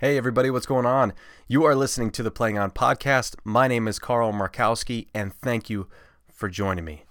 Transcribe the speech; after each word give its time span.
Hey, 0.00 0.16
everybody, 0.16 0.48
what's 0.48 0.64
going 0.64 0.86
on? 0.86 1.12
You 1.48 1.64
are 1.64 1.74
listening 1.74 2.12
to 2.12 2.22
the 2.22 2.30
Playing 2.30 2.56
On 2.56 2.70
podcast. 2.70 3.34
My 3.42 3.66
name 3.66 3.88
is 3.88 3.98
Carl 3.98 4.32
Markowski, 4.32 5.08
and 5.12 5.34
thank 5.34 5.68
you 5.68 5.88
for 6.30 6.48
joining 6.48 6.84
me. 6.84 7.02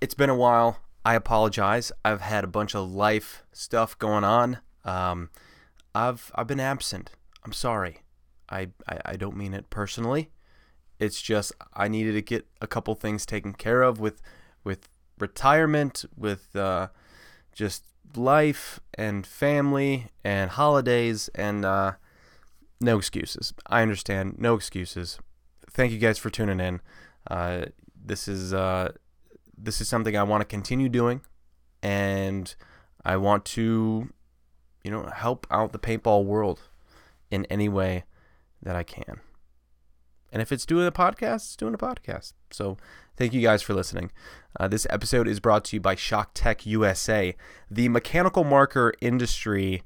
It's 0.00 0.14
been 0.14 0.30
a 0.30 0.36
while. 0.36 0.78
I 1.04 1.16
apologize. 1.16 1.90
I've 2.04 2.20
had 2.20 2.44
a 2.44 2.46
bunch 2.46 2.76
of 2.76 2.88
life 2.88 3.42
stuff 3.52 3.98
going 3.98 4.22
on. 4.22 4.58
Um, 4.84 5.30
I've 5.96 6.30
I've 6.36 6.46
been 6.46 6.60
absent. 6.60 7.10
I'm 7.44 7.52
sorry. 7.52 8.02
I, 8.48 8.68
I, 8.88 8.98
I 9.04 9.16
don't 9.16 9.36
mean 9.36 9.52
it 9.52 9.68
personally. 9.68 10.30
It's 11.00 11.20
just 11.20 11.50
I 11.74 11.88
needed 11.88 12.12
to 12.12 12.22
get 12.22 12.46
a 12.60 12.68
couple 12.68 12.94
things 12.94 13.26
taken 13.26 13.52
care 13.52 13.82
of 13.82 13.98
with 13.98 14.22
with 14.62 14.88
retirement, 15.18 16.04
with 16.16 16.54
uh, 16.54 16.86
just 17.52 17.82
life 18.14 18.78
and 18.94 19.26
family 19.26 20.06
and 20.22 20.52
holidays 20.52 21.28
and 21.34 21.64
uh, 21.64 21.94
no 22.82 22.98
excuses. 22.98 23.54
I 23.66 23.82
understand. 23.82 24.36
No 24.38 24.54
excuses. 24.54 25.18
Thank 25.70 25.92
you 25.92 25.98
guys 25.98 26.18
for 26.18 26.30
tuning 26.30 26.60
in. 26.60 26.80
Uh, 27.30 27.66
this 28.04 28.28
is 28.28 28.52
uh, 28.52 28.92
this 29.56 29.80
is 29.80 29.88
something 29.88 30.16
I 30.16 30.22
want 30.22 30.40
to 30.40 30.44
continue 30.44 30.88
doing, 30.88 31.22
and 31.82 32.54
I 33.04 33.16
want 33.16 33.44
to, 33.46 34.12
you 34.84 34.90
know, 34.90 35.08
help 35.14 35.46
out 35.50 35.72
the 35.72 35.78
paintball 35.78 36.24
world 36.24 36.60
in 37.30 37.46
any 37.46 37.68
way 37.68 38.04
that 38.62 38.76
I 38.76 38.82
can. 38.82 39.20
And 40.32 40.40
if 40.40 40.50
it's 40.50 40.64
doing 40.64 40.86
a 40.86 40.92
podcast, 40.92 41.34
it's 41.34 41.56
doing 41.56 41.74
a 41.74 41.78
podcast. 41.78 42.32
So 42.50 42.78
thank 43.16 43.34
you 43.34 43.42
guys 43.42 43.60
for 43.60 43.74
listening. 43.74 44.10
Uh, 44.58 44.66
this 44.66 44.86
episode 44.88 45.28
is 45.28 45.40
brought 45.40 45.64
to 45.66 45.76
you 45.76 45.80
by 45.80 45.94
Shock 45.94 46.30
Tech 46.32 46.64
USA, 46.64 47.36
the 47.70 47.88
mechanical 47.90 48.42
marker 48.42 48.94
industry, 49.00 49.82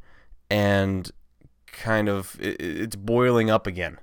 and 0.49 1.11
kind 1.77 2.09
of 2.09 2.37
it, 2.41 2.57
it's 2.61 2.97
boiling 2.97 3.51
up 3.51 3.67
again. 3.67 3.99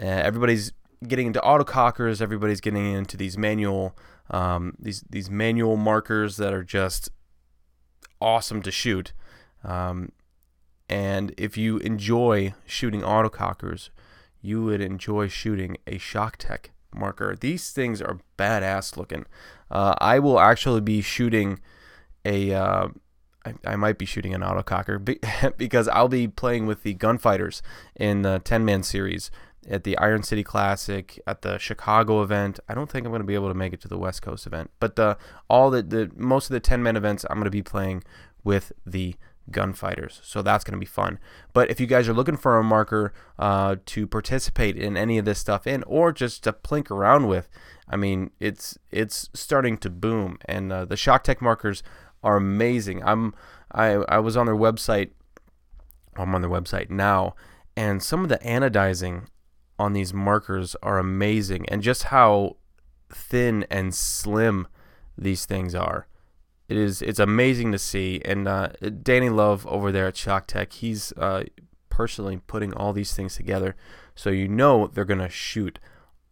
Uh, 0.00 0.06
everybody's 0.06 0.72
getting 1.06 1.26
into 1.28 1.40
autocockers. 1.40 2.20
Everybody's 2.20 2.60
getting 2.60 2.92
into 2.92 3.16
these 3.16 3.38
manual 3.38 3.96
um, 4.30 4.74
these 4.78 5.04
these 5.08 5.30
manual 5.30 5.76
markers 5.76 6.36
that 6.38 6.52
are 6.52 6.64
just 6.64 7.10
awesome 8.20 8.62
to 8.62 8.70
shoot. 8.70 9.12
Um, 9.62 10.12
and 10.88 11.34
if 11.36 11.56
you 11.56 11.78
enjoy 11.78 12.54
shooting 12.66 13.02
autocockers, 13.02 13.90
you 14.40 14.64
would 14.64 14.80
enjoy 14.80 15.28
shooting 15.28 15.76
a 15.86 15.98
Shock 15.98 16.36
Tech 16.38 16.70
marker. 16.92 17.36
These 17.38 17.70
things 17.70 18.02
are 18.02 18.18
badass 18.38 18.96
looking. 18.96 19.26
Uh, 19.70 19.94
I 19.98 20.18
will 20.18 20.40
actually 20.40 20.80
be 20.80 21.02
shooting 21.02 21.60
a. 22.24 22.52
Uh, 22.52 22.88
I, 23.64 23.76
might 23.76 23.98
be 23.98 24.06
shooting 24.06 24.34
an 24.34 24.42
autococker 24.42 25.18
because 25.56 25.88
I'll 25.88 26.08
be 26.08 26.28
playing 26.28 26.66
with 26.66 26.82
the 26.82 26.94
gunfighters 26.94 27.62
in 27.96 28.22
the 28.22 28.40
10 28.44 28.64
man 28.64 28.82
series 28.82 29.30
at 29.68 29.84
the 29.84 29.96
Iron 29.98 30.22
City 30.22 30.42
Classic, 30.42 31.18
at 31.26 31.42
the 31.42 31.58
Chicago 31.58 32.22
event. 32.22 32.60
I 32.68 32.74
don't 32.74 32.90
think 32.90 33.06
I'm 33.06 33.12
going 33.12 33.22
to 33.22 33.26
be 33.26 33.34
able 33.34 33.48
to 33.48 33.54
make 33.54 33.72
it 33.72 33.80
to 33.82 33.88
the 33.88 33.98
West 33.98 34.22
Coast 34.22 34.46
event, 34.46 34.70
but 34.78 34.96
the 34.96 35.16
all 35.48 35.70
the, 35.70 35.82
the 35.82 36.10
most 36.16 36.46
of 36.46 36.52
the 36.54 36.60
10 36.60 36.82
man 36.82 36.96
events 36.96 37.24
I'm 37.28 37.36
going 37.36 37.44
to 37.44 37.50
be 37.50 37.62
playing 37.62 38.02
with 38.44 38.72
the 38.86 39.14
gunfighters. 39.50 40.20
So 40.22 40.42
that's 40.42 40.64
going 40.64 40.74
to 40.74 40.80
be 40.80 40.86
fun. 40.86 41.18
But 41.52 41.70
if 41.70 41.80
you 41.80 41.86
guys 41.86 42.08
are 42.08 42.14
looking 42.14 42.36
for 42.36 42.56
a 42.58 42.64
marker 42.64 43.12
uh, 43.38 43.76
to 43.86 44.06
participate 44.06 44.76
in 44.76 44.96
any 44.96 45.18
of 45.18 45.24
this 45.24 45.38
stuff 45.38 45.66
in, 45.66 45.82
or 45.84 46.12
just 46.12 46.44
to 46.44 46.52
plink 46.52 46.90
around 46.90 47.26
with, 47.26 47.48
I 47.88 47.96
mean, 47.96 48.30
it's 48.38 48.78
it's 48.90 49.28
starting 49.34 49.76
to 49.78 49.90
boom, 49.90 50.38
and 50.44 50.72
uh, 50.72 50.84
the 50.84 50.96
Shock 50.96 51.24
Tech 51.24 51.42
markers 51.42 51.82
are 52.22 52.36
amazing. 52.36 53.02
I'm 53.04 53.34
I 53.72 53.92
I 54.08 54.18
was 54.18 54.36
on 54.36 54.46
their 54.46 54.56
website. 54.56 55.10
I'm 56.16 56.34
on 56.34 56.42
their 56.42 56.50
website 56.50 56.90
now, 56.90 57.34
and 57.76 58.02
some 58.02 58.22
of 58.22 58.28
the 58.28 58.38
anodizing 58.38 59.26
on 59.78 59.92
these 59.92 60.12
markers 60.12 60.76
are 60.82 60.98
amazing, 60.98 61.68
and 61.68 61.82
just 61.82 62.04
how 62.04 62.56
thin 63.08 63.66
and 63.70 63.94
slim 63.94 64.66
these 65.16 65.46
things 65.46 65.74
are. 65.74 66.06
It 66.68 66.76
is 66.76 67.02
it's 67.02 67.18
amazing 67.18 67.72
to 67.72 67.78
see, 67.78 68.20
and 68.24 68.46
uh, 68.46 68.68
Danny 69.02 69.28
Love 69.28 69.66
over 69.66 69.90
there 69.90 70.06
at 70.06 70.16
Shock 70.16 70.46
Tech, 70.46 70.72
he's 70.72 71.12
uh, 71.12 71.44
personally 71.88 72.40
putting 72.46 72.72
all 72.74 72.92
these 72.92 73.14
things 73.14 73.34
together, 73.34 73.74
so 74.14 74.30
you 74.30 74.48
know 74.48 74.86
they're 74.86 75.04
gonna 75.04 75.28
shoot 75.28 75.78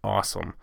awesome. 0.05 0.55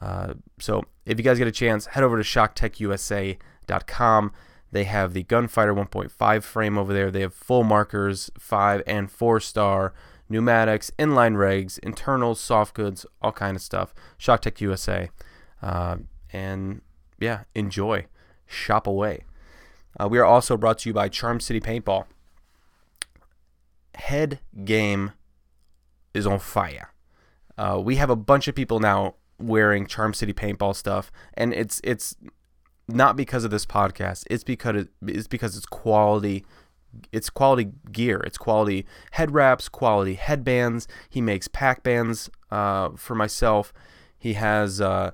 Uh, 0.00 0.34
so 0.58 0.84
if 1.04 1.18
you 1.18 1.24
guys 1.24 1.38
get 1.38 1.48
a 1.48 1.52
chance, 1.52 1.86
head 1.86 2.04
over 2.04 2.22
to 2.22 2.22
ShockTechUSA.com. 2.22 4.32
They 4.72 4.84
have 4.84 5.12
the 5.12 5.22
Gunfighter 5.22 5.74
1.5 5.74 6.42
frame 6.42 6.76
over 6.76 6.92
there. 6.92 7.10
They 7.10 7.20
have 7.20 7.34
full 7.34 7.64
markers, 7.64 8.30
five 8.38 8.82
and 8.86 9.10
four 9.10 9.40
star, 9.40 9.94
pneumatics, 10.28 10.90
inline 10.98 11.36
regs, 11.36 11.78
internals, 11.80 12.40
soft 12.40 12.74
goods, 12.74 13.06
all 13.22 13.32
kind 13.32 13.56
of 13.56 13.62
stuff. 13.62 13.94
Shock 14.18 14.42
Tech 14.42 14.60
USA, 14.60 15.10
uh, 15.62 15.96
and 16.32 16.82
yeah, 17.18 17.44
enjoy, 17.54 18.06
shop 18.46 18.86
away. 18.86 19.24
Uh, 19.98 20.08
we 20.08 20.18
are 20.18 20.24
also 20.24 20.56
brought 20.56 20.78
to 20.80 20.88
you 20.88 20.92
by 20.92 21.08
Charm 21.08 21.40
City 21.40 21.60
Paintball. 21.60 22.04
Head 23.94 24.40
game 24.64 25.12
is 26.12 26.26
on 26.26 26.38
fire. 26.38 26.92
Uh, 27.56 27.80
we 27.82 27.96
have 27.96 28.10
a 28.10 28.16
bunch 28.16 28.46
of 28.48 28.54
people 28.54 28.78
now 28.80 29.14
wearing 29.38 29.86
Charm 29.86 30.12
City 30.12 30.32
Paintball 30.32 30.74
stuff, 30.74 31.10
and 31.34 31.54
it's 31.54 31.80
it's 31.82 32.16
not 32.88 33.16
because 33.16 33.44
of 33.44 33.50
this 33.50 33.66
podcast. 33.66 34.24
It's 34.30 34.44
because 34.44 34.76
it, 34.76 34.88
it's 35.06 35.26
because 35.26 35.56
it's 35.56 35.66
quality. 35.66 36.44
It's 37.12 37.30
quality 37.30 37.72
gear. 37.92 38.20
It's 38.20 38.38
quality 38.38 38.86
head 39.12 39.32
wraps, 39.32 39.68
quality 39.68 40.14
headbands. 40.14 40.86
He 41.10 41.20
makes 41.20 41.48
pack 41.48 41.82
bands 41.82 42.30
uh, 42.50 42.90
for 42.96 43.14
myself. 43.14 43.72
He 44.18 44.34
has 44.34 44.80
uh, 44.80 45.10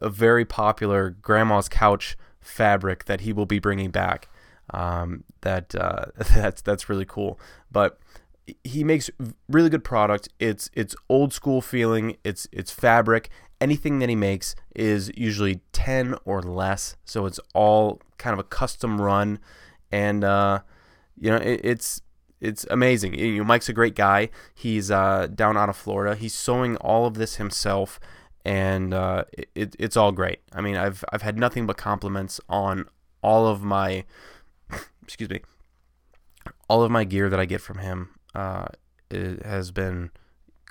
a 0.00 0.08
very 0.08 0.44
popular 0.44 1.10
grandma's 1.10 1.68
couch 1.68 2.16
fabric 2.40 3.06
that 3.06 3.22
he 3.22 3.32
will 3.32 3.46
be 3.46 3.58
bringing 3.58 3.90
back. 3.90 4.28
Um, 4.70 5.24
that 5.42 5.74
uh, 5.74 6.06
that's 6.34 6.62
that's 6.62 6.88
really 6.88 7.06
cool. 7.06 7.38
But 7.70 7.98
he 8.62 8.84
makes 8.84 9.10
really 9.48 9.70
good 9.70 9.84
product. 9.84 10.28
It's 10.38 10.68
it's 10.74 10.94
old 11.08 11.32
school 11.32 11.60
feeling. 11.60 12.16
It's 12.24 12.46
it's 12.52 12.70
fabric 12.70 13.30
anything 13.64 13.98
that 13.98 14.10
he 14.10 14.14
makes 14.14 14.54
is 14.76 15.10
usually 15.16 15.60
10 15.72 16.16
or 16.26 16.42
less. 16.42 16.96
So 17.06 17.24
it's 17.24 17.40
all 17.54 18.00
kind 18.18 18.34
of 18.34 18.38
a 18.38 18.44
custom 18.44 19.00
run. 19.00 19.38
And 19.90 20.22
uh, 20.22 20.60
you 21.18 21.30
know 21.30 21.36
it, 21.36 21.60
it's 21.64 22.02
it's 22.40 22.66
amazing. 22.70 23.18
You 23.18 23.38
know, 23.38 23.44
mike's 23.44 23.70
a 23.70 23.72
great 23.72 23.94
guy. 23.94 24.28
He's 24.54 24.90
uh, 24.90 25.28
down 25.34 25.56
out 25.56 25.70
of 25.70 25.76
florida. 25.76 26.14
He's 26.14 26.34
sewing 26.34 26.76
all 26.76 27.06
of 27.06 27.14
this 27.14 27.36
himself. 27.36 27.98
And 28.44 28.92
uh, 28.92 29.24
it, 29.54 29.74
it's 29.78 29.96
all 29.96 30.12
great. 30.12 30.40
I 30.52 30.60
mean 30.60 30.76
i've 30.76 31.02
i've 31.10 31.22
had 31.22 31.38
nothing 31.38 31.66
but 31.66 31.78
compliments 31.78 32.40
on 32.48 32.86
all 33.22 33.46
of 33.46 33.62
my 33.62 34.04
excuse 35.02 35.30
me 35.30 35.40
all 36.68 36.82
of 36.82 36.90
my 36.90 37.04
gear 37.04 37.30
that 37.30 37.40
i 37.40 37.46
get 37.46 37.60
from 37.60 37.78
him 37.78 38.10
uh, 38.34 38.66
has 39.10 39.70
been 39.70 40.10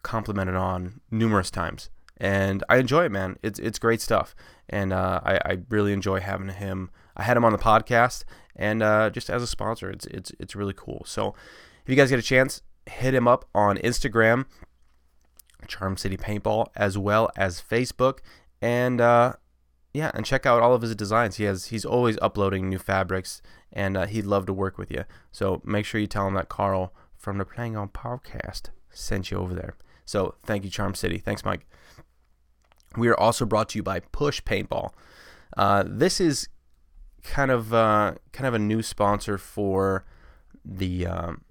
complimented 0.04 0.56
on 0.56 1.02
numerous 1.10 1.50
times 1.50 1.90
and 2.18 2.63
I 2.69 2.78
enjoy 2.78 3.06
it, 3.06 3.12
man. 3.12 3.38
It's 3.44 3.59
it's 3.59 3.79
great 3.79 4.01
stuff, 4.01 4.35
and 4.69 4.94
uh, 4.94 5.22
I 5.24 5.35
I 5.46 5.57
really 5.69 5.94
enjoy 5.94 6.19
having 6.19 6.50
him. 6.50 6.91
I 7.16 7.24
had 7.24 7.38
him 7.38 7.46
on 7.46 7.51
the 7.51 7.57
podcast, 7.57 8.24
and 8.56 8.81
uh, 8.84 9.09
just 9.09 9.29
as 9.29 9.44
a 9.44 9.47
sponsor, 9.47 9.90
it's 9.90 10.06
it's 10.07 10.31
it's 10.40 10.56
really 10.56 10.74
cool. 10.75 11.03
So 11.06 11.35
if 11.84 11.90
you 11.90 11.96
guys 11.96 12.09
get 12.09 12.19
a 12.19 12.24
chance, 12.24 12.62
hit 12.85 13.13
him 13.13 13.28
up 13.28 13.46
on 13.53 13.78
Instagram, 13.78 14.46
Charm 15.68 15.97
City 15.97 16.18
Paintball, 16.18 16.68
as 16.75 16.97
well 16.97 17.29
as 17.35 17.62
Facebook, 17.62 18.19
and 18.62 19.01
uh, 19.01 19.34
yeah, 19.94 20.12
and 20.13 20.25
check 20.25 20.45
out 20.45 20.62
all 20.62 20.74
of 20.74 20.81
his 20.81 20.95
designs. 20.95 21.38
He 21.38 21.44
has 21.45 21.68
he's 21.68 21.85
always 21.85 22.18
uploading 22.22 22.69
new 22.69 22.80
fabrics, 22.80 23.41
and 23.72 23.97
uh, 23.97 24.06
he'd 24.06 24.25
love 24.25 24.45
to 24.47 24.53
work 24.53 24.78
with 24.78 24.91
you. 24.91 25.06
So 25.31 25.62
make 25.63 25.85
sure 25.85 26.01
you 26.01 26.07
tell 26.07 26.28
him 26.28 26.34
that 26.35 26.50
Carl 26.50 26.94
from 27.18 27.38
the 27.38 27.45
Playing 27.45 27.78
On 27.78 27.90
podcast 27.90 28.69
sent 28.90 29.31
you 29.31 29.38
over 29.38 29.54
there. 29.54 29.75
So 30.06 30.36
thank 30.45 30.63
you, 30.63 30.69
Charm 30.69 30.95
City. 30.95 31.18
Thanks, 31.18 31.45
Mike. 31.45 31.66
We 32.95 33.07
are 33.07 33.19
also 33.19 33.45
brought 33.45 33.69
to 33.69 33.80
you 33.80 33.84
by 33.84 34.00
Push 34.00 34.42
Paintball. 34.44 34.92
Uh, 35.57 35.84
this 35.86 36.19
is 36.19 36.50
kind 37.24 37.51
of 37.51 37.74
uh, 37.74 38.16
kind 38.31 38.48
of 38.48 38.54
a 38.54 38.60
new 38.60 38.81
sponsor 38.81 39.38
for 39.38 40.06
the 40.63 41.06
um, 41.06 41.42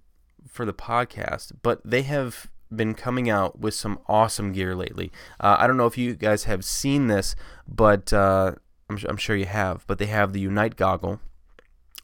for 0.47 0.65
the 0.65 0.75
podcast, 0.75 1.53
but 1.63 1.81
they 1.85 2.03
have 2.03 2.51
been 2.75 2.95
coming 2.95 3.29
out 3.29 3.59
with 3.59 3.75
some 3.75 3.99
awesome 4.07 4.53
gear 4.53 4.75
lately. 4.75 5.13
Uh, 5.41 5.57
I 5.59 5.67
don't 5.67 5.77
know 5.77 5.87
if 5.87 5.99
you 5.99 6.15
guys 6.15 6.45
have 6.45 6.65
seen 6.65 7.07
this, 7.07 7.35
but 7.69 8.13
uh, 8.13 8.53
I'm, 8.89 8.99
I'm, 9.09 9.17
sure 9.17 9.37
you 9.37 9.47
have. 9.47 9.87
But 9.87 9.99
they 9.99 10.07
have 10.07 10.33
the 10.33 10.41
Unite 10.41 10.77
goggle, 10.77 11.21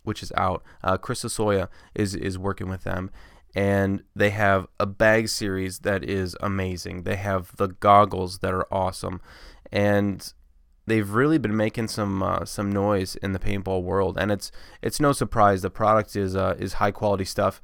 which 0.02 0.22
is 0.22 0.32
out. 0.36 0.62
Uh, 0.82 0.96
Chris 0.96 1.22
Soya 1.24 1.68
is 1.94 2.14
is 2.14 2.38
working 2.38 2.68
with 2.68 2.84
them, 2.84 3.10
and 3.54 4.02
they 4.14 4.30
have 4.30 4.66
a 4.78 4.86
bag 4.86 5.28
series 5.28 5.80
that 5.80 6.04
is 6.04 6.36
amazing. 6.40 7.02
They 7.02 7.16
have 7.16 7.56
the 7.56 7.68
goggles 7.68 8.38
that 8.38 8.52
are 8.52 8.66
awesome, 8.72 9.20
and 9.72 10.32
they've 10.86 11.10
really 11.10 11.38
been 11.38 11.56
making 11.56 11.88
some 11.88 12.22
uh, 12.22 12.44
some 12.44 12.70
noise 12.70 13.16
in 13.16 13.32
the 13.32 13.38
paintball 13.38 13.82
world. 13.82 14.16
And 14.18 14.30
it's 14.30 14.52
it's 14.82 15.00
no 15.00 15.12
surprise 15.12 15.62
the 15.62 15.70
product 15.70 16.14
is 16.16 16.36
uh, 16.36 16.56
is 16.58 16.74
high 16.74 16.90
quality 16.90 17.24
stuff, 17.24 17.60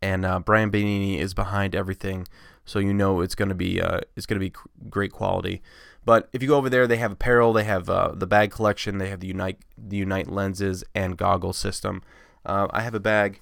and 0.00 0.24
uh, 0.24 0.38
Brian 0.40 0.70
Benini 0.70 1.18
is 1.18 1.34
behind 1.34 1.74
everything, 1.74 2.26
so 2.64 2.78
you 2.78 2.94
know 2.94 3.20
it's 3.20 3.34
gonna 3.34 3.54
be 3.54 3.80
uh, 3.80 4.00
it's 4.16 4.26
gonna 4.26 4.40
be 4.40 4.52
great 4.88 5.12
quality. 5.12 5.62
But 6.04 6.28
if 6.32 6.42
you 6.42 6.48
go 6.48 6.56
over 6.56 6.68
there, 6.68 6.86
they 6.86 6.98
have 6.98 7.12
apparel, 7.12 7.54
they 7.54 7.64
have 7.64 7.88
uh, 7.88 8.12
the 8.14 8.26
bag 8.26 8.50
collection, 8.50 8.98
they 8.98 9.08
have 9.08 9.20
the 9.20 9.28
Unite 9.28 9.58
the 9.76 9.96
Unite 9.96 10.30
lenses 10.30 10.84
and 10.94 11.16
goggle 11.16 11.52
system. 11.52 12.02
Uh, 12.46 12.68
I 12.70 12.82
have 12.82 12.94
a 12.94 13.00
bag 13.00 13.40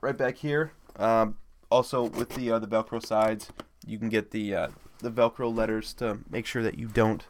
right 0.00 0.16
back 0.16 0.36
here. 0.36 0.72
Um, 0.96 1.36
also 1.70 2.04
with 2.04 2.30
the 2.30 2.52
uh, 2.52 2.58
the 2.58 2.66
Velcro 2.66 3.04
sides, 3.04 3.50
you 3.86 3.98
can 3.98 4.08
get 4.08 4.30
the 4.30 4.54
uh, 4.54 4.68
the 4.98 5.10
Velcro 5.10 5.54
letters 5.54 5.92
to 5.94 6.18
make 6.28 6.46
sure 6.46 6.62
that 6.62 6.78
you 6.78 6.88
don't 6.88 7.24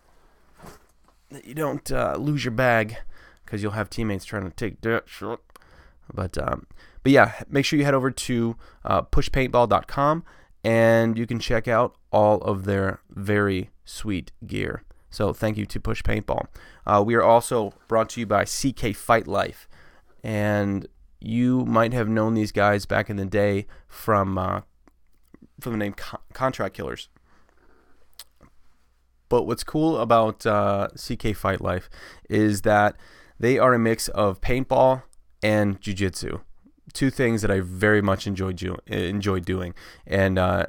that 1.30 1.44
you 1.44 1.54
don't 1.54 1.90
uh, 1.92 2.16
lose 2.16 2.44
your 2.44 2.52
bag 2.52 2.96
because 3.44 3.62
you'll 3.62 3.72
have 3.72 3.90
teammates 3.90 4.24
trying 4.24 4.44
to 4.44 4.50
take 4.50 4.80
that 4.80 5.08
shot. 5.08 5.40
But 6.12 6.36
um, 6.38 6.66
but 7.02 7.12
yeah, 7.12 7.42
make 7.48 7.64
sure 7.64 7.78
you 7.78 7.84
head 7.84 7.94
over 7.94 8.10
to 8.10 8.56
uh, 8.84 9.02
pushpaintball.com 9.02 10.24
and 10.62 11.18
you 11.18 11.26
can 11.26 11.38
check 11.38 11.68
out 11.68 11.96
all 12.12 12.38
of 12.42 12.64
their 12.64 13.00
very 13.10 13.70
sweet 13.84 14.32
gear. 14.46 14.82
So 15.10 15.32
thank 15.32 15.56
you 15.56 15.66
to 15.66 15.80
Push 15.80 16.02
Paintball. 16.02 16.46
Uh, 16.86 17.02
we 17.04 17.14
are 17.14 17.22
also 17.22 17.72
brought 17.88 18.10
to 18.10 18.20
you 18.20 18.26
by 18.26 18.44
CK 18.44 18.94
Fight 18.94 19.26
Life, 19.26 19.68
and 20.22 20.86
you 21.20 21.64
might 21.64 21.92
have 21.92 22.08
known 22.08 22.34
these 22.34 22.52
guys 22.52 22.86
back 22.86 23.10
in 23.10 23.16
the 23.16 23.26
day 23.26 23.66
from 23.88 24.38
uh, 24.38 24.62
from 25.60 25.72
the 25.72 25.78
name 25.78 25.92
Con- 25.92 26.20
Contract 26.32 26.74
Killers. 26.74 27.08
But 29.28 29.44
what's 29.44 29.62
cool 29.62 29.98
about 29.98 30.44
uh, 30.44 30.88
CK 30.96 31.36
Fight 31.36 31.60
Life 31.60 31.88
is 32.28 32.62
that 32.62 32.96
they 33.38 33.58
are 33.58 33.74
a 33.74 33.78
mix 33.78 34.08
of 34.08 34.40
paintball 34.40 35.04
and 35.42 35.80
jiu-jitsu 35.80 36.40
two 36.92 37.10
things 37.10 37.42
that 37.42 37.50
I 37.50 37.60
very 37.60 38.02
much 38.02 38.26
enjoy, 38.26 38.52
do, 38.52 38.76
enjoy 38.86 39.40
doing. 39.40 39.74
And 40.06 40.38
uh, 40.38 40.66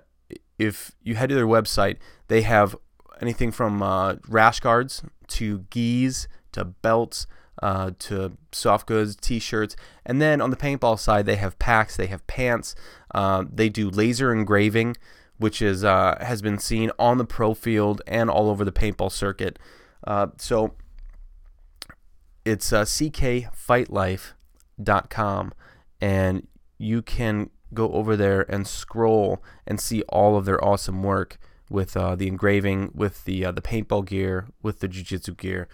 if 0.58 0.92
you 1.04 1.16
head 1.16 1.30
to 1.30 1.36
their 1.36 1.48
website, 1.48 1.98
they 2.28 2.42
have 2.42 2.76
anything 3.22 3.52
from 3.52 3.82
uh, 3.82 4.16
rash 4.28 4.60
guards 4.60 5.04
to 5.30 5.60
gis 5.70 6.28
to 6.52 6.66
belts 6.66 7.28
uh, 7.62 7.92
to 8.00 8.34
soft 8.52 8.88
goods, 8.88 9.16
t-shirts, 9.16 9.76
and 10.06 10.22
then 10.22 10.42
on 10.42 10.50
the 10.50 10.58
paintball 10.58 11.00
side, 11.00 11.26
they 11.26 11.36
have 11.36 11.60
packs, 11.60 11.96
they 11.96 12.08
have 12.08 12.26
pants, 12.28 12.76
uh, 13.14 13.46
they 13.52 13.70
do 13.70 13.90
laser 13.90 14.34
engraving, 14.34 14.98
which 15.38 15.62
is 15.62 15.84
uh, 15.84 16.18
has 16.22 16.42
been 16.42 16.58
seen 16.58 16.92
on 16.98 17.18
the 17.18 17.26
pro 17.26 17.54
field 17.54 18.02
and 18.08 18.30
all 18.30 18.50
over 18.50 18.66
the 18.66 18.72
paintball 18.72 19.12
circuit. 19.12 19.60
Uh, 20.06 20.28
so 20.38 20.74
it's 22.46 22.74
uh, 22.74 22.84
ckfightlife.com 22.84 25.54
and 26.02 26.48
you 26.78 27.02
can 27.02 27.50
go 27.74 27.92
over 27.92 28.18
there 28.18 28.42
and 28.52 28.68
scroll 28.68 29.42
and 29.66 29.80
see 29.80 30.02
all 30.10 30.36
of 30.36 30.46
their 30.46 30.64
awesome 30.64 31.04
work 31.04 31.38
with 31.70 31.96
uh, 31.96 32.16
the 32.16 32.28
engraving, 32.28 32.92
with 32.94 33.24
the 33.26 33.46
uh, 33.46 33.52
the 33.52 33.62
paintball 33.62 34.06
gear, 34.06 34.48
with 34.62 34.80
the 34.80 34.88
jiu-jitsu 34.88 35.36
gear. 35.36 35.68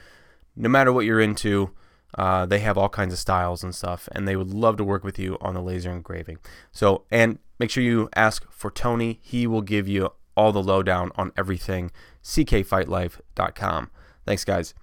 No 0.57 0.69
matter 0.69 0.91
what 0.91 1.05
you're 1.05 1.21
into, 1.21 1.71
uh, 2.17 2.45
they 2.45 2.59
have 2.59 2.77
all 2.77 2.89
kinds 2.89 3.13
of 3.13 3.19
styles 3.19 3.63
and 3.63 3.75
stuff, 3.75 4.09
and 4.11 4.27
they 4.27 4.35
would 4.35 4.49
love 4.49 4.77
to 4.77 4.83
work 4.83 5.03
with 5.03 5.19
you 5.19 5.37
on 5.39 5.53
the 5.53 5.61
laser 5.61 5.91
engraving. 5.91 6.39
So, 6.71 7.03
and 7.11 7.39
make 7.59 7.69
sure 7.69 7.83
you 7.83 8.09
ask 8.15 8.49
for 8.51 8.71
Tony. 8.71 9.19
He 9.21 9.45
will 9.45 9.61
give 9.61 9.87
you 9.87 10.11
all 10.35 10.51
the 10.51 10.63
lowdown 10.63 11.11
on 11.15 11.31
everything. 11.37 11.91
CKFightLife.com. 12.23 13.91
Thanks, 14.25 14.45
guys. 14.45 14.73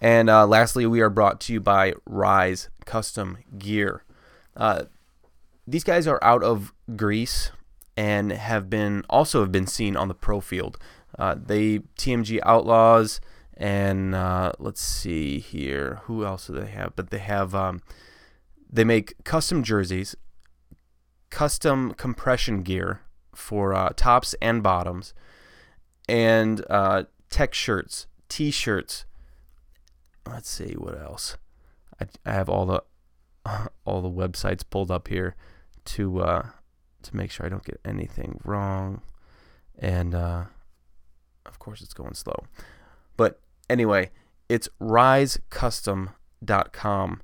And 0.00 0.28
uh, 0.28 0.46
lastly, 0.46 0.86
we 0.86 1.00
are 1.00 1.10
brought 1.10 1.40
to 1.42 1.52
you 1.52 1.60
by 1.60 1.94
Rise 2.04 2.68
Custom 2.84 3.38
Gear. 3.58 4.04
Uh, 4.56 4.84
these 5.66 5.84
guys 5.84 6.06
are 6.06 6.22
out 6.22 6.42
of 6.42 6.72
Greece 6.96 7.50
and 7.96 8.32
have 8.32 8.68
been 8.68 9.04
also 9.08 9.40
have 9.40 9.52
been 9.52 9.66
seen 9.66 9.96
on 9.96 10.08
the 10.08 10.14
pro 10.14 10.40
field. 10.40 10.78
Uh, 11.18 11.36
they 11.40 11.78
TMG 11.96 12.40
Outlaws 12.42 13.20
and 13.56 14.14
uh, 14.14 14.52
let's 14.58 14.80
see 14.80 15.38
here 15.38 16.00
who 16.04 16.24
else 16.24 16.48
do 16.48 16.54
they 16.54 16.66
have? 16.66 16.94
But 16.96 17.10
they 17.10 17.18
have 17.18 17.54
um, 17.54 17.80
they 18.70 18.84
make 18.84 19.22
custom 19.24 19.62
jerseys, 19.62 20.16
custom 21.30 21.94
compression 21.94 22.62
gear 22.62 23.00
for 23.34 23.74
uh, 23.74 23.90
tops 23.96 24.34
and 24.42 24.62
bottoms, 24.62 25.14
and 26.08 26.64
uh, 26.68 27.04
tech 27.30 27.54
shirts, 27.54 28.06
t-shirts. 28.28 29.04
Let's 30.26 30.50
see 30.50 30.74
what 30.76 30.98
else. 31.00 31.36
I, 32.00 32.06
I 32.26 32.32
have 32.32 32.48
all 32.48 32.66
the 32.66 32.82
all 33.84 34.00
the 34.02 34.10
websites 34.10 34.62
pulled 34.68 34.90
up 34.90 35.08
here 35.08 35.36
to 35.84 36.20
uh, 36.20 36.46
to 37.02 37.16
make 37.16 37.30
sure 37.30 37.46
I 37.46 37.48
don't 37.48 37.64
get 37.64 37.80
anything 37.84 38.40
wrong, 38.44 39.02
and 39.78 40.14
uh, 40.14 40.44
of 41.46 41.60
course 41.60 41.82
it's 41.82 41.94
going 41.94 42.14
slow. 42.14 42.44
But 43.16 43.40
anyway, 43.68 44.10
it's 44.48 44.70
risecustom.com. 44.80 47.22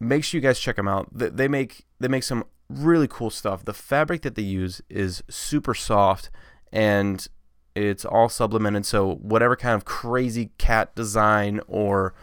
Make 0.00 0.24
sure 0.24 0.38
you 0.38 0.42
guys 0.42 0.58
check 0.58 0.76
them 0.76 0.88
out. 0.88 1.08
They 1.12 1.48
make 1.48 1.84
they 2.00 2.08
make 2.08 2.24
some 2.24 2.44
really 2.68 3.08
cool 3.08 3.30
stuff. 3.30 3.64
The 3.64 3.72
fabric 3.72 4.20
that 4.22 4.34
they 4.34 4.42
use 4.42 4.82
is 4.88 5.22
super 5.28 5.74
soft 5.74 6.30
and 6.72 7.28
it's 7.74 8.04
all 8.04 8.28
sublimated. 8.28 8.86
So 8.86 9.14
whatever 9.16 9.56
kind 9.56 9.74
of 9.74 9.84
crazy 9.84 10.50
cat 10.58 10.94
design 10.94 11.60
or 11.68 12.14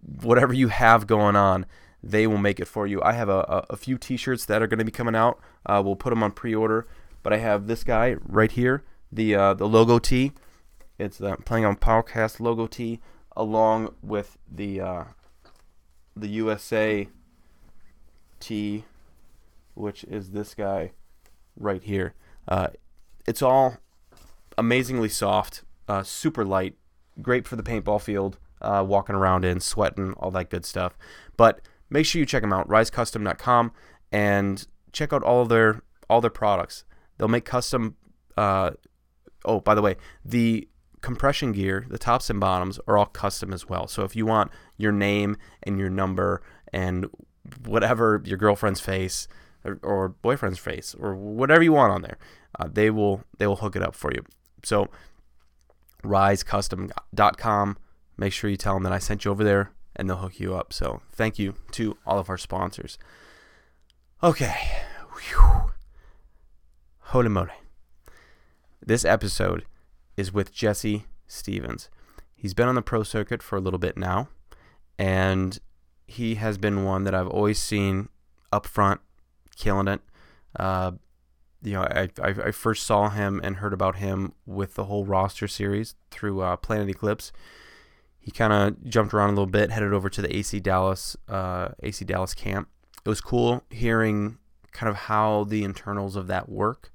whatever 0.00 0.52
you 0.52 0.68
have 0.68 1.06
going 1.06 1.36
on, 1.36 1.66
they 2.02 2.26
will 2.26 2.38
make 2.38 2.60
it 2.60 2.66
for 2.66 2.86
you. 2.86 3.02
I 3.02 3.12
have 3.12 3.28
a, 3.28 3.64
a, 3.70 3.76
few 3.76 3.96
T-shirts 3.96 4.44
that 4.46 4.62
are 4.62 4.66
going 4.66 4.78
to 4.78 4.84
be 4.84 4.92
coming 4.92 5.14
out. 5.14 5.40
Uh, 5.64 5.82
we'll 5.84 5.96
put 5.96 6.10
them 6.10 6.22
on 6.22 6.32
pre-order. 6.32 6.86
But 7.22 7.32
I 7.32 7.38
have 7.38 7.66
this 7.66 7.84
guy 7.84 8.16
right 8.22 8.52
here, 8.52 8.84
the 9.10 9.34
uh, 9.34 9.54
the 9.54 9.66
logo 9.66 9.98
tee. 9.98 10.32
It's 10.98 11.18
the 11.18 11.36
playing 11.36 11.64
on 11.64 11.76
podcast 11.76 12.38
logo 12.38 12.66
tee, 12.66 13.00
along 13.36 13.94
with 14.02 14.38
the 14.50 14.80
uh, 14.80 15.04
the 16.14 16.28
USA 16.28 17.08
tee, 18.38 18.84
which 19.74 20.04
is 20.04 20.30
this 20.30 20.54
guy 20.54 20.92
right 21.56 21.82
here. 21.82 22.14
Uh, 22.46 22.68
it's 23.26 23.42
all 23.42 23.78
amazingly 24.56 25.08
soft, 25.08 25.64
uh, 25.88 26.04
super 26.04 26.44
light, 26.44 26.74
great 27.20 27.48
for 27.48 27.56
the 27.56 27.62
paintball 27.64 28.00
field, 28.00 28.38
uh, 28.60 28.84
walking 28.86 29.16
around 29.16 29.44
in, 29.44 29.58
sweating, 29.58 30.12
all 30.14 30.30
that 30.30 30.48
good 30.48 30.64
stuff. 30.64 30.96
But 31.36 31.60
make 31.90 32.06
sure 32.06 32.20
you 32.20 32.26
check 32.26 32.42
them 32.42 32.52
out, 32.52 32.68
risecustom.com, 32.68 33.72
and 34.12 34.66
check 34.92 35.12
out 35.12 35.24
all 35.24 35.44
their 35.44 35.82
all 36.08 36.20
their 36.20 36.30
products. 36.30 36.84
They'll 37.18 37.26
make 37.26 37.44
custom. 37.44 37.96
Uh, 38.36 38.72
oh, 39.44 39.58
by 39.58 39.74
the 39.74 39.82
way, 39.82 39.96
the 40.24 40.68
compression 41.04 41.52
gear, 41.52 41.84
the 41.88 41.98
tops 41.98 42.30
and 42.30 42.40
bottoms 42.40 42.80
are 42.88 42.96
all 42.96 43.04
custom 43.04 43.52
as 43.52 43.68
well. 43.68 43.86
So 43.86 44.04
if 44.04 44.16
you 44.16 44.24
want 44.24 44.50
your 44.78 44.90
name 44.90 45.36
and 45.62 45.78
your 45.78 45.90
number 45.90 46.40
and 46.72 47.06
whatever 47.66 48.22
your 48.24 48.38
girlfriend's 48.38 48.80
face 48.80 49.28
or, 49.64 49.78
or 49.82 50.08
boyfriend's 50.08 50.58
face 50.58 50.96
or 50.98 51.14
whatever 51.14 51.62
you 51.62 51.74
want 51.74 51.92
on 51.92 52.00
there, 52.00 52.16
uh, 52.58 52.68
they 52.72 52.88
will 52.88 53.22
they 53.36 53.46
will 53.46 53.56
hook 53.56 53.76
it 53.76 53.82
up 53.82 53.94
for 53.94 54.12
you. 54.12 54.24
So 54.64 54.88
risecustom.com. 56.02 57.76
Make 58.16 58.32
sure 58.32 58.48
you 58.48 58.56
tell 58.56 58.74
them 58.74 58.84
that 58.84 58.92
I 58.92 58.98
sent 58.98 59.26
you 59.26 59.30
over 59.30 59.44
there 59.44 59.72
and 59.94 60.08
they'll 60.08 60.16
hook 60.16 60.40
you 60.40 60.54
up. 60.54 60.72
So 60.72 61.02
thank 61.12 61.38
you 61.38 61.54
to 61.72 61.98
all 62.06 62.18
of 62.18 62.30
our 62.30 62.38
sponsors. 62.38 62.96
Okay. 64.22 64.56
Whew. 65.12 65.72
Holy 66.98 67.28
moly. 67.28 67.50
This 68.80 69.04
episode 69.04 69.64
is 70.16 70.32
with 70.32 70.52
Jesse 70.52 71.06
Stephens. 71.26 71.88
He's 72.34 72.54
been 72.54 72.68
on 72.68 72.74
the 72.74 72.82
pro 72.82 73.02
circuit 73.02 73.42
for 73.42 73.56
a 73.56 73.60
little 73.60 73.78
bit 73.78 73.96
now, 73.96 74.28
and 74.98 75.58
he 76.06 76.36
has 76.36 76.58
been 76.58 76.84
one 76.84 77.04
that 77.04 77.14
I've 77.14 77.28
always 77.28 77.58
seen 77.58 78.08
up 78.52 78.66
front, 78.66 79.00
killing 79.56 79.88
it. 79.88 80.00
Uh, 80.58 80.92
you 81.62 81.72
know, 81.72 81.82
I, 81.82 82.10
I, 82.22 82.28
I, 82.28 82.50
first 82.50 82.84
saw 82.84 83.08
him 83.08 83.40
and 83.42 83.56
heard 83.56 83.72
about 83.72 83.96
him 83.96 84.34
with 84.46 84.74
the 84.74 84.84
whole 84.84 85.04
roster 85.04 85.48
series 85.48 85.96
through 86.10 86.42
uh, 86.42 86.56
Planet 86.56 86.90
Eclipse 86.90 87.32
he 88.24 88.30
kind 88.30 88.54
of 88.54 88.82
jumped 88.88 89.12
around 89.12 89.28
a 89.28 89.32
little 89.32 89.46
bit, 89.46 89.70
headed 89.70 89.92
over 89.92 90.08
to 90.08 90.22
the 90.22 90.34
AC 90.34 90.58
Dallas 90.58 91.14
uh, 91.28 91.68
AC 91.82 92.06
Dallas 92.06 92.32
camp. 92.32 92.68
It 93.04 93.08
was 93.08 93.20
cool 93.20 93.62
hearing 93.68 94.38
kind 94.72 94.88
of 94.88 94.96
how 94.96 95.44
the 95.44 95.62
internals 95.62 96.16
of 96.16 96.26
that 96.28 96.48
work 96.48 96.90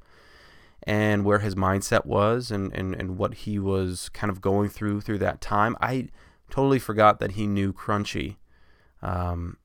and 0.84 1.26
where 1.26 1.40
his 1.40 1.56
mindset 1.56 2.06
was 2.06 2.52
and, 2.52 2.74
and, 2.74 2.96
and 2.96 3.18
what 3.18 3.34
he 3.34 3.60
was 3.60 4.10
kind 4.10 4.32
of 4.32 4.42
going 4.42 4.70
through 4.70 5.02
through 5.02 5.18
that 5.20 5.42
time. 5.42 5.76
I 5.82 6.10
totally 6.50 6.80
forgot 6.80 7.20
that 7.20 7.34
he 7.34 7.48
knew 7.48 7.74
Crunchy, 7.74 8.38
um, 9.02 9.58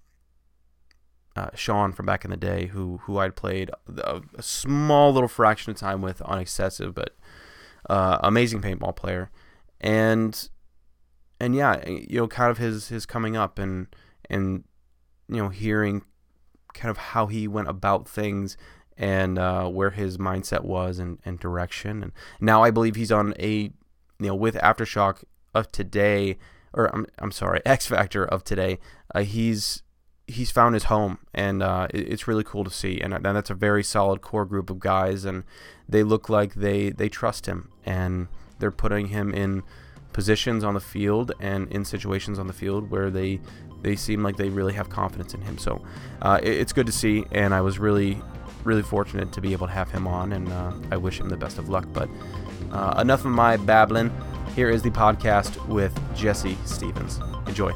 uh, 1.37 1.51
Sean 1.55 1.93
from 1.93 2.07
back 2.07 2.25
in 2.25 2.31
the 2.31 2.37
day, 2.37 2.67
who 2.67 2.99
who 3.05 3.19
I'd 3.19 3.37
played 3.37 3.71
a, 3.99 4.23
a 4.37 4.43
small 4.43 5.13
little 5.13 5.29
fraction 5.29 5.71
of 5.71 5.77
time 5.77 6.03
with 6.03 6.23
on 6.25 6.39
excessive, 6.39 6.95
but 6.95 7.17
uh, 7.89 8.19
amazing 8.23 8.61
paintball 8.61 8.97
player. 8.97 9.31
And 9.81 10.49
and 11.41 11.55
yeah, 11.55 11.87
you 11.89 12.21
know, 12.21 12.29
kind 12.29 12.51
of 12.51 12.59
his 12.59 12.89
his 12.89 13.07
coming 13.07 13.37
up 13.37 13.59
and 13.59 13.89
and 14.31 14.65
you 15.29 15.37
know 15.37 15.49
hearing 15.49 16.03
kind 16.73 16.91
of 16.91 16.97
how 16.97 17.27
he 17.27 17.49
went 17.49 17.69
about 17.69 18.09
things 18.09 18.57
and 18.97 19.39
uh, 19.39 19.69
where 19.69 19.91
his 19.91 20.19
mindset 20.19 20.63
was 20.63 20.99
and, 20.99 21.19
and 21.25 21.39
direction. 21.39 22.03
And 22.03 22.13
now 22.41 22.63
I 22.63 22.71
believe 22.71 22.97
he's 22.97 23.13
on 23.13 23.35
a, 23.39 23.73
you 24.19 24.27
know, 24.27 24.35
with 24.35 24.55
Aftershock 24.57 25.25
of 25.55 25.71
today, 25.73 26.39
or 26.73 26.95
I'm, 26.95 27.07
I'm 27.19 27.33
sorry, 27.33 27.61
X 27.67 27.87
Factor 27.87 28.25
of 28.25 28.45
today. 28.45 28.79
Uh, 29.15 29.23
he's 29.23 29.83
he's 30.27 30.51
found 30.51 30.75
his 30.75 30.85
home, 30.85 31.19
and 31.35 31.63
uh, 31.63 31.87
it, 31.93 32.09
it's 32.13 32.27
really 32.27 32.45
cool 32.45 32.65
to 32.65 32.71
see. 32.71 33.01
And, 33.01 33.13
and 33.13 33.25
that's 33.25 33.51
a 33.51 33.55
very 33.55 33.85
solid 33.85 34.21
core 34.21 34.45
group 34.47 34.71
of 34.71 34.79
guys, 34.79 35.25
and 35.25 35.45
they 35.89 36.03
look 36.03 36.29
like 36.29 36.55
they 36.55 36.91
they 36.91 37.09
trust 37.09 37.47
him, 37.47 37.71
and 37.85 38.29
they're 38.59 38.71
putting 38.71 39.09
him 39.09 39.35
in 39.35 39.63
positions 40.13 40.63
on 40.63 40.75
the 40.75 40.81
field 40.81 41.33
and 41.41 41.71
in 41.73 41.85
situations 41.85 42.39
on 42.39 42.47
the 42.47 42.53
field 42.53 42.89
where 42.89 43.11
they 43.11 43.41
they 43.83 43.97
seem 43.97 44.23
like 44.23 44.37
they 44.37 44.49
really 44.49 44.73
have 44.73 44.89
confidence 44.89 45.35
in 45.35 45.43
him. 45.43 45.59
So 45.59 45.85
uh, 46.23 46.41
it, 46.43 46.53
it's 46.53 46.73
good 46.73 46.87
to 46.87 46.93
see, 46.93 47.27
and 47.33 47.53
I 47.53 47.61
was 47.61 47.79
really 47.79 48.23
really 48.65 48.83
fortunate 48.83 49.33
to 49.33 49.41
be 49.41 49.53
able 49.53 49.67
to 49.67 49.73
have 49.73 49.91
him 49.91 50.07
on, 50.07 50.33
and 50.33 50.49
uh, 50.51 50.73
I 50.91 50.97
wish 50.97 51.21
him 51.21 51.29
the 51.29 51.37
best 51.37 51.59
of 51.59 51.69
luck. 51.69 51.87
But 51.93 52.09
uh, 52.73 53.01
enough 53.01 53.25
of 53.25 53.31
my 53.31 53.57
babbling. 53.57 54.13
Here 54.55 54.71
is 54.71 54.83
the 54.83 54.91
podcast 54.91 55.67
with 55.67 55.99
Jesse 56.15 56.57
Stephens. 56.65 57.19
Enjoy. 57.47 57.73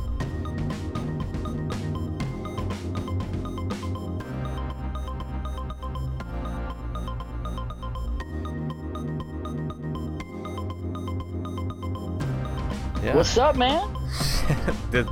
Yeah. 13.02 13.16
What's 13.16 13.36
up, 13.38 13.56
man? 13.56 13.92
the 14.90 15.10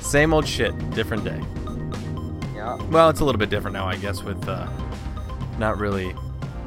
same 0.00 0.34
old 0.34 0.46
shit, 0.46 0.72
different 0.90 1.24
day. 1.24 1.40
Yeah. 2.54 2.76
Well, 2.90 3.08
it's 3.08 3.20
a 3.20 3.24
little 3.24 3.38
bit 3.38 3.50
different 3.50 3.74
now, 3.74 3.86
I 3.86 3.96
guess, 3.96 4.22
with 4.22 4.48
uh, 4.48 4.66
not 5.60 5.78
really 5.78 6.16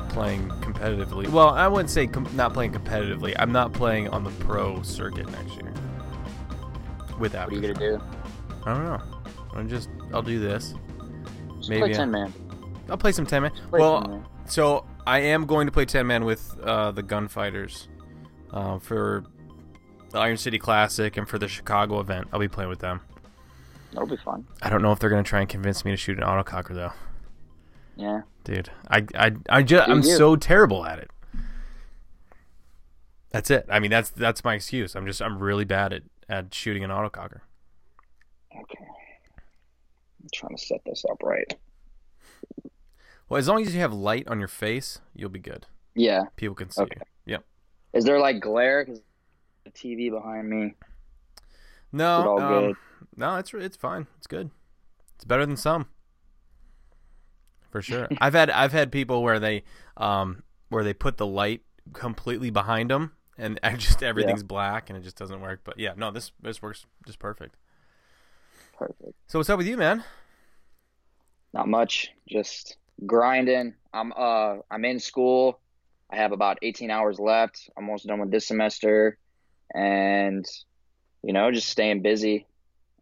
playing 0.09 0.47
competitively. 0.62 1.27
Well, 1.27 1.50
I 1.50 1.67
wouldn't 1.67 1.89
say 1.89 2.07
com- 2.07 2.29
not 2.35 2.53
playing 2.53 2.71
competitively. 2.71 3.35
I'm 3.38 3.51
not 3.51 3.73
playing 3.73 4.07
on 4.09 4.23
the 4.23 4.29
pro 4.31 4.81
circuit 4.83 5.29
next 5.31 5.55
year. 5.55 5.73
With 7.19 7.33
What 7.33 7.50
are 7.50 7.53
you 7.53 7.62
gonna 7.62 7.73
do? 7.73 8.01
I 8.65 8.73
don't 8.73 8.85
know. 8.85 9.01
I'm 9.53 9.67
just 9.67 9.89
I'll 10.13 10.21
do 10.21 10.39
this. 10.39 10.75
Just 11.57 11.69
Maybe 11.69 11.81
play 11.81 11.93
ten 11.93 12.12
man. 12.12 12.31
I'll 12.89 12.97
play 12.97 13.12
some 13.12 13.25
ten 13.25 13.41
man. 13.41 13.51
Well, 13.71 14.01
10 14.01 14.12
man. 14.12 14.25
so 14.45 14.85
I 15.05 15.19
am 15.19 15.45
going 15.45 15.67
to 15.67 15.71
play 15.71 15.85
ten 15.85 16.07
man 16.07 16.23
with 16.23 16.57
uh, 16.63 16.91
the 16.91 17.03
Gunfighters 17.03 17.88
uh, 18.51 18.79
for 18.79 19.25
the 20.12 20.19
Iron 20.19 20.38
City 20.38 20.59
Classic 20.59 21.17
and 21.17 21.27
for 21.27 21.39
the 21.39 21.47
Chicago 21.47 22.00
event. 22.00 22.27
I'll 22.31 22.39
be 22.39 22.47
playing 22.47 22.69
with 22.69 22.79
them. 22.79 23.01
That'll 23.91 24.07
be 24.07 24.17
fun. 24.17 24.47
I 24.62 24.69
don't 24.69 24.81
know 24.81 24.91
if 24.91 25.00
they're 25.00 25.09
gonna 25.09 25.23
try 25.23 25.39
and 25.39 25.50
convince 25.50 25.83
me 25.83 25.91
to 25.91 25.97
shoot 25.97 26.17
an 26.17 26.23
autococker 26.23 26.73
though. 26.75 26.93
Yeah. 27.95 28.21
Dude, 28.43 28.69
I 28.89 29.05
I 29.15 29.31
I 29.50 29.63
just 29.63 29.89
I'm 29.89 30.03
you. 30.03 30.17
so 30.17 30.35
terrible 30.35 30.85
at 30.85 31.00
it. 31.00 31.09
That's 33.31 33.50
it. 33.50 33.65
I 33.69 33.79
mean, 33.79 33.89
that's 33.89 34.09
that's 34.09 34.43
my 34.43 34.55
excuse. 34.55 34.95
I'm 34.95 35.05
just 35.05 35.21
I'm 35.21 35.39
really 35.39 35.65
bad 35.65 35.93
at 35.93 36.03
at 36.27 36.53
shooting 36.53 36.83
an 36.83 36.89
autococker. 36.89 37.41
Okay. 38.55 38.85
I'm 40.21 40.29
trying 40.33 40.55
to 40.55 40.63
set 40.63 40.81
this 40.85 41.03
up 41.09 41.21
right. 41.23 41.55
Well, 43.29 43.39
as 43.39 43.47
long 43.47 43.62
as 43.62 43.73
you 43.73 43.81
have 43.81 43.93
light 43.93 44.27
on 44.27 44.39
your 44.39 44.47
face, 44.47 45.00
you'll 45.15 45.29
be 45.29 45.39
good. 45.39 45.65
Yeah. 45.95 46.25
People 46.35 46.55
can 46.55 46.69
see 46.69 46.83
okay. 46.83 47.00
you. 47.25 47.33
Yep. 47.33 47.45
Is 47.93 48.05
there 48.05 48.19
like 48.19 48.39
glare? 48.39 48.85
Cause 48.85 49.01
the 49.63 49.71
TV 49.71 50.12
behind 50.12 50.50
me. 50.50 50.73
No. 51.91 52.38
Um, 52.38 52.77
no, 53.15 53.38
it's 53.38 53.53
it's 53.53 53.77
fine. 53.77 54.07
It's 54.17 54.27
good. 54.27 54.51
It's 55.15 55.25
better 55.25 55.45
than 55.45 55.57
some 55.57 55.88
for 57.74 57.82
sure. 57.82 58.08
I've 58.22 58.34
had 58.34 58.50
I've 58.51 58.72
had 58.72 58.92
people 58.92 59.24
where 59.24 59.39
they 59.39 59.63
um 59.98 60.44
where 60.70 60.84
they 60.84 60.94
put 60.94 61.18
the 61.18 61.25
light 61.25 61.62
completely 61.92 62.51
behind 62.51 62.89
them 62.92 63.12
and 63.38 63.60
just 63.77 64.03
everything's 64.03 64.42
yeah. 64.42 64.48
black 64.48 64.89
and 64.89 64.98
it 64.98 65.01
just 65.01 65.18
doesn't 65.18 65.42
work. 65.42 65.62
But 65.63 65.80
yeah, 65.80 65.94
no, 65.98 66.12
this 66.12 66.32
this 66.42 66.62
works 66.62 66.86
just 67.06 67.20
perfect. 67.20 67.56
Perfect. 68.77 69.15
So 69.27 69.39
what's 69.39 69.50
up 69.50 69.58
with 69.58 69.68
you, 69.68 69.75
man? 69.75 70.03
Not 71.51 71.68
much. 71.68 72.12
Just 72.30 72.77
grinding. 73.06 73.74
I'm 73.92 74.13
uh 74.15 74.58
I'm 74.70 74.86
in 74.86 75.00
school. 75.00 75.60
I 76.12 76.18
have 76.18 76.32
about 76.32 76.60
18 76.62 76.92
hours 76.92 77.20
left. 77.20 77.72
I'm 77.75 77.86
almost 77.86 78.06
done 78.06 78.20
with 78.20 78.30
this 78.30 78.46
semester, 78.46 79.18
and 79.74 80.46
you 81.24 81.34
know, 81.34 81.50
just 81.50 81.70
staying 81.70 82.03
busy. 82.03 82.46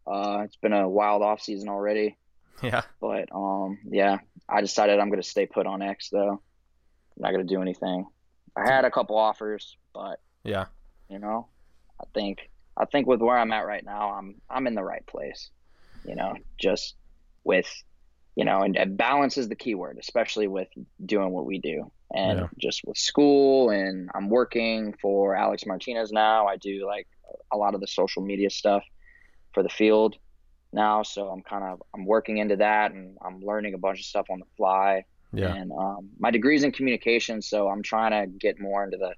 Uh, 0.07 0.43
it's 0.45 0.55
been 0.55 0.71
a 0.71 0.87
wild 0.87 1.21
off 1.21 1.41
season 1.41 1.67
already. 1.67 2.15
Yeah. 2.61 2.81
But 2.99 3.29
um, 3.33 3.79
yeah, 3.89 4.19
I 4.47 4.61
decided 4.61 4.99
I'm 4.99 5.09
gonna 5.09 5.23
stay 5.23 5.45
put 5.45 5.65
on 5.65 5.81
X 5.81 6.09
though. 6.09 6.31
I'm 6.31 7.21
not 7.21 7.31
gonna 7.31 7.43
do 7.43 7.61
anything. 7.61 8.05
I 8.55 8.69
had 8.69 8.85
a 8.85 8.91
couple 8.91 9.17
offers, 9.17 9.77
but 9.93 10.19
yeah, 10.43 10.65
you 11.09 11.19
know, 11.19 11.47
I 11.99 12.05
think 12.13 12.49
I 12.77 12.85
think 12.85 13.07
with 13.07 13.21
where 13.21 13.37
I'm 13.37 13.51
at 13.51 13.65
right 13.65 13.83
now, 13.83 14.11
I'm 14.11 14.35
I'm 14.49 14.67
in 14.67 14.75
the 14.75 14.83
right 14.83 15.05
place. 15.05 15.49
You 16.05 16.15
know, 16.15 16.35
just 16.59 16.95
with 17.43 17.67
you 18.35 18.45
know, 18.45 18.61
and, 18.61 18.77
and 18.77 18.97
balance 18.97 19.37
is 19.37 19.49
the 19.49 19.55
key 19.55 19.75
word, 19.75 19.97
especially 19.99 20.47
with 20.47 20.69
doing 21.05 21.31
what 21.31 21.45
we 21.45 21.59
do, 21.59 21.91
and 22.13 22.39
yeah. 22.39 22.47
just 22.57 22.81
with 22.85 22.97
school. 22.97 23.69
And 23.69 24.09
I'm 24.15 24.29
working 24.29 24.95
for 25.01 25.35
Alex 25.35 25.65
Martinez 25.65 26.11
now. 26.11 26.47
I 26.47 26.57
do 26.57 26.85
like 26.85 27.07
a 27.51 27.57
lot 27.57 27.75
of 27.75 27.81
the 27.81 27.87
social 27.87 28.21
media 28.21 28.49
stuff 28.49 28.83
for 29.53 29.63
the 29.63 29.69
field 29.69 30.17
now, 30.73 31.03
so 31.03 31.29
I'm 31.29 31.41
kind 31.41 31.63
of 31.63 31.81
I'm 31.93 32.05
working 32.05 32.37
into 32.37 32.57
that, 32.57 32.91
and 32.91 33.17
I'm 33.23 33.41
learning 33.41 33.73
a 33.73 33.77
bunch 33.77 33.99
of 33.99 34.05
stuff 34.05 34.27
on 34.29 34.39
the 34.39 34.45
fly. 34.57 35.05
Yeah. 35.33 35.53
And 35.53 35.71
um, 35.71 36.09
my 36.19 36.31
degree's 36.31 36.63
in 36.63 36.71
communication, 36.71 37.41
so 37.41 37.69
I'm 37.69 37.83
trying 37.83 38.11
to 38.11 38.31
get 38.37 38.59
more 38.59 38.83
into 38.83 38.97
the 38.97 39.13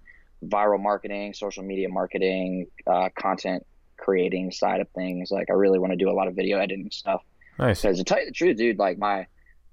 viral 0.47 0.81
marketing, 0.81 1.33
social 1.33 1.63
media 1.63 1.89
marketing, 1.89 2.67
uh, 2.85 3.09
content 3.17 3.65
creating 3.97 4.51
side 4.51 4.81
of 4.81 4.89
things. 4.89 5.31
Like 5.31 5.49
I 5.49 5.53
really 5.53 5.79
want 5.79 5.91
to 5.91 5.97
do 5.97 6.09
a 6.09 6.13
lot 6.13 6.27
of 6.27 6.35
video 6.35 6.57
editing 6.59 6.91
stuff. 6.91 7.23
Nice. 7.57 7.81
Because 7.81 7.97
to 7.97 8.03
tell 8.03 8.19
you 8.19 8.25
the 8.25 8.31
truth, 8.31 8.57
dude, 8.57 8.79
like 8.79 8.97
my 8.97 9.27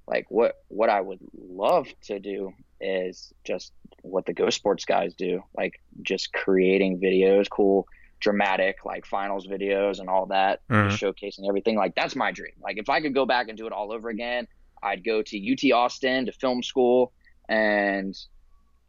like 0.07 0.27
what 0.29 0.57
what 0.69 0.91
I 0.91 1.01
would 1.01 1.21
love 1.35 1.89
to 2.05 2.19
do 2.19 2.53
is 2.81 3.33
just 3.45 3.73
what 4.03 4.25
the 4.25 4.33
Ghost 4.33 4.57
Sports 4.57 4.85
guys 4.85 5.15
do, 5.15 5.43
like 5.57 5.81
just 6.03 6.33
creating 6.33 7.01
videos, 7.01 7.49
cool 7.51 7.87
dramatic 8.21 8.85
like 8.85 9.07
finals 9.07 9.47
videos 9.47 9.99
and 9.99 10.09
all 10.09 10.27
that, 10.27 10.61
mm-hmm. 10.69 10.95
showcasing 10.95 11.49
everything. 11.49 11.77
Like 11.77 11.95
that's 11.95 12.15
my 12.15 12.31
dream. 12.31 12.53
Like 12.63 12.79
if 12.79 12.89
I 12.89 13.01
could 13.01 13.15
go 13.15 13.27
back 13.27 13.49
and 13.49 13.57
do 13.57 13.67
it 13.67 13.73
all 13.73 13.93
over 13.93 14.09
again, 14.09 14.47
I'd 14.83 15.05
go 15.05 15.23
to 15.23 15.53
UT 15.53 15.73
Austin 15.73 16.27
to 16.27 16.33
film 16.33 16.63
school 16.63 17.13
and 17.49 18.17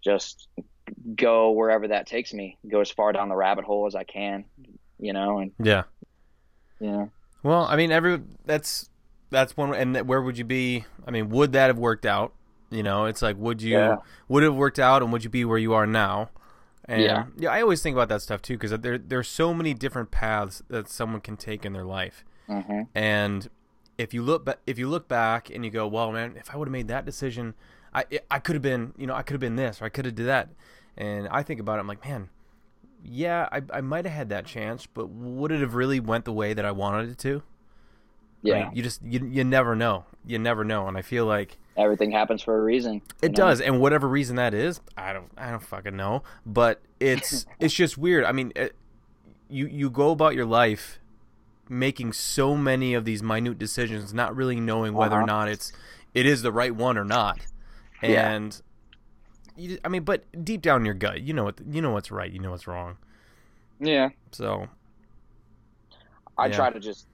just 0.04 0.48
go 1.16 1.52
wherever 1.52 1.88
that 1.88 2.08
takes 2.08 2.34
me. 2.34 2.58
Go 2.70 2.82
as 2.82 2.92
far 2.92 3.12
down 3.12 3.30
the 3.30 3.36
rabbit 3.36 3.66
hole 3.66 3.88
as 3.88 3.96
I 3.96 4.04
can, 4.04 4.46
you 5.00 5.14
know. 5.14 5.40
And 5.40 5.52
yeah, 5.60 5.84
yeah. 6.80 7.08
Well, 7.44 7.66
I 7.66 7.76
mean, 7.76 7.92
every 7.92 8.22
that's 8.46 8.90
that's 9.30 9.56
one. 9.58 9.74
And 9.74 10.08
where 10.08 10.22
would 10.22 10.38
you 10.38 10.46
be? 10.46 10.86
I 11.08 11.12
mean, 11.12 11.30
would 11.30 11.54
that 11.54 11.68
have 11.68 11.80
worked 11.80 12.06
out? 12.06 12.34
You 12.70 12.84
know, 12.84 13.06
it's 13.06 13.22
like, 13.22 13.38
would 13.38 13.62
you 13.62 13.78
yeah. 13.78 13.98
would 14.28 14.44
it 14.44 14.48
have 14.48 14.56
worked 14.56 14.80
out, 14.80 15.02
and 15.02 15.12
would 15.12 15.24
you 15.24 15.30
be 15.30 15.44
where 15.46 15.58
you 15.58 15.74
are 15.74 15.88
now? 15.88 16.30
And 16.86 17.02
yeah, 17.02 17.26
yeah 17.38 17.52
I 17.52 17.62
always 17.62 17.82
think 17.82 17.96
about 17.96 18.10
that 18.10 18.22
stuff 18.22 18.42
too 18.42 18.56
because 18.58 18.72
there 18.80 18.98
there's 18.98 19.28
so 19.28 19.54
many 19.54 19.74
different 19.74 20.12
paths 20.12 20.64
that 20.70 20.90
someone 20.90 21.22
can 21.22 21.38
take 21.38 21.66
in 21.66 21.74
their 21.74 21.86
life, 21.86 22.26
mm-hmm. 22.50 22.84
and 22.96 23.50
if 23.98 24.14
you 24.14 24.24
look 24.24 24.50
if 24.66 24.80
you 24.80 24.90
look 24.90 25.08
back 25.08 25.50
and 25.50 25.64
you 25.64 25.72
go, 25.72 25.88
well, 25.88 26.12
man, 26.12 26.36
if 26.38 26.54
I 26.54 26.58
would 26.58 26.68
have 26.68 26.72
made 26.74 26.88
that 26.88 27.06
decision, 27.06 27.54
I 27.94 28.06
I 28.30 28.40
could 28.40 28.56
have 28.56 28.64
been 28.64 28.94
you 28.98 29.06
know 29.06 29.14
I 29.14 29.22
could 29.22 29.34
have 29.34 29.42
been 29.42 29.56
this 29.56 29.82
or 29.82 29.86
I 29.86 29.90
could 29.90 30.06
have 30.06 30.16
did 30.16 30.26
that, 30.28 30.50
and 30.98 31.28
I 31.30 31.44
think 31.44 31.60
about 31.60 31.78
it, 31.78 31.82
I'm 31.82 31.88
like, 31.88 32.04
man, 32.06 32.30
yeah, 33.04 33.48
I 33.52 33.62
I 33.72 33.82
might 33.82 34.06
have 34.06 34.14
had 34.16 34.30
that 34.30 34.46
chance, 34.46 34.88
but 34.88 35.10
would 35.10 35.52
it 35.52 35.62
have 35.62 35.76
really 35.76 36.00
went 36.00 36.26
the 36.26 36.34
way 36.34 36.54
that 36.54 36.66
I 36.66 36.72
wanted 36.72 37.10
it 37.10 37.18
to? 37.20 37.44
Yeah, 38.42 38.72
you 38.74 38.82
just 38.82 39.04
you 39.04 39.26
you 39.32 39.44
never 39.44 39.76
know, 39.76 40.06
you 40.26 40.40
never 40.40 40.64
know, 40.64 40.88
and 40.88 40.98
I 40.98 41.04
feel 41.04 41.26
like 41.26 41.58
everything 41.78 42.12
happens 42.12 42.42
for 42.42 42.58
a 42.58 42.62
reason. 42.62 43.02
It 43.22 43.32
know? 43.32 43.36
does, 43.36 43.62
and 43.62 43.80
whatever 43.80 44.08
reason 44.08 44.36
that 44.36 44.54
is, 44.54 44.82
I 44.98 45.14
don't, 45.14 45.32
I 45.38 45.52
don't 45.52 45.64
fucking 45.64 45.96
know. 45.96 46.24
But 46.46 46.82
it's, 47.00 47.46
it's 47.60 47.74
just 47.74 47.98
weird. 47.98 48.26
I 48.26 48.32
mean, 48.32 48.52
it, 48.56 48.76
you 49.50 49.68
you 49.68 49.90
go 49.90 50.12
about 50.12 50.34
your 50.34 50.46
life 50.46 51.00
making 51.68 52.14
so 52.14 52.56
many 52.56 52.94
of 52.94 53.06
these 53.06 53.22
minute 53.22 53.58
decisions, 53.58 54.14
not 54.14 54.36
really 54.36 54.60
knowing 54.60 54.94
whether 54.94 55.16
uh-huh. 55.16 55.24
or 55.24 55.28
not 55.28 55.48
it's, 55.48 55.72
it 56.14 56.26
is 56.26 56.42
the 56.42 56.52
right 56.52 56.76
one 56.76 56.98
or 56.98 57.06
not, 57.06 57.40
and. 58.02 58.54
Yeah. 58.54 58.68
You, 59.58 59.78
I 59.84 59.90
mean, 59.90 60.04
but 60.04 60.24
deep 60.46 60.62
down 60.62 60.80
in 60.80 60.86
your 60.86 60.96
gut, 60.96 61.22
you 61.22 61.34
know 61.34 61.44
what 61.44 61.60
you 61.70 61.82
know 61.82 61.92
what's 61.92 62.10
right, 62.10 62.32
you 62.32 62.40
know 62.40 62.52
what's 62.52 62.68
wrong. 62.68 62.98
Yeah. 63.82 64.10
So. 64.32 64.70
I 66.38 66.48
yeah. 66.48 66.56
try 66.56 66.70
to 66.72 66.80
just 66.80 67.06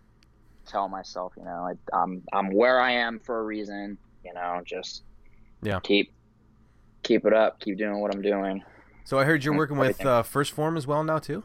tell 0.68 0.88
myself, 0.88 1.34
you 1.36 1.44
know, 1.44 1.50
I, 1.68 1.98
I'm 1.98 2.22
I'm 2.32 2.52
where 2.52 2.80
I 2.80 2.92
am 2.92 3.20
for 3.20 3.40
a 3.40 3.44
reason 3.44 3.98
you 4.28 4.34
know, 4.34 4.62
just 4.66 5.04
yeah, 5.62 5.80
keep 5.82 6.12
keep 7.04 7.26
it 7.26 7.34
up, 7.34 7.60
keep 7.60 7.78
doing 7.78 8.00
what 8.00 8.14
I'm 8.14 8.22
doing. 8.22 8.64
So 9.06 9.18
I 9.18 9.24
heard 9.24 9.44
you're 9.44 9.56
working 9.56 9.78
with 9.78 10.06
uh, 10.06 10.22
1st 10.22 10.52
Form 10.52 10.76
as 10.76 10.86
well 10.86 11.02
now 11.04 11.18
too. 11.20 11.44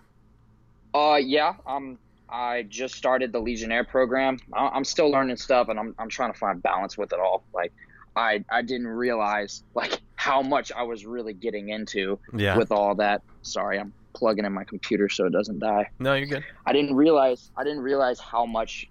Uh, 0.93 1.19
yeah, 1.23 1.55
um, 1.67 1.97
I 2.29 2.65
just 2.69 2.97
started 2.97 3.33
the 3.33 3.39
Legionnaire 3.39 3.85
program. 3.85 4.39
I'm 4.53 4.85
still 4.85 5.11
learning 5.11 5.37
stuff, 5.37 5.69
and 5.69 5.79
I'm 5.79 5.95
I'm 5.99 6.09
trying 6.09 6.33
to 6.33 6.39
find 6.39 6.62
balance 6.62 6.99
with 6.99 7.12
it 7.12 7.21
all. 7.21 7.45
Like, 7.55 7.73
I 8.17 8.45
I 8.51 8.62
didn't 8.62 8.89
realize 8.89 9.62
like 9.75 10.01
how 10.17 10.43
much 10.43 10.73
I 10.73 10.83
was 10.83 11.07
really 11.07 11.33
getting 11.35 11.69
into 11.71 12.19
Yeah. 12.35 12.57
with 12.59 12.73
all 12.73 12.95
that. 12.97 13.23
Sorry, 13.43 13.79
I'm 13.79 13.93
plugging 14.12 14.45
in 14.45 14.53
my 14.53 14.65
computer 14.65 15.09
so 15.09 15.27
it 15.27 15.33
doesn't 15.33 15.59
die. 15.61 15.89
no, 15.99 16.15
you're 16.15 16.27
good. 16.27 16.45
I 16.67 16.73
didn't 16.73 16.95
realize 16.97 17.51
I 17.57 17.65
didn't 17.65 17.81
realize 17.83 18.19
how 18.21 18.45
much 18.45 18.89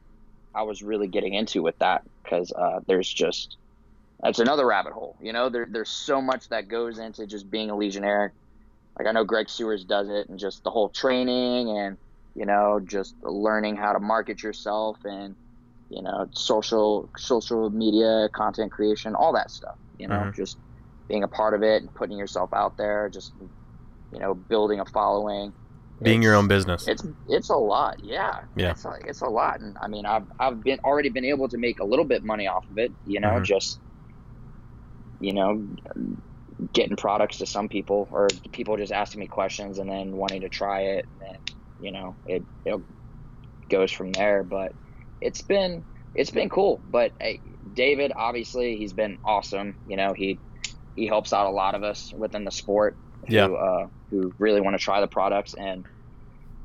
I 0.55 0.63
was 0.63 0.81
really 0.81 1.07
getting 1.07 1.33
into 1.35 1.61
with 1.61 1.77
that 1.79 2.03
because 2.23 2.51
uh, 2.53 2.79
there's 2.87 3.11
just 3.11 3.57
that's 4.21 4.39
another 4.39 4.65
rabbit 4.65 4.93
hole. 4.93 5.17
You 5.21 5.33
know, 5.33 5.49
there, 5.49 5.67
there's 5.69 5.89
so 5.89 6.21
much 6.21 6.47
that 6.49 6.67
goes 6.67 6.99
into 6.99 7.25
just 7.25 7.49
being 7.49 7.69
a 7.69 7.75
legionnaire. 7.75 8.33
Like 8.97 9.07
I 9.07 9.11
know 9.11 9.23
Greg 9.23 9.47
Siewers 9.49 9.85
does 9.85 10.09
it, 10.09 10.29
and 10.29 10.37
just 10.37 10.63
the 10.63 10.69
whole 10.71 10.89
training 10.89 11.69
and 11.77 11.97
you 12.35 12.45
know 12.45 12.79
just 12.83 13.15
learning 13.23 13.75
how 13.75 13.93
to 13.93 13.99
market 13.99 14.43
yourself 14.43 14.97
and 15.03 15.35
you 15.89 16.01
know 16.01 16.27
social 16.33 17.09
social 17.17 17.69
media 17.69 18.29
content 18.35 18.71
creation, 18.71 19.15
all 19.15 19.33
that 19.33 19.49
stuff. 19.51 19.75
You 19.97 20.07
know, 20.07 20.15
Mhm. 20.15 20.35
just 20.35 20.57
being 21.07 21.23
a 21.23 21.27
part 21.27 21.53
of 21.53 21.63
it 21.63 21.81
and 21.81 21.93
putting 21.93 22.17
yourself 22.17 22.53
out 22.53 22.77
there, 22.77 23.09
just 23.09 23.33
you 24.11 24.19
know 24.19 24.33
building 24.33 24.79
a 24.79 24.85
following. 24.85 25.53
Being 26.03 26.23
your 26.23 26.35
own 26.35 26.47
business. 26.47 26.87
it's 26.87 27.05
it's 27.27 27.49
a 27.49 27.55
lot, 27.55 28.03
yeah. 28.03 28.41
Yeah. 28.55 28.71
It's 28.71 28.83
like 28.85 29.05
it's 29.05 29.21
a 29.21 29.27
lot, 29.29 29.59
and 29.61 29.77
I 29.81 29.87
mean, 29.87 30.05
I've 30.05 30.25
I've 30.39 30.61
been 30.63 30.79
already 30.83 31.09
been 31.09 31.25
able 31.25 31.47
to 31.49 31.57
make 31.57 31.79
a 31.79 31.85
little 31.85 32.05
bit 32.05 32.23
money 32.23 32.47
off 32.47 32.67
of 32.69 32.77
it. 32.77 32.91
You 33.05 33.19
know, 33.19 33.39
Mhm. 33.39 33.43
just 33.45 33.79
you 35.21 35.33
know, 35.33 35.67
getting 36.73 36.97
products 36.97 37.39
to 37.39 37.45
some 37.45 37.69
people 37.69 38.09
or 38.11 38.27
people 38.53 38.77
just 38.77 38.93
asking 38.93 39.21
me 39.21 39.27
questions 39.27 39.79
and 39.79 39.89
then 39.89 40.11
wanting 40.11 40.41
to 40.41 40.49
try 40.49 40.81
it, 40.81 41.07
and 41.11 41.21
then 41.21 41.41
you 41.79 41.91
know, 41.93 42.17
it 42.25 42.45
it 42.65 42.81
goes 43.69 43.91
from 43.91 44.11
there. 44.11 44.43
But 44.43 44.73
it's 45.21 45.41
been 45.41 45.85
it's 46.15 46.31
been 46.31 46.49
cool. 46.49 46.83
But 46.87 47.13
hey, 47.19 47.41
David, 47.73 48.13
obviously, 48.15 48.77
he's 48.77 48.93
been 48.93 49.19
awesome. 49.25 49.77
You 49.85 49.97
know, 49.97 50.13
he 50.15 50.41
he 50.95 51.07
helps 51.07 51.33
out 51.33 51.47
a 51.47 51.51
lot 51.51 51.75
of 51.75 51.83
us 51.83 52.11
within 52.15 52.45
the 52.45 52.51
sport 52.51 52.99
who 53.27 53.55
uh, 53.55 53.87
who 54.11 54.33
really 54.39 54.61
want 54.61 54.75
to 54.75 54.83
try 54.83 55.01
the 55.01 55.07
products 55.07 55.53
and 55.57 55.85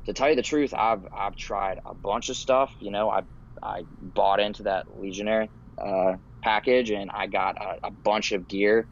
to 0.07 0.13
tell 0.13 0.29
you 0.29 0.35
the 0.35 0.41
truth, 0.43 0.73
I've 0.73 1.05
I've 1.15 1.35
tried 1.35 1.79
a 1.85 1.93
bunch 1.93 2.29
of 2.29 2.37
stuff. 2.37 2.73
You 2.79 2.91
know, 2.91 3.09
I 3.09 3.23
I 3.61 3.83
bought 4.01 4.39
into 4.39 4.63
that 4.63 4.85
Legionnaire 4.89 5.49
uh, 5.79 6.13
package 6.47 6.91
and 6.91 7.11
I 7.11 7.27
got 7.27 7.57
a, 7.61 7.87
a 7.87 7.91
bunch 7.91 8.31
of 8.31 8.47
gear, 8.47 8.89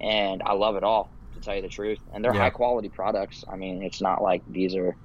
and 0.00 0.42
I 0.44 0.54
love 0.54 0.76
it 0.76 0.84
all. 0.84 1.16
To 1.34 1.40
tell 1.40 1.56
you 1.56 1.62
the 1.62 1.68
truth, 1.68 2.00
and 2.12 2.24
they're 2.24 2.32
Yeah. 2.32 2.44
high 2.44 2.50
quality 2.50 2.90
products. 2.90 3.44
I 3.52 3.56
mean, 3.56 3.82
it's 3.84 4.02
not 4.02 4.22
like 4.22 4.42
these 4.46 4.76
are, 4.76 4.96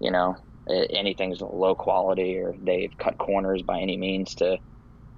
you 0.00 0.10
know, 0.10 0.36
anything's 0.68 1.40
low 1.40 1.74
quality 1.76 2.36
or 2.38 2.54
they've 2.60 2.92
cut 2.98 3.18
corners 3.18 3.62
by 3.62 3.80
any 3.80 3.96
means 3.96 4.34
to, 4.36 4.58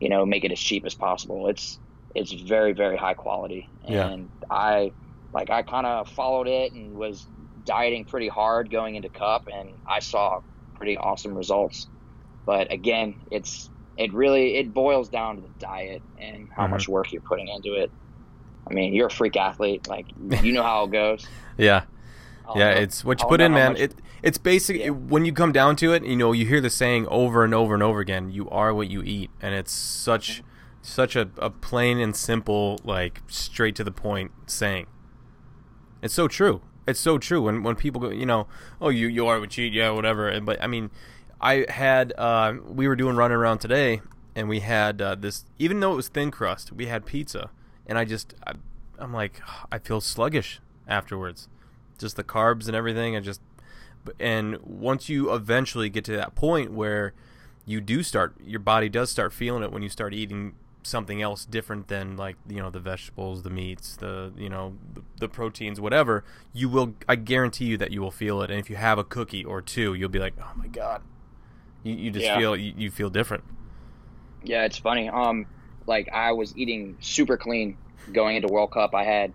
you 0.01 0.09
know, 0.09 0.27
make 0.27 0.45
it 0.45 0.53
as 0.53 0.61
cheap 0.61 0.85
as 0.87 0.95
possible. 0.95 1.49
It's 1.49 1.79
it's 2.15 2.33
very 2.33 2.73
very 2.73 2.97
high 2.97 3.15
quality, 3.15 3.69
Yeah. 3.89 4.11
and 4.11 4.31
I 4.51 4.95
like 5.33 5.51
I 5.51 5.63
kind 5.63 5.87
of 5.87 6.09
followed 6.09 6.49
it 6.49 6.73
and 6.73 6.95
was 6.95 7.29
dieting 7.65 8.05
pretty 8.07 8.29
hard 8.29 8.71
going 8.71 8.97
into 8.97 9.11
cup 9.11 9.45
and 9.53 9.79
I 9.87 10.01
saw 10.01 10.41
pretty 10.77 10.97
awesome 10.99 11.35
results. 11.37 11.89
But 12.47 12.73
again, 12.73 13.21
it's 13.31 13.70
it 13.97 14.13
really 14.13 14.57
it 14.57 14.73
boils 14.73 15.09
down 15.09 15.37
to 15.37 15.43
the 15.43 15.49
diet 15.59 16.03
and 16.19 16.49
how 16.57 16.67
Mhm. 16.67 16.71
much 16.71 16.89
work 16.89 17.13
you're 17.13 17.23
putting 17.23 17.49
into 17.49 17.75
it. 17.75 17.91
I 18.69 18.73
mean, 18.75 18.93
you're 18.95 19.09
a 19.09 19.11
freak 19.11 19.37
athlete, 19.37 19.89
like 19.89 20.07
you 20.43 20.53
know 20.53 20.63
how 20.63 20.85
it 20.85 20.93
goes. 20.93 21.27
yeah. 21.59 21.83
I'll 22.49 22.59
Yeah, 22.59 22.75
know- 22.75 22.81
it's 22.81 23.05
what 23.05 23.21
you 23.21 23.25
I'll 23.25 23.29
put 23.29 23.41
in, 23.41 23.53
man. 23.53 23.73
much- 23.73 23.81
It 23.83 23.95
it's 24.23 24.39
basic. 24.39 24.77
Yeah. 24.79 24.91
when 24.91 25.25
you 25.25 25.33
come 25.33 25.51
down 25.53 25.77
to 25.77 25.93
it, 25.95 26.05
you 26.05 26.17
know, 26.17 26.33
you 26.33 26.45
hear 26.47 26.61
the 26.61 26.69
saying 26.71 27.07
over 27.09 27.43
and 27.45 27.55
over 27.55 27.73
and 27.75 27.83
over 27.83 28.01
again. 28.01 28.31
You 28.31 28.49
are 28.51 28.75
what 28.75 28.91
you 28.91 29.03
eat, 29.03 29.31
and 29.41 29.55
it's 29.55 29.73
such 29.73 30.43
such 30.83 31.15
a, 31.17 31.29
a 31.39 31.51
plain 31.51 31.99
and 32.01 32.15
simple, 32.17 32.81
like 32.85 33.23
straight 33.29 33.75
to 33.77 33.85
the 33.85 33.91
point 33.93 34.31
saying. 34.47 34.87
It's 36.03 36.15
so 36.15 36.27
true. 36.29 36.63
It's 36.87 36.99
so 37.01 37.19
true. 37.19 37.43
When 37.43 37.63
when 37.63 37.77
people 37.77 38.01
go, 38.01 38.11
you 38.11 38.27
know, 38.27 38.47
oh, 38.81 38.89
you 38.89 39.07
you 39.07 39.27
are 39.27 39.39
what 39.41 39.57
you 39.57 39.67
eat, 39.67 39.73
yeah, 39.75 39.91
whatever. 39.91 40.39
But 40.41 40.61
I 40.63 40.67
mean, 40.67 40.91
I 41.41 41.67
had 41.69 42.13
uh, 42.19 42.55
we 42.67 42.87
were 42.87 42.97
doing 42.97 43.17
running 43.17 43.37
around 43.37 43.59
today, 43.59 44.03
and 44.35 44.49
we 44.49 44.61
had 44.61 45.01
uh, 45.01 45.15
this. 45.15 45.45
Even 45.59 45.81
though 45.81 45.93
it 45.93 45.97
was 45.97 46.09
thin 46.09 46.31
crust, 46.31 46.73
we 46.73 46.87
had 46.87 47.07
pizza, 47.07 47.51
and 47.87 47.99
I 47.99 48.05
just 48.05 48.35
I, 48.47 48.53
I'm 48.99 49.13
like, 49.13 49.41
I 49.73 49.79
feel 49.79 50.01
sluggish 50.01 50.61
afterwards 50.87 51.49
just 52.01 52.17
the 52.17 52.25
carbs 52.25 52.67
and 52.67 52.75
everything 52.75 53.15
and 53.15 53.25
just 53.25 53.41
and 54.19 54.57
once 54.63 55.09
you 55.09 55.33
eventually 55.33 55.91
get 55.91 56.05
to 56.05 56.17
that 56.17 56.35
point 56.35 56.73
where 56.73 57.13
you 57.67 57.81
do 57.81 58.03
start 58.03 58.35
your 58.43 58.59
body 58.59 58.89
does 58.89 59.11
start 59.11 59.33
feeling 59.33 59.63
it 59.63 59.71
when 59.71 59.83
you 59.83 59.89
start 59.89 60.15
eating 60.15 60.55
something 60.83 61.21
else 61.21 61.45
different 61.45 61.89
than 61.89 62.17
like 62.17 62.37
you 62.49 62.57
know 62.57 62.71
the 62.71 62.81
vegetables 62.81 63.43
the 63.43 63.51
meats 63.51 63.97
the 63.97 64.33
you 64.37 64.49
know 64.49 64.75
the, 64.95 65.03
the 65.21 65.29
proteins 65.29 65.79
whatever 65.79 66.25
you 66.55 66.71
will 66.71 66.95
i 67.07 67.15
guarantee 67.15 67.67
you 67.67 67.77
that 67.77 67.91
you 67.91 68.01
will 68.01 68.11
feel 68.11 68.41
it 68.41 68.51
and 68.51 68.59
if 68.59 68.71
you 68.71 68.77
have 68.77 68.99
a 68.99 69.05
cookie 69.05 69.45
or 69.45 69.61
two 69.61 69.93
you'll 69.93 70.09
be 70.09 70.19
like 70.19 70.33
oh 70.41 70.53
my 70.57 70.67
god 70.67 71.03
you, 71.83 71.95
you 71.95 72.11
just 72.11 72.27
Yeah. 72.27 72.35
feel 72.35 72.57
you, 72.57 72.73
you 72.77 72.91
feel 72.91 73.11
different 73.11 73.45
Yeah, 74.43 74.65
it's 74.65 74.79
funny. 74.79 75.09
Um, 75.09 75.47
like 75.87 76.09
I 76.13 76.33
was 76.33 76.57
eating 76.57 76.99
super 77.01 77.37
clean 77.37 77.79
going 78.13 78.37
into 78.37 78.49
World 78.49 78.73
Cup. 78.73 78.95
I 78.95 79.05
had, 79.05 79.35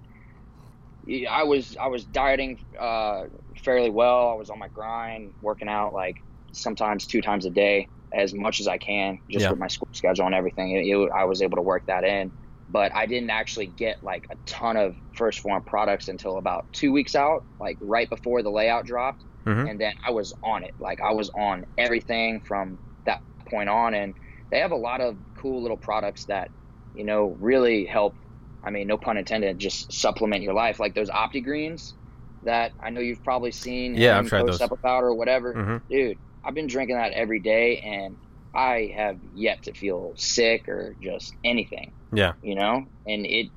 I 1.29 1.43
was 1.43 1.75
I 1.79 1.87
was 1.87 2.03
dieting 2.05 2.59
uh, 2.79 3.23
fairly 3.63 3.91
well. 3.91 4.29
I 4.29 4.33
was 4.33 4.49
on 4.49 4.57
my 4.57 4.69
grind, 4.69 5.35
working 5.39 5.67
out 5.69 5.93
like 5.93 6.17
sometimes 6.53 7.05
two 7.05 7.21
times 7.21 7.45
a 7.45 7.51
day, 7.51 7.89
as 8.13 8.33
much 8.33 8.59
as 8.59 8.67
I 8.67 8.77
can, 8.79 9.19
just 9.31 9.47
Yeah. 9.47 9.49
with 9.49 9.59
my 9.59 9.67
school 9.67 9.87
schedule 9.93 10.25
and 10.25 10.33
everything. 10.33 10.71
It, 10.71 10.85
it, 10.87 11.09
I 11.15 11.25
was 11.25 11.41
able 11.43 11.57
to 11.57 11.61
work 11.61 11.83
that 11.87 12.03
in, 12.03 12.33
but 12.67 12.91
I 12.95 13.05
didn't 13.05 13.29
actually 13.29 13.67
get 13.67 13.97
like 14.01 14.25
a 14.31 14.37
ton 14.47 14.77
of 14.77 14.95
first 15.15 15.41
form 15.41 15.61
products 15.63 16.07
until 16.07 16.37
about 16.37 16.65
two 16.73 16.91
weeks 16.91 17.13
out, 17.13 17.41
like 17.59 17.77
right 17.81 18.09
before 18.09 18.41
the 18.41 18.49
layout 18.51 18.85
dropped 18.87 19.23
Mhm. 19.45 19.69
and 19.69 19.79
then 19.79 19.93
I 20.05 20.11
was 20.11 20.33
on 20.43 20.63
it. 20.63 20.73
Like 20.79 20.99
I 21.01 21.11
was 21.13 21.29
on 21.37 21.65
everything 21.77 22.41
from 22.47 22.79
that 23.05 23.19
point 23.49 23.69
on, 23.69 23.93
and 23.93 24.15
they 24.51 24.59
have 24.59 24.71
a 24.71 24.75
lot 24.77 25.01
of 25.01 25.17
cool 25.39 25.61
little 25.61 25.77
products 25.77 26.25
that 26.25 26.51
you 26.93 27.05
know 27.05 27.37
really 27.39 27.85
help. 27.85 28.15
I 28.63 28.71
mean, 28.71 28.87
no 28.87 28.97
pun 28.97 29.17
intended, 29.17 29.59
just 29.59 29.91
supplement 29.93 30.43
your 30.43 30.53
life. 30.55 30.79
Like 30.79 30.95
those 30.95 31.09
Opti 31.09 31.43
Greens 31.43 31.95
that 32.43 32.73
I 32.81 32.89
know 32.89 33.01
you've 33.01 33.23
probably 33.23 33.51
seen. 33.51 34.01
Yeah, 34.01 34.17
I've 34.17 34.27
tried 34.27 34.45
Coach 34.45 34.47
those. 34.47 34.59
Supper 34.59 34.77
powder 34.83 35.07
or 35.07 35.15
whatever, 35.15 35.57
Mhm. 35.57 35.83
dude. 35.89 36.17
I've 36.43 36.53
been 36.55 36.67
drinking 36.67 36.97
that 36.97 37.13
every 37.13 37.39
day, 37.41 37.79
and 37.79 38.17
I 38.53 38.91
have 38.95 39.17
yet 39.33 39.63
to 39.63 39.73
feel 39.73 40.13
sick 40.17 40.67
or 40.69 40.95
just 41.01 41.35
anything 41.43 41.93
yeah 42.11 42.35
you 42.41 42.55
know 42.55 42.85
and 43.05 43.25
it 43.25 43.51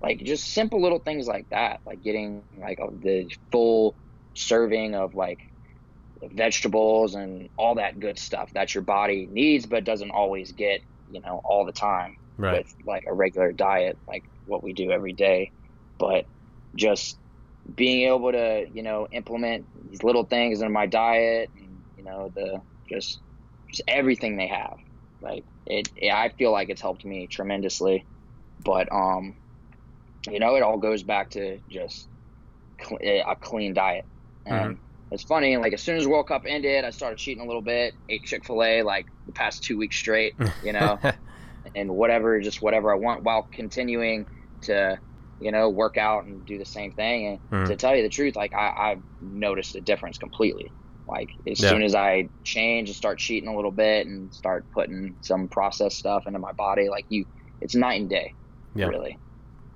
like 0.00 0.18
just 0.20 0.52
simple 0.52 0.80
little 0.82 0.98
things 1.00 1.26
like 1.26 1.46
that 1.50 1.80
like 1.86 2.02
getting 2.02 2.44
like 2.58 2.78
the 2.78 3.28
full 3.50 3.96
serving 4.34 4.94
of 4.94 5.14
like 5.14 5.40
vegetables 6.32 7.14
and 7.14 7.48
all 7.56 7.76
that 7.76 7.98
good 7.98 8.18
stuff 8.18 8.50
that 8.54 8.74
your 8.74 8.82
body 8.82 9.28
needs 9.30 9.66
but 9.66 9.84
doesn't 9.84 10.10
always 10.10 10.52
get 10.52 10.80
you 11.06 11.20
know 11.20 11.40
all 11.44 11.66
the 11.66 11.72
time 11.72 12.16
right. 12.38 12.58
with 12.58 12.74
like 12.86 13.04
a 13.06 13.14
regular 13.14 13.52
diet 13.52 13.98
like 14.08 14.24
what 14.44 14.62
we 14.62 14.72
do 14.72 14.90
every 14.90 15.12
day. 15.12 15.52
But 15.98 16.26
just 16.76 17.18
being 17.72 18.08
able 18.08 18.32
to 18.32 18.66
you 18.70 18.82
know 18.82 19.06
implement 19.10 19.66
these 19.88 20.02
little 20.02 20.24
things 20.24 20.60
in 20.60 20.72
my 20.72 20.86
diet 20.86 21.50
and 21.54 21.82
you 21.96 22.04
know 22.04 22.30
the 22.34 22.60
just 22.88 23.20
just 23.70 23.82
everything 23.88 24.36
they 24.36 24.48
have. 24.48 24.76
Like 25.20 25.44
it, 25.66 25.88
it 25.96 26.10
i 26.10 26.28
feel 26.36 26.52
like 26.52 26.68
it's 26.68 26.82
helped 26.82 27.04
me 27.04 27.28
tremendously. 27.30 28.06
But 28.64 28.88
um 28.92 29.36
you 30.28 30.40
know 30.40 30.56
it 30.56 30.62
all 30.62 30.78
goes 30.78 31.02
back 31.02 31.30
to 31.30 31.60
just 31.68 32.08
cl- 32.82 33.00
a 33.02 33.36
clean 33.36 33.74
diet 33.74 34.04
and 34.46 34.78
it's 35.10 35.24
funny 35.24 35.56
like 35.56 35.72
as 35.72 35.82
soon 35.82 35.96
as 35.96 36.06
world 36.06 36.26
cup 36.28 36.42
ended 36.46 36.84
i 36.84 36.90
started 36.90 37.18
cheating 37.18 37.42
a 37.42 37.46
little 37.46 37.62
bit 37.62 37.94
ate 38.08 38.24
chick-fil-a 38.24 38.82
like 38.82 39.06
the 39.26 39.32
past 39.32 39.62
two 39.64 39.78
weeks 39.78 39.96
straight 39.96 40.34
you 40.60 40.72
know 40.72 40.98
and 41.74 41.90
whatever, 41.90 42.40
just 42.40 42.62
whatever 42.62 42.92
I 42.92 42.96
want, 42.96 43.22
while 43.24 43.48
continuing 43.52 44.26
to, 44.62 45.00
you 45.38 45.52
know, 45.52 45.70
work 45.70 45.96
out 45.96 46.24
and 46.24 46.44
do 46.44 46.58
the 46.58 46.64
same 46.64 46.92
thing. 46.92 47.26
And 47.26 47.40
Mhm. 47.50 47.66
to 47.66 47.76
tell 47.76 47.96
you 47.96 48.02
the 48.02 48.08
truth, 48.08 48.36
like 48.36 48.54
I, 48.54 48.72
I've 48.76 49.02
noticed 49.20 49.74
a 49.74 49.80
difference 49.80 50.18
completely. 50.18 50.72
Like 51.06 51.30
as 51.46 51.60
Yeah. 51.60 51.70
soon 51.70 51.82
as 51.82 51.94
I 51.94 52.30
change 52.44 52.88
and 52.88 52.96
start 52.96 53.18
cheating 53.18 53.48
a 53.48 53.56
little 53.56 53.72
bit 53.72 54.06
and 54.06 54.32
start 54.32 54.66
putting 54.72 55.16
some 55.22 55.48
processed 55.48 55.98
stuff 55.98 56.24
into 56.26 56.38
my 56.38 56.52
body, 56.52 56.88
like 56.88 57.06
you, 57.08 57.26
it's 57.60 57.74
night 57.74 58.00
and 58.00 58.10
day. 58.10 58.34
Yeah. 58.74 58.90
Really, 58.90 59.18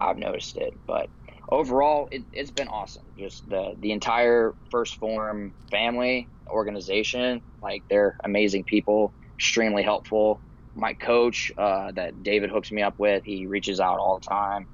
I've 0.01 0.19
noticed 0.19 0.57
it. 0.57 0.81
But 0.87 1.11
overall, 1.49 2.09
it, 2.13 2.27
it's 2.33 2.51
been 2.51 2.69
awesome. 2.69 3.05
Just 3.19 3.49
the 3.49 3.75
the 3.79 3.93
entire 3.93 4.55
First 4.71 4.97
Form 4.97 5.55
family 5.71 6.31
organization, 6.51 7.43
like 7.63 7.85
they're 7.91 8.17
amazing 8.25 8.65
people, 8.65 9.15
extremely 9.39 9.83
helpful 9.83 10.43
my 10.75 10.95
coach 10.95 11.51
uh, 11.59 11.93
that 11.93 12.23
David 12.23 12.51
hooks 12.51 12.71
me 12.71 12.83
up 12.83 12.95
with, 12.99 13.25
he 13.25 13.47
reaches 13.47 13.81
out 13.81 13.99
all 13.99 14.21
the 14.21 14.35
time, 14.35 14.69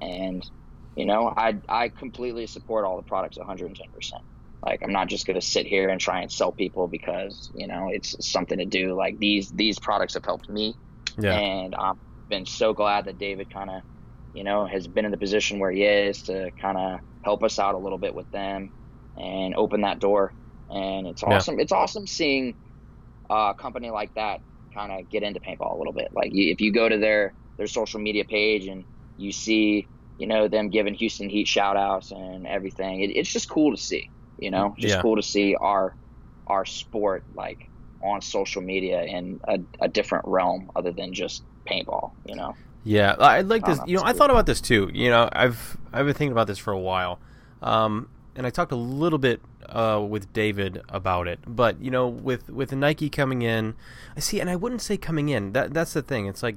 and 0.00 0.42
you 0.96 1.06
know, 1.06 1.32
I 1.36 1.54
I 1.68 1.88
completely 1.90 2.46
support 2.46 2.84
all 2.84 2.96
the 2.96 3.02
products 3.04 3.38
110. 3.38 3.86
percent 3.94 4.22
Like 4.64 4.80
I'm 4.82 4.92
not 4.92 5.08
just 5.08 5.26
gonna 5.26 5.40
sit 5.40 5.66
here 5.66 5.88
and 5.88 6.00
try 6.00 6.22
and 6.22 6.32
sell 6.32 6.52
people 6.52 6.88
because 6.88 7.50
you 7.54 7.68
know 7.68 7.88
it's 7.90 8.14
something 8.20 8.58
to 8.58 8.66
do. 8.66 8.96
Like 8.96 9.18
these 9.18 9.50
these 9.50 9.78
products 9.78 10.14
have 10.14 10.24
helped 10.24 10.48
me, 10.50 10.76
yeah 11.18 11.40
and 11.40 11.74
I've 11.74 11.96
been 12.28 12.46
so 12.46 12.74
glad 12.74 13.06
that 13.06 13.18
David 13.18 13.48
kind 13.52 13.70
of 13.70 13.82
you 14.34 14.44
know, 14.44 14.66
has 14.66 14.86
been 14.86 15.04
in 15.04 15.12
the 15.12 15.16
position 15.16 15.60
where 15.60 15.70
he 15.70 15.84
is 15.84 16.22
to 16.22 16.50
kind 16.60 16.76
of 16.76 17.00
help 17.22 17.42
us 17.42 17.58
out 17.58 17.74
a 17.74 17.78
little 17.78 17.98
bit 17.98 18.14
with 18.14 18.30
them 18.32 18.70
and 19.16 19.54
open 19.54 19.82
that 19.82 20.00
door. 20.00 20.34
And 20.68 21.06
it's 21.06 21.22
awesome. 21.22 21.56
Yeah. 21.56 21.62
It's 21.62 21.72
awesome 21.72 22.06
seeing 22.06 22.54
a 23.30 23.54
company 23.56 23.90
like 23.90 24.12
that 24.14 24.40
kind 24.74 24.92
of 24.92 25.08
get 25.08 25.22
into 25.22 25.40
paintball 25.40 25.74
a 25.74 25.78
little 25.78 25.92
bit. 25.92 26.08
Like 26.12 26.30
if 26.32 26.60
you 26.60 26.72
go 26.72 26.88
to 26.88 26.98
their 26.98 27.32
their 27.56 27.68
social 27.68 28.00
media 28.00 28.24
page 28.24 28.66
and 28.66 28.84
you 29.16 29.30
see, 29.30 29.86
you 30.18 30.26
know, 30.26 30.48
them 30.48 30.68
giving 30.68 30.94
Houston 30.94 31.28
Heat 31.28 31.46
shout 31.46 31.76
outs 31.76 32.10
and 32.10 32.46
everything, 32.46 33.02
it, 33.02 33.10
it's 33.10 33.32
just 33.32 33.48
cool 33.48 33.74
to 33.74 33.80
see. 33.80 34.10
You 34.38 34.50
know, 34.50 34.74
just 34.78 34.96
yeah. 34.96 35.00
cool 35.00 35.16
to 35.16 35.22
see 35.22 35.54
our 35.54 35.96
our 36.48 36.64
sport 36.64 37.24
like 37.34 37.70
on 38.02 38.20
social 38.20 38.60
media 38.60 39.02
in 39.04 39.40
a, 39.46 39.58
a 39.80 39.88
different 39.88 40.26
realm 40.26 40.70
other 40.74 40.90
than 40.90 41.14
just 41.14 41.44
paintball. 41.70 42.10
You 42.26 42.34
know. 42.34 42.54
Yeah, 42.84 43.16
I'd 43.18 43.48
like 43.48 43.64
this. 43.64 43.80
You 43.86 43.96
know, 43.96 44.02
I 44.04 44.12
thought 44.12 44.30
about 44.30 44.46
this 44.46 44.60
too. 44.60 44.90
You 44.92 45.10
know, 45.10 45.28
I've 45.32 45.76
I've 45.92 46.04
been 46.04 46.14
thinking 46.14 46.32
about 46.32 46.46
this 46.46 46.58
for 46.58 46.72
a 46.72 46.78
while, 46.78 47.18
um, 47.62 48.08
and 48.36 48.46
I 48.46 48.50
talked 48.50 48.72
a 48.72 48.76
little 48.76 49.18
bit 49.18 49.40
uh, 49.68 50.04
with 50.06 50.32
David 50.32 50.82
about 50.90 51.26
it. 51.26 51.40
But 51.46 51.80
you 51.80 51.90
know, 51.90 52.06
with 52.06 52.50
with 52.50 52.72
Nike 52.72 53.08
coming 53.08 53.42
in, 53.42 53.74
I 54.16 54.20
see, 54.20 54.38
and 54.38 54.50
I 54.50 54.56
wouldn't 54.56 54.82
say 54.82 54.96
coming 54.98 55.30
in. 55.30 55.52
That 55.52 55.72
that's 55.72 55.94
the 55.94 56.02
thing. 56.02 56.26
It's 56.26 56.42
like 56.42 56.56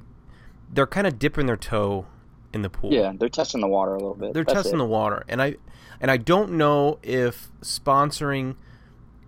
they're 0.70 0.86
kind 0.86 1.06
of 1.06 1.18
dipping 1.18 1.46
their 1.46 1.56
toe 1.56 2.06
in 2.52 2.62
the 2.62 2.70
pool. 2.70 2.92
Yeah, 2.92 3.12
they're 3.18 3.28
testing 3.28 3.60
the 3.60 3.68
water 3.68 3.92
a 3.92 3.98
little 3.98 4.14
bit. 4.14 4.34
They're 4.34 4.44
that's 4.44 4.54
testing 4.54 4.74
it. 4.74 4.78
the 4.78 4.86
water, 4.86 5.24
and 5.28 5.40
I 5.40 5.56
and 6.00 6.10
I 6.10 6.18
don't 6.18 6.52
know 6.52 6.98
if 7.02 7.48
sponsoring 7.62 8.56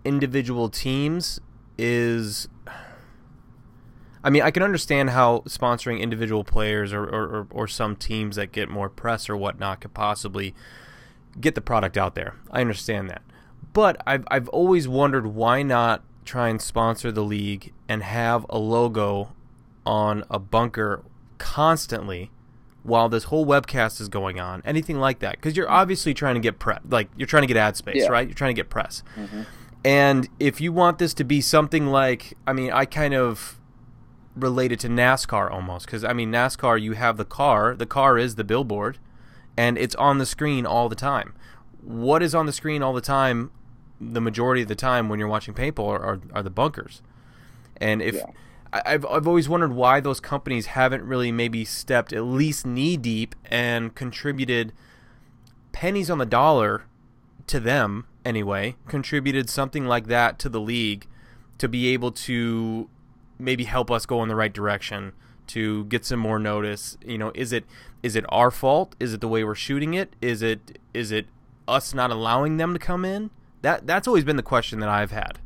individual 0.04 0.68
teams 0.68 1.40
is 1.78 2.48
I 4.22 4.30
mean, 4.30 4.42
I 4.42 4.50
can 4.50 4.62
understand 4.62 5.11
how 5.11 5.40
sponsoring 5.46 6.00
individual 6.00 6.44
players 6.44 6.92
or, 6.92 7.04
or, 7.04 7.46
or, 7.50 7.66
some 7.66 7.96
teams 7.96 8.37
that 8.37 8.52
get 8.52 8.68
more 8.68 8.90
press 8.90 9.30
or 9.30 9.37
whatnot 9.37 9.80
could 9.80 9.94
possibly 9.94 10.54
get 11.40 11.54
the 11.54 11.62
product 11.62 11.96
out 11.96 12.14
there. 12.14 12.35
I 12.50 12.61
understand 12.61 13.09
that. 13.09 13.22
But 13.72 14.02
I've, 14.06 14.24
I've 14.30 14.48
always 14.50 14.87
wondered 14.87 15.28
why 15.28 15.62
not 15.62 16.02
try 16.24 16.48
and 16.48 16.61
sponsor 16.61 17.11
the 17.11 17.22
league 17.22 17.72
and 17.88 18.02
have 18.02 18.44
a 18.50 18.59
logo 18.59 19.33
on 19.87 20.24
a 20.28 20.38
bunker 20.38 21.02
constantly 21.38 22.30
while 22.83 23.09
this 23.09 23.24
whole 23.24 23.46
webcast 23.46 24.00
is 24.00 24.09
going 24.09 24.40
on, 24.40 24.62
anything 24.64 24.98
like 24.98 25.20
that. 25.20 25.37
Because 25.37 25.56
you're 25.56 25.70
obviously 25.70 26.14
trying 26.14 26.35
to 26.35 26.40
get 26.40 26.59
press, 26.59 26.80
like 26.88 27.09
you're 27.16 27.26
trying 27.26 27.42
to 27.42 27.46
get 27.46 27.56
ad 27.56 27.76
space, 27.76 28.02
yeah. 28.02 28.09
right? 28.09 28.26
You're 28.26 28.35
trying 28.35 28.54
to 28.54 28.61
get 28.61 28.70
press. 28.70 29.02
Mm-hmm. 29.16 29.42
And 29.85 30.28
if 30.38 30.61
you 30.61 30.72
want 30.72 30.98
this 30.98 31.14
to 31.14 31.24
be 31.24 31.40
something 31.40 31.87
like, 31.87 32.37
I 32.46 32.52
mean, 32.52 32.70
I 32.70 32.85
kind 32.85 33.14
of 33.14 33.60
related 34.40 34.81
to 34.81 34.88
NASCAR 34.88 35.50
almost 35.50 35.87
because 35.87 36.05
I 36.05 36.12
mean 36.12 36.31
NASCAR 36.31 36.81
you 36.81 36.92
have 36.92 37.16
the 37.16 37.24
car 37.24 37.74
the 37.74 37.87
car 37.87 38.18
is 38.18 38.35
the 38.35 38.44
billboard 38.44 38.98
and 39.57 39.79
it's 39.79 39.94
on 39.96 40.18
the 40.18 40.26
screen 40.26 40.66
all 40.66 40.88
the 40.88 40.96
time 40.96 41.35
what 41.83 42.22
is 42.22 42.35
on 42.35 42.46
the 42.46 42.53
screen 42.53 42.83
all 42.83 42.92
the 42.92 43.00
time 43.00 43.50
the 44.00 44.20
majority 44.20 44.62
of 44.62 44.68
the 44.68 44.74
time 44.74 45.09
when 45.09 45.18
you're 45.18 45.29
watching 45.29 45.55
paintball 45.55 45.88
are, 45.88 46.03
are, 46.03 46.20
are 46.33 46.42
the 46.42 46.50
bunkers 46.50 47.03
and 47.76 48.00
if 48.03 48.14
yeah. 48.14 48.26
I, 48.72 48.83
I've, 48.87 49.07
I've 49.07 49.26
always 49.26 49.48
wondered 49.48 49.72
why 49.72 50.00
those 50.00 50.20
companies 50.20 50.66
haven't 50.66 51.05
really 51.05 51.33
maybe 51.33 51.64
stepped 51.64 52.12
at 52.12 52.22
least 52.22 52.66
knee 52.66 52.96
deep 52.96 53.35
and 53.44 53.94
contributed 53.94 54.72
pennies 55.72 56.11
on 56.11 56.18
the 56.18 56.26
dollar 56.26 56.85
to 57.46 57.61
them 57.61 58.07
anyway 58.24 58.76
contributed 58.87 59.50
something 59.50 59.87
like 59.87 60.07
that 60.07 60.38
to 60.38 60.48
the 60.48 60.61
league 60.61 61.07
to 61.59 61.68
be 61.68 61.88
able 61.88 62.11
to 62.11 62.88
maybe 63.40 63.64
help 63.64 63.90
us 63.90 64.07
go 64.07 64.22
in 64.22 64.29
the 64.29 64.37
right 64.37 64.53
direction 64.53 65.12
to 65.48 65.85
get 65.85 66.05
some 66.05 66.20
more 66.20 66.38
notice. 66.38 66.96
You 67.05 67.18
know 67.18 67.33
is 67.35 67.53
it 67.53 67.64
is 68.03 68.16
it 68.16 68.24
our 68.29 68.50
fault? 68.50 68.94
Is 69.00 69.12
it 69.12 69.20
the 69.20 69.29
way 69.29 69.44
we're 69.44 69.55
shooting 69.55 69.94
it? 69.94 70.14
Is 70.20 70.42
it 70.42 70.79
is 70.94 71.11
it 71.12 71.26
us 71.66 71.94
not 71.94 72.11
allowing 72.11 72.57
them 72.57 72.72
to 72.72 72.79
come 72.79 73.05
in? 73.05 73.31
That 73.62 73.87
that's 73.87 74.07
always 74.07 74.24
been 74.24 74.37
the 74.37 74.42
question 74.42 74.81
that 74.81 74.88
I've 74.88 75.11
had 75.11 75.38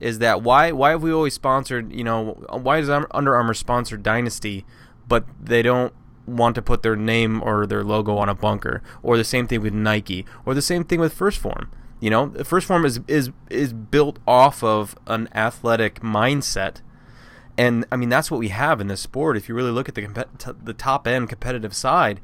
is 0.00 0.18
that 0.20 0.42
why 0.42 0.72
why 0.72 0.90
have 0.90 1.02
we 1.02 1.12
always 1.12 1.34
sponsored 1.34 1.92
you 1.92 2.04
know 2.04 2.32
why 2.50 2.78
is 2.78 2.88
Under 2.88 3.34
Armour 3.34 3.54
sponsored 3.54 4.02
Dynasty 4.02 4.64
but 5.06 5.24
they 5.42 5.62
don't 5.62 5.92
want 6.26 6.54
to 6.54 6.62
put 6.62 6.82
their 6.82 6.94
name 6.94 7.42
or 7.42 7.66
their 7.66 7.82
logo 7.82 8.16
on 8.16 8.28
a 8.28 8.34
bunker? 8.34 8.82
Or 9.02 9.16
the 9.16 9.24
same 9.24 9.46
thing 9.46 9.62
with 9.62 9.72
Nike 9.72 10.26
or 10.44 10.54
the 10.54 10.62
same 10.62 10.84
thing 10.84 11.00
with 11.00 11.16
1st 11.16 11.38
Form? 11.38 11.70
you 12.00 12.10
know 12.10 12.28
1st 12.28 12.64
Form 12.64 12.84
is 12.84 13.00
is 13.08 13.30
is 13.50 13.72
built 13.72 14.18
off 14.26 14.62
of 14.62 14.96
an 15.06 15.28
athletic 15.34 16.00
mindset 16.00 16.80
and 17.58 17.84
I 17.90 17.96
mean 17.96 18.08
that's 18.08 18.30
what 18.30 18.38
we 18.38 18.48
have 18.48 18.80
in 18.80 18.86
this 18.86 19.00
sport. 19.00 19.36
If 19.36 19.48
you 19.48 19.54
really 19.54 19.72
look 19.72 19.88
at 19.88 19.96
the 19.96 20.06
comp- 20.06 20.64
the 20.64 20.72
top 20.72 21.06
end 21.06 21.28
competitive 21.28 21.74
side, 21.74 22.20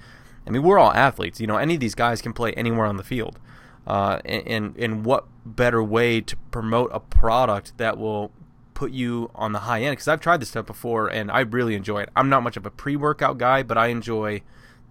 I 0.46 0.50
mean 0.50 0.62
we're 0.62 0.78
all 0.78 0.92
athletes. 0.92 1.40
You 1.40 1.48
know, 1.48 1.56
any 1.56 1.74
of 1.74 1.80
these 1.80 1.96
guys 1.96 2.22
can 2.22 2.32
play 2.32 2.52
anywhere 2.54 2.86
on 2.86 2.96
the 2.96 3.02
field. 3.02 3.38
Uh, 3.86 4.20
and 4.24 4.74
and 4.78 5.04
what 5.04 5.26
better 5.44 5.82
way 5.82 6.20
to 6.20 6.36
promote 6.50 6.90
a 6.94 7.00
product 7.00 7.76
that 7.76 7.98
will 7.98 8.30
put 8.72 8.92
you 8.92 9.30
on 9.34 9.52
the 9.52 9.60
high 9.60 9.82
end? 9.82 9.92
Because 9.92 10.08
I've 10.08 10.20
tried 10.20 10.40
this 10.40 10.50
stuff 10.50 10.66
before 10.66 11.08
and 11.08 11.30
I 11.30 11.40
really 11.40 11.74
enjoy 11.74 12.02
it. 12.02 12.10
I'm 12.16 12.28
not 12.28 12.42
much 12.42 12.56
of 12.56 12.64
a 12.64 12.70
pre-workout 12.70 13.36
guy, 13.36 13.62
but 13.62 13.76
I 13.76 13.88
enjoy 13.88 14.40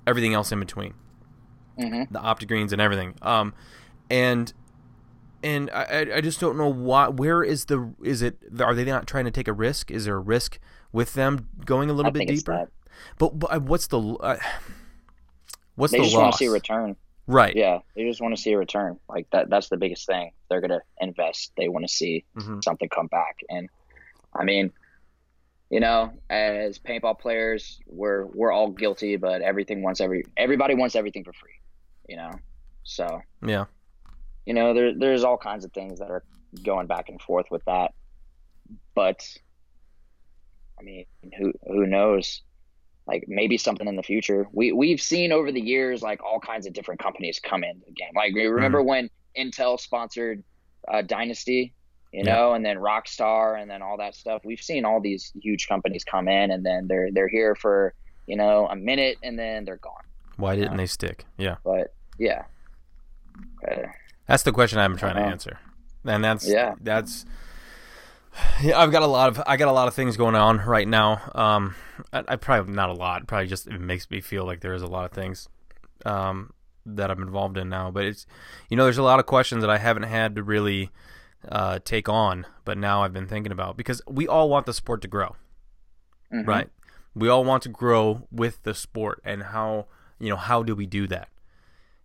everything 0.06 0.34
else 0.34 0.52
in 0.52 0.60
between, 0.60 0.94
mm-hmm. 1.80 2.14
the 2.14 2.20
OptiGreens 2.20 2.72
and 2.72 2.82
everything. 2.82 3.16
Um, 3.22 3.54
and 4.12 4.54
and 5.44 5.70
I, 5.72 6.08
I 6.16 6.22
just 6.22 6.40
don't 6.40 6.58
know 6.58 6.70
why. 6.70 7.10
Where 7.10 7.44
is 7.44 7.66
the 7.66 7.94
is 8.02 8.22
it? 8.22 8.38
Are 8.60 8.74
they 8.74 8.86
not 8.86 9.08
trying 9.08 9.26
to 9.26 9.32
take 9.32 9.48
a 9.48 9.54
risk? 9.54 9.92
Is 9.92 10.06
there 10.06 10.16
a 10.16 10.20
risk 10.20 10.58
with 10.92 11.14
them 11.14 11.50
going 11.66 11.90
a 11.90 11.94
little 11.94 12.10
I 12.10 12.12
bit 12.12 12.28
deeper? 12.28 12.70
But, 13.18 13.40
but 13.40 13.48
uh, 13.48 13.60
what's 13.60 13.88
the 13.88 14.00
uh, 14.00 14.38
what's 15.76 15.92
they 15.92 16.00
the 16.00 16.06
just 16.06 16.16
loss? 16.16 16.22
want 16.22 16.34
to 16.34 16.38
see 16.38 16.46
a 16.46 16.52
return. 16.52 16.96
Right. 17.28 17.56
Yeah, 17.56 17.80
they 17.96 18.06
just 18.06 18.22
want 18.22 18.36
to 18.36 18.42
see 18.42 18.54
a 18.54 18.58
return. 18.58 19.00
Like 19.10 19.28
that. 19.32 19.50
That's 19.50 19.70
the 19.70 19.78
biggest 19.78 20.08
thing. 20.08 20.32
They're 20.50 20.62
gonna 20.62 20.82
invest. 21.02 21.52
They 21.58 21.68
want 21.68 21.86
to 21.86 21.94
see 21.94 22.24
mm-hmm. 22.38 22.60
something 22.64 22.90
come 22.90 23.08
back. 23.08 23.38
And 23.50 23.70
I 24.34 24.46
mean, 24.46 24.72
you 25.70 25.82
know, 25.82 26.14
as 26.30 26.80
paintball 26.80 27.20
players, 27.20 27.80
we're 27.86 28.26
we're 28.28 28.52
all 28.52 28.70
guilty, 28.70 29.18
but 29.18 29.42
everything 29.42 29.84
wants 29.84 30.00
every 30.00 30.24
everybody 30.38 30.76
wants 30.76 30.96
everything 30.96 31.24
for 31.24 31.34
free. 31.34 31.60
You 32.08 32.18
know, 32.18 32.32
so 32.84 33.22
yeah 33.46 33.66
you 34.46 34.54
know, 34.54 34.74
there 34.74 34.94
there's 34.98 35.24
all 35.24 35.38
kinds 35.38 35.66
of 35.66 35.72
things 35.72 36.00
that 36.00 36.10
are 36.10 36.24
going 36.64 36.88
back 36.88 37.10
and 37.10 37.22
forth 37.22 37.48
with 37.50 37.64
that. 37.66 37.94
But 38.96 39.28
I 40.80 40.84
mean, 40.84 41.06
who 41.38 41.54
who 41.68 41.86
knows? 41.86 42.42
Like 43.06 43.26
maybe 43.28 43.58
something 43.58 43.88
in 43.88 43.96
the 43.96 44.04
future. 44.04 44.48
We 44.54 44.72
we've 44.72 45.02
seen 45.02 45.32
over 45.32 45.52
the 45.52 45.62
years 45.62 46.02
like 46.02 46.24
all 46.24 46.40
kinds 46.40 46.66
of 46.66 46.74
different 46.74 47.02
companies 47.02 47.40
come 47.40 47.64
into 47.64 47.86
the 47.86 47.92
game. 47.92 48.12
Like 48.16 48.34
remember 48.34 48.80
mm-hmm. 48.80 48.88
when 48.88 49.10
Intel 49.38 49.80
sponsored 49.80 50.44
uh, 50.88 51.02
Dynasty, 51.02 51.74
you 52.14 52.24
know, 52.24 52.50
yeah. 52.50 52.56
and 52.56 52.66
then 52.66 52.78
Rockstar, 52.78 53.62
and 53.62 53.70
then 53.70 53.82
all 53.82 53.98
that 53.98 54.16
stuff. 54.16 54.44
We've 54.46 54.62
seen 54.62 54.86
all 54.86 55.02
these 55.02 55.34
huge 55.42 55.68
companies 55.68 56.04
come 56.04 56.28
in, 56.28 56.52
and 56.52 56.66
then 56.66 56.88
they're 56.88 57.10
they're 57.12 57.28
here 57.28 57.56
for 57.56 57.94
you 58.26 58.38
know 58.38 58.68
a 58.68 58.76
minute, 58.76 59.18
and 59.24 59.38
then 59.38 59.66
they're 59.66 59.78
gone. 59.78 60.04
Why 60.38 60.56
didn't 60.56 60.78
they 60.78 60.86
stick? 60.86 61.26
Yeah. 61.38 61.58
But 61.64 61.94
yeah. 62.18 62.44
Okay. 63.64 63.86
That's 64.28 64.44
the 64.44 64.52
question 64.52 64.80
I'm 64.80 64.98
trying 64.98 65.18
uh-huh. 65.18 65.26
to 65.26 65.32
answer, 65.32 65.60
and 66.06 66.24
that's 66.24 66.48
yeah, 66.48 66.76
that's. 66.82 67.26
Yeah, 68.64 68.80
I've 68.80 68.92
got 68.92 69.04
a 69.04 69.08
lot 69.08 69.30
of 69.30 69.44
I 69.46 69.58
got 69.58 69.68
a 69.68 69.72
lot 69.72 69.88
of 69.88 69.94
things 69.94 70.18
going 70.18 70.34
on 70.34 70.58
right 70.58 70.88
now. 70.88 71.22
Um, 71.36 71.76
I, 72.12 72.24
I 72.30 72.36
probably 72.36 72.74
not 72.74 72.90
a 72.90 72.94
lot. 72.94 73.28
Probably 73.28 73.48
just 73.48 73.68
it 73.68 73.80
makes 73.80 74.10
me 74.10 74.22
feel 74.22 74.44
like 74.44 74.62
there 74.62 74.74
is 74.74 74.82
a 74.82 74.88
lot 74.88 75.06
of 75.06 75.12
things, 75.12 75.48
um, 76.04 76.52
that 76.86 77.12
I'm 77.12 77.22
involved 77.22 77.58
in 77.58 77.70
now. 77.70 77.92
But 77.92 78.06
it's, 78.06 78.26
you 78.70 78.78
know, 78.78 78.86
there's 78.86 78.98
a 78.98 79.04
lot 79.04 79.20
of 79.20 79.28
questions 79.28 79.62
that 79.62 79.70
I 79.70 79.78
haven't 79.78 80.04
had 80.04 80.36
to 80.36 80.42
really, 80.42 80.90
uh, 81.50 81.80
take 81.84 82.10
on, 82.10 82.48
but 82.66 82.78
now 82.78 83.04
I've 83.04 83.14
been 83.14 83.28
thinking 83.28 83.52
about 83.52 83.78
because 83.78 84.02
we 84.08 84.28
all 84.28 84.50
want 84.50 84.66
the 84.66 84.74
sport 84.74 85.02
to 85.02 85.08
grow, 85.08 85.36
mm-hmm. 86.34 86.50
right? 86.50 86.70
We 87.14 87.28
all 87.30 87.44
want 87.44 87.64
to 87.64 87.70
grow 87.70 88.28
with 88.32 88.64
the 88.64 88.74
sport, 88.74 89.22
and 89.24 89.44
how 89.44 89.88
you 90.20 90.30
know 90.30 90.38
how 90.38 90.64
do 90.64 90.76
we 90.76 90.86
do 90.86 91.06
that? 91.08 91.30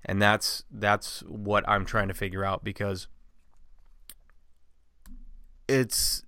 And 0.04 0.20
that's 0.20 0.64
that's 0.70 1.20
what 1.22 1.68
I'm 1.68 1.84
trying 1.84 2.08
to 2.08 2.14
figure 2.14 2.44
out 2.44 2.64
because 2.64 3.08
it's 5.68 6.22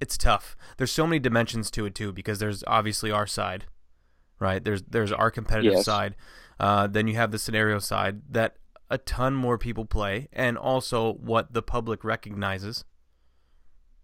it's 0.00 0.16
tough. 0.16 0.56
There's 0.78 0.92
so 0.92 1.06
many 1.06 1.18
dimensions 1.18 1.70
to 1.72 1.84
it 1.86 1.94
too 1.94 2.12
because 2.12 2.38
there's 2.38 2.64
obviously 2.66 3.10
our 3.10 3.26
side, 3.26 3.66
right? 4.38 4.62
There's 4.64 4.82
there's 4.82 5.12
our 5.12 5.30
competitive 5.30 5.74
yes. 5.74 5.84
side. 5.84 6.16
Uh, 6.58 6.86
then 6.86 7.08
you 7.08 7.16
have 7.16 7.30
the 7.30 7.38
scenario 7.38 7.78
side 7.78 8.22
that 8.30 8.56
a 8.90 8.98
ton 8.98 9.34
more 9.34 9.58
people 9.58 9.84
play, 9.84 10.28
and 10.32 10.58
also 10.58 11.14
what 11.14 11.52
the 11.52 11.62
public 11.62 12.04
recognizes 12.04 12.84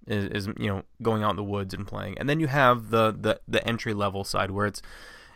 is, 0.07 0.26
is 0.26 0.46
you 0.59 0.68
know 0.68 0.83
going 1.02 1.22
out 1.22 1.31
in 1.31 1.37
the 1.37 1.44
woods 1.44 1.74
and 1.74 1.87
playing. 1.87 2.18
And 2.18 2.29
then 2.29 2.40
you 2.40 2.46
have 2.46 2.90
the 2.90 3.12
the 3.12 3.40
the 3.48 3.66
entry 3.66 3.94
level 3.94 4.24
side 4.24 4.50
where 4.50 4.66
it's 4.66 4.83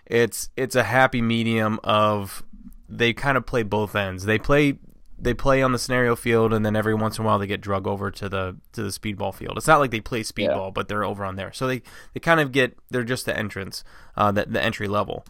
it's 0.07 0.51
it's 0.57 0.75
a 0.75 0.85
happy 0.85 1.23
medium 1.23 1.79
of 1.85 2.43
they 2.91 3.13
kind 3.13 3.39
of 3.39 3.47
play 3.47 3.63
both 3.63 3.95
ends. 3.95 4.25
They 4.25 4.39
play 4.39 4.79
they 5.23 5.35
play 5.35 5.63
on 5.63 5.73
the 5.73 5.79
scenario 5.79 6.17
field, 6.17 6.53
and 6.53 6.65
then 6.65 6.75
every 6.75 6.95
once 6.95 7.19
in 7.19 7.25
a 7.25 7.27
while 7.27 7.39
they 7.39 7.47
get 7.47 7.61
drug 7.61 7.87
over 7.87 8.11
to 8.11 8.29
the 8.29 8.57
to 8.73 8.83
the 8.83 8.89
speedball 8.89 9.35
field. 9.35 9.57
It's 9.57 9.67
not 9.67 9.79
like 9.79 9.91
they 9.91 10.01
play 10.01 10.23
speedball, 10.23 10.67
yeah. 10.67 10.73
but 10.75 10.89
they're 10.89 11.05
over 11.05 11.25
on 11.25 11.37
there. 11.37 11.53
So 11.53 11.67
they, 11.67 11.83
they 12.15 12.21
kind 12.21 12.41
of 12.41 12.53
get 12.53 12.77
they're 12.91 13.05
just 13.05 13.27
the 13.27 13.37
entrance, 13.37 13.85
uh, 14.17 14.33
the, 14.33 14.47
the 14.47 14.63
entry 14.63 14.89
level. 14.89 15.25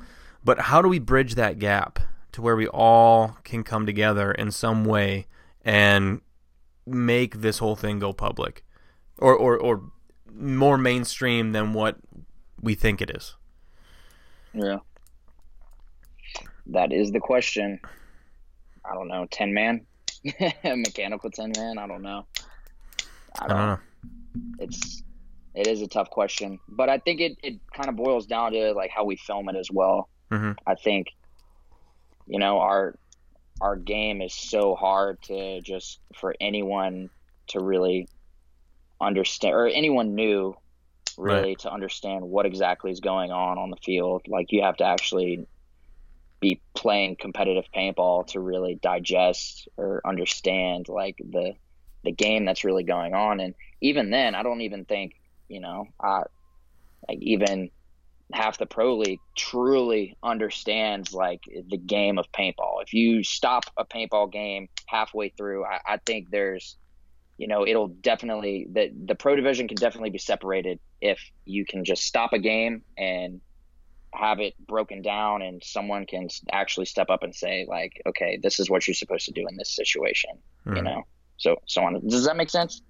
But 0.45 0.61
how 0.61 0.81
do 0.81 0.89
we 0.89 0.99
bridge 0.99 1.35
that 1.35 1.59
gap 1.59 1.99
to 2.33 2.41
where 2.41 2.57
we 2.57 2.69
all 2.69 3.37
can 3.45 3.65
come 3.65 3.85
together 3.85 4.33
in 4.33 4.53
some 4.53 4.85
way 4.85 5.27
and 5.65 6.21
make 6.87 7.41
this 7.41 7.59
whole 7.59 7.77
thing 7.77 7.99
go 7.99 8.13
public, 8.13 8.65
or 9.19 9.35
or 9.35 9.59
or 9.59 9.83
more 10.33 10.79
mainstream 10.79 11.53
than 11.53 11.73
what 11.73 11.97
we 12.61 12.75
think 12.75 13.03
it 13.03 13.11
is? 13.11 13.35
Yeah. 14.55 14.79
That 16.71 16.93
is 16.93 17.11
the 17.11 17.21
question. 17.21 17.81
I 18.85 18.95
don't 18.95 19.09
know. 19.09 19.27
Ten 19.31 19.53
man, 19.53 19.87
mechanical 20.65 21.31
ten 21.31 21.53
man. 21.57 21.79
I 21.79 21.87
don't 21.87 22.03
know. 22.03 22.27
I 23.39 23.49
don't, 23.49 23.57
I 23.57 23.61
don't 23.61 23.69
know. 23.69 23.79
It's 24.61 25.03
it 25.55 25.67
is 25.67 25.83
a 25.83 25.89
tough 25.89 26.11
question, 26.11 26.61
but 26.69 26.89
I 26.89 26.99
think 26.99 27.21
it 27.21 27.39
it 27.43 27.61
kind 27.73 27.89
of 27.89 27.97
boils 27.97 28.27
down 28.27 28.53
to 28.53 28.73
like 28.73 28.91
how 28.91 29.05
we 29.05 29.17
film 29.17 29.49
it 29.49 29.57
as 29.57 29.71
well. 29.71 30.09
Mm-hmm. 30.31 30.53
I 30.67 30.75
think, 30.77 31.09
you 32.27 32.39
know, 32.39 32.61
our 32.61 32.95
our 33.61 33.77
game 33.77 34.23
is 34.23 34.33
so 34.33 34.75
hard 34.75 35.21
to 35.23 35.61
just 35.61 36.01
for 36.15 36.35
anyone 36.41 37.11
to 37.49 37.61
really 37.61 38.09
understand 39.01 39.55
or 39.55 39.67
anyone 39.67 40.15
new 40.15 40.57
really 41.19 41.49
right. 41.49 41.59
to 41.59 41.71
understand 41.71 42.25
what 42.25 42.47
exactly 42.47 42.91
is 42.91 43.01
going 43.01 43.31
on 43.33 43.59
on 43.59 43.71
the 43.71 43.77
field. 43.85 44.23
Like 44.29 44.53
you 44.53 44.63
have 44.63 44.77
to 44.77 44.85
actually 44.85 45.47
be 46.41 46.61
playing 46.75 47.17
competitive 47.17 47.65
paintball 47.75 48.27
to 48.29 48.41
really 48.41 48.75
digest 48.77 49.69
or 49.77 50.01
understand 50.05 50.89
like 50.89 51.17
the 51.19 51.55
the 52.03 52.13
game 52.13 52.47
that's 52.47 52.65
really 52.65 52.83
going 52.83 53.13
on. 53.13 53.41
And 53.41 53.55
even 53.83 54.11
then, 54.11 54.35
I 54.35 54.43
don't 54.43 54.63
even 54.63 54.85
think 54.87 55.15
you 55.49 55.61
know, 55.61 55.87
I 56.01 56.23
like 57.09 57.19
even 57.21 57.71
half 58.33 58.59
the 58.59 58.67
pro 58.67 58.97
league 58.97 59.19
truly 59.37 60.17
understands 60.23 61.13
like 61.13 61.41
the 61.69 61.77
game 61.77 62.19
of 62.19 62.31
paintball. 62.33 62.83
If 62.83 62.95
you 62.95 63.25
stop 63.25 63.65
a 63.77 63.85
paintball 63.85 64.33
game 64.33 64.69
halfway 64.87 65.31
through, 65.31 65.65
I, 65.65 65.81
I 65.87 65.97
think 66.07 66.31
there's 66.31 66.77
you 67.37 67.49
know 67.49 67.67
it'll 67.67 67.89
definitely 67.89 68.69
the 68.71 68.93
the 69.07 69.15
pro 69.15 69.35
division 69.35 69.67
can 69.67 69.77
definitely 69.77 70.11
be 70.11 70.19
separated 70.19 70.79
if 71.01 71.19
you 71.45 71.65
can 71.65 71.85
just 71.85 72.05
stop 72.05 72.33
a 72.33 72.39
game 72.39 72.83
and 72.97 73.41
have 74.13 74.41
it 74.41 74.55
broken 74.67 75.03
down 75.03 75.43
and 75.43 75.63
someone 75.63 76.05
can 76.05 76.29
actually 76.53 76.87
step 76.87 77.11
up 77.11 77.23
and 77.23 77.35
say 77.35 77.65
like 77.69 78.03
okay 78.07 78.39
this 78.43 78.59
is 78.59 78.69
what 78.69 78.87
you're 78.87 78.95
supposed 78.95 79.25
to 79.25 79.33
do 79.33 79.47
in 79.49 79.57
this 79.57 79.75
situation 79.75 80.31
mm. 80.67 80.77
you 80.77 80.83
know 80.83 81.03
so 81.37 81.57
so 81.67 81.83
on 81.83 82.01
does 82.09 82.25
that 82.25 82.37
make 82.37 82.51
sense 82.51 82.83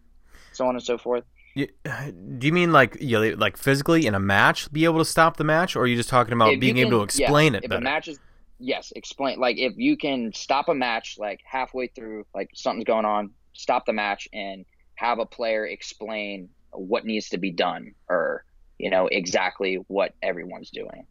so 0.52 0.66
on 0.66 0.74
and 0.74 0.82
so 0.82 0.96
forth 0.96 1.24
do 1.56 2.46
you 2.46 2.52
mean 2.52 2.72
like 2.72 2.96
you 3.00 3.20
know, 3.20 3.36
like 3.36 3.56
physically 3.56 4.06
in 4.06 4.14
a 4.14 4.20
match 4.20 4.72
be 4.72 4.84
able 4.84 4.98
to 4.98 5.04
stop 5.04 5.36
the 5.36 5.44
match 5.44 5.76
or 5.76 5.82
are 5.82 5.86
you 5.86 5.96
just 5.96 6.08
talking 6.08 6.32
about 6.32 6.52
if 6.52 6.60
being 6.60 6.76
can, 6.76 6.86
able 6.86 6.98
to 6.98 7.04
explain 7.04 7.54
yes, 7.54 7.64
it 7.64 7.68
better? 7.68 7.74
If 7.74 7.80
a 7.80 7.84
match 7.84 8.08
is 8.08 8.20
yes, 8.58 8.92
explain 8.94 9.40
like 9.40 9.58
if 9.58 9.72
you 9.76 9.96
can 9.96 10.32
stop 10.32 10.68
a 10.68 10.74
match 10.74 11.16
like 11.18 11.40
halfway 11.44 11.88
through 11.88 12.24
like 12.34 12.50
something's 12.54 12.84
going 12.84 13.04
on 13.04 13.30
stop 13.52 13.84
the 13.84 13.92
match 13.92 14.28
and 14.32 14.64
have 14.94 15.18
a 15.18 15.26
player 15.26 15.66
explain 15.66 16.48
what 16.72 17.04
needs 17.04 17.30
to 17.30 17.38
be 17.38 17.50
done 17.50 17.94
or 18.08 18.44
you 18.80 18.90
know 18.90 19.06
exactly 19.06 19.76
what 19.88 20.14
everyone's 20.22 20.70
doing 20.70 21.06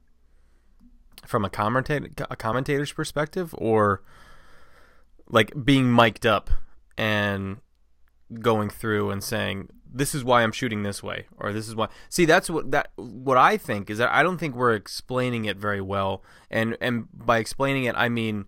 from 1.25 1.45
a 1.45 1.49
commentator 1.49 2.09
a 2.29 2.35
commentator's 2.35 2.91
perspective 2.91 3.53
or 3.57 4.01
like 5.29 5.53
being 5.63 5.93
mic'd 5.93 6.25
up 6.25 6.49
and 6.97 7.57
going 8.41 8.69
through 8.69 9.09
and 9.11 9.23
saying 9.23 9.69
this 9.91 10.13
is 10.13 10.23
why 10.23 10.43
I'm 10.43 10.51
shooting 10.51 10.83
this 10.83 11.01
way 11.01 11.25
or 11.37 11.51
this 11.51 11.67
is 11.67 11.75
why 11.75 11.87
see 12.09 12.25
that's 12.25 12.49
what 12.49 12.71
that 12.71 12.91
what 12.95 13.37
I 13.37 13.57
think 13.57 13.89
is 13.89 13.97
that 13.97 14.11
I 14.11 14.23
don't 14.23 14.37
think 14.37 14.55
we're 14.55 14.73
explaining 14.73 15.45
it 15.45 15.57
very 15.57 15.81
well 15.81 16.23
and 16.49 16.77
and 16.81 17.07
by 17.13 17.37
explaining 17.37 17.85
it 17.85 17.95
I 17.95 18.09
mean 18.09 18.45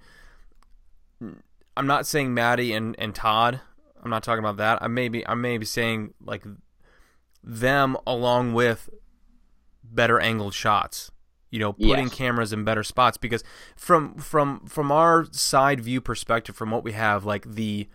I'm 1.77 1.87
not 1.87 2.05
saying 2.05 2.33
Matty 2.33 2.73
and, 2.73 2.95
and 2.99 3.15
Todd 3.15 3.61
I'm 4.03 4.09
not 4.09 4.23
talking 4.23 4.43
about 4.43 4.57
that. 4.57 4.81
I 4.81 4.87
maybe 4.87 5.25
I 5.27 5.35
may 5.35 5.57
be 5.57 5.65
saying 5.65 6.13
like 6.23 6.43
them 7.43 7.97
along 8.05 8.53
with 8.53 8.89
better 9.91 10.19
angled 10.19 10.53
shots. 10.53 11.11
You 11.49 11.59
know, 11.59 11.73
putting 11.73 12.05
yes. 12.05 12.15
cameras 12.15 12.53
in 12.53 12.63
better 12.63 12.81
spots 12.83 13.17
because 13.17 13.43
from 13.75 14.15
from 14.15 14.65
from 14.67 14.89
our 14.89 15.25
side 15.31 15.81
view 15.81 15.99
perspective, 15.99 16.55
from 16.55 16.71
what 16.71 16.81
we 16.81 16.93
have, 16.93 17.25
like 17.25 17.55
the 17.55 17.89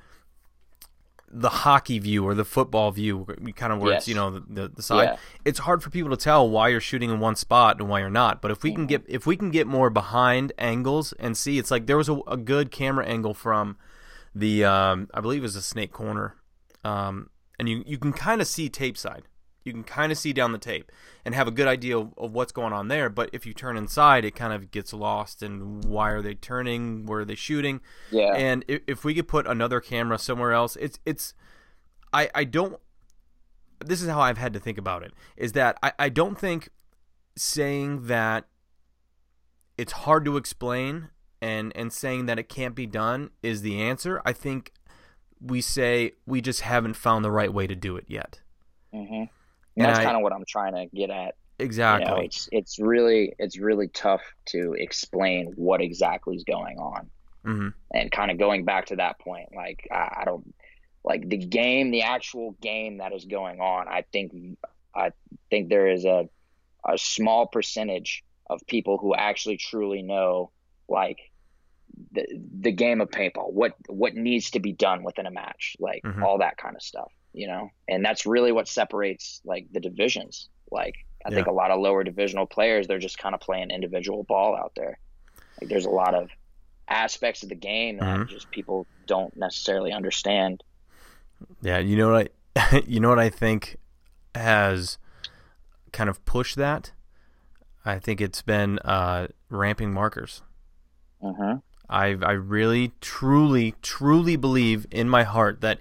the 1.28 1.48
hockey 1.48 1.98
view 1.98 2.24
or 2.24 2.34
the 2.34 2.44
football 2.44 2.90
view, 2.90 3.26
kind 3.56 3.72
of 3.72 3.80
where 3.80 3.92
yes. 3.92 4.02
it's 4.02 4.08
you 4.08 4.14
know 4.14 4.30
the, 4.30 4.44
the, 4.48 4.68
the 4.68 4.82
side. 4.82 5.04
Yeah. 5.04 5.16
It's 5.44 5.60
hard 5.60 5.82
for 5.82 5.90
people 5.90 6.10
to 6.10 6.16
tell 6.16 6.48
why 6.48 6.68
you're 6.68 6.80
shooting 6.80 7.10
in 7.10 7.18
one 7.18 7.34
spot 7.34 7.80
and 7.80 7.88
why 7.88 8.00
you're 8.00 8.10
not. 8.10 8.40
But 8.40 8.50
if 8.50 8.62
we 8.62 8.70
mm-hmm. 8.70 8.76
can 8.76 8.86
get 8.86 9.04
if 9.08 9.26
we 9.26 9.36
can 9.36 9.50
get 9.50 9.66
more 9.66 9.90
behind 9.90 10.52
angles 10.58 11.12
and 11.18 11.36
see, 11.36 11.58
it's 11.58 11.70
like 11.70 11.86
there 11.86 11.96
was 11.96 12.08
a, 12.08 12.18
a 12.26 12.36
good 12.36 12.70
camera 12.70 13.06
angle 13.06 13.34
from 13.34 13.76
the 14.34 14.64
um, 14.64 15.08
I 15.14 15.20
believe 15.20 15.40
it 15.40 15.42
was 15.42 15.56
a 15.56 15.62
snake 15.62 15.92
corner, 15.92 16.36
um, 16.84 17.30
and 17.58 17.68
you 17.68 17.82
you 17.86 17.98
can 17.98 18.12
kind 18.12 18.40
of 18.40 18.46
see 18.46 18.68
tape 18.68 18.96
side. 18.96 19.24
You 19.66 19.72
can 19.72 19.84
kind 19.84 20.12
of 20.12 20.18
see 20.18 20.32
down 20.32 20.52
the 20.52 20.58
tape 20.58 20.92
and 21.24 21.34
have 21.34 21.48
a 21.48 21.50
good 21.50 21.66
idea 21.66 21.98
of, 21.98 22.14
of, 22.16 22.32
what's 22.32 22.52
going 22.52 22.72
on 22.72 22.88
there. 22.88 23.10
But 23.10 23.30
if 23.32 23.44
you 23.44 23.52
turn 23.52 23.76
inside, 23.76 24.24
it 24.24 24.36
kind 24.36 24.52
of 24.52 24.70
gets 24.70 24.92
lost. 24.92 25.42
And 25.42 25.84
why 25.84 26.10
are 26.10 26.22
they 26.22 26.34
turning? 26.34 27.04
Where 27.06 27.20
are 27.20 27.24
they 27.24 27.34
shooting? 27.34 27.80
Yeah. 28.10 28.32
And 28.34 28.64
if, 28.68 28.82
if 28.86 29.04
we 29.04 29.14
could 29.14 29.28
put 29.28 29.46
another 29.46 29.80
camera 29.80 30.18
somewhere 30.18 30.52
else, 30.52 30.76
it's 30.76 30.98
it's 31.04 31.34
I 32.12 32.30
I 32.34 32.44
don't. 32.44 32.78
This 33.84 34.00
is 34.00 34.08
how 34.08 34.20
I've 34.20 34.38
had 34.38 34.52
to 34.54 34.60
think 34.60 34.78
about 34.78 35.02
it. 35.02 35.12
Is 35.36 35.52
that 35.52 35.78
I 35.82 35.92
I 35.98 36.08
don't 36.08 36.38
think 36.38 36.70
saying 37.36 38.06
that 38.06 38.46
it's 39.76 39.92
hard 39.92 40.24
to 40.24 40.36
explain 40.36 41.08
and 41.42 41.72
and 41.76 41.92
saying 41.92 42.26
that 42.26 42.38
it 42.38 42.48
can't 42.48 42.74
be 42.74 42.86
done 42.86 43.30
is 43.42 43.62
the 43.62 43.80
answer. 43.80 44.22
I 44.24 44.32
think 44.32 44.72
we 45.40 45.60
say 45.60 46.12
we 46.26 46.40
just 46.40 46.62
haven't 46.62 46.94
found 46.94 47.24
the 47.24 47.30
right 47.30 47.52
way 47.52 47.66
to 47.66 47.74
do 47.74 47.96
it 47.96 48.04
yet. 48.08 48.40
Mm-hmm. 48.94 49.24
That's 49.76 49.98
kind 49.98 50.16
of 50.16 50.22
what 50.22 50.32
I'm 50.32 50.44
trying 50.48 50.74
to 50.74 50.86
get 50.94 51.10
at. 51.10 51.34
Exactly. 51.58 52.08
You 52.08 52.14
know, 52.14 52.22
it's 52.22 52.48
it's 52.52 52.78
really 52.78 53.34
it's 53.38 53.58
really 53.58 53.88
tough 53.88 54.22
to 54.46 54.74
explain 54.74 55.52
what 55.56 55.80
exactly 55.80 56.36
is 56.36 56.44
going 56.44 56.78
on, 56.78 57.10
mm-hmm. 57.44 57.68
and 57.92 58.12
kind 58.12 58.30
of 58.30 58.38
going 58.38 58.64
back 58.64 58.86
to 58.86 58.96
that 58.96 59.18
point, 59.20 59.48
like 59.54 59.88
I, 59.90 60.20
I 60.20 60.24
don't 60.26 60.54
like 61.02 61.28
the 61.28 61.38
game, 61.38 61.90
the 61.90 62.02
actual 62.02 62.56
game 62.60 62.98
that 62.98 63.12
is 63.12 63.24
going 63.24 63.60
on. 63.60 63.88
I 63.88 64.04
think 64.12 64.58
I 64.94 65.12
think 65.50 65.70
there 65.70 65.88
is 65.88 66.04
a 66.04 66.28
a 66.86 66.98
small 66.98 67.46
percentage 67.46 68.22
of 68.48 68.60
people 68.66 68.98
who 68.98 69.14
actually 69.14 69.56
truly 69.56 70.02
know 70.02 70.50
like 70.88 71.18
the 72.12 72.26
the 72.60 72.72
game 72.72 73.00
of 73.00 73.08
paintball, 73.08 73.52
what 73.52 73.72
what 73.88 74.14
needs 74.14 74.50
to 74.50 74.60
be 74.60 74.72
done 74.72 75.02
within 75.02 75.26
a 75.26 75.30
match, 75.30 75.76
like 75.78 76.02
mm-hmm. 76.04 76.22
all 76.22 76.38
that 76.38 76.56
kind 76.58 76.76
of 76.76 76.82
stuff, 76.82 77.10
you 77.36 77.46
know. 77.46 77.70
And 77.88 78.04
that's 78.04 78.26
really 78.26 78.50
what 78.50 78.66
separates 78.66 79.40
like 79.44 79.66
the 79.72 79.80
divisions. 79.80 80.48
Like 80.72 80.94
I 81.24 81.28
yeah. 81.28 81.36
think 81.36 81.46
a 81.46 81.52
lot 81.52 81.70
of 81.70 81.80
lower 81.80 82.02
divisional 82.02 82.46
players, 82.46 82.88
they're 82.88 82.98
just 82.98 83.18
kind 83.18 83.34
of 83.34 83.40
playing 83.40 83.70
individual 83.70 84.24
ball 84.24 84.56
out 84.56 84.72
there. 84.74 84.98
Like 85.60 85.70
there's 85.70 85.86
a 85.86 85.90
lot 85.90 86.14
of 86.14 86.30
aspects 86.88 87.42
of 87.42 87.48
the 87.48 87.54
game 87.54 87.98
that 87.98 88.04
mm-hmm. 88.04 88.30
just 88.30 88.50
people 88.50 88.86
don't 89.06 89.36
necessarily 89.36 89.92
understand. 89.92 90.62
Yeah, 91.60 91.78
you 91.78 91.96
know 91.96 92.12
what 92.12 92.32
I 92.56 92.82
you 92.86 93.00
know 93.00 93.10
what 93.10 93.18
I 93.18 93.28
think 93.28 93.76
has 94.34 94.98
kind 95.92 96.10
of 96.10 96.24
pushed 96.24 96.56
that. 96.56 96.92
I 97.84 97.98
think 97.98 98.20
it's 98.20 98.42
been 98.42 98.78
uh, 98.80 99.28
ramping 99.48 99.92
markers. 99.92 100.42
Uh-huh. 101.22 101.58
I 101.88 102.16
I 102.22 102.32
really 102.32 102.92
truly 103.00 103.74
truly 103.82 104.36
believe 104.36 104.86
in 104.90 105.08
my 105.08 105.22
heart 105.22 105.60
that 105.60 105.78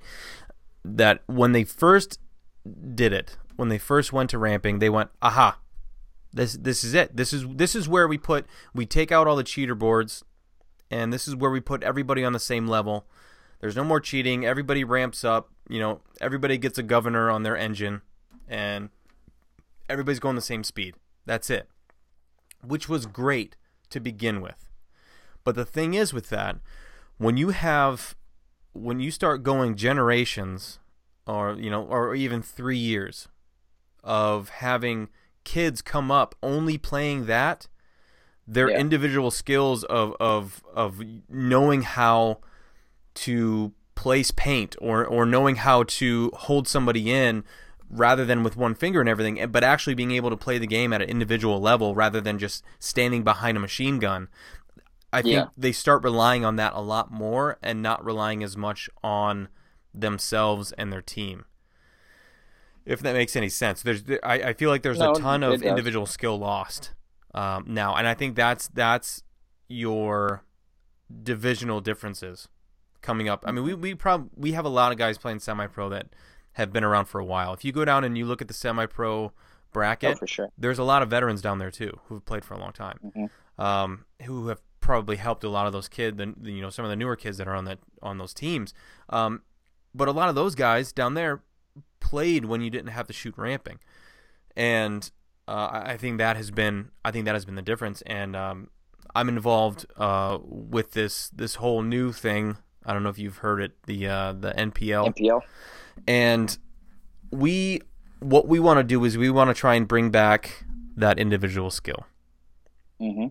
that 0.85 1.23
when 1.25 1.51
they 1.51 1.63
first 1.63 2.19
did 2.93 3.13
it, 3.13 3.37
when 3.55 3.69
they 3.69 3.77
first 3.77 4.13
went 4.13 4.29
to 4.31 4.37
ramping, 4.37 4.79
they 4.79 4.89
went, 4.89 5.09
"Aha. 5.21 5.59
This 6.33 6.53
this 6.53 6.83
is 6.83 6.93
it. 6.93 7.15
This 7.15 7.31
is 7.31 7.45
this 7.47 7.75
is 7.75 7.87
where 7.87 8.07
we 8.07 8.17
put 8.17 8.45
we 8.73 8.85
take 8.85 9.11
out 9.11 9.27
all 9.27 9.35
the 9.35 9.43
cheater 9.43 9.75
boards 9.75 10.23
and 10.91 11.11
this 11.11 11.27
is 11.27 11.35
where 11.35 11.51
we 11.51 11.59
put 11.59 11.83
everybody 11.83 12.23
on 12.23 12.33
the 12.33 12.39
same 12.39 12.67
level. 12.67 13.05
There's 13.59 13.75
no 13.75 13.83
more 13.83 13.99
cheating. 13.99 14.45
Everybody 14.45 14.83
ramps 14.83 15.23
up, 15.23 15.49
you 15.69 15.79
know, 15.79 16.01
everybody 16.21 16.57
gets 16.57 16.77
a 16.77 16.83
governor 16.83 17.29
on 17.29 17.43
their 17.43 17.57
engine 17.57 18.01
and 18.47 18.89
everybody's 19.89 20.19
going 20.19 20.35
the 20.35 20.41
same 20.41 20.63
speed. 20.63 20.95
That's 21.25 21.49
it. 21.49 21.69
Which 22.61 22.87
was 22.87 23.05
great 23.05 23.55
to 23.89 23.99
begin 23.99 24.41
with. 24.41 24.69
But 25.43 25.55
the 25.55 25.65
thing 25.65 25.93
is 25.93 26.13
with 26.13 26.29
that, 26.29 26.57
when 27.17 27.37
you 27.37 27.49
have 27.49 28.15
when 28.75 28.99
you 28.99 29.09
start 29.09 29.41
going 29.43 29.75
generations 29.75 30.79
or 31.25 31.53
you 31.53 31.69
know 31.69 31.83
or 31.83 32.13
even 32.13 32.41
3 32.41 32.77
years 32.77 33.27
of 34.03 34.49
having 34.49 35.09
kids 35.43 35.81
come 35.81 36.11
up 36.11 36.35
only 36.43 36.77
playing 36.77 37.25
that 37.25 37.67
their 38.47 38.69
yeah. 38.69 38.77
individual 38.77 39.31
skills 39.31 39.83
of 39.85 40.15
of 40.19 40.63
of 40.73 41.01
knowing 41.29 41.81
how 41.81 42.39
to 43.13 43.73
place 43.95 44.29
paint 44.31 44.75
or 44.79 45.05
or 45.05 45.25
knowing 45.25 45.55
how 45.55 45.83
to 45.83 46.29
hold 46.33 46.67
somebody 46.67 47.11
in 47.11 47.43
rather 47.89 48.25
than 48.25 48.43
with 48.43 48.57
one 48.57 48.75
finger 48.75 48.99
and 48.99 49.09
everything, 49.09 49.45
but 49.51 49.63
actually 49.63 49.93
being 49.93 50.11
able 50.11 50.29
to 50.29 50.37
play 50.37 50.57
the 50.57 50.67
game 50.67 50.91
at 50.91 51.01
an 51.01 51.09
individual 51.09 51.59
level 51.61 51.95
rather 51.95 52.19
than 52.19 52.39
just 52.39 52.63
standing 52.79 53.23
behind 53.23 53.57
a 53.57 53.59
machine 53.59 53.99
gun. 53.99 54.27
I 55.15 55.21
think 55.21 55.33
Yeah. 55.33 55.45
they 55.57 55.71
start 55.71 56.03
relying 56.03 56.43
on 56.45 56.55
that 56.57 56.73
a 56.73 56.81
lot 56.81 57.11
more 57.11 57.57
and 57.61 57.81
not 57.81 58.03
relying 58.03 58.43
as 58.43 58.55
much 58.57 58.89
on 59.03 59.47
themselves 59.93 60.71
and 60.73 60.91
their 60.91 61.01
team. 61.01 61.45
If 62.85 62.99
that 63.01 63.13
makes 63.13 63.35
any 63.35 63.49
sense, 63.49 63.81
there's 63.81 64.03
I, 64.23 64.33
I 64.49 64.53
feel 64.53 64.69
like 64.69 64.83
there's 64.83 64.99
No, 64.99 65.13
a 65.13 65.19
ton 65.19 65.41
of 65.43 65.53
does. 65.53 65.61
individual 65.63 66.05
skill 66.05 66.37
lost 66.37 66.93
um, 67.33 67.65
now, 67.67 67.95
and 67.95 68.07
I 68.07 68.13
think 68.13 68.35
that's 68.35 68.67
that's 68.67 69.23
your 69.67 70.43
divisional 71.23 71.81
differences 71.81 72.47
coming 73.01 73.27
up. 73.27 73.43
I 73.47 73.51
mean, 73.51 73.63
we 73.63 73.73
we 73.73 73.95
prob 73.95 74.29
we 74.35 74.51
have 74.51 74.65
a 74.65 74.69
lot 74.69 74.91
of 74.91 74.97
guys 74.99 75.17
playing 75.17 75.39
semi-pro 75.39 75.89
that 75.89 76.07
have 76.53 76.71
been 76.71 76.83
around 76.83 77.05
for 77.05 77.19
a 77.19 77.25
while. 77.25 77.53
If 77.53 77.65
you 77.65 77.71
go 77.71 77.85
down 77.85 78.03
and 78.03 78.17
you 78.17 78.25
look 78.25 78.41
at 78.41 78.47
the 78.47 78.53
semi-pro 78.53 79.23
Oh, 79.25 79.31
bracket, 79.73 80.19
for 80.19 80.27
sure. 80.27 80.49
there's 80.57 80.79
a 80.79 80.83
lot 80.83 81.01
of 81.01 81.09
veterans 81.09 81.41
down 81.41 81.57
there 81.57 81.71
too 81.71 81.99
who've 82.05 82.23
played 82.23 82.45
for 82.45 82.53
a 82.53 82.59
long 82.59 82.71
time, 82.71 82.99
Mhm. 83.03 83.63
um, 83.63 84.05
who 84.23 84.47
have 84.49 84.61
probably 84.85 85.15
helped 85.15 85.43
a 85.43 85.49
lot 85.49 85.65
of 85.65 85.73
those 85.73 85.89
kids, 85.89 86.15
the, 86.15 86.31
you 86.43 86.61
know, 86.61 86.69
some 86.69 86.85
of 86.85 86.89
the 86.89 86.95
newer 86.95 87.15
kids 87.15 87.39
that 87.39 87.47
are 87.47 87.55
on 87.55 87.65
that 87.65 87.79
on 88.03 88.19
those 88.19 88.35
teams. 88.35 88.71
Um, 89.09 89.41
but 89.95 90.07
a 90.07 90.11
lot 90.11 90.29
of 90.29 90.35
those 90.35 90.53
guys 90.53 90.91
down 90.91 91.15
there 91.15 91.41
played 91.99 92.45
when 92.45 92.61
you 92.61 92.69
didn't 92.69 92.91
have 92.91 93.07
to 93.07 93.13
shoot 93.13 93.33
ramping, 93.35 93.79
and 94.55 95.09
uh, 95.47 95.81
I 95.85 95.97
think 95.97 96.19
that 96.19 96.37
has 96.37 96.51
been 96.51 96.91
I 97.03 97.09
think 97.09 97.25
that 97.25 97.33
has 97.33 97.45
been 97.45 97.55
the 97.55 97.63
difference. 97.63 98.03
And 98.03 98.35
um, 98.35 98.69
I'm 99.15 99.27
involved 99.27 99.87
uh, 99.97 100.37
with 100.43 100.91
this 100.91 101.29
this 101.29 101.55
whole 101.55 101.81
new 101.81 102.11
thing. 102.11 102.57
I 102.85 102.93
don't 102.93 103.01
know 103.01 103.09
if 103.09 103.17
you've 103.17 103.37
heard 103.37 103.61
it, 103.61 103.71
the 103.87 104.07
uh, 104.07 104.33
the 104.33 104.51
NPL 104.51 105.15
NPL. 105.15 105.41
and 106.07 106.55
we 107.31 107.81
what 108.19 108.47
we 108.47 108.59
want 108.59 108.77
to 108.77 108.83
do 108.83 109.03
is 109.03 109.17
we 109.17 109.31
want 109.31 109.49
to 109.49 109.55
try 109.55 109.73
and 109.73 109.87
bring 109.87 110.11
back 110.11 110.63
that 110.95 111.17
individual 111.17 111.71
skill 111.71 112.05
hmm 112.99 113.27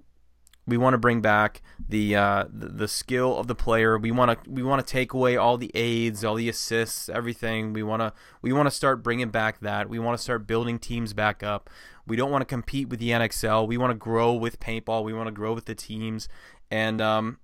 we 0.66 0.76
want 0.76 0.94
to 0.94 0.98
bring 0.98 1.20
back 1.20 1.60
the, 1.88 2.16
uh, 2.16 2.44
the 2.50 2.88
skill 2.88 3.36
of 3.36 3.46
the 3.46 3.54
player 3.54 3.98
we 3.98 4.10
want 4.10 4.44
to 4.44 4.50
we 4.50 4.62
want 4.62 4.84
to 4.84 4.92
take 4.92 5.12
away 5.12 5.36
all 5.36 5.56
the 5.56 5.70
aids 5.74 6.24
all 6.24 6.34
the 6.34 6.48
assists 6.48 7.08
everything 7.08 7.72
we 7.72 7.82
want 7.82 8.00
to 8.00 8.12
we 8.42 8.52
want 8.52 8.66
to 8.66 8.70
start 8.70 9.02
bringing 9.02 9.28
back 9.28 9.60
that 9.60 9.88
we 9.88 9.98
want 9.98 10.16
to 10.16 10.22
start 10.22 10.46
building 10.46 10.78
teams 10.78 11.12
back 11.12 11.42
up 11.42 11.68
we 12.06 12.16
don't 12.16 12.30
want 12.30 12.42
to 12.42 12.46
compete 12.46 12.88
with 12.88 13.00
the 13.00 13.10
NXL 13.10 13.66
we 13.66 13.76
want 13.76 13.90
to 13.90 13.98
grow 13.98 14.32
with 14.32 14.60
paintball 14.60 15.04
we 15.04 15.12
want 15.12 15.26
to 15.26 15.32
grow 15.32 15.52
with 15.52 15.66
the 15.66 15.74
teams 15.74 16.28
and 16.70 17.00
um 17.00 17.38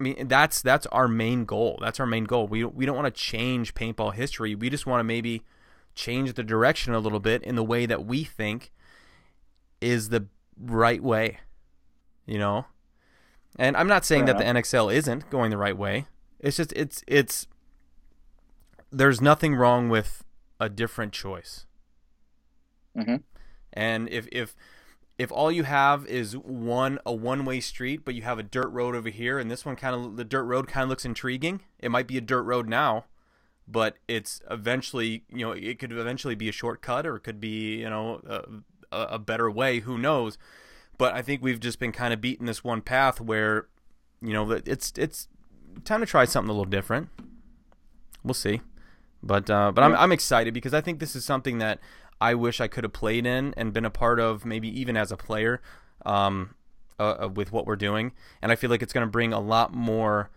I 0.00 0.04
mean 0.04 0.28
that's 0.28 0.62
that's 0.62 0.86
our 0.86 1.08
main 1.08 1.44
goal. 1.44 1.78
That's 1.80 1.98
our 1.98 2.06
main 2.06 2.24
goal. 2.24 2.46
We 2.46 2.64
we 2.64 2.86
don't 2.86 2.96
want 2.96 3.12
to 3.12 3.20
change 3.20 3.74
paintball 3.74 4.14
history. 4.14 4.54
We 4.54 4.70
just 4.70 4.86
want 4.86 5.00
to 5.00 5.04
maybe 5.04 5.42
change 5.94 6.34
the 6.34 6.44
direction 6.44 6.94
a 6.94 7.00
little 7.00 7.18
bit 7.18 7.42
in 7.42 7.56
the 7.56 7.64
way 7.64 7.84
that 7.86 8.04
we 8.04 8.22
think 8.22 8.72
is 9.80 10.10
the 10.10 10.26
right 10.56 11.02
way. 11.02 11.38
You 12.28 12.38
know? 12.38 12.66
And 13.56 13.76
I'm 13.76 13.88
not 13.88 14.04
saying 14.04 14.26
that 14.26 14.38
the 14.38 14.44
NXL 14.44 14.94
isn't 14.94 15.30
going 15.30 15.50
the 15.50 15.56
right 15.56 15.76
way. 15.76 16.06
It's 16.38 16.58
just 16.58 16.72
it's 16.74 17.02
it's 17.08 17.46
there's 18.92 19.20
nothing 19.20 19.54
wrong 19.54 19.88
with 19.88 20.22
a 20.60 20.68
different 20.68 21.12
choice. 21.12 21.66
Mhm. 22.96 23.22
And 23.72 24.08
if 24.10 24.28
if 24.30 24.54
if 25.18 25.32
all 25.32 25.50
you 25.50 25.64
have 25.64 26.06
is 26.06 26.36
one 26.36 26.98
a 27.04 27.12
one 27.12 27.44
way 27.44 27.58
street, 27.60 28.04
but 28.04 28.14
you 28.14 28.22
have 28.22 28.38
a 28.38 28.42
dirt 28.44 28.68
road 28.68 28.94
over 28.94 29.08
here, 29.08 29.38
and 29.38 29.50
this 29.50 29.64
one 29.64 29.74
kind 29.74 29.94
of 29.96 30.16
the 30.16 30.24
dirt 30.24 30.44
road 30.44 30.68
kind 30.68 30.84
of 30.84 30.90
looks 30.90 31.04
intriguing. 31.04 31.62
It 31.80 31.90
might 31.90 32.06
be 32.06 32.18
a 32.18 32.20
dirt 32.20 32.42
road 32.42 32.68
now, 32.68 33.06
but 33.66 33.96
it's 34.06 34.40
eventually 34.50 35.24
you 35.32 35.44
know 35.44 35.52
it 35.52 35.78
could 35.78 35.92
eventually 35.92 36.34
be 36.34 36.48
a 36.48 36.52
shortcut, 36.52 37.06
or 37.06 37.16
it 37.16 37.24
could 37.24 37.40
be 37.40 37.78
you 37.80 37.90
know 37.90 38.20
a 38.26 38.42
a 38.92 39.18
better 39.18 39.50
way. 39.50 39.80
Who 39.80 39.98
knows? 39.98 40.38
But 40.98 41.14
I 41.14 41.22
think 41.22 41.42
we've 41.42 41.60
just 41.60 41.78
been 41.78 41.92
kind 41.92 42.12
of 42.12 42.20
beating 42.20 42.46
this 42.46 42.62
one 42.62 42.82
path 42.82 43.20
where 43.20 43.68
you 44.20 44.32
know 44.32 44.50
it's 44.50 44.92
it's 44.96 45.28
time 45.84 46.00
to 46.00 46.06
try 46.06 46.24
something 46.24 46.50
a 46.50 46.52
little 46.52 46.64
different. 46.64 47.08
We'll 48.24 48.34
see, 48.34 48.60
but 49.22 49.48
uh, 49.48 49.72
but 49.72 49.82
I'm 49.84 49.94
I'm 49.94 50.12
excited 50.12 50.52
because 50.52 50.74
I 50.74 50.80
think 50.80 50.98
this 50.98 51.14
is 51.14 51.24
something 51.24 51.58
that 51.58 51.78
I 52.20 52.34
wish 52.34 52.60
I 52.60 52.68
could 52.68 52.84
have 52.84 52.92
played 52.92 53.26
in 53.26 53.54
and 53.56 53.72
been 53.72 53.84
a 53.84 53.90
part 53.90 54.18
of, 54.20 54.44
maybe 54.44 54.68
even 54.80 54.96
as 54.96 55.12
a 55.12 55.16
player, 55.16 55.62
um, 56.04 56.54
uh, 56.98 57.16
uh, 57.22 57.28
with 57.28 57.52
what 57.52 57.66
we're 57.66 57.76
doing. 57.76 58.12
And 58.42 58.50
I 58.50 58.56
feel 58.56 58.70
like 58.70 58.82
it's 58.82 58.92
going 58.92 59.06
to 59.06 59.10
bring 59.10 59.32
a 59.32 59.40
lot 59.40 59.72
more 59.72 60.30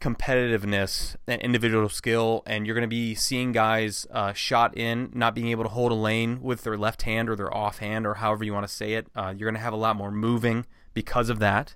competitiveness 0.00 1.16
and 1.26 1.40
individual 1.42 1.88
skill. 1.88 2.42
And 2.46 2.66
you're 2.66 2.74
going 2.74 2.82
to 2.82 2.88
be 2.88 3.14
seeing 3.14 3.52
guys 3.52 4.06
uh, 4.10 4.32
shot 4.32 4.76
in, 4.76 5.10
not 5.14 5.34
being 5.34 5.48
able 5.48 5.64
to 5.64 5.70
hold 5.70 5.92
a 5.92 5.96
lane 5.96 6.42
with 6.42 6.62
their 6.62 6.76
left 6.76 7.02
hand 7.02 7.28
or 7.28 7.36
their 7.36 7.52
off 7.54 7.78
hand 7.78 8.06
or 8.06 8.14
however 8.14 8.44
you 8.44 8.52
want 8.52 8.66
to 8.66 8.72
say 8.72 8.94
it. 8.94 9.06
Uh, 9.14 9.34
you're 9.36 9.48
going 9.48 9.54
to 9.58 9.60
have 9.60 9.72
a 9.72 9.76
lot 9.76 9.96
more 9.96 10.10
moving 10.10 10.66
because 10.92 11.28
of 11.28 11.38
that. 11.40 11.74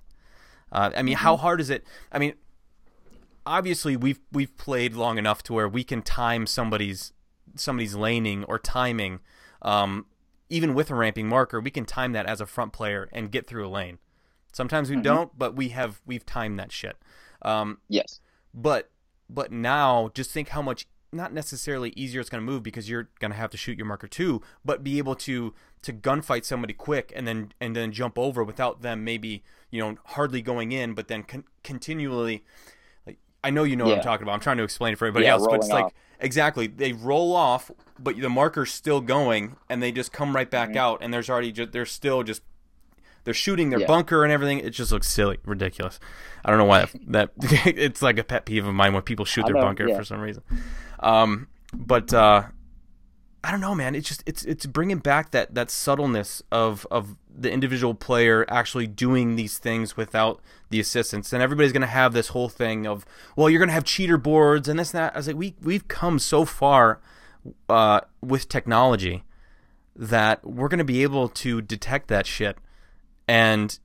Uh, 0.71 0.91
I 0.95 1.01
mean, 1.01 1.15
how 1.15 1.35
hard 1.37 1.59
is 1.61 1.69
it? 1.69 1.83
I 2.11 2.19
mean, 2.19 2.33
obviously 3.45 3.95
we've 3.97 4.19
we've 4.31 4.55
played 4.57 4.93
long 4.93 5.17
enough 5.17 5.41
to 5.43 5.53
where 5.53 5.67
we 5.67 5.83
can 5.83 6.01
time 6.01 6.45
somebody's 6.45 7.13
somebody's 7.55 7.95
laning 7.95 8.43
or 8.43 8.59
timing 8.59 9.19
um, 9.61 10.05
even 10.49 10.73
with 10.75 10.91
a 10.91 10.95
ramping 10.95 11.27
marker 11.27 11.59
we 11.59 11.71
can 11.71 11.85
time 11.85 12.11
that 12.11 12.25
as 12.27 12.41
a 12.41 12.45
front 12.45 12.73
player 12.73 13.09
and 13.11 13.31
get 13.31 13.47
through 13.47 13.65
a 13.65 13.69
lane 13.69 13.97
sometimes 14.51 14.89
we 14.89 14.97
Mhm. 14.97 15.03
don't 15.03 15.39
but 15.39 15.55
we 15.55 15.69
have 15.69 15.99
we've 16.05 16.25
timed 16.25 16.59
that 16.59 16.71
shit 16.71 16.97
um, 17.41 17.77
Yes. 17.87 18.19
but 18.53 18.89
but 19.29 19.51
now 19.51 20.09
just 20.13 20.31
think 20.31 20.49
how 20.49 20.61
much 20.61 20.87
not 21.11 21.33
necessarily 21.33 21.91
easier 21.95 22.21
it's 22.21 22.29
going 22.29 22.43
to 22.43 22.51
move 22.51 22.61
because 22.61 22.87
you're 22.89 23.09
going 23.19 23.31
to 23.31 23.37
have 23.37 23.49
to 23.49 23.57
shoot 23.57 23.77
your 23.77 23.85
marker 23.87 24.07
too 24.07 24.41
but 24.63 24.83
be 24.83 24.97
able 24.99 25.15
to 25.15 25.53
to 25.81 25.91
gunfight 25.91 26.45
somebody 26.45 26.73
quick 26.73 27.11
and 27.15 27.27
then 27.27 27.51
and 27.59 27.75
then 27.75 27.91
jump 27.91 28.17
over 28.19 28.43
without 28.43 28.81
them 28.81 29.03
maybe 29.03 29.43
you 29.71 29.81
know 29.81 29.97
hardly 30.05 30.41
going 30.41 30.71
in 30.71 30.93
but 30.93 31.07
then 31.07 31.23
con- 31.23 31.45
continually 31.63 32.43
like 33.07 33.17
I 33.43 33.49
know 33.49 33.63
you 33.63 33.75
know 33.75 33.85
what 33.85 33.97
I'm 33.97 34.03
talking 34.03 34.23
about 34.23 34.33
I'm 34.33 34.39
trying 34.39 34.57
to 34.57 34.63
explain 34.63 34.93
it 34.93 34.97
for 34.99 35.05
everybody 35.05 35.25
Yeah, 35.25 35.33
else 35.33 35.47
but 35.47 35.55
it's 35.55 35.69
rolling 35.69 35.85
like 35.85 35.93
exactly 36.19 36.67
they 36.67 36.93
roll 36.93 37.35
off 37.35 37.71
but 37.97 38.19
the 38.19 38.29
marker's 38.29 38.71
still 38.71 39.01
going 39.01 39.55
and 39.67 39.81
they 39.81 39.91
just 39.91 40.11
come 40.11 40.35
right 40.35 40.49
back 40.49 40.69
Mhm. 40.71 40.75
out 40.77 40.99
and 41.01 41.11
there's 41.13 41.29
already 41.29 41.51
just 41.51 41.71
they're 41.71 41.85
still 41.87 42.21
just 42.23 42.43
they're 43.23 43.33
shooting 43.33 43.69
their 43.69 43.79
Yeah. 43.79 43.87
bunker 43.87 44.23
and 44.23 44.31
everything. 44.31 44.59
It 44.59 44.71
just 44.71 44.91
looks 44.91 45.07
silly, 45.07 45.39
ridiculous. 45.45 45.99
I 46.43 46.49
don't 46.49 46.59
know 46.59 46.65
why 46.65 46.87
that, 47.07 47.31
that 47.37 47.67
it's 47.77 48.01
like 48.01 48.17
a 48.17 48.23
pet 48.23 48.45
peeve 48.45 48.65
of 48.65 48.73
mine 48.73 48.93
when 48.93 49.01
people 49.03 49.25
shoot 49.25 49.45
their 49.45 49.55
bunker 49.55 49.87
yeah. 49.87 49.97
for 49.97 50.03
some 50.03 50.19
reason. 50.21 50.43
Um, 50.99 51.47
but 51.73 52.13
uh, 52.13 52.43
I 53.43 53.51
don't 53.51 53.61
know, 53.61 53.75
man. 53.75 53.95
It's 53.95 54.07
just 54.07 54.23
it's 54.25 54.43
it's 54.43 54.65
bringing 54.65 54.97
back 54.97 55.31
that 55.31 55.55
that 55.55 55.71
subtleness 55.71 56.41
of 56.51 56.85
of 56.91 57.15
the 57.33 57.49
individual 57.51 57.93
player 57.93 58.45
actually 58.49 58.85
doing 58.85 59.37
these 59.37 59.57
things 59.59 59.95
without 59.95 60.41
the 60.69 60.79
assistance. 60.79 61.31
And 61.31 61.41
everybody's 61.41 61.71
gonna 61.71 61.87
have 61.87 62.13
this 62.13 62.29
whole 62.29 62.49
thing 62.49 62.85
of, 62.85 63.05
well, 63.37 63.49
you're 63.49 63.59
gonna 63.59 63.71
have 63.71 63.85
cheater 63.85 64.17
boards 64.17 64.67
and 64.67 64.77
this 64.77 64.93
and 64.93 64.99
that. 65.01 65.13
I 65.15 65.19
was 65.19 65.27
like, 65.27 65.37
we 65.37 65.55
we've 65.61 65.87
come 65.87 66.19
so 66.19 66.43
far 66.43 66.99
uh, 67.69 68.01
with 68.21 68.49
technology 68.49 69.23
that 69.95 70.45
we're 70.45 70.67
gonna 70.67 70.83
be 70.83 71.03
able 71.03 71.29
to 71.29 71.61
detect 71.61 72.09
that 72.09 72.25
shit 72.25 72.57
and 73.29 73.79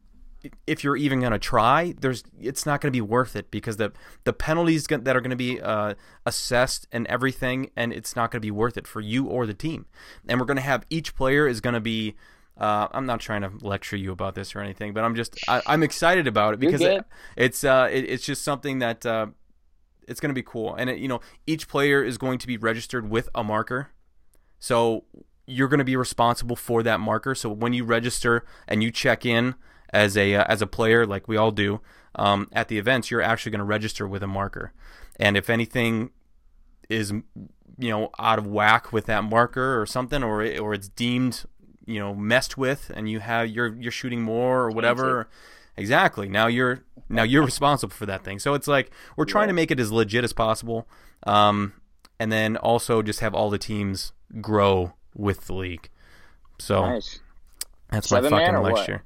if 0.66 0.85
you're 0.85 0.96
even 0.96 1.20
going 1.20 1.33
to 1.33 1.38
try 1.38 1.94
there's 2.00 2.22
it's 2.40 2.66
not 2.66 2.80
going 2.80 2.92
to 2.92 2.96
be 2.96 3.00
worth 3.00 3.37
it 3.37 3.50
because 3.50 3.76
the 3.76 3.92
the 4.24 4.33
penalties 4.33 4.87
that 4.87 5.16
are 5.16 5.20
going 5.20 5.30
to 5.30 5.37
be 5.37 5.61
uh, 5.61 5.94
assessed 6.26 6.87
and 6.92 7.07
everything 7.07 7.70
and 7.76 7.92
it's 7.92 8.14
not 8.14 8.30
going 8.30 8.40
to 8.40 8.46
be 8.46 8.50
worth 8.50 8.76
it 8.76 8.87
for 8.87 9.00
you 9.00 9.26
or 9.26 9.46
the 9.46 9.54
team. 9.54 9.87
And 10.28 10.38
we're 10.38 10.46
going 10.46 10.59
to 10.59 10.62
have 10.62 10.85
each 10.90 11.14
player 11.14 11.46
is 11.46 11.61
going 11.61 11.74
to 11.74 11.80
be 11.80 12.14
uh, 12.57 12.87
I'm 12.92 13.07
not 13.07 13.20
trying 13.20 13.42
to 13.42 13.50
lecture 13.62 13.96
you 13.96 14.12
about 14.12 14.35
this 14.35 14.54
or 14.54 14.61
anything, 14.61 14.92
but 14.92 15.02
I'm 15.02 15.16
just 15.16 15.37
I, 15.48 15.61
I'm 15.66 15.83
excited 15.83 16.26
about 16.26 16.54
it 16.54 16.61
because 16.61 16.80
it, 16.80 17.04
it's 17.37 17.64
uh 17.64 17.88
it, 17.90 18.04
it's 18.09 18.24
just 18.24 18.44
something 18.44 18.78
that 18.78 19.04
uh, 19.04 19.26
it's 20.07 20.20
going 20.20 20.30
to 20.30 20.35
be 20.35 20.42
cool, 20.42 20.74
and 20.74 20.88
it, 20.88 20.98
you 20.98 21.09
know 21.09 21.20
each 21.46 21.66
player 21.66 22.04
is 22.04 22.16
going 22.16 22.38
to 22.38 22.46
be 22.46 22.57
registered 22.57 23.11
with 23.11 23.28
a 23.35 23.42
marker, 23.42 23.88
so 24.61 25.04
you're 25.46 25.68
going 25.68 25.78
to 25.78 25.85
be 25.85 25.96
responsible 25.96 26.57
for 26.57 26.82
that 26.82 27.01
marker. 27.01 27.34
So 27.34 27.51
when 27.51 27.72
you 27.72 27.84
register 27.84 28.45
and 28.66 28.82
you 28.82 28.90
check 28.90 29.26
in 29.26 29.55
as 29.90 30.16
a 30.16 30.34
uh, 30.34 30.45
as 30.49 30.62
a 30.62 30.66
player, 30.66 31.07
like 31.07 31.28
we 31.28 31.36
all 31.36 31.51
do 31.51 31.80
um, 32.16 32.49
at 32.53 32.68
the 32.68 32.78
events, 32.78 33.11
you're 33.11 33.22
actually 33.22 33.51
going 33.51 33.61
to 33.61 33.64
register 33.64 34.07
with 34.07 34.22
a 34.22 34.26
marker. 34.26 34.72
And 35.16 35.36
if 35.36 35.51
anything 35.51 36.11
is 36.88 37.12
you 37.78 37.90
know 37.90 38.11
out 38.18 38.38
of 38.38 38.47
whack 38.47 38.92
with 38.92 39.07
that 39.07 39.24
marker 39.24 39.80
or 39.80 39.86
something, 39.86 40.22
or 40.22 40.42
it, 40.42 40.59
or 40.59 40.74
it's 40.74 40.88
deemed 40.88 41.45
you 41.86 41.99
know 41.99 42.14
messed 42.14 42.57
with, 42.57 42.90
and 42.95 43.09
you 43.09 43.20
have 43.20 43.49
you're 43.49 43.74
you're 43.74 43.92
shooting 43.92 44.22
more 44.22 44.61
or 44.61 44.70
whatever. 44.70 45.28
Exactly. 45.76 46.28
Now 46.28 46.47
you're 46.47 46.84
now 47.09 47.24
you're 47.24 47.45
responsible 47.45 47.95
for 47.95 48.07
that 48.07 48.24
thing. 48.24 48.38
So 48.38 48.55
it's 48.55 48.68
like 48.68 48.90
we're 49.16 49.24
trying 49.24 49.49
to 49.49 49.55
make 49.55 49.70
it 49.70 49.80
as 49.80 49.90
legit 49.90 50.24
as 50.24 50.32
possible, 50.32 50.88
um, 51.24 51.74
and 52.18 52.30
then 52.30 52.57
also 52.57 53.03
just 53.03 53.20
have 53.20 53.34
all 53.34 53.51
the 53.51 53.59
teams 53.59 54.12
grow 54.40 54.95
with 55.15 55.47
the 55.47 55.55
league. 55.55 55.89
So 56.59 56.87
Nice. 56.87 57.21
that's 57.91 58.09
Seven 58.09 58.31
my 58.31 58.41
fucking 58.41 58.55
or 58.55 58.62
life 58.62 58.73
what? 58.73 58.89
year. 58.89 59.03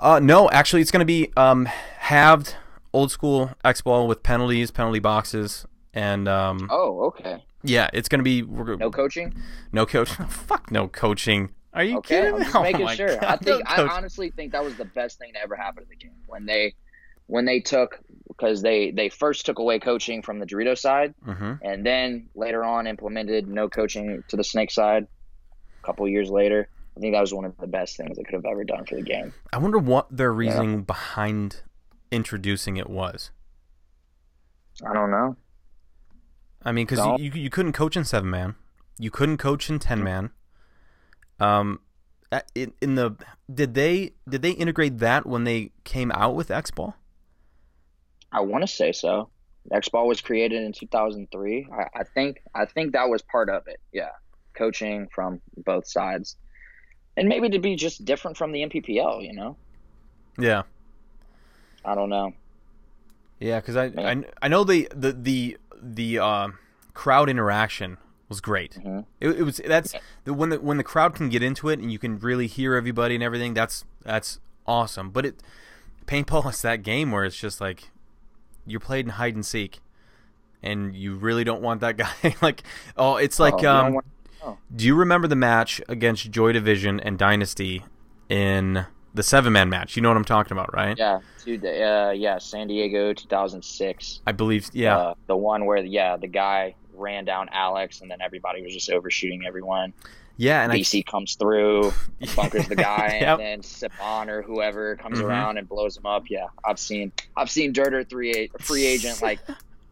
Uh, 0.00 0.20
no, 0.20 0.48
actually, 0.50 0.80
it's 0.82 0.90
going 0.92 1.00
to 1.00 1.06
be 1.06 1.30
um, 1.36 1.64
halved 1.66 2.54
old 2.92 3.10
school 3.10 3.50
X 3.64 3.80
ball 3.80 4.06
with 4.06 4.22
penalties, 4.22 4.70
penalty 4.70 5.00
boxes, 5.00 5.66
and 5.92 6.28
um, 6.28 6.68
Oh, 6.70 7.06
okay. 7.06 7.42
yeah, 7.64 7.88
it's 7.92 8.08
gonna 8.08 8.22
be 8.22 8.42
we're, 8.42 8.76
No 8.76 8.90
coaching. 8.90 9.34
no 9.72 9.84
coach. 9.86 10.08
Fuck 10.28 10.70
no 10.70 10.86
coaching. 10.88 11.50
Are 11.74 11.82
you 11.84 11.98
Okay, 11.98 12.20
kidding? 12.22 12.32
I'm 12.34 12.38
me? 12.38 12.44
just 12.44 12.56
Oh 12.56 12.62
making 12.62 12.88
sure. 12.88 13.24
I 13.24 13.36
think 13.36 13.64
no 13.64 13.84
I 13.84 13.88
honestly 13.88 14.30
think 14.30 14.52
that 14.52 14.62
was 14.64 14.76
the 14.76 14.84
best 14.84 15.18
thing 15.18 15.32
to 15.34 15.40
ever 15.42 15.54
happen 15.56 15.82
to 15.82 15.88
the 15.88 15.96
game 15.96 16.12
when 16.26 16.46
they 16.46 16.74
when 17.26 17.44
they 17.44 17.60
took 17.60 17.98
because 18.28 18.62
they 18.62 18.90
they 18.92 19.08
first 19.08 19.44
took 19.46 19.58
away 19.58 19.78
coaching 19.80 20.22
from 20.22 20.38
the 20.38 20.46
Dorito 20.46 20.78
side 20.78 21.14
Mhm. 21.26 21.58
and 21.62 21.84
then 21.84 22.28
later 22.34 22.64
on 22.64 22.86
implemented 22.86 23.48
no 23.48 23.68
coaching 23.68 24.22
to 24.28 24.36
the 24.36 24.44
Snake 24.44 24.70
side. 24.70 25.06
Couple 25.88 26.06
years 26.06 26.28
later, 26.28 26.68
I 26.98 27.00
think 27.00 27.14
that 27.14 27.20
was 27.22 27.32
one 27.32 27.46
of 27.46 27.56
the 27.56 27.66
best 27.66 27.96
things 27.96 28.18
they 28.18 28.22
could 28.22 28.34
have 28.34 28.44
ever 28.44 28.62
done 28.62 28.84
for 28.84 28.96
the 28.96 29.02
game. 29.02 29.32
I 29.54 29.56
wonder 29.56 29.78
what 29.78 30.06
their 30.14 30.30
reasoning 30.30 30.82
behind 30.82 31.62
introducing 32.10 32.76
it 32.76 32.90
was. 32.90 33.30
I 34.86 34.92
don't 34.92 35.10
know. 35.10 35.34
I 36.62 36.72
mean, 36.72 36.84
because 36.84 36.98
No. 36.98 37.16
you, 37.16 37.30
you 37.30 37.48
couldn't 37.48 37.72
coach 37.72 37.96
in 37.96 38.04
seven 38.04 38.28
man, 38.28 38.54
you 38.98 39.10
couldn't 39.10 39.38
coach 39.38 39.70
in 39.70 39.78
ten 39.78 40.04
man. 40.04 40.30
Um, 41.40 41.80
in, 42.54 42.74
in 42.82 42.96
the 42.96 43.16
did 43.50 43.72
they 43.72 44.12
did 44.28 44.42
they 44.42 44.50
integrate 44.50 44.98
that 44.98 45.24
when 45.24 45.44
they 45.44 45.70
came 45.84 46.12
out 46.12 46.34
with 46.34 46.50
X 46.50 46.70
Ball? 46.70 46.96
I 48.30 48.42
want 48.42 48.60
to 48.62 48.68
say 48.68 48.92
so. 48.92 49.30
X 49.72 49.88
Ball 49.88 50.06
was 50.06 50.20
created 50.20 50.62
in 50.64 50.72
2003. 50.74 51.68
I, 51.72 52.00
I 52.00 52.04
think 52.04 52.42
I 52.54 52.66
think 52.66 52.92
that 52.92 53.08
was 53.08 53.22
part 53.22 53.48
of 53.48 53.66
it. 53.68 53.80
Yeah, 53.90 54.10
coaching 54.58 55.08
from 55.14 55.40
both 55.64 55.86
sides, 55.86 56.36
and 57.16 57.28
maybe 57.28 57.48
to 57.50 57.58
be 57.58 57.76
just 57.76 58.04
different 58.04 58.36
from 58.36 58.52
the 58.52 58.62
NPPL. 58.62 59.22
You 59.24 59.32
know, 59.34 59.56
Yeah, 60.38 60.62
I 61.84 61.94
don't 61.94 62.10
know. 62.10 62.32
yeah, 63.40 63.60
because 63.60 63.76
I, 63.76 63.86
I 63.96 64.24
I 64.42 64.48
know 64.48 64.64
the 64.64 64.88
the 64.94 65.12
the 65.12 65.56
the 65.80 66.18
uh, 66.18 66.48
crowd 66.94 67.28
interaction 67.30 67.98
was 68.28 68.40
great. 68.40 68.72
Mhm. 68.84 69.04
It, 69.20 69.28
it 69.40 69.42
was 69.42 69.60
that's 69.64 69.94
the 70.24 70.34
when 70.34 70.50
the 70.50 70.60
when 70.60 70.76
the 70.76 70.84
crowd 70.84 71.14
can 71.14 71.28
get 71.28 71.42
into 71.42 71.68
it 71.68 71.78
and 71.78 71.90
you 71.92 71.98
can 71.98 72.18
really 72.18 72.46
hear 72.46 72.74
everybody 72.74 73.14
and 73.14 73.22
everything. 73.24 73.54
That's 73.54 73.84
that's 74.02 74.38
awesome. 74.66 75.10
But 75.10 75.24
it 75.26 75.42
paintball 76.06 76.50
is 76.50 76.62
that 76.62 76.82
game 76.82 77.10
where 77.12 77.24
it's 77.24 77.36
just 77.36 77.60
like 77.60 77.90
you're 78.66 78.80
played 78.80 79.06
in 79.06 79.12
hide 79.12 79.34
and 79.34 79.46
seek, 79.46 79.80
and 80.62 80.94
you 80.94 81.14
really 81.14 81.44
don't 81.44 81.62
want 81.62 81.80
that 81.80 81.96
guy. 81.96 82.34
like 82.42 82.62
oh, 82.96 83.16
it's 83.16 83.38
like 83.40 83.64
Oh, 83.64 83.68
um. 83.68 84.00
Want- 84.44 84.58
Do 84.74 84.84
you 84.86 84.94
remember 84.94 85.28
the 85.28 85.36
match 85.36 85.80
against 85.88 86.30
Joy 86.30 86.52
Division 86.52 87.00
and 87.00 87.18
Dynasty 87.18 87.84
in 88.28 88.86
the 89.14 89.22
seven 89.22 89.52
man 89.52 89.68
match? 89.68 89.96
You 89.96 90.02
know 90.02 90.08
what 90.08 90.16
I'm 90.16 90.24
talking 90.24 90.52
about, 90.52 90.72
right? 90.74 90.96
yeah, 90.96 91.20
two, 91.44 91.60
uh, 91.64 92.10
yeah, 92.10 92.38
San 92.38 92.68
Diego, 92.68 93.12
2006. 93.12 94.20
I 94.26 94.32
believe. 94.32 94.68
Yeah. 94.72 94.96
uh, 94.96 95.14
the 95.26 95.36
one 95.36 95.64
where 95.66 95.78
yeah, 95.78 96.16
the 96.16 96.28
guy 96.28 96.74
ran 96.94 97.24
down 97.24 97.48
Alex, 97.52 98.00
and 98.00 98.10
then 98.10 98.20
everybody 98.20 98.62
was 98.62 98.72
just 98.74 98.90
overshooting 98.90 99.44
everyone. 99.46 99.92
yeah. 100.36 100.62
And 100.62 100.72
I 100.72 100.78
BC 100.78 101.04
comes 101.06 101.34
through, 101.36 101.92
bunkers 102.36 102.68
the 102.68 102.76
guy, 102.76 103.18
Yep. 103.20 103.38
and 103.38 103.40
then 103.40 103.60
Sipan 103.62 104.28
or 104.28 104.42
whoever 104.42 104.96
comes 104.96 105.18
Mhm. 105.18 105.24
around 105.24 105.58
and 105.58 105.68
blows 105.68 105.96
him 105.96 106.06
up. 106.06 106.24
Yeah, 106.30 106.46
I've 106.64 106.78
seen 106.78 107.10
I've 107.36 107.50
seen 107.50 107.72
Dirter 107.72 108.04
three 108.04 108.50
free 108.60 108.84
agent 108.86 109.20
like 109.28 109.40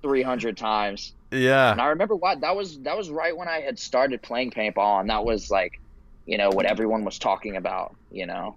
three 0.02 0.22
hundred 0.22 0.56
times. 0.56 1.14
Yeah. 1.30 1.72
And 1.72 1.80
I 1.80 1.86
remember 1.88 2.14
what 2.16 2.40
that 2.42 2.54
was 2.56 2.78
that 2.80 2.96
was 2.96 3.10
right 3.10 3.36
when 3.36 3.48
I 3.48 3.60
had 3.60 3.78
started 3.78 4.22
playing 4.22 4.50
paintball, 4.52 5.00
and 5.00 5.10
that 5.10 5.24
was 5.24 5.50
like, 5.50 5.80
you 6.24 6.38
know, 6.38 6.50
what 6.50 6.66
everyone 6.66 7.04
was 7.04 7.18
talking 7.18 7.56
about, 7.56 7.96
you 8.10 8.26
know, 8.26 8.56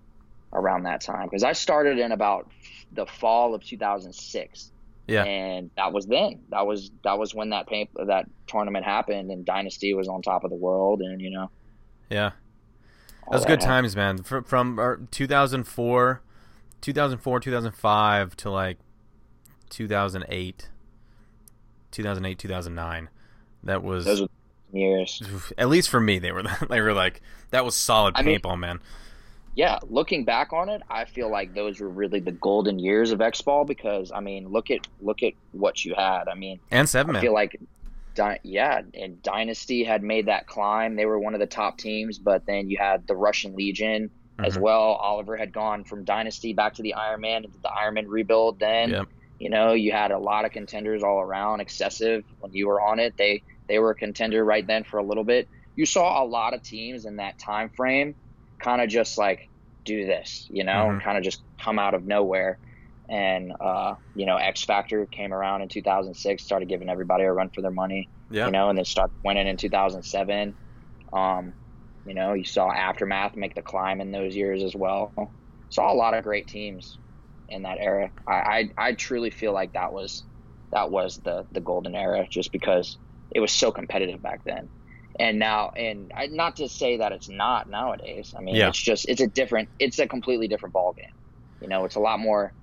around 0.53 0.83
that 0.83 1.01
time 1.01 1.25
because 1.25 1.43
I 1.43 1.53
started 1.53 1.97
in 1.99 2.11
about 2.11 2.49
the 2.91 3.05
fall 3.05 3.53
of 3.53 3.63
2006. 3.63 4.71
Yeah. 5.07 5.23
And 5.23 5.71
that 5.75 5.91
was 5.91 6.05
then. 6.05 6.41
That 6.49 6.67
was 6.67 6.91
that 7.03 7.17
was 7.17 7.33
when 7.33 7.49
that 7.49 7.67
paint 7.67 7.89
that 8.07 8.27
tournament 8.45 8.85
happened, 8.85 9.31
and 9.31 9.43
Dynasty 9.43 9.93
was 9.95 10.07
on 10.07 10.21
top 10.21 10.43
of 10.43 10.51
the 10.51 10.55
world, 10.55 11.01
and 11.01 11.19
you 11.19 11.31
know, 11.31 11.49
Yeah. 12.09 12.31
That 13.25 13.31
was 13.31 13.41
that 13.41 13.47
good 13.47 13.63
happened. 13.63 13.85
times, 13.85 13.95
man. 13.95 14.23
From, 14.23 14.43
from 14.43 14.79
uh, 14.79 14.95
2004, 15.11 16.21
2004, 16.81 17.39
2005 17.39 18.35
to 18.37 18.49
like 18.49 18.77
2008, 19.69 20.69
2008, 21.91 22.37
2009. 22.39 23.09
That 23.63 23.83
was 23.83 24.05
Those 24.05 24.21
were 24.21 24.27
years. 24.71 25.21
at 25.57 25.69
least 25.69 25.89
for 25.89 25.99
me. 25.99 26.19
They 26.19 26.31
were 26.31 26.43
they 26.69 26.81
were 26.81 26.93
like 26.93 27.21
that 27.51 27.65
was 27.65 27.75
solid 27.75 28.13
I 28.17 28.21
mean- 28.23 28.39
paintball, 28.39 28.57
man. 28.59 28.79
yeah, 29.55 29.79
looking 29.89 30.23
back 30.23 30.53
on 30.53 30.69
it, 30.69 30.81
I 30.89 31.05
feel 31.05 31.29
like 31.29 31.53
those 31.53 31.79
were 31.81 31.89
really 31.89 32.19
the 32.19 32.31
golden 32.31 32.79
years 32.79 33.11
of 33.11 33.19
X 33.21 33.41
Ball 33.41 33.65
because 33.65 34.11
I 34.13 34.19
mean, 34.21 34.47
look 34.49 34.71
at 34.71 34.87
look 35.01 35.23
at 35.23 35.33
what 35.51 35.83
you 35.83 35.93
had. 35.95 36.27
I 36.29 36.35
mean, 36.35 36.59
And 36.71 36.87
seven 36.87 37.15
I 37.15 37.21
feel 37.21 37.33
like, 37.33 37.59
yeah, 38.43 38.81
and 38.93 39.21
Dynasty 39.23 39.83
had 39.83 40.03
made 40.03 40.25
that 40.27 40.47
climb. 40.47 40.95
They 40.95 41.05
were 41.05 41.19
one 41.19 41.33
of 41.33 41.39
the 41.39 41.47
top 41.47 41.77
teams, 41.77 42.19
but 42.19 42.45
then 42.45 42.69
you 42.69 42.77
had 42.77 43.07
the 43.07 43.15
Russian 43.15 43.55
Legion 43.55 44.09
as 44.39 44.57
Mhm. 44.57 44.61
well. 44.61 44.81
Oliver 44.81 45.35
had 45.37 45.51
gone 45.53 45.83
from 45.83 46.03
Dynasty 46.05 46.53
back 46.53 46.73
to 46.75 46.81
the 46.81 46.93
Iron 46.93 47.21
Man 47.21 47.43
into 47.45 47.57
the 47.61 47.69
Iron 47.69 47.93
Man 47.95 48.07
rebuild. 48.07 48.59
Then, 48.59 48.89
Yep. 48.91 49.07
You 49.39 49.49
know, 49.49 49.73
you 49.73 49.91
had 49.91 50.11
a 50.11 50.19
lot 50.19 50.45
of 50.45 50.51
contenders 50.51 51.01
all 51.01 51.19
around. 51.19 51.61
Excessive 51.61 52.23
when 52.39 52.51
you 52.53 52.67
were 52.67 52.81
on 52.81 52.99
it, 52.99 53.15
they 53.17 53.43
they 53.67 53.79
were 53.79 53.91
a 53.91 53.95
contender 53.95 54.43
right 54.43 54.65
then 54.67 54.83
for 54.83 54.99
a 54.99 55.05
little 55.05 55.23
bit. 55.23 55.47
You 55.75 55.85
saw 55.85 56.21
a 56.21 56.25
lot 56.25 56.53
of 56.53 56.61
teams 56.61 57.05
in 57.05 57.17
that 57.17 57.35
time 57.43 57.69
frame, 57.75 58.15
kind 58.61 58.81
of 58.81 58.89
just 58.89 59.17
like 59.17 59.39
do 59.85 60.05
this, 60.05 60.45
you 60.49 60.63
know, 60.65 60.71
Mhm. 60.73 60.89
and 60.93 61.03
kind 61.03 61.17
of 61.17 61.23
just 61.23 61.43
come 61.63 61.79
out 61.79 61.93
of 61.93 62.05
nowhere. 62.05 62.59
And 63.07 63.53
uh, 63.59 63.95
you 64.13 64.25
know, 64.25 64.35
X 64.37 64.65
Factor 64.65 65.07
came 65.07 65.33
around 65.33 65.61
in 65.61 65.69
2006, 65.69 66.43
started 66.43 66.67
giving 66.69 66.89
everybody 66.89 67.23
a 67.23 67.31
run 67.31 67.49
for 67.55 67.61
their 67.61 67.71
money, 67.71 68.09
Yeah. 68.29 68.45
you 68.47 68.51
know, 68.51 68.69
and 68.69 68.77
then 68.77 68.85
start 68.85 69.11
winning 69.23 69.47
in 69.47 69.57
2007. 69.57 70.55
Um, 71.13 71.53
you 72.05 72.13
know, 72.13 72.33
you 72.33 72.43
saw 72.43 72.71
Aftermath 72.71 73.35
make 73.35 73.55
the 73.55 73.61
climb 73.61 74.01
in 74.01 74.11
those 74.11 74.35
years 74.35 74.63
as 74.63 74.75
well. 74.75 75.13
Saw 75.69 75.91
a 75.91 75.95
lot 75.95 76.13
of 76.13 76.23
great 76.23 76.47
teams 76.47 76.99
in 77.49 77.63
that 77.63 77.77
era. 77.79 78.11
I, 78.27 78.33
I, 78.33 78.89
I 78.89 78.93
truly 78.93 79.31
feel 79.31 79.53
like 79.53 79.73
that 79.73 79.93
was 79.93 80.25
that 80.71 80.91
was 80.91 81.19
the 81.23 81.45
the 81.51 81.61
golden 81.61 81.95
era, 81.95 82.27
just 82.31 82.51
because 82.51 82.97
it 83.31 83.39
was 83.39 83.51
so 83.51 83.71
competitive 83.71 84.21
back 84.21 84.41
then. 84.45 84.69
And 85.19 85.39
now, 85.39 85.71
and 85.75 86.11
I, 86.15 86.27
not 86.27 86.57
to 86.57 86.69
say 86.69 86.97
that 86.97 87.11
it's 87.11 87.29
not 87.29 87.69
nowadays. 87.69 88.33
I 88.37 88.41
mean, 88.41 88.55
Yeah. 88.55 88.69
it's 88.69 88.81
just 88.81 89.07
it's 89.09 89.21
a 89.21 89.27
different, 89.27 89.69
it's 89.79 89.99
a 89.99 90.07
completely 90.07 90.47
different 90.47 90.73
ball 90.73 90.93
game. 90.95 91.05
You 91.61 91.67
know, 91.67 91.85
it's 91.85 91.95
a 91.95 91.99
lot 91.99 92.19
more 92.19 92.53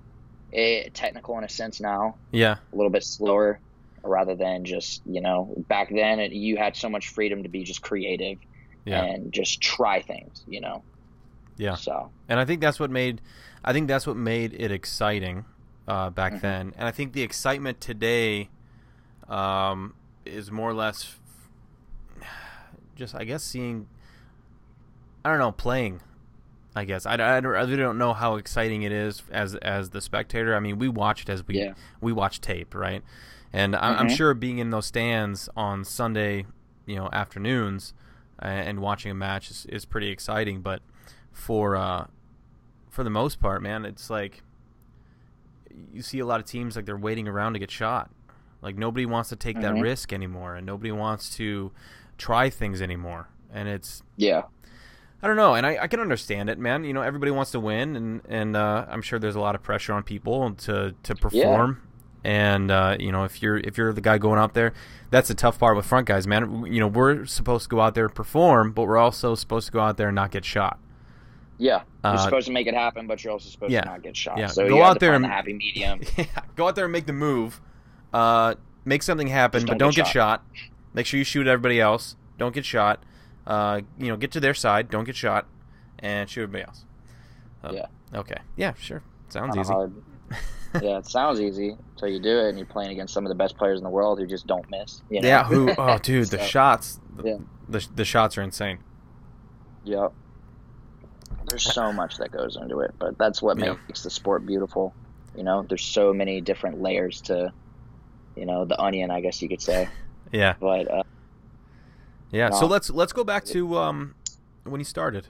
eh, 0.53 0.89
technical 0.93 1.37
in 1.37 1.43
a 1.43 1.49
sense 1.49 1.79
now 1.81 2.19
Yeah. 2.31 2.55
a 2.73 2.75
little 2.75 2.91
bit 2.91 3.03
slower 3.03 3.61
rather 4.03 4.35
than 4.35 4.63
just 4.63 5.01
you 5.05 5.21
know 5.21 5.53
back 5.67 5.89
then 5.93 6.19
it, 6.19 6.31
you 6.31 6.55
had 6.57 6.75
so 6.75 6.89
much 6.89 7.09
freedom 7.09 7.43
to 7.43 7.49
be 7.49 7.63
just 7.63 7.81
creative 7.81 8.37
Yeah. 8.85 9.03
and 9.03 9.33
just 9.33 9.61
try 9.61 10.01
things 10.01 10.43
you 10.45 10.61
know 10.61 10.85
Yeah. 11.57 11.75
so 11.75 12.13
And 12.29 12.39
I 12.39 12.45
think 12.45 12.61
that's 12.61 12.79
what 12.79 12.91
made 12.91 13.21
I 13.63 13.73
think 13.73 13.87
that's 13.87 14.07
what 14.07 14.15
made 14.17 14.53
it 14.53 14.71
exciting 14.71 15.45
uh, 15.87 16.09
back 16.09 16.33
Mhm. 16.33 16.41
then. 16.41 16.73
And 16.77 16.87
I 16.87 16.91
think 16.91 17.13
the 17.13 17.21
excitement 17.21 17.79
today 17.81 18.49
um, 19.29 19.93
is 20.25 20.51
more 20.51 20.69
or 20.69 20.73
less 20.73 21.15
just 22.95 23.13
I 23.15 23.23
guess 23.23 23.43
seeing 23.43 23.87
I 25.23 25.29
don't 25.29 25.39
know 25.39 25.51
playing. 25.51 26.01
I 26.75 26.85
guess 26.85 27.05
I, 27.05 27.13
I, 27.13 27.17
don't- 27.39 27.55
I 27.55 27.61
really 27.61 27.77
don't 27.77 27.97
know 27.97 28.13
how 28.13 28.35
exciting 28.35 28.83
it 28.83 28.91
is 28.91 29.23
as 29.31 29.55
as 29.55 29.89
the 29.89 29.99
spectator. 30.01 30.55
I 30.55 30.59
mean, 30.59 30.77
we 30.79 30.87
watch 30.89 31.23
it 31.23 31.29
as 31.29 31.45
we 31.47 31.59
Yeah. 31.59 31.73
we 32.01 32.13
watch 32.13 32.39
tape, 32.41 32.73
right? 32.75 33.03
And 33.53 33.75
I, 33.75 33.95
I'm 33.99 34.07
Mhm. 34.07 34.15
sure 34.17 34.33
being 34.33 34.59
in 34.59 34.69
those 34.69 34.85
stands 34.85 35.49
on 35.57 35.83
Sunday, 35.83 36.45
you 36.85 36.95
know, 36.95 37.09
afternoons 37.11 37.93
uh, 38.41 38.45
and 38.45 38.79
watching 38.79 39.09
a 39.11 39.15
match 39.15 39.49
is, 39.49 39.65
is 39.67 39.85
pretty 39.85 40.09
exciting. 40.09 40.61
But 40.61 40.81
for 41.31 41.75
uh, 41.75 42.07
for 42.97 43.03
the 43.03 43.09
most 43.11 43.39
part, 43.39 43.61
man, 43.61 43.85
it's 43.85 44.09
like 44.09 44.41
you 45.93 46.01
see 46.01 46.17
a 46.17 46.25
lot 46.25 46.39
of 46.39 46.47
teams 46.47 46.75
like 46.75 46.85
they're 46.87 46.97
waiting 46.97 47.27
around 47.27 47.53
to 47.53 47.59
get 47.59 47.69
shot. 47.69 48.09
Like 48.63 48.75
nobody 48.75 49.05
wants 49.05 49.29
to 49.29 49.35
take 49.35 49.61
that 49.61 49.75
Mhm. 49.75 49.83
risk 49.83 50.11
anymore, 50.11 50.55
and 50.55 50.65
nobody 50.65 50.91
wants 50.91 51.35
to 51.37 51.71
try 52.17 52.49
things 52.49 52.81
anymore. 52.81 53.27
And 53.53 53.69
it's 53.69 54.01
yeah 54.15 54.43
I 55.21 55.27
don't 55.27 55.35
know, 55.35 55.53
and 55.53 55.65
I, 55.65 55.77
I 55.81 55.87
can 55.87 55.99
understand 55.99 56.49
it, 56.49 56.57
man. 56.59 56.83
You 56.83 56.93
know, 56.93 57.01
everybody 57.03 57.31
wants 57.31 57.51
to 57.51 57.59
win, 57.59 57.95
and 57.95 58.21
and 58.27 58.55
uh, 58.55 58.85
I'm 58.89 59.03
sure 59.03 59.19
there's 59.19 59.35
a 59.35 59.39
lot 59.39 59.53
of 59.53 59.61
pressure 59.61 59.93
on 59.93 60.01
people 60.01 60.53
to 60.53 60.95
to 61.03 61.15
perform. 61.15 61.81
And 62.23 62.71
uh, 62.71 62.97
you 62.99 63.11
know, 63.11 63.23
if 63.25 63.43
you're 63.43 63.57
if 63.57 63.77
you're 63.77 63.93
the 63.93 64.01
guy 64.01 64.17
going 64.17 64.39
out 64.39 64.55
there, 64.55 64.73
that's 65.11 65.27
the 65.27 65.35
tough 65.35 65.59
part 65.59 65.75
with 65.75 65.85
front 65.85 66.07
guys, 66.07 66.25
man. 66.25 66.65
You 66.65 66.79
know, 66.79 66.87
we're 66.87 67.25
supposed 67.27 67.65
to 67.65 67.69
go 67.69 67.79
out 67.81 67.93
there 67.93 68.05
and 68.05 68.15
perform, 68.15 68.71
but 68.71 68.83
we're 68.87 68.97
also 68.97 69.35
supposed 69.35 69.67
to 69.67 69.71
go 69.71 69.81
out 69.81 69.97
there 69.97 70.07
and 70.09 70.15
not 70.15 70.31
get 70.31 70.43
shot. 70.43 70.79
Yeah 71.59 71.81
you're 72.03 72.13
Uh, 72.13 72.17
supposed 72.17 72.47
to 72.47 72.53
make 72.53 72.67
it 72.67 72.73
happen 72.73 73.07
but 73.07 73.23
you're 73.23 73.33
also 73.33 73.49
supposed 73.49 73.71
yeah. 73.71 73.81
to 73.81 73.87
not 73.87 74.03
get 74.03 74.15
shot 74.15 74.37
Yeah. 74.37 74.47
so 74.47 74.67
Go 74.67 74.75
you 74.77 74.83
out 74.83 74.99
there 74.99 75.13
and- 75.13 75.23
the 75.23 75.27
happy 75.29 75.53
medium 75.53 76.01
yeah, 76.17 76.25
go 76.55 76.67
out 76.67 76.75
there 76.75 76.85
and 76.85 76.91
make 76.91 77.05
the 77.07 77.13
move. 77.13 77.59
Uh, 78.13 78.55
make 78.85 79.03
something 79.03 79.27
happen, 79.27 79.61
but 79.63 79.71
don't 79.71 79.77
don't 79.79 79.95
get 79.95 80.05
get 80.05 80.11
shot. 80.13 80.45
Make 80.93 81.05
sure 81.05 81.17
you 81.17 81.23
shoot 81.25 81.45
everybody 81.45 81.79
else. 81.81 82.15
Don't 82.37 82.53
get 82.55 82.63
shot. 82.65 83.03
Uh, 83.45 83.81
you 83.99 84.07
know, 84.07 84.15
get 84.17 84.31
to 84.31 84.39
their 84.39 84.53
side. 84.53 84.89
Don't 84.89 85.03
get 85.03 85.15
shot, 85.15 85.45
and 85.99 86.29
shoot 86.29 86.43
everybody 86.43 86.63
else. 86.63 86.85
Uh, 87.63 87.71
Yeah. 87.73 87.85
Okay. 88.19 88.37
Yeah. 88.55 88.73
Sure. 88.79 89.03
Sounds 89.27 89.53
Kinda 89.55 89.61
easy. 89.61 89.73
hard. 89.73 89.93
yeah, 90.81 90.97
it 90.99 91.05
sounds 91.05 91.41
easy 91.41 91.75
until 91.91 92.07
you 92.07 92.19
do 92.21 92.39
it, 92.39 92.49
and 92.49 92.57
you're 92.57 92.65
playing 92.67 92.91
against 92.91 93.13
some 93.13 93.25
of 93.25 93.29
the 93.29 93.35
best 93.35 93.57
players 93.57 93.77
in 93.79 93.83
the 93.83 93.89
world 93.89 94.19
who 94.19 94.25
just 94.25 94.47
don't 94.47 94.69
miss. 94.71 95.01
You 95.09 95.21
know? 95.21 95.27
Yeah, 95.27 95.43
who? 95.43 95.73
Oh, 95.77 95.97
dude, 96.01 96.27
the 96.29 96.37
So, 96.37 96.43
shots. 96.45 96.99
The, 97.17 97.23
yeah. 97.29 97.37
the 97.67 97.87
the 97.95 98.05
shots 98.05 98.37
are 98.37 98.41
insane. 98.41 98.79
Yep. 99.83 100.13
There's 101.45 101.63
so 101.63 101.93
much 101.93 102.17
that 102.17 102.31
goes 102.31 102.57
into 102.57 102.79
it, 102.81 102.93
but 102.99 103.17
that's 103.17 103.41
what 103.41 103.57
Yeah. 103.57 103.75
makes 103.87 104.03
the 104.03 104.09
sport 104.09 104.45
beautiful. 104.45 104.93
You 105.35 105.43
know, 105.43 105.63
there's 105.67 105.83
so 105.83 106.13
many 106.13 106.41
different 106.41 106.81
layers 106.81 107.21
to, 107.21 107.53
you 108.35 108.45
know, 108.45 108.65
the 108.65 108.79
onion, 108.81 109.11
I 109.11 109.21
guess 109.21 109.41
you 109.41 109.49
could 109.49 109.61
say. 109.61 109.89
Yeah, 110.33 110.55
But 110.59 110.91
uh, 110.91 111.03
yeah. 112.31 112.49
So 112.49 112.65
let's 112.67 112.89
let's 112.89 113.13
go 113.13 113.23
back 113.23 113.45
to 113.45 113.77
um 113.77 114.13
when 114.65 114.81
you 114.81 114.85
started. 114.85 115.25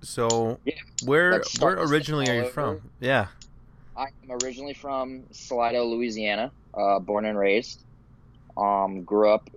So 0.00 0.60
Yeah, 0.64 0.74
where 1.04 1.42
where 1.58 1.74
originally 1.74 2.28
are 2.28 2.34
you 2.44 2.44
from? 2.44 2.82
Yeah. 3.00 3.26
I'm 3.96 4.12
originally 4.42 4.74
from 4.74 5.24
Slidell, 5.32 5.90
Louisiana, 5.90 6.52
uh, 6.72 7.00
born 7.00 7.24
and 7.24 7.36
raised. 7.36 7.84
Um, 8.56 9.02
grew 9.02 9.28
up, 9.28 9.50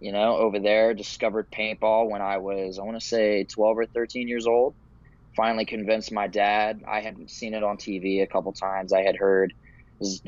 you 0.00 0.12
know, 0.12 0.36
over 0.36 0.58
there. 0.58 0.94
Discovered 0.94 1.50
paintball 1.50 2.10
when 2.10 2.22
I 2.22 2.38
was, 2.38 2.78
I 2.78 2.82
want 2.82 2.98
to 2.98 3.06
say, 3.06 3.44
12 3.44 3.78
or 3.78 3.86
13 3.86 4.26
years 4.26 4.46
old. 4.46 4.74
Finally 5.38 5.66
convinced 5.66 6.10
my 6.10 6.26
dad. 6.26 6.82
I 6.88 7.00
had 7.00 7.30
seen 7.30 7.54
it 7.54 7.62
on 7.62 7.76
TV 7.76 8.22
a 8.22 8.26
couple 8.26 8.52
times. 8.52 8.92
I 8.92 9.02
had 9.02 9.14
heard. 9.14 9.54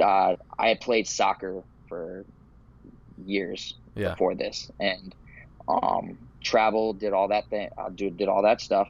Uh, 0.01 0.37
I 0.57 0.69
had 0.69 0.81
played 0.81 1.09
soccer 1.09 1.65
for 1.89 2.25
years 3.17 3.75
Yeah. 3.97 4.11
before 4.11 4.37
this, 4.37 4.71
and 4.79 5.13
um, 5.67 6.19
traveled, 6.45 7.01
did 7.01 7.13
all 7.13 7.29
that 7.29 7.49
thing, 7.51 7.71
uh, 7.77 7.91
did, 7.93 8.17
did 8.19 8.29
all 8.29 8.43
that 8.45 8.61
stuff, 8.61 8.89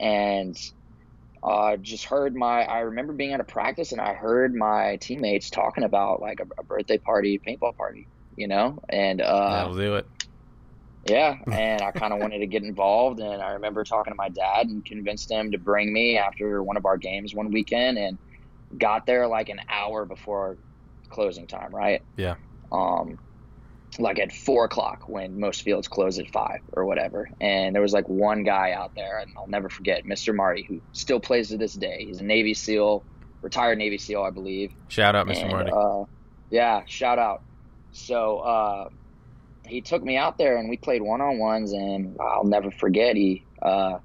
and 0.00 0.56
uh, 1.44 1.76
just 1.76 2.04
heard 2.04 2.34
my. 2.34 2.64
I 2.64 2.80
remember 2.80 3.12
being 3.12 3.32
at 3.32 3.40
a 3.40 3.44
practice, 3.44 3.92
and 3.92 4.00
I 4.00 4.14
heard 4.14 4.52
my 4.54 4.98
teammates 5.00 5.50
talking 5.50 5.84
about 5.84 6.20
like 6.20 6.40
a, 6.40 6.46
a 6.58 6.64
birthday 6.64 6.98
party, 6.98 7.40
paintball 7.46 7.76
party, 7.76 8.08
you 8.36 8.48
know, 8.48 8.80
and 8.88 9.20
uh, 9.20 9.50
That'll 9.50 9.76
do 9.76 9.94
it. 9.94 10.10
Yeah, 11.06 11.36
and 11.50 11.82
I 11.82 11.90
kind 11.92 12.12
of 12.12 12.20
wanted 12.20 12.38
to 12.40 12.46
get 12.46 12.62
involved, 12.62 13.20
and 13.20 13.42
I 13.42 13.52
remember 13.52 13.84
talking 13.84 14.12
to 14.12 14.16
my 14.16 14.28
dad 14.28 14.66
and 14.66 14.84
convinced 14.84 15.30
him 15.30 15.52
to 15.52 15.58
bring 15.58 15.92
me 15.92 16.18
after 16.18 16.62
one 16.62 16.76
of 16.76 16.86
our 16.86 16.96
games 16.96 17.34
one 17.34 17.50
weekend, 17.50 17.98
and 17.98 18.18
got 18.78 19.06
there 19.06 19.26
like 19.26 19.48
an 19.48 19.60
hour 19.68 20.04
before 20.04 20.56
closing 21.08 21.46
time, 21.46 21.74
right? 21.74 22.02
Yeah. 22.16 22.36
Um, 22.70 23.18
like 23.98 24.20
at 24.20 24.32
four 24.32 24.66
o'clock 24.66 25.08
when 25.08 25.40
most 25.40 25.62
fields 25.62 25.88
close 25.88 26.20
at 26.20 26.30
five 26.30 26.60
or 26.72 26.84
whatever, 26.84 27.28
and 27.40 27.74
there 27.74 27.82
was 27.82 27.92
like 27.92 28.08
one 28.08 28.44
guy 28.44 28.72
out 28.72 28.94
there, 28.94 29.18
and 29.18 29.32
I'll 29.36 29.48
never 29.48 29.68
forget, 29.68 30.04
Mr. 30.04 30.34
Marty, 30.34 30.62
who 30.62 30.80
still 30.92 31.18
plays 31.18 31.48
to 31.48 31.56
this 31.56 31.74
day. 31.74 32.04
He's 32.06 32.20
a 32.20 32.24
Navy 32.24 32.54
SEAL, 32.54 33.02
retired 33.42 33.78
Navy 33.78 33.98
SEAL, 33.98 34.22
I 34.22 34.30
believe. 34.30 34.72
Shout 34.88 35.16
out, 35.16 35.26
Mr. 35.26 35.42
And, 35.42 35.50
Marty. 35.50 35.70
Uh, 35.72 36.04
yeah, 36.50 36.82
shout 36.86 37.18
out. 37.18 37.42
So 37.92 38.38
uh, 38.38 38.88
he 39.70 39.82
took 39.82 40.02
me 40.02 40.16
out 40.16 40.38
there 40.38 40.56
and 40.56 40.68
we 40.68 40.76
played 40.76 41.02
one 41.02 41.20
on 41.20 41.38
ones, 41.38 41.72
and 41.72 42.16
I'll 42.20 42.44
never 42.44 42.70
forget. 42.70 43.16
He 43.16 43.46
uh, 43.62 43.98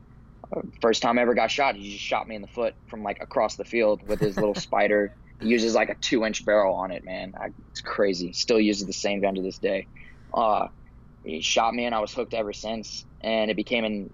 first 0.81 1.01
time 1.01 1.17
I 1.17 1.23
ever 1.23 1.33
got 1.33 1.51
shot, 1.51 1.75
he 1.75 1.91
just 1.91 2.03
shot 2.03 2.27
me 2.27 2.35
in 2.35 2.41
the 2.41 2.47
foot 2.47 2.75
from 2.87 3.03
like 3.03 3.17
across 3.21 3.55
the 3.55 3.65
field 3.65 4.07
with 4.07 4.19
his 4.19 4.37
little 4.37 4.53
Spyder. 4.55 5.09
He 5.41 5.49
uses 5.49 5.75
like 5.75 5.89
a 5.89 5.95
two 6.01 6.23
inch 6.25 6.45
barrel 6.45 6.75
on 6.75 6.91
it, 6.91 7.03
man. 7.03 7.33
I, 7.39 7.47
it's 7.69 7.81
crazy. 7.81 8.33
Still 8.33 8.59
uses 8.59 8.87
the 8.87 8.93
same 8.93 9.21
gun 9.21 9.35
to 9.35 9.41
this 9.41 9.59
day. 9.59 9.87
Uh, 10.33 10.67
he 11.23 11.41
shot 11.41 11.73
me, 11.73 11.85
and 11.85 11.95
I 11.95 11.99
was 11.99 12.13
hooked 12.13 12.33
ever 12.33 12.53
since. 12.53 13.05
And 13.21 13.49
it 13.51 13.57
became 13.57 13.83
an 13.83 14.09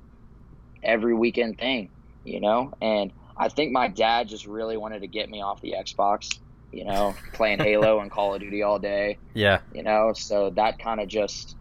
every 0.84 1.14
weekend 1.14 1.58
thing, 1.58 1.91
you 2.24 2.39
know. 2.39 2.74
And 2.82 3.12
I 3.38 3.49
think 3.49 3.72
my 3.72 3.88
dad 3.88 4.30
just 4.30 4.45
really 4.45 4.78
wanted 4.78 5.02
to 5.02 5.08
get 5.08 5.30
me 5.30 5.41
off 5.41 5.62
the 5.62 5.76
Xbox, 5.78 6.28
you 6.72 6.86
know, 6.86 7.16
playing 7.34 7.60
Halo 7.60 8.00
and 8.00 8.10
Call 8.10 8.34
of 8.34 8.42
Duty 8.42 8.64
all 8.64 8.80
day, 8.80 9.18
yeah. 9.34 9.60
you 9.74 9.84
know. 9.84 10.14
So 10.14 10.50
that 10.52 10.80
kind 10.80 11.00
of 11.00 11.08
just, 11.08 11.56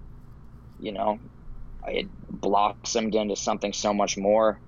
you 0.79 0.93
know, 0.93 1.19
it 1.87 2.07
blossomed 2.29 3.15
into 3.15 3.37
something 3.37 3.73
so 3.73 3.93
much 3.93 4.17
more, 4.17 4.61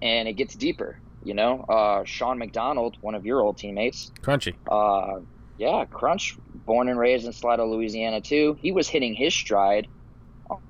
and 0.00 0.28
it 0.28 0.34
gets 0.34 0.54
deeper, 0.54 0.98
you 1.24 1.34
know. 1.34 1.60
Uh, 1.68 2.04
Sean 2.04 2.38
McDonald, 2.38 2.96
one 3.00 3.14
of 3.14 3.26
your 3.26 3.40
old 3.40 3.58
teammates, 3.58 4.10
Crunchy. 4.22 4.54
uh, 4.70 5.20
yeah, 5.58 5.84
Crunch, 5.84 6.36
born 6.66 6.88
and 6.88 6.98
raised 6.98 7.26
in 7.26 7.32
Slidell, 7.32 7.70
Louisiana, 7.70 8.20
too. 8.20 8.56
He 8.60 8.72
was 8.72 8.88
hitting 8.88 9.14
his 9.14 9.34
stride 9.34 9.86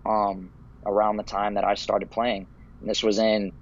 um, 0.04 0.50
around 0.84 1.16
the 1.16 1.22
time 1.22 1.54
that 1.54 1.64
I 1.64 1.74
started 1.74 2.10
playing. 2.10 2.46
And 2.80 2.90
this 2.90 3.02
was 3.02 3.18
in 3.18 3.52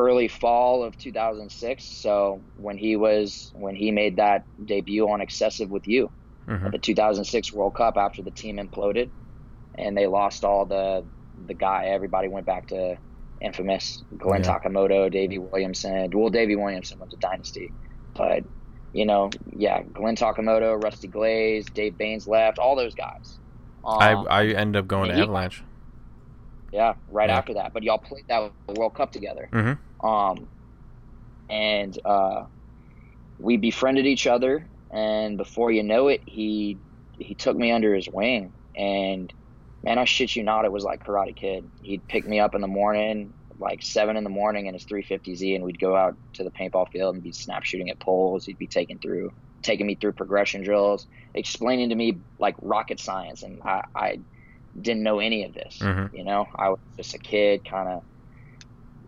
early 0.00 0.28
fall 0.28 0.84
of 0.84 0.96
2006. 0.98 2.00
So 2.02 2.44
when 2.54 2.78
he 2.78 2.96
was 2.96 3.50
when 3.54 3.74
he 3.76 3.90
made 3.92 4.16
that 4.16 4.44
debut 4.64 5.08
on 5.10 5.20
Excessive 5.20 5.70
with 5.70 5.86
you 5.86 6.12
hmm 6.48 6.66
at 6.66 6.72
the 6.72 6.78
2006 6.78 7.52
World 7.52 7.74
Cup 7.76 7.96
after 7.96 8.22
the 8.22 8.32
team 8.32 8.58
imploded 8.58 9.12
and 9.76 9.96
they 9.96 10.06
lost 10.06 10.44
all 10.44 10.66
the 10.66 11.08
the 11.46 11.54
guy. 11.54 11.86
Everybody 11.86 12.28
went 12.28 12.46
back 12.46 12.68
to 12.68 12.96
infamous 13.40 14.02
Glenn 14.16 14.42
Yeah. 14.42 14.50
Takamoto, 14.50 15.10
Davey 15.10 15.38
Williamson. 15.38 16.10
Well, 16.14 16.30
Davey 16.30 16.56
Williamson 16.56 16.98
was 16.98 17.12
a 17.14 17.18
dynasty, 17.18 17.74
but 18.14 18.44
you 18.92 19.06
know, 19.06 19.30
yeah, 19.46 19.82
Glenn 19.92 20.16
Takamoto, 20.16 20.82
Rusty 20.82 21.08
Glaze, 21.08 21.66
Dave 21.74 21.96
Baines 21.96 22.26
left, 22.26 22.58
all 22.58 22.76
those 22.76 22.94
guys. 22.94 23.38
I 23.98 24.12
Um, 24.12 24.26
I 24.28 24.46
ended 24.48 24.80
up 24.80 24.88
going 24.88 25.08
to 25.10 25.14
he- 25.14 25.22
Avalanche. 25.22 25.62
yeah, 26.72 26.94
right 27.08 27.30
Yeah. 27.30 27.38
after 27.38 27.54
that. 27.54 27.72
But 27.72 27.82
y'all 27.84 27.98
played 27.98 28.24
that 28.28 28.52
World 28.68 28.94
Cup 28.94 29.12
together. 29.12 29.50
hmm 29.52 29.72
Um, 30.02 30.48
and 31.48 31.98
uh, 32.04 32.44
we 33.38 33.56
befriended 33.56 34.06
each 34.06 34.26
other, 34.26 34.70
and 34.92 35.36
before 35.36 35.70
you 35.70 35.82
know 35.82 36.08
it, 36.08 36.22
he 36.26 36.80
he 37.12 37.34
took 37.34 37.56
me 37.56 37.70
under 37.70 37.94
his 37.94 38.08
wing, 38.10 38.54
and 38.76 39.32
man, 39.82 39.98
I 39.98 40.04
shit 40.04 40.36
you 40.36 40.42
not, 40.42 40.64
it 40.64 40.72
was 40.72 40.84
like 40.84 41.04
Karate 41.04 41.36
Kid. 41.36 41.70
He'd 41.80 42.06
pick 42.06 42.26
me 42.26 42.38
up 42.38 42.54
in 42.54 42.60
the 42.60 42.66
morning, 42.68 43.34
like 43.58 43.82
seven 43.82 44.16
in 44.16 44.24
the 44.24 44.30
morning, 44.30 44.66
in 44.66 44.74
his 44.74 44.84
350Z, 44.84 45.54
and 45.54 45.64
we'd 45.64 45.78
go 45.78 45.96
out 45.96 46.16
to 46.34 46.44
the 46.44 46.50
paintball 46.52 46.86
field 46.92 47.14
and 47.14 47.22
be 47.22 47.32
snap 47.32 47.64
shooting 47.64 47.90
at 47.90 48.00
poles. 48.00 48.44
He'd 48.44 48.58
be 48.58 48.68
taking 48.68 48.98
through, 48.98 49.30
taking 49.62 49.86
me 49.86 49.96
through 49.96 50.12
progression 50.12 50.62
drills, 50.62 51.06
explaining 51.34 51.88
to 51.90 51.94
me 51.94 52.20
like 52.38 52.56
rocket 52.60 53.00
science, 53.00 53.42
and 53.42 53.60
I, 53.64 53.82
I 53.96 54.18
didn't 54.78 55.02
know 55.02 55.18
any 55.18 55.44
of 55.44 55.54
this. 55.54 55.78
Mhm. 55.80 56.10
You 56.12 56.24
know, 56.24 56.46
I 56.56 56.70
was 56.70 56.78
just 56.96 57.14
a 57.14 57.18
kid, 57.18 57.62
kind 57.68 57.88
of 57.88 58.02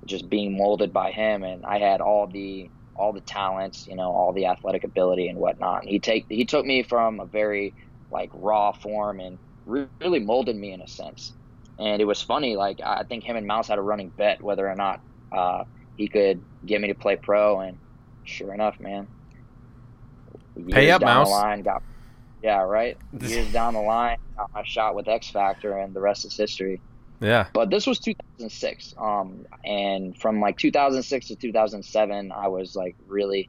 just 0.04 0.28
being 0.28 0.56
molded 0.56 0.92
by 0.92 1.10
him, 1.12 1.42
and 1.42 1.64
I 1.64 1.78
had 1.78 2.00
all 2.00 2.26
the 2.26 2.70
all 2.94 3.12
the 3.12 3.20
talents, 3.20 3.86
you 3.86 3.96
know, 3.96 4.12
all 4.12 4.32
the 4.32 4.46
athletic 4.46 4.84
ability 4.84 5.28
and 5.28 5.38
whatnot. 5.38 5.82
And 5.82 5.90
he 5.90 5.98
take 5.98 6.26
he 6.28 6.44
took 6.44 6.64
me 6.64 6.82
from 6.82 7.20
a 7.20 7.26
very 7.26 7.74
like 8.10 8.30
raw 8.34 8.72
form 8.72 9.20
and 9.20 9.38
re- 9.64 9.86
really 10.00 10.20
molded 10.20 10.56
me 10.56 10.72
in 10.72 10.80
a 10.80 10.88
sense. 10.88 11.32
And 11.78 12.02
it 12.02 12.04
was 12.04 12.20
funny, 12.20 12.56
like 12.56 12.80
I 12.84 13.04
think 13.04 13.24
him 13.24 13.36
and 13.36 13.46
Mouse 13.46 13.68
had 13.68 13.78
a 13.78 13.82
running 13.82 14.10
bet 14.10 14.42
whether 14.42 14.68
or 14.68 14.74
not 14.74 15.00
uh, 15.32 15.64
he 15.96 16.08
could 16.08 16.42
get 16.66 16.80
me 16.80 16.88
to 16.88 16.94
play 16.94 17.16
pro, 17.16 17.60
and 17.60 17.78
sure 18.24 18.52
enough, 18.52 18.78
man. 18.78 19.06
Pay 20.70 20.90
up, 20.90 21.00
down 21.00 21.08
Mouse. 21.08 21.28
The 21.28 21.34
line, 21.34 21.62
got, 21.62 21.82
yeah, 22.42 22.60
right. 22.60 22.98
Years 23.20 23.50
down 23.52 23.72
the 23.72 23.80
line, 23.80 24.18
got 24.36 24.52
my 24.52 24.62
shot 24.64 24.94
with 24.94 25.08
X 25.08 25.30
Factor, 25.30 25.78
and 25.78 25.94
the 25.94 26.00
rest 26.00 26.26
is 26.26 26.36
history 26.36 26.80
Yeah. 27.22 27.46
but 27.52 27.70
this 27.70 27.86
was 27.86 27.98
2006 28.00 28.94
um 28.98 29.46
and 29.64 30.16
from 30.16 30.40
like 30.40 30.58
2006 30.58 31.28
to 31.28 31.36
2007 31.36 32.32
i 32.32 32.48
was 32.48 32.74
like 32.74 32.96
really 33.06 33.48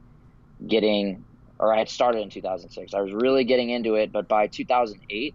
getting 0.66 1.24
or 1.58 1.74
i 1.74 1.78
had 1.78 1.88
started 1.88 2.20
in 2.20 2.30
2006 2.30 2.94
i 2.94 3.00
was 3.00 3.12
really 3.12 3.44
getting 3.44 3.70
into 3.70 3.94
it 3.96 4.12
but 4.12 4.28
by 4.28 4.46
2008 4.46 5.34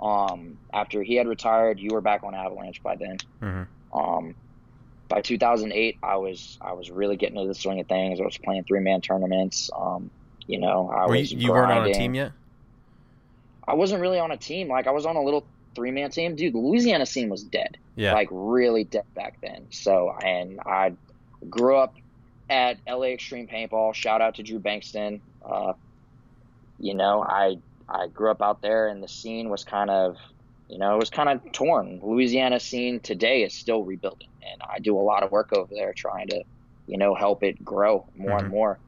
um 0.00 0.58
after 0.72 1.02
he 1.02 1.14
had 1.14 1.28
retired 1.28 1.78
you 1.78 1.90
were 1.92 2.00
back 2.00 2.22
on 2.24 2.34
avalanche 2.34 2.82
by 2.82 2.96
then. 2.96 3.16
Hmm 3.40 3.62
um 3.94 4.34
by 5.08 5.20
2008 5.20 5.98
i 6.02 6.16
was 6.16 6.58
i 6.60 6.72
was 6.72 6.90
really 6.90 7.16
getting 7.16 7.36
into 7.36 7.48
the 7.48 7.54
swing 7.54 7.80
of 7.80 7.86
things. 7.86 8.20
I 8.20 8.24
was 8.24 8.38
playing 8.38 8.64
three-man 8.64 9.00
tournaments 9.00 9.70
um 9.76 10.10
you 10.46 10.58
know 10.58 10.90
i 10.90 11.06
Were 11.06 11.12
was 11.16 11.32
you, 11.32 11.38
you 11.38 11.52
weren't 11.52 11.72
on 11.72 11.86
a 11.86 11.94
team 11.94 12.14
yet? 12.14 12.32
i 13.66 13.74
wasn't 13.74 14.00
really 14.00 14.18
on 14.18 14.30
a 14.30 14.36
team. 14.36 14.68
Like 14.68 14.86
i 14.86 14.90
was 14.90 15.06
on 15.06 15.16
a 15.16 15.22
little 15.22 15.44
three-man 15.76 16.10
team 16.10 16.34
dude 16.34 16.52
the 16.54 16.58
louisiana 16.58 17.06
scene 17.06 17.28
was 17.28 17.44
dead 17.44 17.76
Yeah. 17.94 18.14
like 18.14 18.28
really 18.32 18.84
dead 18.84 19.04
back 19.14 19.34
then. 19.42 19.68
So, 19.70 20.12
and 20.24 20.58
I 20.66 20.94
grew 21.48 21.76
up 21.76 21.94
at 22.50 22.78
LA 22.88 23.08
Extreme 23.14 23.46
Paintball. 23.48 23.94
Shout 23.94 24.20
out 24.20 24.34
to 24.36 24.42
Drew 24.42 24.58
Bankston. 24.60 25.20
Uh, 25.48 25.72
you 26.78 26.94
know, 26.94 27.22
I 27.22 27.56
I 27.88 28.08
grew 28.08 28.30
up 28.30 28.42
out 28.42 28.60
there, 28.62 28.88
and 28.88 29.02
the 29.02 29.08
scene 29.08 29.48
was 29.48 29.64
kind 29.64 29.90
of, 29.90 30.16
you 30.68 30.78
know, 30.78 30.94
it 30.94 30.98
was 30.98 31.10
kind 31.10 31.28
of 31.28 31.40
torn. 31.52 32.00
Louisiana 32.02 32.58
scene 32.60 33.00
today 33.00 33.42
is 33.44 33.54
still 33.54 33.84
rebuilding, 33.84 34.28
and 34.42 34.60
I 34.68 34.78
do 34.80 34.98
a 34.98 35.00
lot 35.02 35.22
of 35.22 35.30
work 35.30 35.52
over 35.52 35.72
there 35.72 35.92
trying 35.96 36.28
to, 36.28 36.42
you 36.86 36.98
know, 36.98 37.14
help 37.14 37.42
it 37.44 37.64
grow 37.64 38.06
more 38.16 38.38
Mhm. 38.38 38.40
and 38.40 38.48
more. 38.50 38.80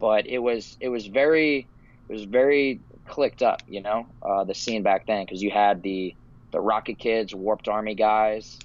But 0.00 0.26
it 0.26 0.38
was 0.38 0.76
it 0.80 0.88
was 0.88 1.06
very 1.06 1.68
it 2.08 2.12
was 2.12 2.24
very 2.24 2.80
clicked 3.06 3.42
up, 3.42 3.62
you 3.68 3.80
know, 3.80 4.06
uh, 4.22 4.44
the 4.44 4.54
scene 4.54 4.82
back 4.82 5.06
then 5.06 5.24
because 5.24 5.42
you 5.42 5.50
had 5.50 5.82
the 5.82 6.14
the 6.52 6.60
Rocket 6.60 6.98
Kids, 6.98 7.34
Warped 7.34 7.68
Army 7.68 7.94
guys, 7.96 8.58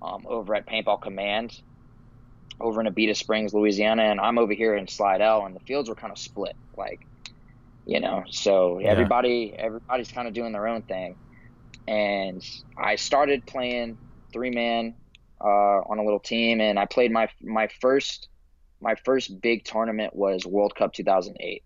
um, 0.00 0.24
over 0.26 0.54
at 0.54 0.66
Paintball 0.66 1.02
Command, 1.02 1.60
over 2.58 2.80
in 2.80 2.86
Abita 2.86 3.14
Springs, 3.14 3.52
Louisiana, 3.52 4.04
and 4.04 4.20
I'm 4.20 4.38
over 4.38 4.54
here 4.54 4.74
in 4.74 4.88
Slidell, 4.88 5.44
and 5.44 5.54
the 5.54 5.60
fields 5.60 5.88
were 5.88 5.94
kind 5.94 6.12
of 6.12 6.18
split. 6.18 6.56
Like 6.76 7.06
you 7.86 8.00
know. 8.00 8.24
So 8.30 8.78
everybody 8.78 9.54
everybody's 9.56 10.10
kind 10.10 10.28
of 10.28 10.34
doing 10.34 10.52
their 10.52 10.66
own 10.66 10.82
thing, 10.82 11.16
and 11.86 12.44
I 12.76 12.96
started 12.96 13.46
playing 13.46 13.98
three 14.32 14.50
man 14.50 14.94
uh, 15.40 15.46
on 15.46 15.98
a 15.98 16.02
little 16.02 16.20
team, 16.20 16.60
and 16.60 16.78
I 16.78 16.84
played 16.84 17.12
my 17.12 17.28
my 17.40 17.68
first 17.80 18.28
my 18.80 18.94
first 18.96 19.40
big 19.40 19.64
tournament 19.64 20.14
was 20.14 20.44
World 20.44 20.74
Cup 20.74 20.92
2008, 20.92 21.62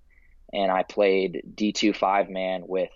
and 0.53 0.70
I 0.70 0.82
played 0.82 1.42
D2 1.55 1.94
five 1.96 2.28
man 2.28 2.62
with 2.66 2.90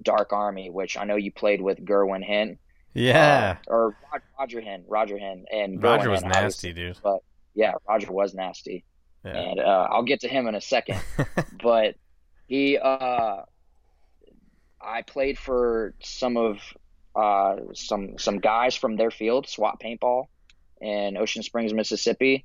Dark 0.00 0.32
Army, 0.32 0.70
which 0.70 0.96
I 0.96 1.04
know 1.04 1.16
you 1.16 1.32
played 1.32 1.60
with 1.60 1.84
Gerwin 1.84 2.24
Hen. 2.24 2.58
Yeah. 2.94 3.58
Uh, 3.66 3.70
or 3.70 3.96
Roger 4.38 4.60
Hen, 4.60 4.84
Roger 4.88 5.18
Hen, 5.18 5.44
and 5.52 5.82
Roger 5.82 6.10
was 6.10 6.22
nasty, 6.22 6.72
dude. 6.72 6.98
But 7.02 7.20
yeah, 7.54 7.74
Roger 7.88 8.12
was 8.12 8.34
nasty, 8.34 8.84
Yeah. 9.24 9.36
and 9.36 9.60
uh, 9.60 9.88
I'll 9.90 10.04
get 10.04 10.20
to 10.20 10.28
him 10.28 10.46
in 10.46 10.54
a 10.54 10.60
second. 10.60 11.00
but 11.62 11.94
he, 12.46 12.78
uh, 12.78 13.42
I 14.80 15.02
played 15.02 15.38
for 15.38 15.94
some 16.02 16.36
of 16.36 16.58
uh, 17.14 17.56
some 17.74 18.18
some 18.18 18.38
guys 18.38 18.76
from 18.76 18.96
their 18.96 19.10
field, 19.10 19.48
SWAT 19.48 19.80
Paintball, 19.80 20.26
in 20.80 21.16
Ocean 21.16 21.42
Springs, 21.42 21.74
Mississippi. 21.74 22.44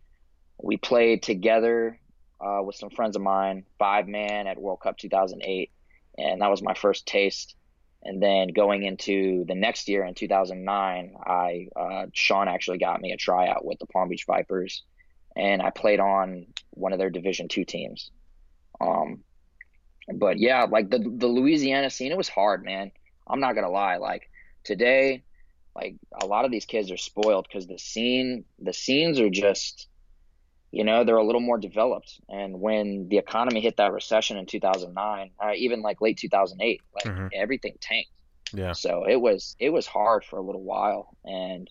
We 0.61 0.77
played 0.77 1.23
together 1.23 1.99
uh, 2.39 2.61
with 2.63 2.75
some 2.75 2.89
friends 2.89 3.15
of 3.15 3.21
mine, 3.21 3.65
five 3.79 4.07
man 4.07 4.47
at 4.47 4.59
World 4.59 4.79
Cup 4.81 4.97
2008, 4.97 5.71
and 6.17 6.41
that 6.41 6.49
was 6.49 6.61
my 6.61 6.73
first 6.73 7.05
taste. 7.05 7.55
And 8.05 8.21
then 8.21 8.49
going 8.49 8.83
into 8.83 9.45
the 9.47 9.55
next 9.55 9.87
year 9.87 10.03
in 10.03 10.13
2009, 10.13 11.15
I 11.25 11.67
uh, 11.75 12.05
Sean 12.13 12.49
actually 12.49 12.77
got 12.77 12.99
me 12.99 13.13
a 13.13 13.17
tryout 13.17 13.63
with 13.63 13.79
the 13.79 13.85
Palm 13.87 14.09
Beach 14.09 14.25
Vipers, 14.27 14.83
and 15.37 15.61
I 15.61 15.69
played 15.69 16.01
on 16.01 16.47
one 16.71 16.91
of 16.91 16.99
their 16.99 17.09
Division 17.09 17.47
two 17.47 17.63
teams. 17.63 18.11
Um, 18.81 19.23
but 20.13 20.37
yeah, 20.37 20.65
like 20.69 20.89
the 20.89 20.99
the 20.99 21.27
Louisiana 21.27 21.89
scene, 21.89 22.11
it 22.11 22.17
was 22.17 22.27
hard, 22.27 22.65
man. 22.65 22.91
I'm 23.25 23.39
not 23.39 23.53
gonna 23.53 23.69
lie. 23.69 23.97
Like 23.97 24.29
today, 24.65 25.23
like 25.75 25.95
a 26.21 26.25
lot 26.25 26.45
of 26.45 26.51
these 26.51 26.65
kids 26.65 26.91
are 26.91 26.97
spoiled 26.97 27.47
because 27.47 27.67
the 27.67 27.79
scene, 27.79 28.45
the 28.59 28.73
scenes 28.73 29.19
are 29.19 29.29
just, 29.29 29.87
you 30.73 30.83
know, 30.83 31.03
they're 31.05 31.17
a 31.17 31.25
little 31.25 31.41
more 31.41 31.59
developed. 31.59 32.19
And 32.29 32.59
when 32.59 33.07
the 33.09 33.19
economy 33.19 33.61
hit 33.61 33.77
that 33.77 33.93
recession 33.93 34.37
in 34.37 34.47
2009, 34.47 35.31
uh, 35.43 35.53
even 35.55 35.81
like 35.83 36.01
late 36.01 36.17
2008, 36.17 36.81
like 36.95 37.05
Mhm. 37.05 37.29
everything 37.33 37.75
tanked. 37.81 38.11
Yeah. 38.53 38.73
So 38.73 39.05
it 39.07 39.17
was 39.21 39.55
it 39.59 39.71
was 39.71 39.87
hard 39.87 40.25
for 40.25 40.37
a 40.39 40.43
little 40.43 40.63
while, 40.63 41.09
and 41.25 41.69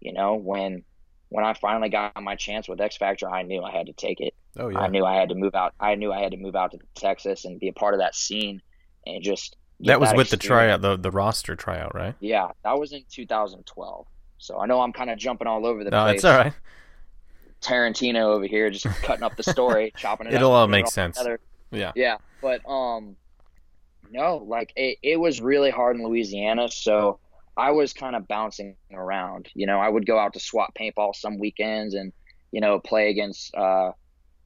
you 0.00 0.12
know 0.12 0.36
when 0.36 0.84
when 1.30 1.44
I 1.44 1.54
finally 1.54 1.88
got 1.88 2.22
my 2.22 2.36
chance 2.36 2.68
with 2.68 2.80
X 2.80 2.96
Factor, 2.98 3.28
I 3.30 3.42
knew 3.42 3.62
I 3.62 3.72
had 3.72 3.86
to 3.86 3.94
take 3.94 4.20
it. 4.20 4.34
Oh 4.58 4.68
yeah 4.68 4.80
I 4.80 4.88
knew 4.88 5.04
I 5.04 5.16
had 5.16 5.30
to 5.30 5.34
move 5.34 5.54
out. 5.54 5.74
I 5.80 5.94
knew 5.94 6.12
I 6.12 6.20
had 6.20 6.32
to 6.32 6.38
move 6.38 6.56
out 6.56 6.72
to 6.72 6.78
Texas 6.96 7.44
and 7.46 7.60
be 7.60 7.68
a 7.68 7.72
part 7.72 7.94
of 7.94 8.00
that 8.00 8.14
scene, 8.14 8.60
and 9.06 9.22
just 9.22 9.56
That 9.80 10.00
was 10.00 10.12
with 10.14 10.30
the 10.30 10.36
tryout, 10.36 10.82
the 10.82 10.96
the 10.96 11.10
roster 11.10 11.56
tryout, 11.56 11.94
right? 11.94 12.14
Yeah, 12.20 12.48
that 12.64 12.78
was 12.78 12.92
in 12.92 13.04
2012. 13.10 14.06
So 14.38 14.58
I 14.60 14.66
know 14.66 14.80
I'm 14.80 14.92
kind 14.92 15.10
of 15.10 15.18
jumping 15.18 15.46
all 15.48 15.66
over 15.66 15.84
the 15.84 15.90
No, 15.90 16.04
place. 16.04 16.16
it's 16.16 16.24
all 16.24 16.36
right. 16.38 16.52
Tarantino 17.62 18.22
over 18.22 18.46
here, 18.46 18.70
just 18.70 18.86
cutting 19.02 19.22
up 19.22 19.36
the 19.36 19.42
story, 19.42 19.92
chopping 19.96 20.26
it. 20.26 20.34
It'll 20.34 20.50
up, 20.52 20.56
all 20.56 20.66
putting 20.66 20.80
it 20.80 20.82
make 20.84 20.92
sense. 20.92 21.16
together. 21.16 21.40
Yeah. 21.70 21.92
Yeah, 21.94 22.16
but 22.40 22.68
um, 22.68 23.16
no, 24.10 24.36
like 24.46 24.72
it, 24.76 24.98
it 25.02 25.16
was 25.18 25.40
really 25.40 25.70
hard 25.70 25.96
in 25.96 26.04
Louisiana, 26.04 26.68
so 26.68 27.18
I 27.56 27.70
was 27.70 27.92
kind 27.92 28.16
of 28.16 28.28
bouncing 28.28 28.76
around. 28.92 29.48
You 29.54 29.66
know, 29.66 29.78
I 29.78 29.88
would 29.88 30.06
go 30.06 30.18
out 30.18 30.34
to 30.34 30.40
SWAT 30.40 30.74
paintball 30.78 31.14
some 31.14 31.38
weekends 31.38 31.94
and 31.94 32.12
you 32.50 32.60
know 32.60 32.78
play 32.78 33.10
against 33.10 33.54
uh, 33.54 33.92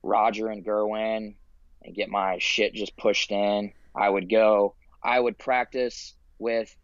Roger 0.03 0.49
and 0.49 0.65
Gerwin 0.65 1.35
and 1.83 1.95
get 1.95 2.09
my 2.09 2.39
shit 2.39 2.75
just 2.75 2.97
pushed 2.97 3.33
in. 3.33 3.73
I 3.95 4.09
would 4.09 4.31
go. 4.31 4.75
I 5.03 5.19
would 5.19 5.39
practice 5.39 6.15
with 6.39 6.75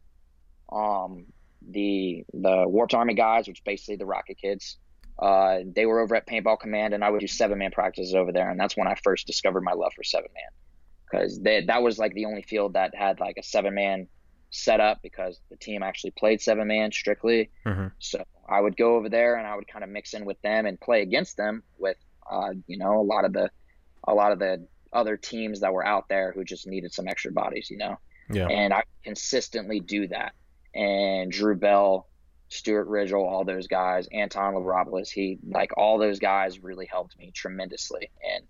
um 0.73 1.27
the 1.71 2.25
the 2.33 2.65
Warped 2.67 2.95
Army 2.95 3.15
guys, 3.15 3.47
which 3.49 3.63
basically 3.65 3.97
the 3.97 4.07
Rocket 4.07 4.39
Kids. 4.39 4.79
Uh, 5.23 5.61
they 5.65 5.87
were 5.87 6.01
over 6.01 6.17
at 6.17 6.27
Paintball 6.27 6.59
Command, 6.59 6.95
and 6.95 7.05
I 7.05 7.11
would 7.11 7.21
do 7.21 7.29
seven 7.29 7.59
man 7.59 7.71
practices 7.71 8.15
over 8.15 8.33
there, 8.33 8.51
and 8.51 8.59
that's 8.59 8.77
when 8.77 8.89
I 8.89 8.97
first 8.97 9.27
discovered 9.27 9.63
my 9.63 9.73
love 9.73 9.93
for 9.95 10.03
seven 10.03 10.31
man, 10.35 10.51
because 11.11 11.41
that 11.43 11.83
was 11.83 11.99
like 11.99 12.13
the 12.15 12.25
only 12.25 12.43
field 12.43 12.73
that 12.73 12.95
had 12.95 13.21
like 13.21 13.37
a 13.37 13.43
seven 13.43 13.75
man 13.75 14.09
setup 14.53 15.01
because 15.03 15.41
the 15.51 15.57
team 15.57 15.83
actually 15.83 16.11
played 16.11 16.41
seven 16.41 16.69
man 16.69 16.93
strictly. 16.93 17.51
hmm 17.67 17.87
So 17.99 18.23
I 18.49 18.61
would 18.61 18.77
go 18.77 18.97
over 18.97 19.09
there 19.09 19.37
and 19.37 19.47
I 19.47 19.57
would 19.57 19.67
kind 19.67 19.83
of 19.83 19.91
mix 19.91 20.13
in 20.13 20.25
with 20.25 20.41
them 20.43 20.67
and 20.67 20.79
play 20.79 21.03
against 21.03 21.37
them 21.37 21.63
with, 21.79 21.97
uh, 22.31 22.51
you 22.67 22.77
know, 22.77 23.01
a 23.01 23.03
lot 23.03 23.25
of 23.25 23.33
the, 23.33 23.51
a 24.07 24.13
lot 24.13 24.33
of 24.33 24.39
the 24.39 24.67
other 24.93 25.17
teams 25.17 25.61
that 25.61 25.73
were 25.73 25.87
out 25.87 26.09
there 26.09 26.33
who 26.33 26.45
just 26.45 26.67
needed 26.67 26.93
some 26.93 27.09
extra 27.09 27.33
bodies, 27.33 27.71
you 27.71 27.79
know. 27.79 27.99
Yeah. 28.31 28.49
And 28.49 28.75
I 28.75 28.83
consistently 29.05 29.81
do 29.81 30.09
that. 30.09 30.33
And 30.75 31.33
Drew 31.33 31.57
Bell, 31.57 32.07
Stuart 32.53 32.87
Ridgel, 32.89 33.25
all 33.27 33.45
those 33.45 33.67
guys, 33.67 34.09
Anton 34.13 34.55
Lavropoulos, 34.55 35.09
he 35.11 35.39
like 35.49 35.71
all 35.77 35.99
those 35.99 36.19
guys 36.19 36.63
really 36.63 36.87
helped 36.87 37.19
me 37.19 37.31
tremendously. 37.35 38.11
And 38.35 38.45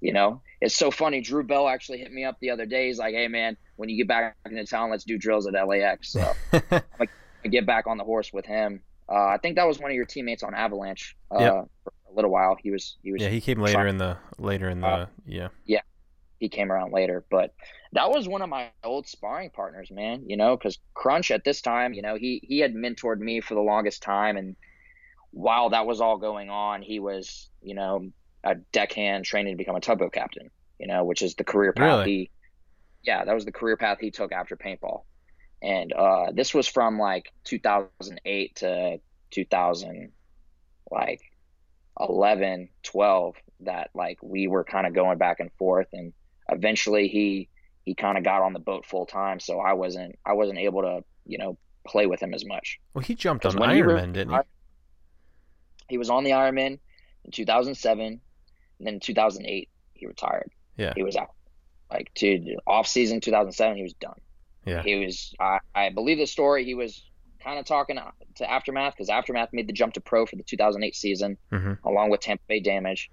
you 0.00 0.12
know, 0.12 0.42
it's 0.60 0.74
so 0.74 0.90
funny. 0.90 1.20
Drew 1.22 1.42
Bell 1.44 1.66
actually 1.68 1.98
hit 1.98 2.12
me 2.12 2.24
up 2.24 2.36
the 2.40 2.50
other 2.50 2.66
day. 2.66 2.88
He's 2.88 2.98
like, 2.98 3.14
"Hey 3.14 3.28
man, 3.28 3.56
when 3.76 3.88
you 3.88 3.96
get 3.96 4.08
back 4.08 4.36
into 4.44 4.64
town, 4.66 4.90
let's 4.90 5.04
do 5.04 5.16
drills 5.16 5.46
at 5.46 5.54
LAX." 5.54 6.10
So 6.12 6.32
I 6.70 7.48
get 7.48 7.64
back 7.66 7.86
on 7.86 7.96
the 7.96 8.04
horse 8.04 8.32
with 8.32 8.44
him. 8.44 8.82
Uh, 9.08 9.26
I 9.26 9.38
think 9.38 9.56
that 9.56 9.66
was 9.66 9.78
one 9.78 9.90
of 9.90 9.94
your 9.94 10.06
teammates 10.06 10.42
on 10.42 10.54
Avalanche 10.54 11.16
uh, 11.30 11.38
Yep. 11.40 11.52
for 11.84 11.92
a 12.10 12.14
little 12.14 12.30
while. 12.30 12.56
He 12.60 12.70
was 12.70 12.96
he 13.02 13.12
was 13.12 13.22
yeah, 13.22 13.28
he 13.28 13.40
came 13.40 13.60
later 13.60 13.86
in 13.86 13.98
the 13.98 14.16
later 14.38 14.68
in 14.68 14.80
the 14.80 14.86
Uh, 14.86 15.06
yeah. 15.26 15.48
He 16.44 16.48
came 16.50 16.70
around 16.70 16.92
later, 16.92 17.24
but 17.30 17.54
that 17.92 18.10
was 18.10 18.28
one 18.28 18.42
of 18.42 18.50
my 18.50 18.70
old 18.84 19.08
sparring 19.08 19.50
partners, 19.50 19.90
man. 19.90 20.24
You 20.28 20.36
know, 20.36 20.56
because 20.56 20.78
Crunch 20.92 21.30
at 21.30 21.44
this 21.44 21.62
time, 21.62 21.94
you 21.94 22.02
know, 22.02 22.16
he 22.16 22.40
he 22.42 22.58
had 22.58 22.74
mentored 22.74 23.18
me 23.18 23.40
for 23.40 23.54
the 23.54 23.60
longest 23.60 24.02
time, 24.02 24.36
and 24.36 24.56
while 25.30 25.70
that 25.70 25.86
was 25.86 26.00
all 26.00 26.18
going 26.18 26.50
on, 26.50 26.82
he 26.82 27.00
was, 27.00 27.48
you 27.62 27.74
know, 27.74 28.10
a 28.44 28.56
deckhand 28.72 29.24
training 29.24 29.54
to 29.54 29.56
become 29.56 29.76
a 29.76 29.80
tugboat 29.80 30.12
captain. 30.12 30.50
You 30.78 30.86
know, 30.86 31.04
which 31.04 31.22
is 31.22 31.34
the 31.34 31.44
career 31.44 31.72
path 31.72 32.00
Really? 32.00 32.10
he, 32.10 32.30
yeah, 33.02 33.24
that 33.24 33.34
was 33.34 33.44
the 33.46 33.52
career 33.52 33.76
path 33.76 33.98
he 34.00 34.10
took 34.10 34.32
after 34.32 34.56
paintball, 34.56 35.04
and 35.62 35.92
uh, 35.92 36.26
this 36.32 36.52
was 36.52 36.68
from 36.68 36.98
like 36.98 37.32
2008 37.44 38.56
to 38.56 38.98
2000, 39.30 40.12
like 40.90 41.20
11, 41.98 42.68
12 42.82 43.34
that 43.60 43.90
like 43.94 44.18
we 44.22 44.46
were 44.46 44.64
kind 44.64 44.86
of 44.86 44.94
going 44.94 45.16
back 45.16 45.40
and 45.40 45.50
forth 45.58 45.88
and 45.92 46.12
eventually 46.48 47.08
he 47.08 47.48
he 47.84 47.94
kind 47.94 48.16
of 48.18 48.24
got 48.24 48.42
on 48.42 48.52
the 48.52 48.58
boat 48.58 48.84
full 48.86 49.06
time 49.06 49.40
so 49.40 49.60
I 49.60 49.72
wasn't 49.74 50.18
I 50.24 50.32
wasn't 50.34 50.58
able 50.58 50.82
to 50.82 51.04
you 51.26 51.38
know 51.38 51.58
play 51.86 52.06
with 52.06 52.20
him 52.22 52.32
as 52.34 52.44
much 52.44 52.78
Well, 52.94 53.02
he 53.02 53.14
jumped 53.14 53.44
on 53.46 53.52
he 53.74 53.82
re- 53.82 54.00
didn't 54.12 54.30
he? 54.32 54.38
he 55.88 55.98
was 55.98 56.10
on 56.10 56.24
the 56.24 56.30
Ironman 56.30 56.78
in 57.24 57.30
2007 57.30 58.06
and 58.06 58.20
then 58.80 58.94
in 58.94 59.00
2008 59.00 59.68
he 59.94 60.06
retired 60.06 60.50
Yeah. 60.76 60.92
he 60.96 61.02
was 61.02 61.16
out 61.16 61.30
like 61.90 62.12
to 62.14 62.56
off 62.66 62.86
season 62.86 63.20
2007 63.20 63.76
he 63.76 63.82
was 63.82 63.92
done 63.94 64.18
Yeah. 64.66 64.82
he 64.82 65.04
was 65.04 65.34
I, 65.40 65.58
I 65.74 65.90
believe 65.90 66.18
the 66.18 66.26
story 66.26 66.64
he 66.64 66.74
was 66.74 67.02
kind 67.42 67.58
of 67.58 67.66
talking 67.66 67.98
to 68.36 68.50
aftermath 68.50 68.94
because 68.94 69.10
aftermath 69.10 69.50
made 69.52 69.66
the 69.68 69.72
jump 69.74 69.92
to 69.94 70.00
pro 70.00 70.24
for 70.24 70.36
the 70.36 70.42
2008 70.42 70.94
season 70.96 71.36
hmm 71.50 71.72
along 71.84 72.08
with 72.10 72.20
Tampa 72.20 72.42
Bay 72.48 72.60
Damage. 72.60 73.10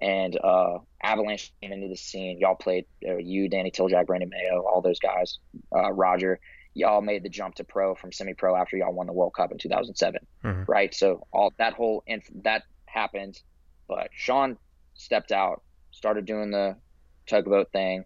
And 0.00 0.38
uh, 0.42 0.78
Avalanche 1.02 1.52
came 1.62 1.72
into 1.72 1.88
the 1.88 1.96
scene. 1.96 2.38
Y'all 2.38 2.54
played, 2.54 2.84
uh, 3.06 3.16
you, 3.16 3.48
Danny 3.48 3.70
Tiljack, 3.70 4.06
Brandon 4.06 4.28
Mayo, 4.28 4.62
all 4.62 4.82
those 4.82 4.98
guys, 4.98 5.38
uh, 5.74 5.90
Roger. 5.92 6.38
Y'all 6.74 7.00
made 7.00 7.22
the 7.22 7.30
jump 7.30 7.54
to 7.54 7.64
pro 7.64 7.94
from 7.94 8.12
semi-pro 8.12 8.54
after 8.54 8.76
y'all 8.76 8.92
won 8.92 9.06
the 9.06 9.12
World 9.12 9.32
Cup 9.34 9.50
in 9.52 9.56
2007, 9.58 10.20
Mhm. 10.44 10.68
right? 10.68 10.92
So 10.94 11.26
all 11.32 11.54
that 11.58 11.72
whole 11.72 12.02
inf- 12.06 12.28
that 12.42 12.64
happened, 12.84 13.40
but 13.88 14.10
Sean 14.12 14.58
stepped 14.94 15.32
out, 15.32 15.62
started 15.92 16.26
doing 16.26 16.50
the 16.50 16.76
tugboat 17.26 17.72
thing, 17.72 18.04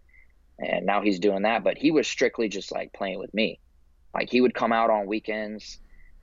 and 0.60 0.86
now 0.86 1.00
he's 1.02 1.18
doing 1.18 1.42
that. 1.42 1.64
But 1.64 1.78
he 1.78 1.90
was 1.90 2.06
strictly 2.06 2.48
just 2.48 2.70
like 2.70 2.92
playing 2.92 3.18
with 3.18 3.34
me. 3.34 3.58
Like 4.14 4.30
he 4.30 4.40
would 4.40 4.54
come 4.54 4.72
out 4.72 4.90
on 4.90 5.06
weekends 5.06 5.80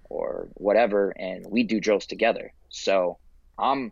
or 0.09 0.47
whatever, 0.53 1.09
and 1.19 1.45
we 1.49 1.63
do 1.63 1.81
drills 1.81 2.05
together. 2.05 2.53
So 2.69 3.17
I'm 3.57 3.91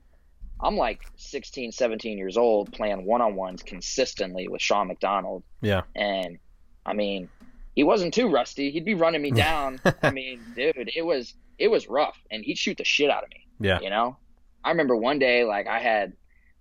I'm 0.61 0.77
like 0.77 1.01
16, 1.17 1.71
17 1.71 2.17
years 2.17 2.37
old 2.37 2.71
playing 2.71 3.05
one-on-ones 3.05 3.63
consistently 3.63 4.47
with 4.47 4.61
Sean 4.61 4.87
McDonald. 4.87 5.43
Yeah. 5.61 5.81
And 5.95 6.39
I 6.85 6.93
mean, 6.93 7.29
he 7.75 7.83
wasn't 7.83 8.13
too 8.13 8.29
rusty. 8.29 8.71
He'd 8.71 8.85
be 8.85 8.93
running 8.93 9.21
me 9.21 9.31
down. 9.47 9.79
I 10.01 10.11
mean, 10.11 10.41
dude, 10.55 10.91
it 10.95 11.05
was 11.05 11.33
it 11.57 11.69
was 11.69 11.87
rough 11.87 12.17
and 12.31 12.43
he'd 12.43 12.57
shoot 12.57 12.77
the 12.77 12.83
shit 12.83 13.09
out 13.09 13.23
of 13.23 13.29
me. 13.29 13.47
Yeah. 13.59 13.79
You 13.81 13.89
know? 13.89 14.17
I 14.63 14.71
remember 14.71 14.95
one 14.95 15.19
day 15.19 15.43
like 15.43 15.67
I 15.67 15.79
had 15.79 16.13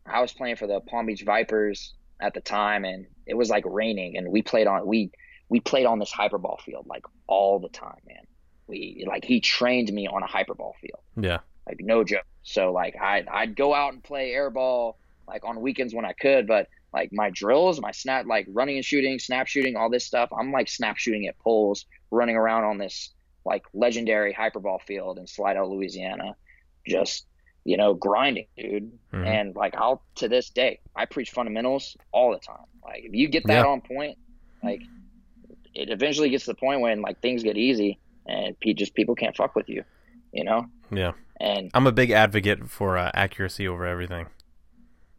I 0.06 0.20
was 0.20 0.32
playing 0.32 0.56
for 0.56 0.66
the 0.66 0.80
Palm 0.80 1.06
Beach 1.06 1.22
Vipers 1.24 1.94
at 2.20 2.34
the 2.34 2.40
time 2.40 2.84
and 2.84 3.06
it 3.26 3.34
was 3.34 3.48
like 3.48 3.64
raining 3.66 4.16
and 4.16 4.28
we 4.30 4.42
played 4.42 4.66
on 4.66 4.86
we 4.86 5.10
we 5.48 5.60
played 5.60 5.86
on 5.86 5.98
this 5.98 6.12
hyperball 6.12 6.60
field 6.60 6.86
like 6.86 7.04
all 7.26 7.60
the 7.60 7.68
time, 7.68 8.00
man. 8.06 8.24
We 8.66 9.04
like 9.08 9.24
he 9.24 9.40
trained 9.40 9.92
me 9.92 10.06
on 10.08 10.22
a 10.22 10.26
hyperball 10.26 10.72
field 10.80 11.00
Yeah. 11.16 11.40
Like 11.66 11.80
no 11.80 12.04
joke. 12.04 12.26
So 12.42 12.72
like 12.72 12.96
I 13.00 13.24
I'd 13.30 13.56
go 13.56 13.74
out 13.74 13.92
and 13.92 14.02
play 14.02 14.32
airball 14.32 14.94
like 15.26 15.44
on 15.44 15.60
weekends 15.60 15.94
when 15.94 16.04
I 16.04 16.12
could, 16.12 16.46
but 16.46 16.68
like 16.92 17.10
my 17.12 17.30
drills, 17.30 17.80
my 17.80 17.90
snap, 17.90 18.26
like 18.26 18.46
running 18.50 18.76
and 18.76 18.84
shooting, 18.84 19.18
snap 19.18 19.46
shooting, 19.46 19.76
all 19.76 19.90
this 19.90 20.04
stuff. 20.04 20.30
I'm 20.36 20.52
like 20.52 20.68
snap 20.68 20.96
shooting 20.96 21.26
at 21.26 21.38
poles, 21.38 21.86
running 22.10 22.36
around 22.36 22.64
on 22.64 22.78
this 22.78 23.10
like 23.44 23.64
legendary 23.74 24.32
hyperball 24.32 24.80
field 24.82 25.18
in 25.18 25.26
Slidell, 25.26 25.74
Louisiana, 25.74 26.36
just 26.86 27.26
you 27.64 27.76
know 27.76 27.94
grinding, 27.94 28.46
dude. 28.56 28.92
Mm-hmm. 29.12 29.24
And 29.24 29.56
like 29.56 29.74
I'll 29.76 30.02
to 30.16 30.28
this 30.28 30.50
day, 30.50 30.80
I 30.94 31.06
preach 31.06 31.30
fundamentals 31.30 31.96
all 32.12 32.32
the 32.32 32.38
time. 32.38 32.66
Like 32.82 33.04
if 33.04 33.14
you 33.14 33.28
get 33.28 33.46
that 33.46 33.64
yeah. 33.64 33.70
on 33.70 33.80
point, 33.80 34.18
like 34.62 34.82
it 35.74 35.90
eventually 35.90 36.30
gets 36.30 36.44
to 36.44 36.52
the 36.52 36.56
point 36.56 36.80
when 36.80 37.02
like 37.02 37.20
things 37.20 37.42
get 37.42 37.56
easy 37.56 37.98
and 38.26 38.56
just 38.76 38.94
people 38.94 39.14
can't 39.14 39.36
fuck 39.36 39.54
with 39.54 39.68
you, 39.68 39.84
you 40.32 40.44
know. 40.44 40.66
Yeah. 40.90 41.12
And 41.40 41.70
I'm 41.74 41.86
a 41.86 41.92
big 41.92 42.10
advocate 42.10 42.70
for 42.70 42.96
uh, 42.96 43.10
accuracy 43.14 43.66
over 43.66 43.86
everything. 43.86 44.26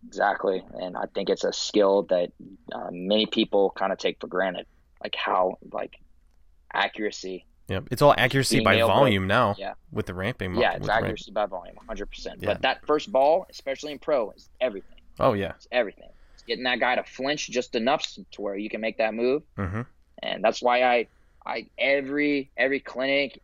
Exactly, 0.07 0.63
and 0.79 0.95
I 0.95 1.05
think 1.13 1.29
it's 1.29 1.43
a 1.43 1.51
skill 1.51 2.03
that 2.03 2.31
uh, 2.71 2.89
many 2.91 3.25
people 3.25 3.71
kind 3.75 3.91
of 3.91 3.97
take 3.97 4.19
for 4.21 4.27
granted, 4.27 4.65
like 5.03 5.15
how 5.15 5.57
like 5.71 5.95
accuracy. 6.73 7.45
Yeah, 7.67 7.79
it's 7.89 8.01
all 8.03 8.13
accuracy 8.15 8.63
by 8.63 8.79
volume 8.79 9.25
now. 9.25 9.55
Yeah. 9.57 9.73
with 9.91 10.05
the 10.05 10.13
ramping. 10.13 10.55
Yeah, 10.55 10.73
it's 10.73 10.87
accuracy 10.87 11.31
ramp. 11.33 11.51
by 11.51 11.57
volume, 11.57 11.75
100. 11.75 11.99
Yeah. 11.99 12.05
percent 12.09 12.41
But 12.45 12.61
that 12.61 12.85
first 12.85 13.11
ball, 13.11 13.47
especially 13.49 13.91
in 13.91 13.99
pro, 13.99 14.31
is 14.31 14.49
everything. 14.61 14.99
Oh 15.19 15.33
yeah, 15.33 15.53
it's 15.55 15.67
everything. 15.71 16.09
It's 16.35 16.43
getting 16.43 16.65
that 16.65 16.79
guy 16.79 16.95
to 16.95 17.03
flinch 17.03 17.49
just 17.49 17.73
enough 17.75 18.05
to 18.31 18.41
where 18.41 18.55
you 18.55 18.69
can 18.69 18.81
make 18.81 18.99
that 18.99 19.13
move, 19.13 19.41
mm-hmm. 19.57 19.81
and 20.21 20.43
that's 20.43 20.61
why 20.61 20.83
I, 20.83 21.07
I 21.45 21.67
every 21.79 22.51
every 22.57 22.79
clinic, 22.79 23.41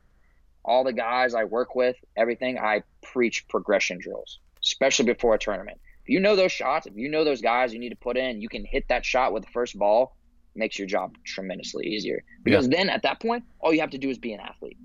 all 0.63 0.83
the 0.83 0.93
guys 0.93 1.33
I 1.33 1.45
work 1.45 1.75
with, 1.75 1.95
everything 2.15 2.57
I 2.57 2.83
preach 3.01 3.47
progression 3.47 3.99
drills, 3.99 4.39
especially 4.61 5.05
before 5.05 5.35
a 5.35 5.39
tournament 5.39 5.79
if 6.03 6.09
you 6.09 6.19
know 6.19 6.35
those 6.35 6.51
shots, 6.51 6.87
if 6.87 6.95
you 6.95 7.09
know 7.09 7.23
those 7.23 7.41
guys 7.41 7.73
you 7.73 7.79
need 7.79 7.89
to 7.89 7.95
put 7.95 8.17
in, 8.17 8.41
you 8.41 8.49
can 8.49 8.65
hit 8.65 8.87
that 8.89 9.05
shot 9.05 9.33
with 9.33 9.45
the 9.45 9.51
first 9.51 9.77
ball, 9.77 10.15
makes 10.55 10.77
your 10.79 10.87
job 10.87 11.15
tremendously 11.23 11.85
easier. 11.85 12.23
Because 12.43 12.67
yeah. 12.67 12.77
then 12.77 12.89
at 12.89 13.03
that 13.03 13.19
point, 13.21 13.43
all 13.59 13.73
you 13.73 13.81
have 13.81 13.91
to 13.91 13.97
do 13.97 14.09
is 14.09 14.17
be 14.17 14.33
an 14.33 14.39
athlete. 14.39 14.77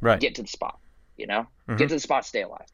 Right. 0.00 0.18
Get 0.18 0.34
to 0.36 0.42
the 0.42 0.48
spot, 0.48 0.78
you 1.16 1.26
know? 1.26 1.46
Mm-hmm. 1.68 1.76
Get 1.76 1.88
to 1.90 1.94
the 1.94 2.00
spot, 2.00 2.26
stay 2.26 2.42
alive. 2.42 2.66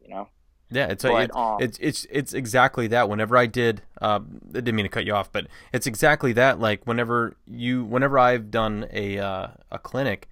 You 0.00 0.08
know? 0.08 0.28
Yeah, 0.70 0.86
it's 0.86 1.04
but, 1.04 1.30
a, 1.30 1.36
um, 1.36 1.58
it's 1.60 1.76
it's 1.82 2.06
it's 2.10 2.32
exactly 2.32 2.86
that. 2.88 3.06
Whenever 3.06 3.36
I 3.36 3.44
did, 3.44 3.82
uh, 4.00 4.20
I 4.48 4.52
didn't 4.52 4.74
mean 4.74 4.86
to 4.86 4.88
cut 4.88 5.04
you 5.04 5.12
off, 5.12 5.30
but 5.30 5.46
it's 5.70 5.86
exactly 5.86 6.32
that. 6.32 6.60
Like 6.60 6.86
whenever 6.86 7.36
you, 7.46 7.84
whenever 7.84 8.18
I've 8.18 8.50
done 8.50 8.86
a 8.90 9.18
uh, 9.18 9.48
a 9.70 9.78
clinic, 9.78 10.30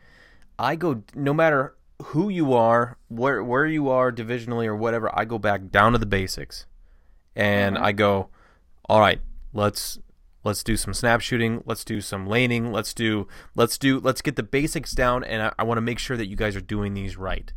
I 0.60 0.76
go 0.76 1.02
no 1.14 1.32
matter 1.32 1.74
who 2.02 2.28
you 2.28 2.52
are, 2.52 2.98
where 3.08 3.42
where 3.42 3.66
you 3.66 3.88
are 3.88 4.12
divisionally 4.12 4.66
or 4.66 4.76
whatever. 4.76 5.10
I 5.18 5.24
go 5.24 5.38
back 5.38 5.70
down 5.70 5.92
to 5.92 5.98
the 5.98 6.06
basics 6.06 6.66
and 7.34 7.76
mm-hmm. 7.76 7.84
I 7.84 7.92
go, 7.92 8.28
all 8.88 9.00
right, 9.00 9.20
let's 9.54 9.98
let's 10.44 10.62
do 10.62 10.76
some 10.76 10.92
snap 10.92 11.22
shooting, 11.22 11.62
let's 11.64 11.82
do 11.82 12.02
some 12.02 12.26
laning, 12.26 12.72
let's 12.72 12.92
do 12.92 13.26
let's 13.54 13.78
do 13.78 14.00
let's 14.00 14.20
get 14.20 14.36
the 14.36 14.42
basics 14.42 14.92
down, 14.92 15.24
and 15.24 15.42
I, 15.42 15.52
I 15.58 15.62
want 15.64 15.78
to 15.78 15.82
make 15.82 15.98
sure 15.98 16.18
that 16.18 16.26
you 16.26 16.36
guys 16.36 16.54
are 16.56 16.60
doing 16.60 16.92
these 16.92 17.16
right, 17.16 17.50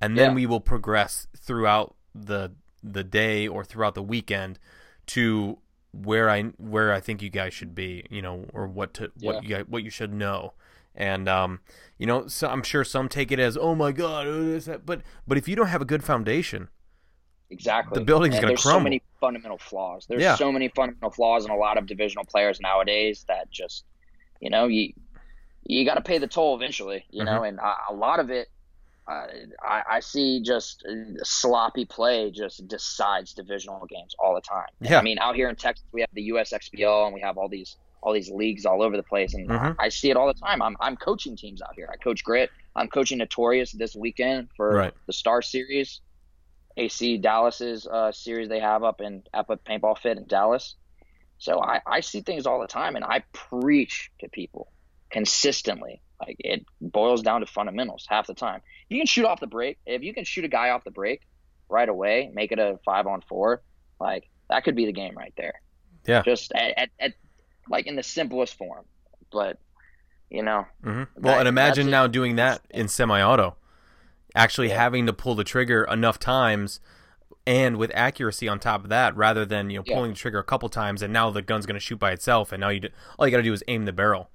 and 0.00 0.16
then 0.16 0.30
yeah. 0.30 0.34
we 0.34 0.46
will 0.46 0.60
progress 0.60 1.26
throughout 1.36 1.94
the 2.14 2.52
the 2.82 3.04
day 3.04 3.46
or 3.46 3.62
throughout 3.62 3.94
the 3.94 4.02
weekend 4.02 4.58
to 5.08 5.58
where 5.92 6.30
I 6.30 6.44
where 6.56 6.94
I 6.94 7.00
think 7.00 7.20
you 7.20 7.28
guys 7.28 7.52
should 7.52 7.74
be, 7.74 8.06
you 8.08 8.22
know, 8.22 8.46
or 8.54 8.66
what 8.66 8.94
to 8.94 9.12
yeah. 9.18 9.32
what 9.32 9.44
you 9.44 9.50
guys, 9.50 9.64
what 9.68 9.82
you 9.82 9.90
should 9.90 10.14
know. 10.14 10.54
And 10.94 11.28
um, 11.28 11.60
you 11.98 12.06
know, 12.06 12.26
so 12.26 12.48
I'm 12.48 12.62
sure 12.62 12.84
some 12.84 13.08
take 13.08 13.32
it 13.32 13.38
as, 13.38 13.56
"Oh 13.56 13.74
my 13.74 13.92
god," 13.92 14.26
but 14.84 15.02
but 15.26 15.38
if 15.38 15.48
you 15.48 15.56
don't 15.56 15.68
have 15.68 15.80
a 15.80 15.86
good 15.86 16.04
foundation, 16.04 16.68
Exactly. 17.52 17.98
The 17.98 18.04
building's 18.04 18.40
going 18.40 18.56
to 18.56 18.60
crumble. 18.60 18.80
There's 18.80 18.80
so 18.80 18.80
many 18.80 19.02
fundamental 19.20 19.58
flaws. 19.58 20.06
There's 20.08 20.22
yeah. 20.22 20.36
so 20.36 20.50
many 20.50 20.68
fundamental 20.68 21.10
flaws 21.10 21.44
in 21.44 21.50
a 21.50 21.56
lot 21.56 21.76
of 21.76 21.86
divisional 21.86 22.24
players 22.24 22.58
nowadays 22.60 23.26
that 23.28 23.50
just, 23.50 23.84
you 24.40 24.48
know, 24.48 24.66
you 24.66 24.94
you 25.64 25.84
got 25.84 25.94
to 25.94 26.00
pay 26.00 26.18
the 26.18 26.26
toll 26.26 26.56
eventually, 26.56 27.04
you 27.10 27.22
mm-hmm. 27.22 27.34
know, 27.34 27.44
and 27.44 27.58
a, 27.60 27.74
a, 27.90 27.94
lot 27.94 28.18
of 28.18 28.30
it, 28.30 28.48
uh, 29.06 29.26
I, 29.62 29.82
I, 29.92 30.00
see 30.00 30.42
just 30.42 30.84
sloppy 31.22 31.84
play 31.84 32.32
just 32.32 32.66
decides 32.66 33.32
divisional 33.32 33.86
games 33.86 34.16
all 34.18 34.34
the 34.34 34.40
time. 34.40 34.66
Yeah. 34.80 34.98
I 34.98 35.02
mean, 35.02 35.20
out 35.20 35.36
here 35.36 35.48
in 35.48 35.54
Texas, 35.54 35.84
we 35.92 36.00
have 36.00 36.10
the 36.14 36.30
USXBL 36.30 37.04
and 37.04 37.14
we 37.14 37.20
have 37.20 37.38
all 37.38 37.48
these 37.48 37.76
all 38.02 38.12
these 38.12 38.30
leagues 38.30 38.66
all 38.66 38.82
over 38.82 38.96
the 38.96 39.02
place, 39.02 39.34
and 39.34 39.48
mm-hmm. 39.48 39.80
I, 39.80 39.88
see 39.88 40.10
it 40.10 40.16
all 40.16 40.26
the 40.26 40.34
time. 40.34 40.60
I'm 40.60 40.76
I'm 40.80 40.96
coaching 40.96 41.36
teams 41.36 41.62
out 41.62 41.74
here. 41.74 41.88
I 41.92 41.96
coach 41.96 42.24
Grit. 42.24 42.50
I'm 42.74 42.88
coaching 42.88 43.18
Notorious 43.18 43.72
this 43.72 43.94
weekend 43.94 44.48
for 44.56 44.70
right. 44.70 44.94
the 45.06 45.12
Star 45.12 45.42
Series. 45.42 46.00
AC 46.76 47.18
Dallas's 47.18 47.86
uh, 47.86 48.12
series 48.12 48.48
they 48.48 48.60
have 48.60 48.82
up 48.82 49.00
in 49.00 49.22
up 49.32 49.50
at 49.50 49.64
Paintball 49.64 49.98
Fit 49.98 50.16
in 50.16 50.26
Dallas. 50.26 50.74
So 51.38 51.60
I, 51.60 51.80
I 51.86 52.00
see 52.00 52.20
things 52.20 52.46
all 52.46 52.60
the 52.60 52.66
time, 52.66 52.96
and 52.96 53.04
I 53.04 53.24
preach 53.32 54.10
to 54.20 54.28
people 54.28 54.72
consistently. 55.10 56.00
Like 56.20 56.36
it 56.38 56.64
boils 56.80 57.22
down 57.22 57.40
to 57.40 57.46
fundamentals 57.46 58.06
half 58.08 58.26
the 58.26 58.34
time. 58.34 58.62
You 58.88 58.98
can 58.98 59.06
shoot 59.06 59.26
off 59.26 59.40
the 59.40 59.46
break. 59.46 59.78
If 59.86 60.02
you 60.02 60.14
can 60.14 60.24
shoot 60.24 60.44
a 60.44 60.48
guy 60.48 60.70
off 60.70 60.84
the 60.84 60.90
break 60.90 61.22
right 61.68 61.88
away, 61.88 62.30
make 62.32 62.52
it 62.52 62.58
a 62.58 62.78
five 62.84 63.06
on 63.06 63.22
four, 63.22 63.62
like 64.00 64.28
that 64.48 64.64
could 64.64 64.76
be 64.76 64.86
the 64.86 64.92
game 64.92 65.16
right 65.16 65.34
there. 65.36 65.60
Yeah. 66.06 66.22
Just 66.22 66.52
at, 66.52 66.78
at, 66.78 66.90
at 67.00 67.12
like 67.72 67.88
in 67.88 67.96
the 67.96 68.02
simplest 68.04 68.54
form, 68.54 68.84
but 69.32 69.58
you 70.30 70.42
know. 70.42 70.66
Mm-hmm. 70.84 71.20
Well, 71.20 71.34
that, 71.34 71.40
and 71.40 71.48
imagine 71.48 71.90
now 71.90 72.06
doing 72.06 72.36
that 72.36 72.62
in 72.70 72.86
semi-auto 72.86 73.56
actually 74.34 74.68
yeah. 74.68 74.76
having 74.76 75.06
to 75.06 75.12
pull 75.12 75.34
the 75.34 75.44
trigger 75.44 75.84
enough 75.84 76.18
times 76.18 76.80
and 77.46 77.76
with 77.76 77.90
accuracy 77.94 78.48
on 78.48 78.58
top 78.58 78.84
of 78.84 78.90
that 78.90 79.16
rather 79.16 79.44
than 79.44 79.68
you 79.70 79.78
know 79.78 79.82
pulling 79.82 80.10
yeah. 80.10 80.14
the 80.14 80.18
trigger 80.18 80.38
a 80.38 80.44
couple 80.44 80.68
times 80.68 81.02
and 81.02 81.12
now 81.12 81.30
the 81.30 81.42
gun's 81.42 81.66
going 81.66 81.74
to 81.74 81.80
shoot 81.80 81.98
by 81.98 82.12
itself 82.12 82.52
and 82.52 82.60
now 82.60 82.68
you 82.68 82.80
do, 82.80 82.88
all 83.18 83.26
you 83.26 83.30
got 83.30 83.38
to 83.38 83.42
do 83.42 83.52
is 83.52 83.62
aim 83.68 83.84
the 83.84 83.92
barrel 83.92 84.30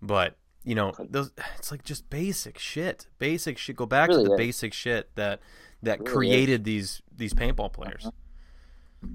but 0.00 0.36
you 0.64 0.74
know 0.74 0.92
those 0.98 1.32
it's 1.56 1.70
like 1.70 1.82
just 1.82 2.08
basic 2.08 2.58
shit 2.58 3.06
basic 3.18 3.58
shit 3.58 3.76
go 3.76 3.86
back 3.86 4.08
really 4.08 4.24
to 4.24 4.28
the 4.28 4.34
is. 4.34 4.38
basic 4.38 4.72
shit 4.72 5.14
that 5.16 5.40
that 5.82 6.00
really 6.00 6.12
created 6.12 6.60
is. 6.60 6.64
these 6.64 7.02
these 7.14 7.34
paintball 7.34 7.72
players 7.72 8.06
uh-huh. 8.06 8.10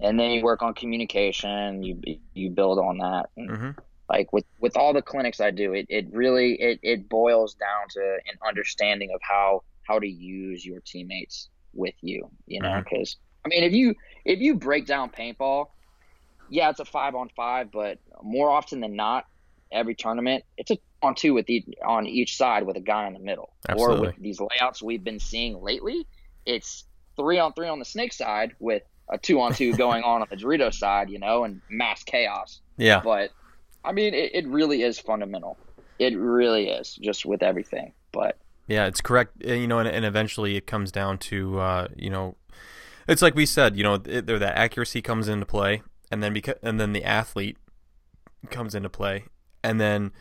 And 0.02 0.20
then 0.20 0.32
you 0.32 0.44
work 0.44 0.62
on 0.62 0.74
communication 0.74 1.84
you 1.84 2.00
you 2.34 2.50
build 2.50 2.80
on 2.80 2.98
that 2.98 3.30
mm-hmm. 3.38 3.72
like 4.10 4.32
with 4.32 4.46
with 4.60 4.78
all 4.78 4.94
the 4.94 5.02
clinics 5.02 5.39
i 5.42 5.52
do 5.52 5.74
it, 5.74 5.86
it 5.89 6.08
really 6.12 6.54
it, 6.54 6.80
it 6.82 7.10
boils 7.10 7.56
down 7.56 7.88
to 7.89 8.00
an 8.00 8.38
understanding 8.48 9.10
of 9.14 9.20
how 9.22 9.62
how 9.84 10.00
to 10.00 10.08
use 10.08 10.66
your 10.66 10.80
teammates 10.82 11.50
with 11.74 11.96
you, 12.02 12.30
you 12.48 12.62
know, 12.62 12.82
because 12.84 13.16
mm-hmm. 13.16 13.48
I 13.48 13.50
mean, 13.50 13.64
if 13.64 13.74
you 13.74 13.96
if 14.26 14.39
you 14.39 14.56
break 14.56 14.86
down 14.86 15.10
paintball, 15.10 15.68
yeah, 16.50 16.70
it's 16.70 16.80
a 16.80 16.86
five 16.86 17.16
on 17.16 17.30
five, 17.36 17.72
but 17.72 18.00
more 18.22 18.50
often 18.50 18.82
than 18.82 18.96
not, 18.96 19.26
every 19.72 19.96
tournament 19.96 20.44
it's 20.58 20.72
a 20.72 20.78
on 21.04 21.16
two 21.16 21.34
with 21.34 21.50
each, 21.50 21.66
on 21.84 22.06
each 22.06 22.38
side 22.38 22.64
with 22.64 22.78
a 22.78 22.82
guy 22.82 23.08
in 23.08 23.14
the 23.14 23.20
middle. 23.20 23.54
Absolutely. 23.68 23.98
Or 23.98 24.02
with 24.02 24.16
these 24.18 24.39
layouts 24.39 24.84
we've 24.84 25.04
been 25.04 25.20
seeing 25.20 25.60
lately, 25.62 26.06
it's 26.46 26.84
three 27.16 27.39
on 27.39 27.54
three 27.54 27.68
on 27.68 27.80
the 27.80 27.86
snake 27.86 28.14
side 28.14 28.54
with 28.60 28.84
a 29.12 29.18
two 29.18 29.39
on 29.41 29.53
two 29.53 29.74
going 29.76 30.03
on 30.03 30.22
on 30.22 30.28
the 30.30 30.38
Dorito 30.38 30.74
side, 30.74 31.09
you 31.09 31.20
know, 31.20 31.43
and 31.43 31.62
mass 31.70 32.03
chaos. 32.03 32.62
Yeah. 32.78 33.01
But 33.03 33.32
I 33.84 33.91
mean, 33.91 34.14
it, 34.14 34.32
it 34.34 34.47
really 34.47 34.84
is 34.84 34.99
fundamental. 34.99 35.57
It 35.99 36.18
really 36.18 36.70
is 36.70 36.95
just 36.95 37.26
with 37.26 37.43
everything. 37.43 37.93
But 38.12 38.38
yeah, 38.68 38.88
it's 38.88 39.01
correct. 39.01 39.43
You 39.43 39.68
know, 39.68 39.80
and, 39.80 39.88
and 39.88 40.05
eventually 40.05 40.55
it 40.55 40.66
comes 40.66 40.91
down 40.91 41.18
to 41.20 41.59
uh, 41.59 41.88
you 41.95 42.09
know, 42.09 42.38
it's 43.07 43.22
like 43.22 43.36
we 43.36 43.45
said. 43.45 43.78
You 43.78 43.84
know, 43.84 43.95
it, 44.05 44.26
there 44.26 44.39
that 44.39 44.57
accuracy 44.57 45.01
comes 45.01 45.28
into 45.28 45.45
play, 45.45 45.84
and 46.09 46.24
then 46.24 46.34
because 46.34 46.55
and 46.64 46.80
then 46.80 46.93
the 46.93 47.03
athlete 47.03 47.57
comes 48.49 48.74
into 48.74 48.89
play, 48.89 49.26
and 49.64 49.80
then 49.80 50.12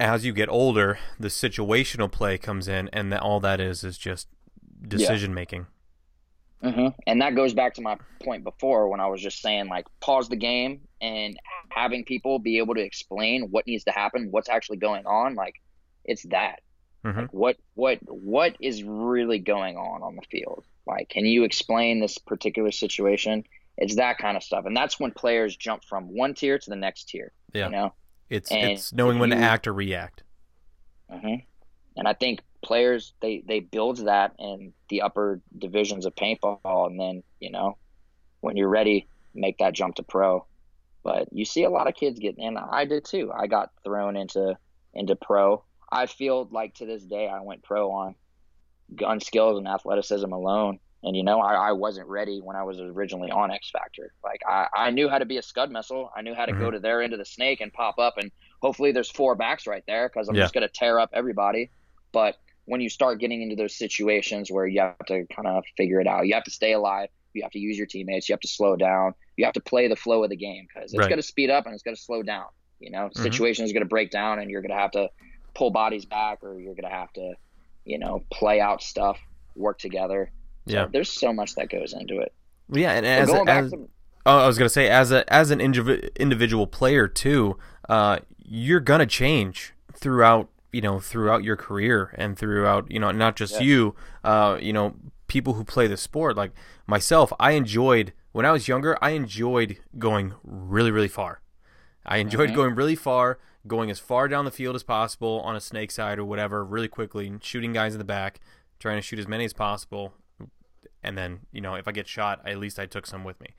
as 0.00 0.24
you 0.24 0.32
get 0.32 0.48
older, 0.48 0.98
the 1.18 1.28
situational 1.28 2.10
play 2.10 2.38
comes 2.38 2.68
in, 2.68 2.88
and 2.92 3.12
that 3.12 3.20
all 3.20 3.40
that 3.40 3.60
is 3.60 3.84
is 3.84 3.98
just 3.98 4.28
decision 4.86 5.34
making. 5.34 5.66
Mm-hmm. 6.62 6.88
And 7.06 7.22
that 7.22 7.34
goes 7.34 7.54
back 7.54 7.74
to 7.74 7.82
my 7.82 7.96
point 8.22 8.44
before 8.44 8.88
when 8.88 9.00
I 9.00 9.08
was 9.08 9.20
just 9.20 9.42
saying, 9.42 9.68
like, 9.68 9.86
pause 10.00 10.28
the 10.28 10.36
game 10.36 10.82
and 11.00 11.36
having 11.70 12.04
people 12.04 12.38
be 12.38 12.58
able 12.58 12.74
to 12.74 12.82
explain 12.82 13.48
what 13.50 13.66
needs 13.66 13.84
to 13.84 13.90
happen, 13.90 14.28
what's 14.30 14.48
actually 14.48 14.76
going 14.76 15.06
on. 15.06 15.34
Like, 15.34 15.60
it's 16.04 16.22
that. 16.24 16.60
Mm-hmm. 17.04 17.20
Like 17.20 17.32
what 17.32 17.56
what 17.74 17.98
what 18.02 18.56
is 18.60 18.84
really 18.84 19.40
going 19.40 19.76
on 19.76 20.02
on 20.02 20.14
the 20.14 20.22
field? 20.30 20.64
Like, 20.86 21.08
can 21.08 21.24
you 21.24 21.44
explain 21.44 22.00
this 22.00 22.18
particular 22.18 22.70
situation? 22.70 23.44
It's 23.76 23.96
that 23.96 24.18
kind 24.18 24.36
of 24.36 24.42
stuff, 24.42 24.66
and 24.66 24.76
that's 24.76 25.00
when 25.00 25.10
players 25.10 25.56
jump 25.56 25.84
from 25.84 26.14
one 26.14 26.34
tier 26.34 26.58
to 26.58 26.70
the 26.70 26.76
next 26.76 27.08
tier. 27.08 27.32
Yeah, 27.52 27.66
you 27.66 27.72
know, 27.72 27.94
it's 28.30 28.52
and 28.52 28.72
it's 28.72 28.92
knowing 28.92 29.18
when 29.18 29.30
you, 29.30 29.36
to 29.36 29.42
act 29.42 29.66
or 29.66 29.72
react. 29.72 30.22
Mm-hmm. 31.10 31.44
And 31.96 32.08
I 32.08 32.12
think 32.12 32.40
players 32.62 33.12
they 33.20 33.42
they 33.46 33.60
build 33.60 33.98
that 34.06 34.34
in 34.38 34.72
the 34.88 35.02
upper 35.02 35.40
divisions 35.56 36.06
of 36.06 36.14
paintball, 36.14 36.86
and 36.86 36.98
then 36.98 37.22
you 37.40 37.50
know, 37.50 37.76
when 38.40 38.56
you're 38.56 38.68
ready, 38.68 39.08
make 39.34 39.58
that 39.58 39.74
jump 39.74 39.96
to 39.96 40.02
pro. 40.02 40.46
But 41.04 41.32
you 41.32 41.44
see 41.44 41.64
a 41.64 41.70
lot 41.70 41.88
of 41.88 41.94
kids 41.94 42.20
getting, 42.20 42.44
and 42.44 42.58
I 42.58 42.84
did 42.84 43.04
too. 43.04 43.32
I 43.36 43.46
got 43.46 43.70
thrown 43.84 44.16
into 44.16 44.56
into 44.94 45.16
pro 45.16 45.64
I 45.92 46.06
feel 46.06 46.48
like 46.50 46.74
to 46.76 46.86
this 46.86 47.02
day 47.02 47.28
I 47.28 47.42
went 47.42 47.62
pro 47.62 47.92
on 47.92 48.14
gun 48.96 49.20
skills 49.20 49.58
and 49.58 49.68
athleticism 49.68 50.32
alone. 50.32 50.78
And 51.04 51.14
you 51.14 51.22
know, 51.22 51.40
I, 51.40 51.68
I 51.68 51.72
wasn't 51.72 52.08
ready 52.08 52.40
when 52.40 52.56
I 52.56 52.62
was 52.62 52.80
originally 52.80 53.30
on 53.30 53.50
X 53.50 53.70
Factor. 53.70 54.14
Like 54.24 54.40
I, 54.48 54.68
I 54.74 54.90
knew 54.90 55.08
how 55.08 55.18
to 55.18 55.26
be 55.26 55.36
a 55.36 55.42
scud 55.42 55.70
missile. 55.70 56.10
I 56.16 56.22
knew 56.22 56.34
how 56.34 56.46
to 56.46 56.52
mm-hmm. 56.52 56.60
go 56.60 56.70
to 56.70 56.78
their 56.78 57.02
end 57.02 57.12
of 57.12 57.18
the 57.18 57.24
snake 57.24 57.60
and 57.60 57.72
pop 57.72 57.98
up, 57.98 58.16
and 58.16 58.30
hopefully 58.62 58.92
there's 58.92 59.10
four 59.10 59.34
backs 59.34 59.66
right 59.66 59.82
there 59.86 60.08
because 60.08 60.28
I'm 60.28 60.36
yeah. 60.36 60.42
just 60.42 60.54
gonna 60.54 60.68
tear 60.68 60.98
up 60.98 61.10
everybody. 61.12 61.70
But 62.12 62.36
when 62.66 62.80
you 62.80 62.88
start 62.88 63.18
getting 63.18 63.42
into 63.42 63.56
those 63.56 63.76
situations 63.76 64.50
where 64.50 64.66
you 64.66 64.80
have 64.80 64.98
to 65.06 65.26
kind 65.34 65.48
of 65.48 65.64
figure 65.76 66.00
it 66.00 66.06
out, 66.06 66.26
you 66.26 66.34
have 66.34 66.44
to 66.44 66.50
stay 66.50 66.72
alive. 66.72 67.08
You 67.34 67.42
have 67.42 67.52
to 67.52 67.58
use 67.58 67.78
your 67.78 67.86
teammates. 67.86 68.28
You 68.28 68.34
have 68.34 68.40
to 68.40 68.48
slow 68.48 68.76
down. 68.76 69.14
You 69.36 69.46
have 69.46 69.54
to 69.54 69.60
play 69.60 69.88
the 69.88 69.96
flow 69.96 70.22
of 70.22 70.30
the 70.30 70.36
game 70.36 70.66
because 70.68 70.92
it's 70.92 70.98
right. 70.98 71.08
going 71.08 71.18
to 71.18 71.26
speed 71.26 71.50
up 71.50 71.64
and 71.64 71.74
it's 71.74 71.82
going 71.82 71.96
to 71.96 72.02
slow 72.02 72.22
down. 72.22 72.46
You 72.78 72.90
know, 72.90 73.08
mm-hmm. 73.08 73.22
situation 73.22 73.64
is 73.64 73.72
going 73.72 73.82
to 73.82 73.88
break 73.88 74.10
down 74.10 74.38
and 74.38 74.50
you're 74.50 74.60
going 74.60 74.70
to 74.70 74.76
have 74.76 74.90
to 74.92 75.08
pull 75.54 75.70
bodies 75.70 76.04
back 76.04 76.42
or 76.42 76.60
you're 76.60 76.74
going 76.74 76.90
to 76.90 76.94
have 76.94 77.12
to, 77.14 77.32
you 77.84 77.98
know, 77.98 78.22
play 78.30 78.60
out 78.60 78.82
stuff, 78.82 79.18
work 79.56 79.78
together. 79.78 80.30
So 80.68 80.74
yeah. 80.74 80.86
There's 80.92 81.10
so 81.10 81.32
much 81.32 81.54
that 81.54 81.70
goes 81.70 81.94
into 81.94 82.18
it. 82.18 82.32
Yeah. 82.70 82.92
And 82.92 83.06
as, 83.06 83.30
a, 83.30 83.44
as 83.48 83.70
to, 83.70 83.88
oh, 84.26 84.38
I 84.38 84.46
was 84.46 84.58
going 84.58 84.66
to 84.66 84.72
say, 84.72 84.88
as 84.88 85.10
a, 85.10 85.30
as 85.32 85.50
an 85.50 85.58
indiv- 85.58 86.14
individual 86.16 86.66
player 86.66 87.08
too, 87.08 87.56
uh, 87.88 88.18
you're 88.44 88.80
going 88.80 89.00
to 89.00 89.06
change 89.06 89.72
throughout, 89.94 90.50
you 90.72 90.80
know, 90.80 90.98
throughout 90.98 91.44
your 91.44 91.56
career 91.56 92.14
and 92.16 92.38
throughout, 92.38 92.90
you 92.90 92.98
know, 92.98 93.10
not 93.10 93.36
just 93.36 93.54
yeah. 93.54 93.60
you, 93.60 93.94
uh, 94.24 94.58
you 94.60 94.72
know, 94.72 94.94
people 95.26 95.54
who 95.54 95.64
play 95.64 95.86
the 95.86 95.96
sport. 95.96 96.36
Like 96.36 96.52
myself, 96.86 97.32
I 97.38 97.52
enjoyed 97.52 98.12
when 98.32 98.46
I 98.46 98.52
was 98.52 98.68
younger. 98.68 98.96
I 99.02 99.10
enjoyed 99.10 99.78
going 99.98 100.34
really, 100.42 100.90
really 100.90 101.08
far. 101.08 101.40
I 102.04 102.18
enjoyed 102.18 102.48
mm-hmm. 102.48 102.56
going 102.56 102.74
really 102.74 102.96
far, 102.96 103.38
going 103.66 103.90
as 103.90 103.98
far 103.98 104.26
down 104.28 104.44
the 104.44 104.50
field 104.50 104.74
as 104.74 104.82
possible 104.82 105.40
on 105.44 105.54
a 105.54 105.60
snake 105.60 105.90
side 105.90 106.18
or 106.18 106.24
whatever, 106.24 106.64
really 106.64 106.88
quickly, 106.88 107.32
shooting 107.40 107.72
guys 107.72 107.94
in 107.94 107.98
the 107.98 108.04
back, 108.04 108.40
trying 108.80 108.96
to 108.96 109.02
shoot 109.02 109.18
as 109.18 109.28
many 109.28 109.44
as 109.44 109.52
possible. 109.52 110.14
And 111.02 111.16
then, 111.18 111.40
you 111.52 111.60
know, 111.60 111.74
if 111.74 111.86
I 111.86 111.92
get 111.92 112.08
shot, 112.08 112.40
at 112.46 112.58
least 112.58 112.78
I 112.78 112.86
took 112.86 113.06
some 113.06 113.24
with 113.24 113.40
me. 113.40 113.54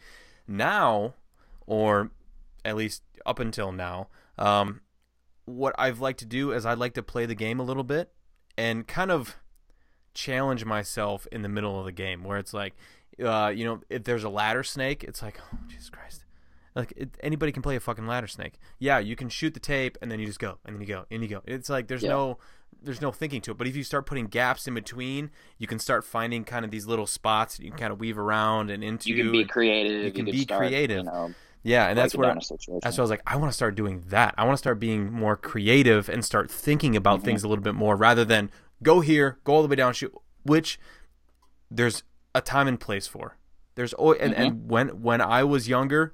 Now, 0.48 1.14
or 1.66 2.12
at 2.66 2.76
least 2.76 3.04
up 3.26 3.40
until 3.40 3.72
now, 3.72 4.08
um, 4.38 4.82
what 5.46 5.76
I've 5.78 6.00
liked 6.00 6.20
to 6.20 6.26
do 6.26 6.52
is 6.52 6.66
I'd 6.66 6.78
like 6.78 6.94
to 6.94 7.04
play 7.04 7.26
the 7.26 7.36
game 7.36 7.60
a 7.60 7.64
little 7.64 7.84
bit 7.84 8.12
and 8.58 8.88
kind 8.88 9.12
of 9.12 9.36
challenge 10.14 10.66
myself 10.66 11.28
in 11.32 11.42
the 11.42 11.50
middle 11.50 11.80
of 11.80 11.86
the 11.86 11.92
game 11.92 12.24
where 12.24 12.38
it's 12.38 12.54
like, 12.54 12.76
uh, 13.24 13.52
you 13.54 13.66
know, 13.66 13.82
if 13.90 14.04
there's 14.04 14.24
a 14.24 14.30
ladder 14.30 14.64
snake, 14.64 15.04
it's 15.04 15.22
like, 15.22 15.40
oh, 15.42 15.58
Jesus 15.68 15.90
Christ 15.90 16.24
like 16.76 16.94
it, 16.96 17.18
anybody 17.22 17.52
can 17.52 17.62
play 17.62 17.76
a 17.76 17.80
fucking 17.80 18.08
ladder 18.08 18.28
snake. 18.28 18.60
Yeah, 18.80 19.00
you 19.00 19.16
can 19.16 19.30
shoot 19.30 19.54
the 19.54 19.60
tape 19.60 19.98
and 20.02 20.12
then 20.12 20.20
you 20.20 20.26
just 20.26 20.40
go 20.40 20.58
and 20.66 20.76
then 20.76 20.82
you 20.82 20.88
go 20.88 21.06
and 21.12 21.22
you 21.22 21.30
go. 21.30 21.42
It's 21.46 21.70
like 21.70 21.88
there's 21.88 22.04
yeah. 22.04 22.10
no 22.10 22.38
there's 22.82 23.02
no 23.02 23.12
thinking 23.12 23.42
to 23.42 23.52
it. 23.52 23.58
But 23.58 23.68
if 23.68 23.76
you 23.76 23.84
start 23.84 24.06
putting 24.06 24.28
gaps 24.28 24.68
in 24.68 24.74
between, 24.74 25.32
you 25.58 25.68
can 25.68 25.80
start 25.80 26.04
finding 26.04 26.44
kind 26.44 26.66
of 26.66 26.72
these 26.72 26.86
little 26.86 27.08
spots 27.08 27.58
that 27.58 27.64
you 27.64 27.70
can 27.70 27.80
kind 27.80 27.94
of 27.94 28.00
weave 28.00 28.18
around 28.18 28.72
and 28.72 28.84
into. 28.84 29.10
You 29.10 29.24
can 29.24 29.32
be 29.32 29.46
creative. 29.46 30.04
You 30.04 30.12
can, 30.12 30.26
you 30.28 30.32
can 30.32 30.40
be 30.40 30.44
start, 30.44 30.60
creative. 30.60 30.98
You 30.98 31.04
know, 31.04 31.34
yeah, 31.64 31.88
and 31.88 31.98
that's 31.98 32.14
where 32.14 32.34
that's 32.34 32.52
what 32.52 32.84
I 32.84 33.02
was 33.02 33.10
like. 33.10 33.22
I 33.26 33.38
want 33.38 33.52
to 33.52 33.56
start 33.56 33.76
doing 33.76 34.04
that. 34.08 34.36
I 34.38 34.44
want 34.44 34.54
to 34.54 34.58
start 34.58 34.80
being 34.80 35.12
more 35.12 35.38
creative 35.38 36.10
and 36.10 36.24
start 36.24 36.52
thinking 36.52 36.96
about 36.96 37.20
mm-hmm. 37.20 37.26
things 37.26 37.44
a 37.44 37.48
little 37.48 37.64
bit 37.64 37.74
more 37.74 37.96
rather 37.96 38.26
than 38.26 38.52
go 38.82 39.00
here, 39.00 39.40
go 39.46 39.54
all 39.56 39.62
the 39.62 39.70
way 39.70 39.78
down, 39.78 39.94
shoot. 39.94 40.14
Which 40.44 40.78
there's 41.72 42.04
a 42.36 42.42
time 42.42 42.68
and 42.68 42.80
place 42.80 43.08
for. 43.08 43.38
There's 43.76 43.94
always, 43.94 44.20
and, 44.20 44.34
mm-hmm. 44.34 44.42
and 44.42 44.70
when 44.70 44.90
when 45.02 45.22
I 45.22 45.46
was 45.46 45.70
younger, 45.70 46.14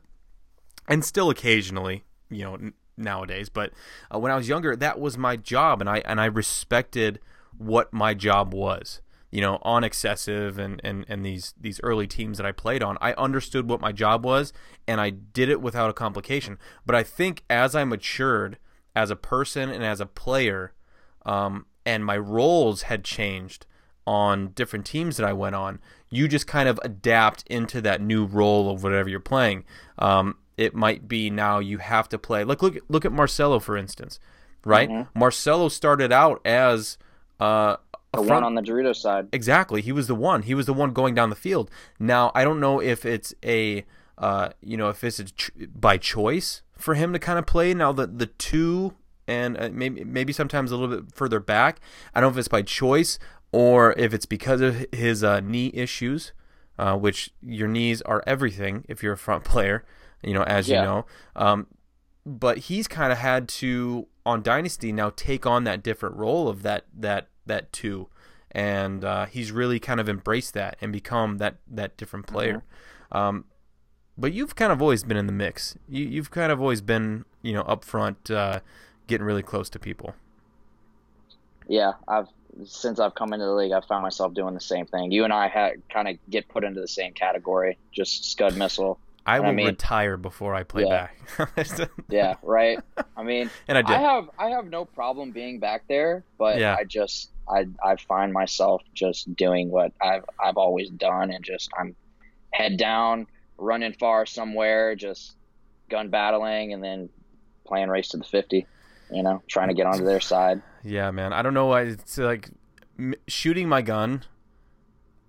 and 0.88 1.04
still 1.04 1.32
occasionally, 1.32 2.06
you 2.30 2.44
know, 2.44 2.54
n- 2.54 2.74
nowadays. 2.96 3.50
But 3.50 3.72
uh, 4.14 4.20
when 4.20 4.32
I 4.32 4.36
was 4.36 4.48
younger, 4.48 4.76
that 4.76 5.00
was 5.00 5.18
my 5.18 5.36
job, 5.36 5.82
and 5.82 5.90
I 5.90 6.00
and 6.00 6.22
I 6.22 6.26
respected 6.26 7.20
what 7.58 7.92
my 7.92 8.14
job 8.14 8.54
was. 8.54 9.02
You 9.32 9.42
know, 9.42 9.60
on 9.62 9.84
excessive 9.84 10.58
and, 10.58 10.82
and, 10.84 11.06
and 11.08 11.24
these 11.24 11.54
these 11.60 11.80
early 11.84 12.08
teams 12.08 12.38
that 12.38 12.48
I 12.48 12.52
played 12.52 12.82
on, 12.82 12.98
I 13.00 13.14
understood 13.14 13.70
what 13.70 13.82
my 13.82 13.92
job 13.92 14.26
was, 14.26 14.54
and 14.88 15.00
I 15.00 15.12
did 15.12 15.50
it 15.50 15.62
without 15.62 15.90
a 15.90 15.94
complication. 15.94 16.58
But 16.86 16.96
I 16.96 17.04
think 17.04 17.44
as 17.50 17.76
I 17.76 17.84
matured 17.84 18.58
as 18.96 19.12
a 19.12 19.16
person 19.16 19.70
and 19.70 19.84
as 19.84 20.02
a 20.02 20.06
player, 20.06 20.74
um, 21.26 21.68
and 21.86 22.04
my 22.04 22.18
roles 22.18 22.84
had 22.84 23.04
changed 23.04 23.66
on 24.08 24.48
different 24.50 24.88
teams 24.88 25.18
that 25.18 25.28
I 25.28 25.34
went 25.34 25.56
on, 25.56 25.80
you 26.10 26.28
just 26.28 26.48
kind 26.48 26.68
of 26.68 26.80
adapt 26.84 27.44
into 27.48 27.82
that 27.82 28.02
new 28.02 28.26
role 28.26 28.72
of 28.72 28.84
whatever 28.84 29.10
you're 29.10 29.20
playing. 29.20 29.64
Um, 30.00 30.38
it 30.58 30.74
might 30.74 31.08
be 31.08 31.30
now 31.30 31.60
you 31.60 31.78
have 31.78 32.10
to 32.10 32.18
play. 32.18 32.44
Like 32.44 32.62
look 32.62 32.78
look 32.90 33.06
at 33.06 33.12
Marcelo 33.12 33.60
for 33.60 33.78
instance, 33.78 34.20
right? 34.66 34.90
Mm-hmm. 34.90 35.20
Marcelo 35.20 35.70
started 35.70 36.12
out 36.12 36.42
as 36.44 36.98
uh, 37.40 37.78
the 38.12 38.18
front, 38.18 38.30
one 38.30 38.44
on 38.44 38.56
the 38.56 38.62
Dorito 38.62 38.96
side. 38.96 39.28
Exactly, 39.32 39.82
he 39.82 39.92
was 39.92 40.08
the 40.08 40.16
one. 40.16 40.44
He 40.44 40.54
was 40.54 40.66
the 40.66 40.74
one 40.74 40.94
going 40.94 41.16
down 41.16 41.30
the 41.30 41.36
field. 41.36 41.70
Now 42.00 42.32
I 42.34 42.44
don't 42.44 42.60
know 42.60 42.82
if 42.82 43.06
it's 43.06 43.34
a 43.44 43.86
uh, 44.18 44.50
you 44.62 44.78
know 44.78 44.90
if 44.90 45.04
it's 45.04 45.22
ch- 45.32 45.52
by 45.76 45.98
choice 45.98 46.62
for 46.78 46.96
him 46.96 47.14
to 47.14 47.20
kind 47.20 47.40
of 47.40 47.46
play. 47.46 47.74
Now 47.74 47.92
the 47.92 48.08
the 48.08 48.28
two 48.28 48.96
and 49.28 49.58
uh, 49.58 49.70
maybe 49.72 50.04
maybe 50.04 50.34
sometimes 50.34 50.72
a 50.72 50.78
little 50.78 51.02
bit 51.02 51.16
further 51.16 51.40
back. 51.40 51.80
I 52.14 52.22
don't 52.22 52.32
know 52.32 52.36
if 52.36 52.40
it's 52.40 52.48
by 52.48 52.62
choice 52.62 53.20
or 53.52 53.94
if 53.98 54.14
it's 54.14 54.26
because 54.26 54.62
of 54.62 54.86
his 54.92 55.24
uh, 55.24 55.40
knee 55.40 55.72
issues, 55.74 56.34
uh, 56.78 56.96
which 56.96 57.32
your 57.42 57.68
knees 57.68 58.02
are 58.04 58.24
everything 58.28 58.86
if 58.88 59.02
you're 59.02 59.14
a 59.14 59.18
front 59.18 59.44
player 59.46 59.86
you 60.24 60.34
know, 60.34 60.44
as 60.44 60.68
yeah. 60.68 60.80
you 60.80 60.86
know. 60.86 61.06
Um, 61.36 61.68
but 62.26 62.58
he's 62.60 62.88
kind 62.88 63.12
of 63.12 63.18
had 63.18 63.48
to 63.50 64.08
on 64.26 64.42
Dynasty 64.42 64.92
now 64.92 65.12
take 65.16 65.46
on 65.46 65.64
that 65.64 65.82
different 65.82 66.16
role 66.16 66.48
of 66.48 66.62
that 66.64 66.86
that 66.96 67.29
that 67.50 67.72
too, 67.74 68.08
and 68.52 69.04
uh, 69.04 69.26
he's 69.26 69.52
really 69.52 69.80
kind 69.80 70.00
of 70.00 70.08
embraced 70.08 70.54
that 70.54 70.78
and 70.82 70.92
become 70.92 71.38
that 71.38 71.58
that 71.68 71.98
different 71.98 72.26
player. 72.26 72.64
Mm-hmm. 73.12 73.18
Um, 73.18 73.46
but 74.18 74.34
you've 74.34 74.56
kind 74.56 74.72
of 74.72 74.82
always 74.82 75.04
been 75.04 75.18
in 75.18 75.28
the 75.28 75.34
mix. 75.34 75.78
You, 75.88 76.06
you've 76.06 76.32
kind 76.32 76.52
of 76.52 76.62
always 76.62 76.82
been 76.82 77.26
you 77.42 77.54
know 77.54 77.62
up 77.62 77.84
front, 77.84 78.32
uh, 78.32 78.62
getting 79.08 79.26
really 79.26 79.44
close 79.44 79.70
to 79.72 79.80
people. 79.80 80.16
Yeah, 81.68 81.94
I've 82.08 82.28
since 82.66 83.00
I've 83.00 83.16
come 83.16 83.34
into 83.34 83.46
the 83.46 83.54
league, 83.54 83.72
I've 83.72 83.86
found 83.86 84.04
myself 84.04 84.34
doing 84.34 84.54
the 84.54 84.60
same 84.60 84.86
thing. 84.86 85.12
You 85.12 85.24
and 85.24 85.34
I 85.34 85.48
had 85.48 85.82
kind 85.90 86.08
of 86.08 86.18
get 86.30 86.48
put 86.50 86.64
into 86.64 86.82
the 86.82 86.88
same 86.88 87.14
category, 87.14 87.78
just 87.92 88.32
scud 88.32 88.58
missile. 88.58 89.00
I 89.26 89.40
will 89.40 89.50
I 89.50 89.52
mean, 89.52 89.68
retire 89.68 90.18
before 90.18 90.56
I 90.56 90.64
play 90.64 90.86
yeah. 90.86 91.10
back. 91.38 91.90
yeah, 92.10 92.36
right. 92.42 92.80
I 93.16 93.24
mean, 93.24 93.50
and 93.68 93.78
I, 93.78 93.82
did. 93.84 93.96
I 93.96 94.00
have 94.02 94.30
I 94.40 94.50
have 94.50 94.68
no 94.70 94.86
problem 94.86 95.32
being 95.32 95.60
back 95.60 95.84
there, 95.88 96.24
but 96.38 96.58
yeah. 96.58 96.76
I 96.78 96.84
just 96.84 97.30
I 97.50 97.68
I 97.84 97.96
find 97.96 98.32
myself 98.34 98.82
just 98.94 99.34
doing 99.36 99.70
what 99.70 99.92
I've 100.02 100.26
I've 100.42 100.58
always 100.58 100.90
done, 100.90 101.32
and 101.32 101.44
just 101.44 101.70
I'm 101.78 101.96
head 102.52 102.78
down, 102.78 103.28
running 103.58 103.94
far 103.94 104.26
somewhere, 104.26 104.96
just 104.96 105.36
gun 105.90 106.10
battling, 106.10 106.74
and 106.74 106.84
then 106.84 107.10
playing 107.66 107.90
race 107.90 108.10
to 108.10 108.18
the 108.18 108.24
fifty. 108.24 108.68
You 109.12 109.24
know, 109.24 109.42
trying 109.48 109.70
to 109.70 109.74
get 109.74 109.88
onto 109.88 110.06
their 110.06 110.20
side. 110.20 110.62
Yeah, 110.84 111.10
man. 111.10 111.34
I 111.34 111.42
don't 111.42 111.56
know 111.56 111.66
why 111.66 111.82
it's 111.82 112.18
like 112.18 112.52
shooting 113.28 113.68
my 113.68 113.82
gun 113.82 114.24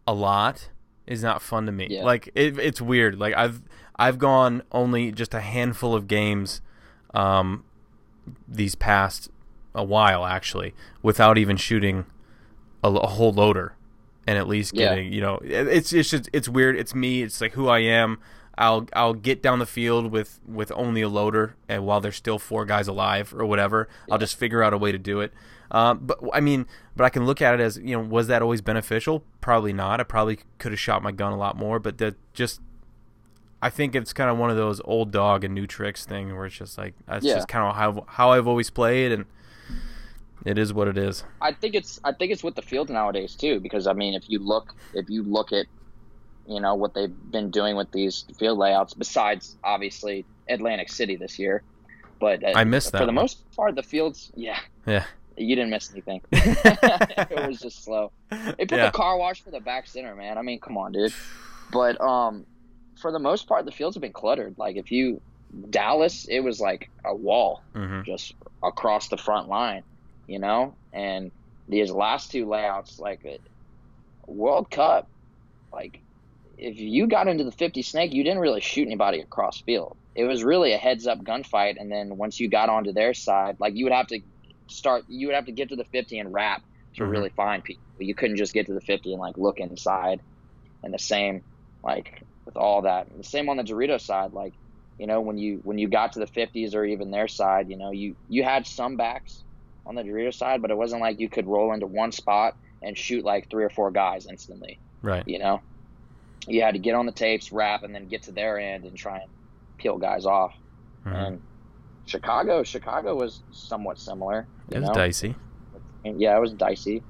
a 0.06 0.12
lot 0.12 0.68
is 1.06 1.22
not 1.22 1.40
fun 1.40 1.66
to 1.66 1.72
me. 1.72 1.86
Yeah. 1.90 2.04
Like 2.04 2.28
it, 2.34 2.58
it's 2.58 2.80
weird. 2.80 3.18
Like 3.18 3.34
I've 3.34 3.62
I've 3.96 4.18
gone 4.18 4.62
only 4.72 5.12
just 5.12 5.34
a 5.34 5.40
handful 5.40 5.94
of 5.94 6.08
games 6.08 6.60
um, 7.14 7.64
these 8.48 8.74
past 8.74 9.30
a 9.74 9.84
while 9.84 10.24
actually 10.24 10.74
without 11.02 11.38
even 11.38 11.56
shooting 11.56 12.04
a, 12.82 12.88
a 12.88 13.06
whole 13.06 13.32
loader 13.32 13.74
and 14.26 14.38
at 14.38 14.46
least 14.46 14.74
getting 14.74 15.06
yeah. 15.06 15.12
you 15.12 15.20
know 15.20 15.40
it's 15.42 15.92
it's 15.92 16.10
just 16.10 16.28
it's 16.32 16.48
weird. 16.48 16.76
It's 16.76 16.94
me. 16.94 17.22
It's 17.22 17.40
like 17.40 17.52
who 17.52 17.68
I 17.68 17.80
am. 17.80 18.18
I'll 18.56 18.86
I'll 18.92 19.14
get 19.14 19.42
down 19.42 19.58
the 19.58 19.66
field 19.66 20.12
with 20.12 20.38
with 20.46 20.70
only 20.76 21.00
a 21.00 21.08
loader, 21.08 21.56
and 21.68 21.84
while 21.84 22.00
there's 22.00 22.16
still 22.16 22.38
four 22.38 22.64
guys 22.64 22.86
alive 22.86 23.34
or 23.36 23.46
whatever, 23.46 23.88
yeah. 24.06 24.14
I'll 24.14 24.18
just 24.18 24.36
figure 24.36 24.62
out 24.62 24.72
a 24.72 24.78
way 24.78 24.92
to 24.92 24.98
do 24.98 25.20
it. 25.20 25.32
Um, 25.70 26.00
but 26.02 26.18
I 26.32 26.40
mean, 26.40 26.66
but 26.94 27.04
I 27.04 27.08
can 27.08 27.26
look 27.26 27.40
at 27.40 27.54
it 27.54 27.60
as 27.60 27.78
you 27.78 27.96
know, 27.96 28.00
was 28.00 28.26
that 28.26 28.42
always 28.42 28.60
beneficial? 28.60 29.24
Probably 29.40 29.72
not. 29.72 29.98
I 29.98 30.02
probably 30.02 30.40
could 30.58 30.72
have 30.72 30.80
shot 30.80 31.02
my 31.02 31.12
gun 31.12 31.32
a 31.32 31.36
lot 31.36 31.56
more, 31.56 31.78
but 31.78 31.98
that 31.98 32.16
just 32.32 32.60
I 33.62 33.70
think 33.70 33.94
it's 33.94 34.12
kind 34.12 34.30
of 34.30 34.38
one 34.38 34.50
of 34.50 34.56
those 34.56 34.80
old 34.84 35.10
dog 35.10 35.42
and 35.42 35.54
new 35.54 35.66
tricks 35.66 36.04
thing 36.04 36.36
where 36.36 36.46
it's 36.46 36.56
just 36.56 36.76
like 36.76 36.94
that's 37.06 37.24
yeah. 37.24 37.34
just 37.34 37.48
kind 37.48 37.64
of 37.64 37.76
how 37.76 38.04
how 38.08 38.32
I've 38.32 38.46
always 38.46 38.68
played 38.68 39.12
and 39.12 39.24
it 40.44 40.58
is 40.58 40.72
what 40.72 40.88
it 40.88 40.98
is. 40.98 41.24
I 41.40 41.52
think 41.52 41.74
it's 41.74 42.00
I 42.04 42.12
think 42.12 42.32
it's 42.32 42.42
with 42.42 42.54
the 42.54 42.62
field 42.62 42.90
nowadays 42.90 43.34
too 43.34 43.60
because 43.60 43.86
I 43.86 43.92
mean 43.92 44.14
if 44.14 44.28
you 44.28 44.38
look 44.38 44.74
if 44.94 45.08
you 45.10 45.22
look 45.22 45.52
at 45.52 45.66
you 46.46 46.60
know 46.60 46.74
what 46.74 46.94
they've 46.94 47.14
been 47.30 47.50
doing 47.50 47.76
with 47.76 47.90
these 47.92 48.24
field 48.38 48.58
layouts 48.58 48.94
besides 48.94 49.56
obviously 49.62 50.24
Atlantic 50.48 50.90
City 50.90 51.16
this 51.16 51.38
year 51.38 51.62
but 52.18 52.42
uh, 52.42 52.52
I 52.54 52.64
missed 52.64 52.92
that 52.92 52.98
for 52.98 53.04
the 53.04 53.08
one. 53.08 53.16
most 53.16 53.50
part 53.54 53.74
the 53.74 53.82
fields 53.82 54.32
yeah 54.34 54.58
yeah 54.86 55.04
you 55.36 55.56
didn't 55.56 55.70
miss 55.70 55.90
anything. 55.90 56.20
it 56.32 57.48
was 57.48 57.60
just 57.60 57.82
slow. 57.82 58.12
They 58.30 58.66
put 58.66 58.72
yeah. 58.72 58.86
the 58.86 58.92
car 58.92 59.16
wash 59.16 59.42
for 59.42 59.50
the 59.50 59.60
back 59.60 59.86
center, 59.86 60.14
man. 60.14 60.38
I 60.38 60.42
mean, 60.42 60.60
come 60.60 60.76
on, 60.76 60.92
dude. 60.92 61.14
But 61.72 62.00
um, 62.00 62.44
for 63.00 63.10
the 63.10 63.18
most 63.18 63.46
part, 63.46 63.64
the 63.64 63.72
fields 63.72 63.96
have 63.96 64.02
been 64.02 64.12
cluttered. 64.12 64.56
Like 64.58 64.76
if 64.76 64.92
you 64.92 65.20
Dallas, 65.70 66.26
it 66.28 66.40
was 66.40 66.60
like 66.60 66.90
a 67.04 67.14
wall 67.14 67.62
mm-hmm. 67.74 68.02
just 68.02 68.34
across 68.62 69.08
the 69.08 69.16
front 69.16 69.48
line, 69.48 69.82
you 70.30 70.40
know. 70.40 70.78
And 70.94 71.32
these 71.68 71.92
last 71.92 72.32
two 72.32 72.48
layouts, 72.48 72.98
like 73.00 73.22
a 73.26 73.40
World 74.26 74.70
Cup, 74.70 75.08
like 75.72 76.02
if 76.58 76.78
you 76.78 77.08
got 77.08 77.28
into 77.28 77.44
the 77.44 77.52
50 77.52 77.82
snake, 77.82 78.14
you 78.14 78.24
didn't 78.24 78.40
really 78.40 78.62
shoot 78.62 78.86
anybody 78.86 79.20
across 79.20 79.62
field. 79.62 79.98
It 80.16 80.24
was 80.24 80.44
really 80.44 80.72
a 80.74 80.78
heads 80.78 81.06
up 81.08 81.20
gunfight. 81.20 81.76
And 81.78 81.92
then 81.92 82.16
once 82.18 82.40
you 82.40 82.50
got 82.50 82.70
onto 82.70 82.92
their 82.92 83.14
side, 83.14 83.56
like 83.60 83.74
you 83.76 83.86
would 83.86 83.94
have 83.94 84.08
to 84.08 84.20
start, 84.70 85.04
you 85.08 85.28
would 85.28 85.36
have 85.36 85.46
to 85.46 85.52
get 85.52 85.70
to 85.70 85.76
the 85.76 85.84
50 85.86 86.18
and 86.18 86.32
wrap 86.32 86.62
to 86.96 87.04
Mhm. 87.04 87.10
really 87.10 87.30
find 87.30 87.64
people. 87.64 87.82
You 87.98 88.14
couldn't 88.14 88.36
just 88.38 88.54
get 88.54 88.66
to 88.66 88.74
the 88.74 88.82
50 88.82 89.12
and 89.12 89.20
like 89.20 89.38
look 89.38 89.58
inside. 89.60 90.22
And 90.82 90.94
the 90.94 91.00
same, 91.00 91.44
like 91.82 92.26
with 92.46 92.56
all 92.56 92.82
that, 92.82 93.08
and 93.08 93.20
the 93.20 93.24
same 93.24 93.48
on 93.50 93.58
the 93.58 93.64
Dorito 93.64 94.00
side. 94.00 94.32
Like, 94.32 94.54
you 94.98 95.06
know, 95.06 95.20
when 95.22 95.38
you 95.38 95.60
when 95.62 95.78
you 95.78 95.88
got 95.88 96.12
to 96.14 96.20
the 96.20 96.26
50s 96.26 96.74
or 96.74 96.84
even 96.84 97.10
their 97.10 97.28
side, 97.28 97.70
you 97.70 97.76
know, 97.78 97.90
you 97.92 98.16
you 98.28 98.44
had 98.44 98.66
some 98.66 98.96
backs 98.96 99.44
on 99.90 99.96
the 99.96 100.02
Dorito 100.02 100.32
side, 100.32 100.62
but 100.62 100.70
it 100.70 100.76
wasn't 100.76 101.02
like 101.02 101.18
you 101.18 101.28
could 101.28 101.46
roll 101.48 101.72
into 101.74 101.86
one 101.86 102.12
spot 102.12 102.56
and 102.80 102.96
shoot 102.96 103.24
like 103.24 103.50
three 103.50 103.64
or 103.64 103.70
four 103.70 103.90
guys 103.90 104.26
instantly. 104.26 104.78
Right. 105.02 105.26
You 105.26 105.40
know, 105.40 105.60
you 106.46 106.62
had 106.62 106.74
to 106.74 106.78
get 106.78 106.94
on 106.94 107.06
the 107.06 107.12
tapes, 107.12 107.50
wrap, 107.52 107.82
and 107.82 107.92
then 107.94 108.06
get 108.06 108.22
to 108.22 108.32
their 108.32 108.58
end 108.58 108.84
and 108.84 108.96
try 108.96 109.18
and 109.18 109.30
peel 109.78 109.98
guys 109.98 110.24
off. 110.26 110.54
Mhm. 111.04 111.26
And 111.26 111.42
Chicago, 112.06 112.62
Chicago 112.62 113.16
was 113.16 113.42
somewhat 113.50 113.98
similar. 113.98 114.46
You 114.70 114.76
It 114.76 114.80
was 114.80 114.88
know? 114.90 114.94
dicey. 114.94 115.34
And 116.04 116.20
yeah, 116.20 116.36
it 116.36 116.40
was 116.40 116.52
dicey. 116.54 117.02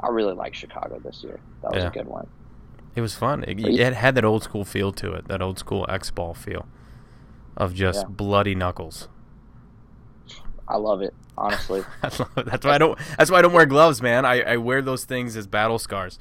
I 0.00 0.08
really 0.08 0.34
like 0.34 0.54
Chicago 0.54 0.98
this 0.98 1.22
year. 1.22 1.38
That 1.62 1.72
was 1.72 1.82
Yeah. 1.84 1.88
a 1.88 1.92
good 1.92 2.08
one. 2.08 2.26
It 2.96 3.00
was 3.00 3.14
fun. 3.14 3.44
It, 3.44 3.60
it 3.64 3.94
had 3.94 4.16
that 4.16 4.24
old 4.24 4.42
school 4.42 4.64
feel 4.64 4.92
to 4.92 5.12
it, 5.12 5.28
that 5.28 5.40
old 5.40 5.58
school 5.58 5.86
X 5.88 6.10
ball 6.10 6.34
feel 6.34 6.66
of 7.56 7.74
just 7.74 8.02
Yeah. 8.02 8.08
bloody 8.08 8.54
knuckles. 8.56 9.08
I 10.68 10.76
love 10.76 11.02
it, 11.02 11.14
honestly. 11.36 11.82
That's 12.02 12.18
why 12.64 12.74
I 12.74 12.78
don't. 12.78 12.98
That's 13.18 13.30
why 13.30 13.38
I 13.38 13.42
don't 13.42 13.52
wear 13.52 13.66
gloves, 13.66 14.00
man. 14.00 14.24
I, 14.24 14.40
I 14.42 14.56
wear 14.56 14.80
those 14.82 15.04
things 15.04 15.36
as 15.36 15.46
battle 15.46 15.78
scars. 15.78 16.18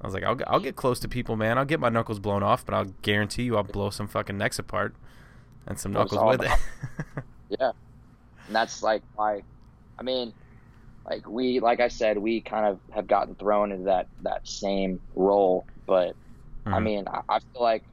I 0.00 0.06
was 0.06 0.14
like, 0.14 0.22
I'll, 0.24 0.38
I'll 0.46 0.60
get 0.60 0.76
close 0.76 1.00
to 1.00 1.08
people, 1.08 1.36
man. 1.36 1.56
I'll 1.58 1.64
get 1.64 1.80
my 1.80 1.88
knuckles 1.88 2.18
blown 2.18 2.42
off, 2.42 2.64
but 2.64 2.74
I'll 2.74 2.92
guarantee 3.02 3.44
you, 3.44 3.56
I'll 3.56 3.62
blow 3.62 3.90
some 3.90 4.06
fucking 4.06 4.36
necks 4.36 4.58
apart, 4.58 4.94
and 5.66 5.78
some 5.78 5.92
knuckles 5.92 6.22
with 6.22 6.42
it. 6.42 6.50
yeah, 7.60 7.72
and 8.46 8.56
that's 8.56 8.82
like 8.82 9.02
why. 9.14 9.42
I 9.98 10.02
mean, 10.02 10.34
like 11.06 11.28
we, 11.28 11.60
like 11.60 11.80
I 11.80 11.88
said, 11.88 12.18
we 12.18 12.42
kind 12.42 12.66
of 12.66 12.80
have 12.94 13.06
gotten 13.06 13.34
thrown 13.36 13.72
into 13.72 13.84
that 13.84 14.08
that 14.22 14.46
same 14.46 15.00
role, 15.14 15.68
but 15.86 16.16
I 16.72 16.78
Mhm. 16.78 16.82
mean, 16.82 17.04
I, 17.08 17.20
I 17.28 17.38
feel 17.40 17.62
like 17.62 17.84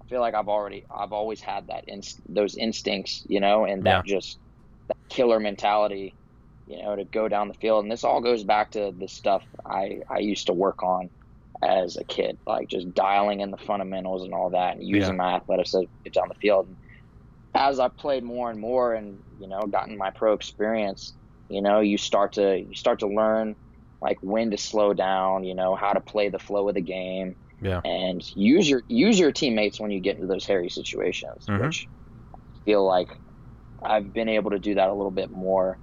I 0.00 0.04
feel 0.08 0.20
like 0.20 0.34
I've 0.34 0.48
already 0.48 0.84
I've 0.90 1.12
always 1.12 1.40
had 1.40 1.68
that 1.68 1.84
inst- 1.88 2.20
those 2.28 2.56
instincts, 2.56 3.24
you 3.28 3.40
know, 3.40 3.64
and 3.66 3.84
that 3.86 4.04
just 4.04 4.38
that 4.88 4.96
killer 5.08 5.40
mentality, 5.40 6.16
you 6.66 6.82
know, 6.82 6.96
to 6.96 7.04
go 7.04 7.28
down 7.28 7.48
the 7.48 7.54
field. 7.54 7.84
And 7.84 7.92
this 7.92 8.04
all 8.04 8.20
goes 8.20 8.44
back 8.44 8.72
to 8.72 8.92
the 8.96 9.08
stuff 9.08 9.42
I 9.66 10.00
I 10.10 10.18
used 10.18 10.46
to 10.46 10.52
work 10.52 10.82
on 10.82 11.10
as 11.62 11.96
a 11.96 12.04
kid, 12.04 12.38
like 12.46 12.68
just 12.68 12.92
dialing 12.92 13.40
in 13.40 13.50
the 13.50 13.56
fundamentals 13.56 14.24
and 14.24 14.34
all 14.34 14.50
that, 14.50 14.76
and 14.76 14.86
using 14.86 15.16
my 15.16 15.34
athleticism 15.34 15.82
to 15.82 15.88
get 16.04 16.14
down 16.14 16.28
the 16.28 16.34
field. 16.34 16.66
And 16.68 16.76
as 17.54 17.78
I 17.78 17.88
played 17.88 18.24
more 18.24 18.50
and 18.50 18.60
more, 18.60 18.94
and 18.94 19.22
you 19.38 19.48
know, 19.48 19.62
gotten 19.62 19.96
my 19.96 20.10
pro 20.10 20.32
experience, 20.32 21.14
you 21.48 21.62
know, 21.62 21.80
you 21.80 21.98
start 21.98 22.32
to 22.34 22.58
you 22.58 22.74
start 22.74 23.00
to 23.00 23.08
learn 23.08 23.56
like 24.00 24.18
when 24.20 24.50
to 24.50 24.58
slow 24.58 24.92
down, 24.92 25.44
you 25.44 25.54
know, 25.54 25.76
how 25.76 25.92
to 25.92 26.00
play 26.00 26.28
the 26.28 26.38
flow 26.38 26.68
of 26.68 26.74
the 26.74 26.80
game 26.82 27.36
yeah. 27.60 27.80
and 27.84 28.20
use 28.34 28.68
your 28.68 28.82
use 28.88 29.18
your 29.18 29.32
teammates 29.32 29.78
when 29.80 29.90
you 29.92 30.00
get 30.00 30.16
into 30.16 30.26
those 30.26 30.44
hairy 30.44 30.68
situations, 30.68 31.44
Mhm. 31.48 31.60
which 31.60 31.88
I 32.34 32.38
feel 32.64 32.84
like 32.84 33.08
I've 33.84 34.12
been 34.12 34.28
able 34.28 34.50
to 34.52 34.58
do 34.58 34.74
that 34.76 34.88
a 34.88 34.94
little 34.94 35.10
bit 35.10 35.30
more 35.30 35.78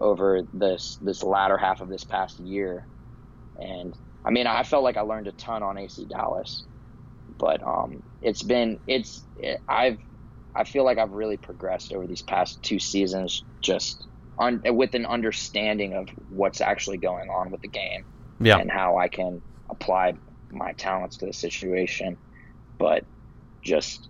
over 0.00 0.42
this 0.52 0.98
this 1.00 1.22
latter 1.22 1.58
half 1.58 1.80
of 1.80 1.88
this 1.88 2.04
past 2.04 2.38
year. 2.40 2.88
And 3.56 3.94
I 4.24 4.30
mean, 4.30 4.46
I 4.46 4.62
felt 4.64 4.84
like 4.84 4.96
I 4.96 5.02
learned 5.02 5.28
a 5.28 5.32
ton 5.32 5.62
on 5.62 5.78
AC 5.78 6.06
Dallas, 6.08 6.66
but 7.38 7.62
um, 7.66 8.00
it's 8.22 8.42
been 8.42 8.78
it's 8.86 9.26
it, 9.36 9.60
I've 9.68 9.98
I 10.54 10.64
feel 10.64 10.84
like 10.84 10.98
I've 10.98 11.10
really 11.12 11.36
progressed 11.38 11.92
over 11.92 12.06
these 12.06 12.22
past 12.22 12.62
two 12.62 12.78
seasons, 12.78 13.44
just 13.62 14.08
un, 14.40 14.62
with 14.64 14.94
an 14.94 15.06
understanding 15.06 15.94
of 15.94 16.08
what's 16.28 16.60
actually 16.60 16.98
going 16.98 17.28
on 17.30 17.50
with 17.50 17.60
the 17.62 17.68
game 17.70 18.04
Yeah. 18.40 18.58
and 18.58 18.70
how 18.70 18.98
I 18.98 19.08
can 19.08 19.42
apply 19.70 20.14
my 20.50 20.72
talents 20.74 21.18
to 21.18 21.26
the 21.26 21.32
situation. 21.32 22.18
But 22.78 23.04
just 23.64 24.08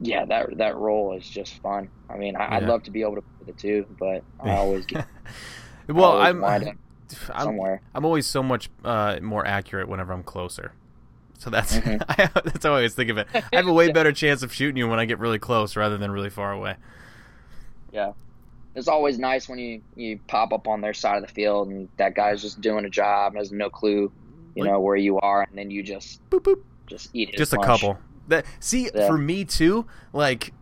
yeah, 0.00 0.24
that 0.26 0.56
that 0.58 0.76
role 0.76 1.14
is 1.16 1.28
just 1.28 1.58
fun. 1.62 1.88
I 2.10 2.16
mean, 2.16 2.36
I, 2.36 2.56
I'd 2.56 2.62
Yeah. 2.62 2.68
love 2.68 2.82
to 2.84 2.90
be 2.90 3.02
able 3.02 3.16
to 3.16 3.22
play 3.22 3.46
the 3.46 3.52
two, 3.52 3.86
but 3.98 4.22
I 4.40 4.50
always 4.56 4.86
get 4.86 5.06
well, 5.88 6.04
always 6.12 6.26
I'm, 6.34 6.44
I'm 7.32 7.44
somewhere. 7.44 7.80
I'm 7.94 8.04
always 8.04 8.26
so 8.26 8.42
much 8.42 8.70
uh, 8.84 9.18
more 9.22 9.46
accurate 9.46 9.88
whenever 9.88 10.12
I'm 10.12 10.22
closer. 10.22 10.72
So 11.38 11.50
that's 11.50 11.76
Mhm. 11.78 11.98
that's 12.44 12.64
how 12.64 12.70
I 12.72 12.76
always 12.76 12.94
think 12.94 13.10
of 13.10 13.18
it. 13.18 13.26
I 13.34 13.42
have 13.56 13.66
a 13.66 13.72
way 13.72 13.90
better 13.92 14.12
chance 14.12 14.42
of 14.42 14.52
shooting 14.52 14.76
you 14.76 14.88
when 14.88 14.98
I 14.98 15.04
get 15.04 15.18
really 15.18 15.38
close 15.38 15.76
rather 15.76 15.98
than 15.98 16.10
really 16.10 16.30
far 16.30 16.52
away. 16.52 16.76
Yeah, 17.92 18.12
it's 18.74 18.88
always 18.88 19.18
nice 19.18 19.48
when 19.48 19.58
you 19.58 19.82
you 19.94 20.18
pop 20.26 20.52
up 20.52 20.66
on 20.66 20.80
their 20.80 20.94
side 20.94 21.22
of 21.22 21.28
the 21.28 21.32
field 21.34 21.68
and 21.68 21.88
that 21.98 22.14
guy's 22.14 22.40
just 22.42 22.60
doing 22.60 22.84
a 22.84 22.90
job, 22.90 23.32
and 23.32 23.38
has 23.38 23.52
no 23.52 23.68
clue, 23.70 24.10
you 24.54 24.62
Like- 24.64 24.70
know, 24.72 24.80
where 24.80 24.96
you 24.96 25.18
are, 25.20 25.42
and 25.42 25.56
then 25.58 25.70
you 25.70 25.82
just 25.82 26.20
Boop 26.30 26.40
boop. 26.40 26.62
just 26.86 27.10
eat 27.14 27.34
Just 27.36 27.52
a 27.52 27.56
lunch. 27.56 27.66
couple. 27.66 27.98
That 28.28 28.44
see 28.60 28.90
Yeah. 28.94 29.06
for 29.06 29.18
me 29.18 29.44
too. 29.44 29.86
Like, 30.12 30.52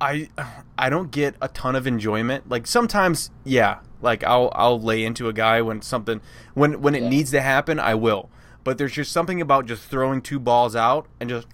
I 0.00 0.28
I 0.76 0.90
don't 0.90 1.10
get 1.10 1.34
a 1.40 1.48
ton 1.48 1.76
of 1.76 1.86
enjoyment. 1.86 2.48
Like 2.48 2.66
sometimes, 2.66 3.30
yeah. 3.44 3.78
Like 4.02 4.22
I'll 4.24 4.50
I'll 4.54 4.80
lay 4.80 5.04
into 5.04 5.28
a 5.28 5.32
guy 5.32 5.62
when 5.62 5.80
something 5.82 6.20
when 6.54 6.80
when 6.82 6.94
it 6.94 7.02
Yeah. 7.04 7.08
needs 7.08 7.30
to 7.30 7.40
happen, 7.40 7.78
I 7.80 7.94
will. 7.94 8.28
But 8.64 8.78
there's 8.78 8.92
just 8.92 9.12
something 9.12 9.40
about 9.40 9.66
just 9.66 9.84
throwing 9.84 10.20
two 10.22 10.38
balls 10.38 10.74
out 10.76 11.06
and 11.20 11.28
just 11.30 11.46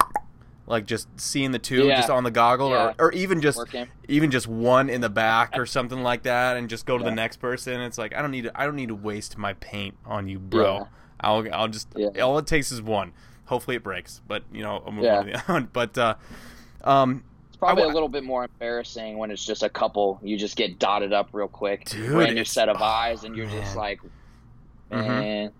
like 0.67 0.85
just 0.85 1.07
seeing 1.19 1.51
the 1.51 1.59
two 1.59 1.87
Yeah. 1.87 1.97
just 1.97 2.09
on 2.09 2.23
the 2.23 2.31
goggle 2.31 2.69
Yeah. 2.69 2.93
or, 2.99 3.07
or 3.07 3.11
even 3.13 3.41
just 3.41 3.57
Work 3.57 3.71
him. 3.71 3.87
even 4.07 4.31
just 4.31 4.47
one 4.47 4.89
in 4.89 5.01
the 5.01 5.09
back 5.09 5.57
or 5.57 5.65
something 5.65 6.01
like 6.03 6.23
that 6.23 6.55
and 6.55 6.69
just 6.69 6.85
go 6.85 6.97
to 6.97 7.03
the 7.03 7.11
next 7.11 7.37
person 7.37 7.81
it's 7.81 7.97
like 7.97 8.15
i 8.15 8.21
don't 8.21 8.31
need 8.31 8.43
to 8.43 8.51
i 8.61 8.63
don't 8.65 8.75
need 8.77 8.87
to 8.87 8.95
waste 8.95 9.37
my 9.37 9.51
paint 9.53 9.95
on 10.05 10.29
you 10.29 10.39
bro 10.39 10.87
i'll 11.19 11.45
i'll 11.51 11.67
just 11.67 11.89
all 12.21 12.37
it 12.37 12.47
takes 12.47 12.71
is 12.71 12.81
one 12.81 13.11
hopefully 13.51 13.75
it 13.75 13.83
breaks 13.83 14.21
but 14.27 14.43
you 14.53 14.63
know 14.63 14.81
i'll 14.85 14.91
move 14.93 15.03
Yeah. 15.03 15.17
on 15.19 15.25
to 15.25 15.31
the 15.33 15.39
one 15.53 15.69
but 15.73 15.97
uh 15.97 16.15
um 16.85 17.23
It's 17.49 17.57
probably 17.57 17.83
a 17.83 17.87
little 17.89 18.09
bit 18.09 18.23
more 18.23 18.45
embarrassing 18.45 19.17
when 19.17 19.29
it's 19.29 19.45
just 19.45 19.61
a 19.61 19.69
couple. 19.69 20.19
You 20.23 20.35
just 20.37 20.55
get 20.55 20.79
dotted 20.79 21.13
up 21.13 21.29
real 21.33 21.47
quick, 21.47 21.85
Dude, 21.85 22.09
brand 22.11 22.33
new 22.35 22.45
set 22.45 22.69
of 22.69 22.77
oh, 22.79 22.83
eyes, 22.83 23.23
and 23.25 23.35
you're 23.35 23.45
just 23.45 23.75
man. 23.75 23.85
like, 23.85 23.99
Mhm. 24.91 25.51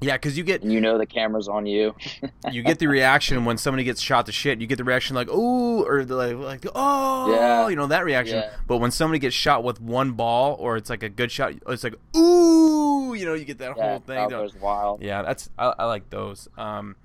yeah 0.00 0.14
because 0.16 0.36
you 0.38 0.44
get 0.44 0.62
and 0.62 0.72
you 0.72 0.80
know 0.80 0.96
the 0.98 1.06
camera's 1.06 1.48
on 1.48 1.66
you. 1.66 1.94
you 2.50 2.62
get 2.62 2.78
the 2.78 2.86
reaction 2.86 3.44
when 3.44 3.56
somebody 3.58 3.84
gets 3.84 4.00
shot 4.00 4.26
to 4.26 4.32
shit 4.32 4.60
you 4.60 4.66
get 4.66 4.76
the 4.78 4.84
reaction 4.84 5.14
like 5.14 5.28
ooh 5.28 5.84
or 5.84 6.04
like, 6.04 6.36
like 6.36 6.66
oh 6.74 7.32
Yeah. 7.32 7.68
you 7.68 7.76
know 7.76 7.86
that 7.88 8.04
reaction 8.04 8.36
Yeah. 8.38 8.50
but 8.66 8.78
when 8.78 8.90
somebody 8.90 9.18
gets 9.18 9.34
shot 9.36 9.62
with 9.62 9.80
one 9.80 10.12
ball 10.12 10.56
or 10.58 10.76
it's 10.76 10.90
like 10.90 11.02
a 11.04 11.08
good 11.08 11.30
shot 11.30 11.52
it's 11.68 11.84
like 11.84 11.94
ooh 12.16 13.14
you 13.14 13.24
know 13.26 13.34
you 13.34 13.44
get 13.44 13.58
that 13.58 13.76
Yeah, 13.76 13.82
whole 13.90 13.98
thing 14.00 14.16
that 14.16 14.30
goes 14.30 14.54
wild. 14.56 15.02
Yeah, 15.02 15.20
that's 15.22 15.50
I, 15.58 15.74
I 15.78 15.84
like 15.84 16.08
those. 16.10 16.48
Um, 16.56 16.96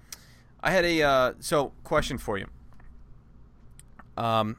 I 0.67 0.71
had 0.71 0.83
a 0.83 1.01
uh, 1.01 1.33
so 1.39 1.71
question 1.85 2.17
for 2.17 2.37
you. 2.37 2.45
Um, 4.17 4.57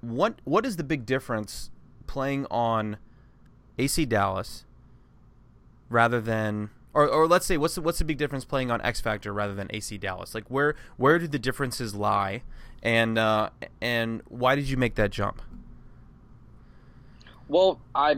what 0.00 0.40
what 0.42 0.66
is 0.66 0.78
the 0.78 0.82
big 0.82 1.06
difference 1.06 1.70
playing 2.08 2.44
on 2.50 2.96
AC 3.78 4.04
Dallas 4.06 4.64
rather 5.88 6.20
than 6.20 6.70
or, 6.92 7.06
or 7.06 7.28
let's 7.28 7.46
say 7.46 7.56
what's 7.56 7.76
the, 7.76 7.82
what's 7.82 8.00
the 8.00 8.04
big 8.04 8.18
difference 8.18 8.44
playing 8.44 8.72
on 8.72 8.80
X 8.80 9.00
Factor 9.00 9.32
rather 9.32 9.54
than 9.54 9.68
AC 9.70 9.96
Dallas? 9.96 10.34
Like 10.34 10.50
where 10.50 10.74
where 10.96 11.20
do 11.20 11.28
the 11.28 11.38
differences 11.38 11.94
lie, 11.94 12.42
and 12.82 13.16
uh, 13.16 13.50
and 13.80 14.22
why 14.26 14.56
did 14.56 14.68
you 14.68 14.76
make 14.76 14.96
that 14.96 15.12
jump? 15.12 15.40
Well, 17.46 17.78
I 17.94 18.16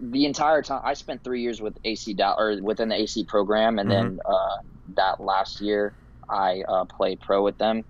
the 0.00 0.24
entire 0.24 0.62
time 0.62 0.80
I 0.82 0.94
spent 0.94 1.22
three 1.22 1.42
years 1.42 1.60
with 1.60 1.76
AC 1.84 2.16
or 2.18 2.58
within 2.62 2.88
the 2.88 2.94
AC 3.02 3.24
program, 3.24 3.78
and 3.78 3.90
then 3.90 4.18
uh, 4.24 4.56
that 4.94 5.20
last 5.20 5.60
year 5.60 5.92
I 6.28 6.62
uh, 6.66 6.84
played 6.84 7.20
pro 7.20 7.42
with 7.42 7.58
them. 7.58 7.84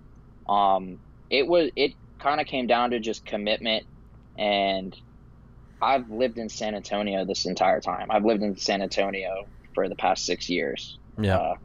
Um, 0.47 0.99
it 1.29 1.47
was 1.47 1.71
it 1.75 1.93
kind 2.21 2.39
of 2.41 2.47
came 2.47 2.67
down 2.67 2.91
to 2.91 2.99
just 2.99 3.25
commitment, 3.25 3.85
and 4.37 4.95
I've 5.81 6.09
lived 6.09 6.37
in 6.37 6.49
San 6.49 6.75
Antonio 6.75 7.25
this 7.25 7.45
entire 7.45 7.81
time. 7.81 8.07
I've 8.09 8.25
lived 8.25 8.43
in 8.43 8.57
San 8.57 8.81
Antonio 8.81 9.45
for 9.73 9.89
the 9.89 9.95
past 9.95 10.25
six 10.25 10.49
years. 10.49 10.97
Yeah. 11.21 11.37
Uh, 11.37 11.55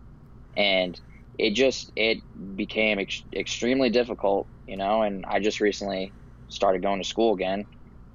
and 0.56 1.00
it 1.38 1.54
just 1.54 1.90
it 1.96 2.18
became 2.56 2.98
ex- 2.98 3.24
extremely 3.34 3.90
difficult, 3.90 4.48
you 4.66 4.76
know. 4.76 5.02
And 5.02 5.24
I 5.26 5.40
just 5.40 5.60
recently 5.60 6.12
started 6.48 6.82
going 6.82 7.02
to 7.02 7.08
school 7.08 7.34
again. 7.34 7.66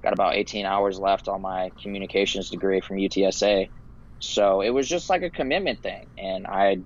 Got 0.04 0.12
about 0.12 0.36
18 0.36 0.64
hours 0.64 0.98
left 0.98 1.26
on 1.26 1.42
my 1.42 1.72
communications 1.82 2.50
degree 2.50 2.80
from 2.80 2.98
UTSA, 2.98 3.68
so 4.20 4.60
it 4.60 4.70
was 4.70 4.88
just 4.88 5.10
like 5.10 5.22
a 5.22 5.30
commitment 5.30 5.82
thing. 5.82 6.06
And 6.16 6.46
I 6.46 6.78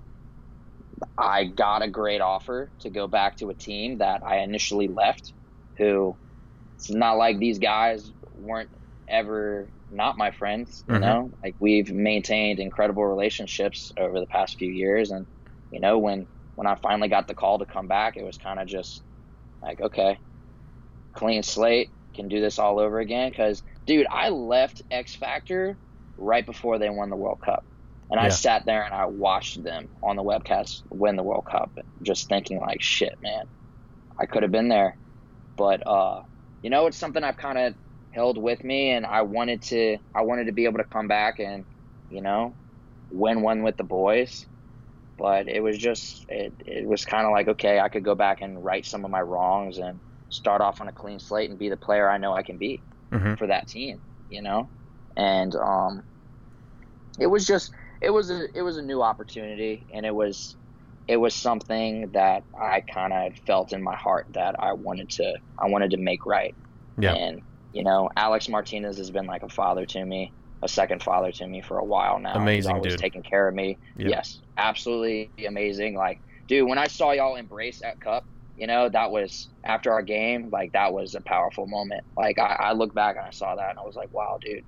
I 1.17 1.45
got 1.45 1.83
a 1.83 1.89
great 1.89 2.21
offer 2.21 2.71
to 2.81 2.89
go 2.89 3.07
back 3.07 3.37
to 3.37 3.49
a 3.49 3.55
team 3.55 3.99
that 3.99 4.21
I 4.25 4.39
initially 4.39 4.87
left. 4.87 5.33
Who 5.77 6.17
it's 6.77 6.91
not 6.91 7.17
like 7.17 7.39
these 7.39 7.59
guys 7.59 8.11
weren't 8.31 8.71
ever 9.09 9.71
not 9.89 10.17
my 10.17 10.31
friends, 10.31 10.83
you 10.87 10.99
Mhm. 10.99 10.99
know. 10.99 11.31
Like 11.43 11.55
we've 11.59 11.91
maintained 11.91 12.59
incredible 12.59 13.05
relationships 13.05 13.91
over 13.97 14.19
the 14.19 14.27
past 14.27 14.57
few 14.57 14.71
years, 14.71 15.11
and 15.11 15.27
you 15.71 15.79
know, 15.79 15.99
when 15.99 16.27
when 16.55 16.67
I 16.67 16.75
finally 16.75 17.09
got 17.09 17.27
the 17.27 17.35
call 17.35 17.59
to 17.59 17.65
come 17.65 17.87
back, 17.87 18.17
it 18.17 18.23
was 18.25 18.37
kind 18.37 18.59
of 18.59 18.67
just 18.67 19.03
like, 19.61 19.81
okay, 19.81 20.19
clean 21.15 21.43
slate, 21.43 21.89
can 22.15 22.27
do 22.27 22.41
this 22.41 22.59
all 22.59 22.79
over 22.79 22.99
again. 22.99 23.29
Because, 23.29 23.63
dude, 23.87 24.07
I 24.11 24.29
left 24.29 24.81
X 24.91 25.15
Factor 25.15 25.79
right 26.17 26.45
before 26.45 26.79
they 26.79 26.89
won 26.89 27.09
the 27.09 27.15
World 27.17 27.39
Cup. 27.43 27.63
And 28.13 28.21
yeah. 28.21 28.27
I 28.27 28.29
sat 28.29 28.63
there 28.67 28.83
and 28.83 28.93
I 28.93 29.05
watched 29.05 29.63
them 29.63 29.89
on 30.03 30.15
the 30.15 30.21
webcast 30.21 30.83
win 30.91 31.15
the 31.15 31.23
World 31.23 31.45
Cup, 31.45 31.79
just 32.03 32.29
thinking 32.29 32.59
like, 32.59 32.79
shit, 32.79 33.19
man, 33.23 33.45
I 34.19 34.27
could 34.27 34.43
have 34.43 34.51
been 34.51 34.67
there. 34.67 34.95
But 35.57 35.85
uh, 35.87 36.21
you 36.61 36.69
know, 36.69 36.85
it's 36.85 36.95
something 36.95 37.23
I've 37.23 37.37
kind 37.37 37.57
of 37.57 37.73
held 38.11 38.37
with 38.37 38.63
me, 38.63 38.91
and 38.91 39.03
I 39.03 39.23
wanted 39.23 39.63
to, 39.63 39.97
I 40.13 40.21
wanted 40.21 40.45
to 40.45 40.51
be 40.51 40.65
able 40.65 40.77
to 40.77 40.83
come 40.83 41.07
back 41.07 41.39
and, 41.39 41.65
you 42.11 42.21
know, 42.21 42.53
win 43.11 43.41
one 43.41 43.63
with 43.63 43.77
the 43.77 43.83
boys. 43.83 44.45
But 45.17 45.47
it 45.47 45.63
was 45.63 45.75
just, 45.79 46.29
it, 46.29 46.53
it 46.67 46.85
was 46.85 47.05
kind 47.05 47.25
of 47.25 47.31
like, 47.31 47.47
okay, 47.47 47.79
I 47.79 47.89
could 47.89 48.03
go 48.03 48.13
back 48.13 48.41
and 48.41 48.63
right 48.63 48.85
some 48.85 49.05
of 49.05 49.09
my 49.09 49.23
wrongs 49.23 49.79
and 49.79 49.99
start 50.29 50.61
off 50.61 50.81
on 50.81 50.87
a 50.87 50.91
clean 50.91 51.17
slate 51.17 51.49
and 51.49 51.57
be 51.57 51.67
the 51.67 51.77
player 51.77 52.07
I 52.07 52.19
know 52.19 52.33
I 52.33 52.43
can 52.43 52.57
be 52.57 52.79
mm-hmm. 53.11 53.33
for 53.33 53.47
that 53.47 53.67
team, 53.67 53.99
you 54.29 54.43
know. 54.43 54.69
And 55.17 55.55
um, 55.55 56.03
it 57.19 57.25
was 57.25 57.47
just 57.47 57.71
it 58.03 58.11
was 58.11 58.29
a 58.29 58.55
it 58.55 58.61
was 58.61 58.77
a 58.77 58.81
new 58.81 59.01
opportunity, 59.01 59.85
and 59.91 60.05
it 60.05 60.13
was 60.13 60.55
it 61.07 61.17
was 61.17 61.33
something 61.33 62.11
that 62.11 62.43
I 62.59 62.81
kind 62.81 63.13
of 63.13 63.37
felt 63.45 63.73
in 63.73 63.81
my 63.81 63.95
heart 63.95 64.27
that 64.33 64.55
I 64.59 64.73
wanted 64.73 65.09
to 65.11 65.35
I 65.57 65.67
wanted 65.67 65.91
to 65.91 65.97
make 65.97 66.25
right. 66.25 66.53
Yeah. 66.99 67.13
And 67.13 67.41
you 67.71 67.83
know, 67.83 68.09
Alex 68.15 68.49
Martinez 68.49 68.97
has 68.97 69.09
been 69.09 69.25
like 69.25 69.41
a 69.41 69.49
father 69.49 69.85
to 69.87 70.05
me, 70.05 70.31
a 70.61 70.67
second 70.67 71.01
father 71.01 71.31
to 71.31 71.47
me 71.47 71.61
for 71.61 71.79
a 71.79 71.83
while 71.83 72.19
now. 72.19 72.33
Amazing, 72.33 72.75
He's 72.83 72.93
dude. 72.93 72.99
Taking 72.99 73.23
care 73.23 73.47
of 73.47 73.55
me. 73.55 73.77
Yep. 73.97 74.09
Yes, 74.09 74.41
absolutely 74.57 75.31
amazing. 75.47 75.95
Like, 75.95 76.19
dude, 76.47 76.67
when 76.67 76.77
I 76.77 76.87
saw 76.87 77.11
y'all 77.11 77.35
embrace 77.35 77.79
that 77.79 77.99
cup, 77.99 78.25
you 78.57 78.67
know, 78.67 78.89
that 78.89 79.11
was 79.11 79.47
after 79.63 79.91
our 79.91 80.03
game. 80.03 80.49
Like, 80.51 80.73
that 80.73 80.93
was 80.93 81.15
a 81.15 81.21
powerful 81.21 81.65
moment. 81.65 82.03
Like, 82.15 82.37
I, 82.37 82.57
I 82.59 82.73
look 82.73 82.93
back 82.93 83.15
and 83.15 83.25
I 83.25 83.31
saw 83.31 83.55
that 83.55 83.71
and 83.71 83.79
I 83.79 83.81
was 83.81 83.95
like, 83.95 84.13
wow, 84.13 84.37
dude. 84.39 84.63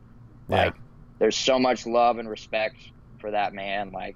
Like, 0.49 0.73
yeah. 0.73 0.81
there's 1.19 1.37
so 1.37 1.59
much 1.59 1.85
love 1.85 2.17
and 2.17 2.27
respect 2.27 2.77
for 3.25 3.31
that 3.31 3.55
man. 3.55 3.91
Like 3.91 4.15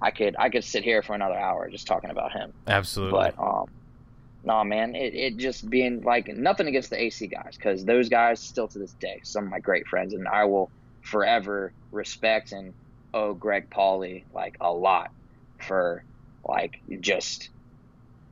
I 0.00 0.12
could 0.12 0.36
I 0.38 0.48
could 0.48 0.62
sit 0.62 0.84
here 0.84 1.02
for 1.02 1.14
another 1.14 1.36
hour 1.36 1.68
just 1.68 1.88
talking 1.88 2.10
about 2.10 2.32
him. 2.32 2.52
Absolutely. 2.68 3.18
But 3.18 3.38
um, 3.38 3.66
no 4.44 4.54
nah, 4.54 4.64
man, 4.64 4.94
it, 4.94 5.14
it 5.14 5.36
just 5.38 5.68
being 5.68 6.02
like 6.02 6.28
nothing 6.28 6.68
against 6.68 6.90
the 6.90 7.02
AC 7.02 7.26
guys 7.26 7.56
because 7.56 7.84
those 7.84 8.08
guys 8.08 8.38
still 8.38 8.68
to 8.68 8.78
this 8.78 8.92
day 8.94 9.20
some 9.24 9.44
of 9.44 9.50
my 9.50 9.58
great 9.58 9.88
friends 9.88 10.14
and 10.14 10.28
I 10.28 10.44
will 10.44 10.70
forever 11.02 11.72
respect 11.90 12.52
and 12.52 12.72
owe 13.12 13.34
Greg 13.34 13.70
Pauly 13.70 14.22
like 14.32 14.56
a 14.60 14.72
lot 14.72 15.10
for 15.58 16.04
like 16.46 16.80
just 17.00 17.48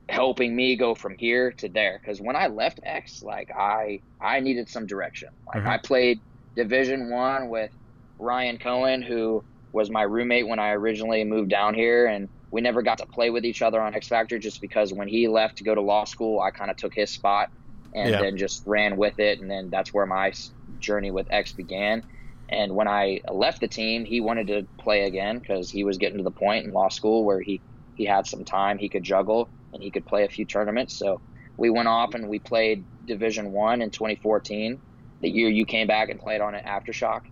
helping 0.08 0.54
me 0.54 0.76
go 0.76 0.94
from 0.94 1.16
here 1.16 1.52
to 1.52 1.68
there 1.68 1.98
because 1.98 2.20
when 2.20 2.34
i 2.34 2.48
left 2.48 2.80
x 2.82 3.22
like 3.22 3.50
i 3.52 3.98
i 4.20 4.40
needed 4.40 4.68
some 4.68 4.84
direction 4.84 5.28
like 5.46 5.58
mm-hmm. 5.58 5.68
i 5.68 5.78
played 5.78 6.20
division 6.56 7.08
one 7.08 7.48
with 7.48 7.70
ryan 8.18 8.58
cohen 8.58 9.00
who 9.00 9.42
was 9.72 9.90
my 9.90 10.02
roommate 10.02 10.46
when 10.46 10.58
I 10.58 10.70
originally 10.70 11.24
moved 11.24 11.50
down 11.50 11.74
here, 11.74 12.06
and 12.06 12.28
we 12.50 12.60
never 12.60 12.82
got 12.82 12.98
to 12.98 13.06
play 13.06 13.30
with 13.30 13.44
each 13.44 13.62
other 13.62 13.80
on 13.80 13.94
X 13.94 14.08
Factor 14.08 14.38
just 14.38 14.60
because 14.60 14.92
when 14.92 15.08
he 15.08 15.28
left 15.28 15.58
to 15.58 15.64
go 15.64 15.74
to 15.74 15.80
law 15.80 16.04
school, 16.04 16.40
I 16.40 16.50
kind 16.50 16.70
of 16.70 16.76
took 16.76 16.94
his 16.94 17.10
spot 17.10 17.48
and 17.94 18.10
yeah. 18.10 18.20
then 18.20 18.36
just 18.36 18.62
ran 18.66 18.96
with 18.96 19.18
it, 19.18 19.40
and 19.40 19.50
then 19.50 19.70
that's 19.70 19.92
where 19.92 20.06
my 20.06 20.32
journey 20.78 21.10
with 21.10 21.26
X 21.30 21.52
began. 21.52 22.02
And 22.48 22.74
when 22.74 22.88
I 22.88 23.20
left 23.30 23.60
the 23.60 23.68
team, 23.68 24.04
he 24.04 24.20
wanted 24.20 24.48
to 24.48 24.66
play 24.78 25.04
again 25.04 25.38
because 25.38 25.70
he 25.70 25.84
was 25.84 25.96
getting 25.96 26.18
to 26.18 26.24
the 26.24 26.30
point 26.30 26.66
in 26.66 26.72
law 26.72 26.88
school 26.88 27.24
where 27.24 27.40
he 27.40 27.62
he 27.94 28.04
had 28.06 28.26
some 28.26 28.44
time, 28.44 28.78
he 28.78 28.88
could 28.88 29.02
juggle, 29.02 29.50
and 29.72 29.82
he 29.82 29.90
could 29.90 30.06
play 30.06 30.24
a 30.24 30.28
few 30.28 30.44
tournaments. 30.44 30.98
So 30.98 31.20
we 31.56 31.70
went 31.70 31.88
off 31.88 32.14
and 32.14 32.28
we 32.28 32.38
played 32.38 32.84
Division 33.06 33.52
One 33.52 33.82
in 33.82 33.90
2014, 33.90 34.80
the 35.20 35.30
year 35.30 35.48
you 35.48 35.64
came 35.64 35.86
back 35.86 36.08
and 36.08 36.20
played 36.20 36.40
on 36.40 36.54
an 36.54 36.64
aftershock, 36.64 37.22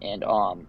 and 0.00 0.24
um, 0.24 0.66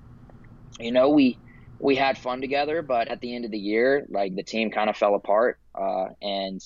you 0.80 0.92
know, 0.92 1.10
we 1.10 1.38
we 1.80 1.96
had 1.96 2.18
fun 2.18 2.42
together, 2.42 2.82
but 2.82 3.08
at 3.08 3.22
the 3.22 3.36
end 3.36 3.46
of 3.46 3.52
the 3.52 3.60
year, 3.60 4.06
like 4.10 4.36
the 4.36 4.44
team 4.44 4.72
kind 4.72 4.90
of 4.90 4.98
fell 4.98 5.16
apart, 5.16 5.60
uh, 5.74 6.08
and 6.22 6.64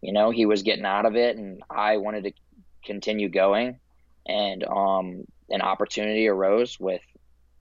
you 0.00 0.12
know 0.12 0.30
he 0.30 0.46
was 0.46 0.62
getting 0.62 0.84
out 0.84 1.06
of 1.06 1.16
it, 1.16 1.36
and 1.36 1.62
I 1.70 1.98
wanted 1.98 2.24
to 2.24 2.32
continue 2.84 3.28
going, 3.28 3.78
and 4.26 4.64
um, 4.64 5.24
an 5.48 5.62
opportunity 5.62 6.28
arose 6.28 6.78
with 6.78 7.02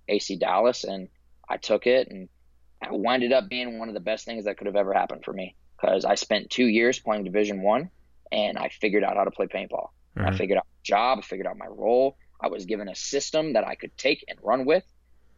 AC 0.07 0.37
Dallas, 0.37 0.83
and 0.83 1.09
I 1.47 1.57
took 1.57 1.87
it, 1.87 2.09
and 2.09 2.29
it 2.81 2.91
winded 2.91 3.33
up 3.33 3.49
being 3.49 3.79
one 3.79 3.89
of 3.89 3.93
the 3.93 3.99
best 3.99 4.25
things 4.25 4.45
that 4.45 4.57
could 4.57 4.67
have 4.67 4.75
ever 4.75 4.93
happened 4.93 5.23
for 5.25 5.33
me 5.33 5.55
because 5.79 6.05
I 6.05 6.15
spent 6.15 6.49
two 6.49 6.65
years 6.65 6.99
playing 6.99 7.23
Division 7.23 7.61
One, 7.61 7.89
and 8.31 8.57
I 8.57 8.69
figured 8.69 9.03
out 9.03 9.17
how 9.17 9.23
to 9.23 9.31
play 9.31 9.47
paintball. 9.47 9.89
Mm-hmm. 10.17 10.25
I 10.27 10.37
figured 10.37 10.57
out 10.57 10.65
my 10.65 10.83
job, 10.83 11.19
I 11.19 11.21
figured 11.21 11.47
out 11.47 11.57
my 11.57 11.67
role. 11.67 12.17
I 12.41 12.47
was 12.47 12.65
given 12.65 12.87
a 12.87 12.95
system 12.95 13.53
that 13.53 13.67
I 13.67 13.75
could 13.75 13.97
take 13.97 14.23
and 14.29 14.39
run 14.41 14.65
with 14.65 14.85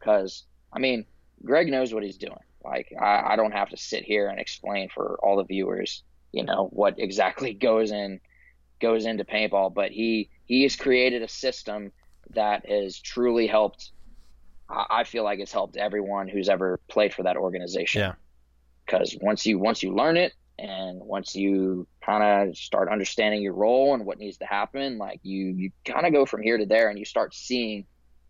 because 0.02 0.44
I 0.74 0.80
mean, 0.80 1.06
Greg 1.46 1.68
knows 1.70 1.94
what 1.94 2.04
he's 2.04 2.18
doing. 2.18 2.44
Like 2.64 2.94
I, 3.00 3.34
I 3.34 3.36
don't 3.36 3.54
have 3.54 3.70
to 3.70 3.78
sit 3.78 4.04
here 4.04 4.28
and 4.28 4.40
explain 4.40 4.90
for 4.90 5.18
all 5.24 5.38
the 5.38 5.44
viewers, 5.44 6.04
you 6.32 6.44
know, 6.44 6.68
what 6.72 7.00
exactly 7.00 7.54
goes 7.70 7.92
in 7.92 8.20
goes 8.80 9.06
into 9.06 9.24
paintball, 9.24 9.74
but 9.74 9.92
he 9.92 10.30
he 10.46 10.64
has 10.64 10.76
created 10.76 11.22
a 11.22 11.28
system 11.28 11.92
that 12.32 12.68
has 12.68 13.00
truly 13.00 13.48
helped. 13.48 13.92
I 14.70 15.04
feel 15.04 15.26
like 15.26 15.40
it's 15.40 15.52
helped 15.52 15.76
everyone 15.76 16.30
who's 16.30 16.48
ever 16.48 16.80
played 16.88 17.14
for 17.14 17.24
that 17.24 17.36
organization. 17.36 18.02
Yeah. 18.02 18.14
Because 18.86 19.18
once 19.22 19.46
you 19.46 19.60
once 19.60 19.84
you 19.84 19.94
learn 19.94 20.16
it, 20.18 20.34
and 20.58 21.02
once 21.02 21.36
you 21.36 21.88
kind 22.06 22.24
of 22.50 22.56
start 22.56 22.90
understanding 22.90 23.42
your 23.42 23.54
role 23.54 23.94
and 23.94 24.06
what 24.06 24.18
needs 24.18 24.38
to 24.38 24.46
happen, 24.46 24.98
like 24.98 25.20
you 25.24 25.48
you 25.48 25.72
kind 25.86 26.06
of 26.06 26.14
go 26.14 26.26
from 26.26 26.42
here 26.42 26.58
to 26.58 26.66
there, 26.66 26.90
and 26.90 26.98
you 26.98 27.06
start 27.06 27.34
seeing 27.34 27.86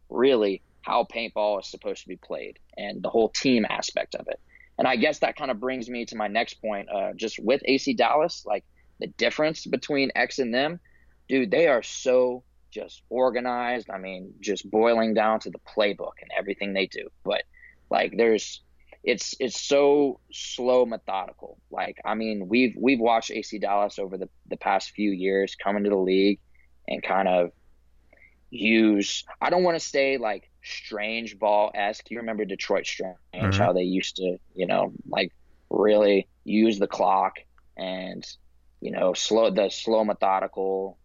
really 0.10 0.62
how 0.82 1.04
paintball 1.04 1.60
is 1.62 1.68
supposed 1.68 2.02
to 2.04 2.08
be 2.08 2.18
played 2.18 2.60
and 2.78 3.02
the 3.02 3.10
whole 3.10 3.30
team 3.30 3.66
aspect 3.70 4.16
of 4.16 4.28
it. 4.28 4.40
And 4.78 4.88
I 4.88 4.96
guess 4.96 5.20
that 5.20 5.36
kind 5.36 5.52
of 5.52 5.60
brings 5.60 5.90
me 5.90 6.06
to 6.06 6.16
my 6.16 6.28
next 6.28 6.56
point. 6.56 6.90
Uh, 6.90 7.14
just 7.16 7.40
with 7.40 7.62
AC 7.66 7.94
Dallas, 7.94 8.44
like 8.46 8.64
the 9.00 9.08
difference 9.08 9.66
between 9.66 10.12
X 10.16 10.40
and 10.40 10.54
them, 10.54 10.80
dude, 11.28 11.52
they 11.52 11.68
are 11.68 11.84
so 11.84 12.44
just 12.72 13.04
organized. 13.10 13.90
I 13.90 13.98
mean, 13.98 14.34
just 14.40 14.70
boiling 14.70 15.14
down 15.14 15.40
to 15.42 15.50
the 15.50 15.60
playbook 15.60 16.14
and 16.22 16.32
everything 16.38 16.74
they 16.74 16.88
do. 16.88 17.10
But 17.24 17.44
like, 17.90 18.14
there's 18.16 18.62
it's 19.04 19.36
it's 19.40 19.60
so 19.60 20.20
slow, 20.32 20.86
methodical. 20.86 21.58
Like, 21.72 21.98
I 22.06 22.16
mean, 22.16 22.48
we've 22.48 22.76
we've 22.80 23.00
watched 23.00 23.32
AC 23.32 23.60
Dallas 23.60 24.00
over 24.00 24.18
the 24.18 24.30
the 24.48 24.58
past 24.58 24.92
few 24.92 25.12
years 25.12 25.56
come 25.62 25.78
into 25.78 25.90
the 25.90 25.98
league 25.98 26.40
and 26.88 27.02
kind 27.02 27.28
of 27.28 27.52
use. 28.50 29.24
I 29.42 29.50
don't 29.50 29.64
want 29.64 29.80
to 29.80 29.86
say 29.86 30.18
like 30.18 30.51
strange 30.64 31.40
ball 31.40 31.72
esque. 31.74 32.10
You 32.12 32.20
remember 32.20 32.46
Detroit 32.46 32.86
Strange, 32.86 33.18
mm-hmm. 33.34 33.52
how 33.52 33.74
they 33.74 33.84
used 33.84 34.18
to, 34.18 34.38
you 34.54 34.68
know, 34.68 34.94
like 35.08 35.34
really 35.70 36.28
use 36.44 36.80
the 36.80 36.88
clock 36.88 37.38
and, 37.78 38.26
you 38.80 38.92
know, 38.92 39.14
slow 39.14 39.50
the 39.50 39.70
slow 39.70 40.04
methodical, 40.04 40.98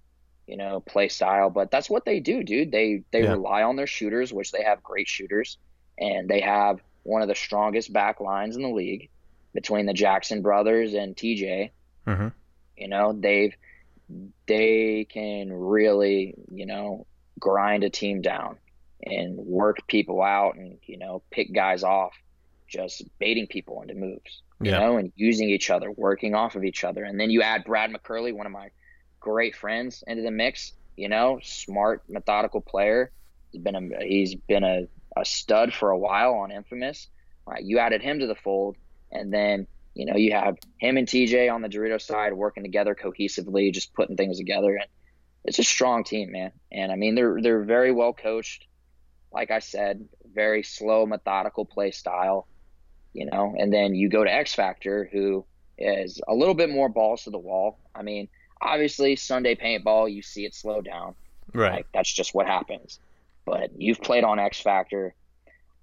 you 0.47 0.57
know, 0.57 0.81
play 0.81 1.09
style. 1.09 1.51
But 1.51 1.71
that's 1.71 1.91
what 1.91 2.05
they 2.05 2.21
do, 2.21 2.43
dude. 2.43 2.71
They 2.71 3.03
they 3.11 3.23
yeah. 3.23 3.33
rely 3.33 3.63
on 3.63 3.77
their 3.77 3.87
shooters, 3.87 4.33
which 4.33 4.53
they 4.53 4.63
have 4.63 4.83
great 4.83 5.09
shooters, 5.09 5.59
and 5.99 6.29
they 6.29 6.41
have 6.41 6.81
one 7.03 7.23
of 7.23 7.29
the 7.29 7.35
strongest 7.35 7.93
back 7.93 8.21
lines 8.21 8.57
in 8.57 8.63
the 8.63 8.69
league 8.69 9.09
between 9.55 9.87
the 9.87 9.95
Jackson 9.95 10.43
brothers 10.43 10.95
and 10.95 11.17
TJ. 11.17 11.71
Mm-hmm. 12.07 12.29
You 12.77 12.89
know, 12.89 13.13
they've 13.19 13.55
they 14.47 15.07
can 15.09 15.53
really, 15.53 16.35
you 16.53 16.67
know, 16.67 17.07
grind 17.41 17.83
a 17.83 17.91
team 17.91 18.21
down 18.21 18.59
and 19.07 19.39
work 19.39 19.87
people 19.87 20.21
out 20.21 20.57
and 20.57 20.79
you 20.83 20.99
know 20.99 21.23
pick 21.31 21.55
guys 21.55 21.83
off 21.83 22.13
just 22.69 23.05
baiting 23.19 23.47
people 23.47 23.81
into 23.81 23.95
moves 23.95 24.43
you 24.61 24.71
yeah. 24.71 24.79
know 24.79 24.97
and 24.97 25.13
using 25.17 25.51
each 25.51 25.71
other 25.71 25.91
working 25.91 26.35
off 26.35 26.57
of 26.57 26.65
each 26.65 26.85
other. 26.85 27.05
And 27.05 27.19
then 27.21 27.31
you 27.31 27.43
add 27.43 27.65
brad 27.65 27.91
mccurley 27.91 28.33
one 28.33 28.47
of 28.47 28.53
my 28.53 28.71
great 29.21 29.55
friends 29.55 30.05
into 30.07 30.23
the 30.23 30.31
mix 30.31 30.73
you 30.97 31.09
know 31.09 31.41
smart 31.43 32.03
methodical 32.09 32.61
player. 32.61 33.13
He's 33.53 33.63
been 33.63 33.77
a 33.77 34.05
he's 34.05 34.35
been 34.35 34.65
a, 34.65 34.89
a 35.17 35.25
stud 35.25 35.73
for 35.73 35.91
a 35.91 35.99
while 35.99 36.35
on 36.35 36.51
infamous. 36.51 37.09
Right 37.47 37.63
you 37.63 37.79
added 37.79 38.03
him 38.03 38.21
to 38.21 38.27
the 38.27 38.35
fold 38.35 38.77
and 39.13 39.33
then 39.33 39.67
you 39.95 40.07
know 40.07 40.17
you 40.17 40.33
have 40.33 40.57
him 40.79 40.97
and 40.97 41.07
tj 41.07 41.53
on 41.53 41.63
the 41.63 41.69
dorito 41.69 42.01
side 42.01 42.33
working 42.33 42.65
together 42.65 42.95
cohesively 42.95 43.73
just 43.73 43.93
putting 43.95 44.17
things 44.17 44.39
together. 44.39 44.75
And 44.75 44.89
it's 45.45 45.59
a 45.59 45.65
strong 45.65 46.03
team 46.03 46.33
man. 46.33 46.53
And 46.73 46.91
i 46.91 46.97
mean 46.97 47.15
they're 47.15 47.39
they're 47.43 47.63
very 47.63 47.93
well 47.93 48.15
coached 48.15 48.67
like 49.37 49.51
I 49.51 49.59
said, 49.59 50.09
very 50.35 50.63
slow, 50.63 51.05
methodical 51.05 51.67
play 51.67 51.91
style, 51.91 52.49
you 53.13 53.27
know. 53.27 53.55
And 53.59 53.71
then 53.71 53.95
you 53.95 54.09
go 54.09 54.25
to 54.25 54.33
X 54.33 54.55
Factor, 54.55 55.09
who 55.13 55.45
is 55.77 56.23
a 56.27 56.35
little 56.35 56.55
bit 56.55 56.71
more 56.71 56.89
balls 56.89 57.25
to 57.25 57.31
the 57.31 57.39
wall. 57.39 57.79
I 57.95 58.01
mean, 58.03 58.29
obviously 58.63 59.15
Sunday 59.15 59.55
paintball, 59.55 60.11
you 60.11 60.23
see 60.23 60.47
it 60.47 60.55
slow 60.55 60.81
down. 60.81 61.15
Right. 61.53 61.73
Like, 61.73 61.87
that's 61.93 62.11
just 62.11 62.35
what 62.35 62.47
happens. 62.47 62.99
But 63.45 63.71
you've 63.79 64.01
played 64.01 64.25
on 64.25 64.39
X 64.39 64.59
Factor. 64.59 65.15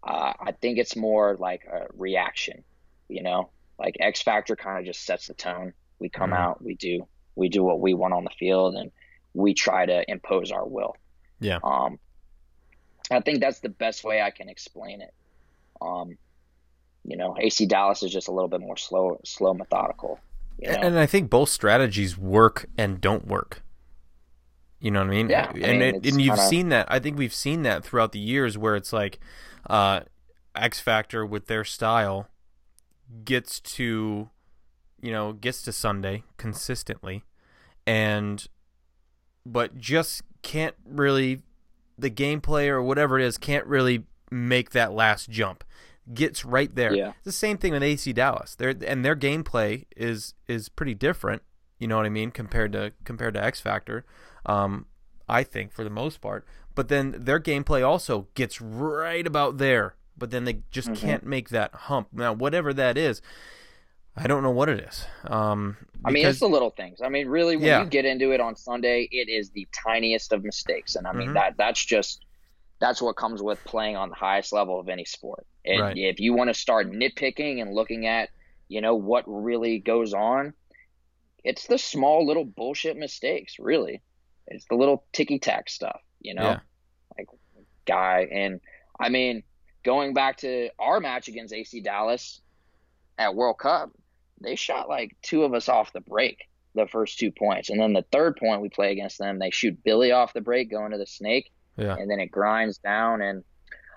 Uh, 0.01 0.33
I 0.39 0.51
think 0.53 0.79
it's 0.79 0.95
more 0.95 1.37
like 1.39 1.61
a 1.71 1.85
reaction, 1.95 2.63
you 3.07 3.21
know. 3.21 3.51
Like 3.77 3.97
X 3.99 4.23
Factor 4.23 4.55
kind 4.55 4.79
of 4.79 4.85
just 4.85 5.05
sets 5.05 5.27
the 5.27 5.35
tone. 5.35 5.73
We 5.99 6.09
come 6.09 6.31
Mhm. 6.31 6.37
out, 6.37 6.63
we 6.63 6.73
do 6.73 7.07
we 7.35 7.49
do 7.49 7.63
what 7.63 7.79
we 7.79 7.93
want 7.93 8.13
on 8.13 8.23
the 8.23 8.29
field, 8.31 8.75
and 8.75 8.91
we 9.33 9.53
try 9.53 9.85
to 9.85 10.03
impose 10.09 10.51
our 10.51 10.67
will. 10.67 10.95
Yeah. 11.39 11.59
Um, 11.63 11.99
I 13.11 13.19
think 13.19 13.39
that's 13.41 13.59
the 13.59 13.69
best 13.69 14.03
way 14.03 14.21
I 14.21 14.31
can 14.31 14.49
explain 14.49 15.01
it. 15.01 15.13
Um, 15.81 16.17
you 17.03 17.17
know, 17.17 17.35
AC 17.39 17.65
Dallas 17.65 18.03
is 18.03 18.11
just 18.11 18.27
a 18.27 18.31
little 18.31 18.47
bit 18.47 18.61
more 18.61 18.77
slow, 18.77 19.19
slow, 19.25 19.53
methodical. 19.53 20.19
You 20.59 20.71
know? 20.71 20.79
And 20.81 20.99
I 20.99 21.05
think 21.05 21.29
both 21.29 21.49
strategies 21.49 22.17
work 22.17 22.67
and 22.77 23.01
don't 23.01 23.27
work. 23.27 23.61
You 24.79 24.91
know 24.91 24.99
what 24.99 25.07
I 25.07 25.11
mean? 25.11 25.29
Yeah, 25.29 25.51
I 25.53 25.57
and 25.59 25.79
mean, 25.79 25.95
it, 25.95 26.05
and 26.05 26.21
you've 26.21 26.35
kinda- 26.35 26.47
seen 26.49 26.69
that. 26.69 26.87
I 26.91 26.99
think 26.99 27.17
we've 27.17 27.33
seen 27.33 27.63
that 27.63 27.83
throughout 27.83 28.11
the 28.11 28.19
years 28.19 28.57
where 28.57 28.75
it's 28.75 28.91
like 28.93 29.19
uh, 29.69 30.01
X 30.55 30.79
Factor 30.79 31.25
with 31.25 31.47
their 31.47 31.63
style 31.63 32.27
gets 33.23 33.59
to, 33.61 34.29
you 35.01 35.11
know, 35.11 35.33
gets 35.33 35.61
to 35.63 35.71
Sunday 35.71 36.23
consistently, 36.37 37.23
and 37.87 38.47
but 39.45 39.77
just 39.77 40.21
can't 40.41 40.75
really 40.85 41.41
the 42.03 42.11
gameplay 42.11 42.67
or 42.67 42.81
whatever 42.83 43.17
it 43.19 43.25
is 43.25 43.37
can't 43.39 43.65
really 43.65 44.03
make 44.29 44.69
that 44.71 44.93
last 44.93 45.29
jump. 45.29 45.63
Gets 46.13 46.43
right 46.45 46.73
there. 46.75 46.93
Yeah. 46.93 47.09
It's 47.15 47.23
the 47.25 47.31
same 47.31 47.57
thing 47.57 47.71
with 47.71 47.81
AC 47.81 48.11
Dallas. 48.13 48.55
Their 48.55 48.75
and 48.85 49.03
their 49.05 49.15
gameplay 49.15 49.85
is 49.97 50.33
is 50.47 50.69
pretty 50.69 50.93
different. 50.93 51.41
You 51.79 51.87
know 51.87 51.97
what 51.97 52.05
I 52.05 52.09
mean 52.09 52.29
compared 52.31 52.73
to 52.73 52.91
compared 53.05 53.33
to 53.35 53.43
X 53.43 53.59
Factor. 53.61 54.05
Um, 54.45 54.85
I 55.29 55.43
think 55.43 55.71
for 55.71 55.83
the 55.83 55.89
most 55.89 56.19
part. 56.21 56.45
But 56.75 56.89
then 56.89 57.15
their 57.17 57.39
gameplay 57.39 57.87
also 57.87 58.27
gets 58.35 58.59
right 58.59 59.25
about 59.25 59.57
there. 59.57 59.95
But 60.17 60.31
then 60.31 60.43
they 60.43 60.59
just 60.71 60.89
Mhm. 60.89 60.97
can't 60.97 61.25
make 61.25 61.49
that 61.49 61.73
hump. 61.73 62.09
Now 62.11 62.33
whatever 62.33 62.73
that 62.73 62.97
is, 62.97 63.21
I 64.15 64.27
don't 64.27 64.43
know 64.43 64.51
what 64.51 64.69
it 64.69 64.79
is. 64.79 65.05
Um, 65.25 65.77
I 66.05 66.11
mean, 66.11 66.25
it's 66.27 66.39
the 66.39 66.47
little 66.47 66.69
things. 66.69 66.99
I 67.01 67.09
mean, 67.09 67.27
really, 67.27 67.55
when 67.55 67.65
Yeah. 67.65 67.83
you 67.83 67.89
get 67.89 68.05
into 68.05 68.31
it 68.31 68.39
on 68.39 68.55
Sunday, 68.55 69.07
it 69.11 69.29
is 69.29 69.49
the 69.51 69.67
tiniest 69.83 70.31
of 70.33 70.43
mistakes, 70.43 70.95
and 70.95 71.07
I 71.07 71.13
mean 71.13 71.29
Mhm. 71.29 71.33
that 71.35 71.57
that's 71.57 71.83
just 71.83 72.23
that's 72.79 73.01
what 73.01 73.15
comes 73.15 73.41
with 73.41 73.63
playing 73.63 73.95
on 73.95 74.09
the 74.09 74.15
highest 74.15 74.51
level 74.51 74.77
of 74.77 74.89
any 74.89 75.05
sport. 75.05 75.47
And 75.63 75.79
Right. 75.81 75.97
if 75.97 76.19
you 76.19 76.33
want 76.33 76.49
to 76.49 76.53
start 76.53 76.91
nitpicking 76.91 77.61
and 77.61 77.73
looking 77.73 78.07
at, 78.07 78.29
you 78.67 78.81
know, 78.81 78.93
what 78.95 79.23
really 79.25 79.79
goes 79.79 80.13
on, 80.13 80.53
it's 81.45 81.65
the 81.67 81.77
small 81.77 82.25
little 82.25 82.43
bullshit 82.43 82.97
mistakes. 82.97 83.57
Really, 83.57 84.01
it's 84.47 84.65
the 84.67 84.75
little 84.75 85.05
ticky 85.13 85.39
tack 85.39 85.69
stuff. 85.69 86.01
You 86.19 86.33
know, 86.35 86.43
Yeah. 86.43 86.59
like 87.17 87.27
guy, 87.85 88.27
and 88.31 88.59
I 88.99 89.07
mean, 89.09 89.43
going 89.83 90.13
back 90.13 90.37
to 90.37 90.69
our 90.77 90.99
match 90.99 91.29
against 91.29 91.53
AC 91.53 91.79
Dallas 91.79 92.41
at 93.17 93.33
World 93.33 93.59
Cup, 93.59 93.91
they 94.43 94.55
shot 94.55 94.89
like 94.89 95.15
two 95.21 95.43
of 95.43 95.53
us 95.53 95.69
off 95.69 95.93
the 95.93 96.01
break 96.01 96.37
the 96.75 96.87
first 96.87 97.19
two 97.19 97.31
points, 97.31 97.69
and 97.69 97.79
then 97.79 97.93
the 97.93 98.05
third 98.11 98.35
point 98.35 98.61
we 98.61 98.69
play 98.69 98.91
against 98.91 99.19
them, 99.19 99.37
they 99.37 99.51
shoot 99.51 99.83
Billy 99.83 100.11
off 100.11 100.33
the 100.33 100.41
break 100.41 100.71
going 100.71 100.91
to 100.91 100.97
the 100.97 101.05
snake, 101.05 101.51
Yeah. 101.77 101.95
and 101.95 102.09
then 102.09 102.19
it 102.19 102.31
grinds 102.31 102.79
down, 102.79 103.21
and 103.21 103.43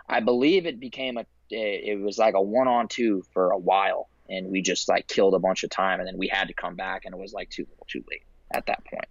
I 0.09 0.20
believe 0.20 0.66
it 0.66 0.78
became 0.78 1.16
a 1.18 1.24
it 1.48 2.01
was 2.01 2.18
like 2.18 2.35
a 2.35 2.43
one 2.43 2.66
on 2.68 2.89
two 2.89 3.23
for 3.32 3.51
a 3.51 3.59
while, 3.59 4.09
and 4.28 4.51
we 4.51 4.60
just 4.60 4.89
like 4.89 5.06
killed 5.06 5.35
a 5.35 5.39
bunch 5.39 5.64
of 5.64 5.70
time, 5.70 6.01
and 6.01 6.09
then 6.09 6.18
we 6.18 6.28
had 6.28 6.48
to 6.48 6.55
come 6.55 6.74
back, 6.74 7.05
and 7.05 7.14
it 7.14 7.18
was 7.18 7.32
like 7.32 7.48
too 7.51 7.62
little, 7.70 7.86
too 7.89 8.05
late 8.10 8.24
at 8.52 8.66
that 8.66 8.85
point. 8.85 9.06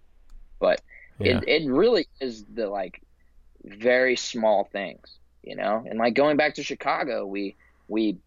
But 0.60 0.80
Yeah. 1.18 1.40
it 1.46 1.64
it 1.64 1.70
really 1.70 2.06
is 2.20 2.44
the 2.44 2.68
like 2.68 3.02
very 3.64 4.16
small 4.16 4.64
things, 4.70 5.18
you 5.42 5.56
know. 5.56 5.82
And 5.88 5.98
like 5.98 6.14
going 6.14 6.36
back 6.36 6.54
to 6.54 6.62
Chicago, 6.62 7.26
we 7.26 7.56
we 7.88 8.18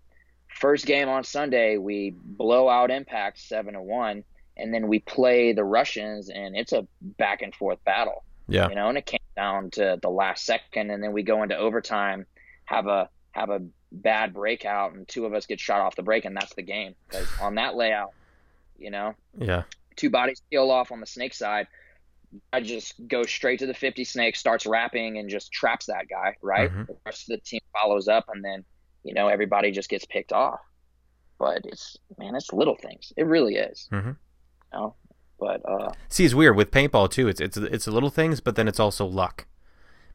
first 0.49 0.85
game 0.85 1.09
on 1.09 1.23
Sunday 1.23 1.77
we 1.77 2.13
blow 2.15 2.67
out 2.69 2.91
Impact 2.91 3.39
seven 3.39 3.73
to 3.73 3.81
one, 3.81 4.23
and 4.57 4.73
then 4.73 4.87
we 4.87 4.99
play 4.99 5.53
the 5.53 5.63
Russians, 5.63 6.29
and 6.29 6.55
it's 6.55 6.73
a 6.73 6.85
back 7.01 7.41
and 7.41 7.55
forth 7.55 7.83
battle, 7.85 8.23
yeah. 8.47 8.69
you 8.69 8.75
know. 8.75 8.89
And 8.89 8.97
it 8.97 9.05
came 9.05 9.19
down 9.35 9.71
to 9.71 9.97
the 10.01 10.09
last 10.09 10.45
second, 10.45 10.91
and 10.91 11.01
then 11.01 11.13
we 11.13 11.23
go 11.23 11.43
into 11.43 11.57
overtime, 11.57 12.25
have 12.65 12.87
a 12.87 13.09
have 13.31 13.49
a 13.49 13.61
bad 13.91 14.33
breakout, 14.33 14.93
and 14.93 15.07
two 15.07 15.25
of 15.25 15.33
us 15.33 15.45
get 15.45 15.59
shot 15.59 15.81
off 15.81 15.95
the 15.95 16.03
break, 16.03 16.25
and 16.25 16.35
that's 16.35 16.53
the 16.55 16.61
game. 16.61 16.95
Because 17.07 17.27
on 17.39 17.55
that 17.55 17.75
layout, 17.75 18.11
you 18.77 18.91
know, 18.91 19.15
Yeah. 19.37 19.63
two 19.95 20.09
bodies 20.09 20.41
peel 20.49 20.69
off 20.71 20.91
on 20.91 20.99
the 20.99 21.05
snake 21.05 21.33
side. 21.33 21.67
I 22.53 22.61
just 22.61 22.95
go 23.07 23.23
straight 23.23 23.59
to 23.59 23.65
the 23.65 23.73
50 23.73 24.03
snake, 24.03 24.35
starts 24.35 24.65
wrapping, 24.67 25.17
and 25.17 25.29
just 25.29 25.51
traps 25.51 25.87
that 25.87 26.07
guy, 26.07 26.35
right? 26.41 26.69
Mhm. 26.71 26.87
The 26.87 26.97
rest 27.05 27.23
of 27.23 27.37
the 27.39 27.43
team 27.43 27.61
follows 27.73 28.07
up, 28.07 28.25
and 28.29 28.43
then, 28.43 28.65
you 29.03 29.13
know, 29.13 29.27
everybody 29.27 29.71
just 29.71 29.89
gets 29.89 30.05
picked 30.05 30.31
off. 30.33 30.59
But 31.37 31.61
it's, 31.65 31.97
man, 32.17 32.35
it's 32.35 32.51
little 32.51 32.75
things. 32.75 33.13
It 33.15 33.25
really 33.25 33.55
is. 33.55 33.87
Mm-hmm. 33.91 34.09
You 34.09 34.15
know? 34.73 34.95
But, 35.39 35.61
uh, 35.65 35.93
See, 36.09 36.25
it's 36.25 36.33
weird 36.33 36.57
with 36.57 36.69
paintball 36.69 37.09
too. 37.11 37.29
It's 37.29 37.39
it's 37.39 37.55
it's 37.55 37.87
little 37.87 38.09
things, 38.09 38.41
but 38.41 38.57
then 38.57 38.67
it's 38.67 38.79
also 38.79 39.05
luck. 39.05 39.45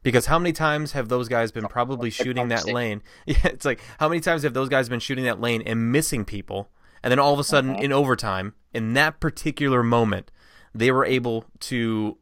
Because 0.03 0.27
how 0.27 0.37
many 0.37 0.53
times 0.53 0.91
have 0.91 1.09
those 1.09 1.27
guys 1.27 1.51
been 1.51 1.65
probably 1.67 2.11
shooting 2.11 2.49
that 2.49 2.65
lane? 2.67 3.01
Yeah, 3.25 3.37
it's 3.45 3.65
like 3.65 3.81
how 3.99 4.07
many 4.07 4.21
times 4.21 4.43
have 4.43 4.53
those 4.53 4.69
guys 4.69 4.87
been 4.87 4.99
shooting 4.99 5.23
that 5.25 5.41
lane 5.41 5.63
and 5.65 5.91
missing 5.91 6.25
people, 6.25 6.69
and 7.01 7.09
then 7.09 7.17
all 7.17 7.33
of 7.33 7.39
a 7.39 7.43
sudden 7.43 7.71
Uh-huh. 7.71 7.81
in 7.81 7.91
overtime, 7.91 8.53
in 8.71 8.93
that 8.93 9.19
particular 9.19 9.81
moment, 9.81 10.31
they 10.75 10.91
were 10.91 11.05
able 11.05 11.45
to 11.61 12.19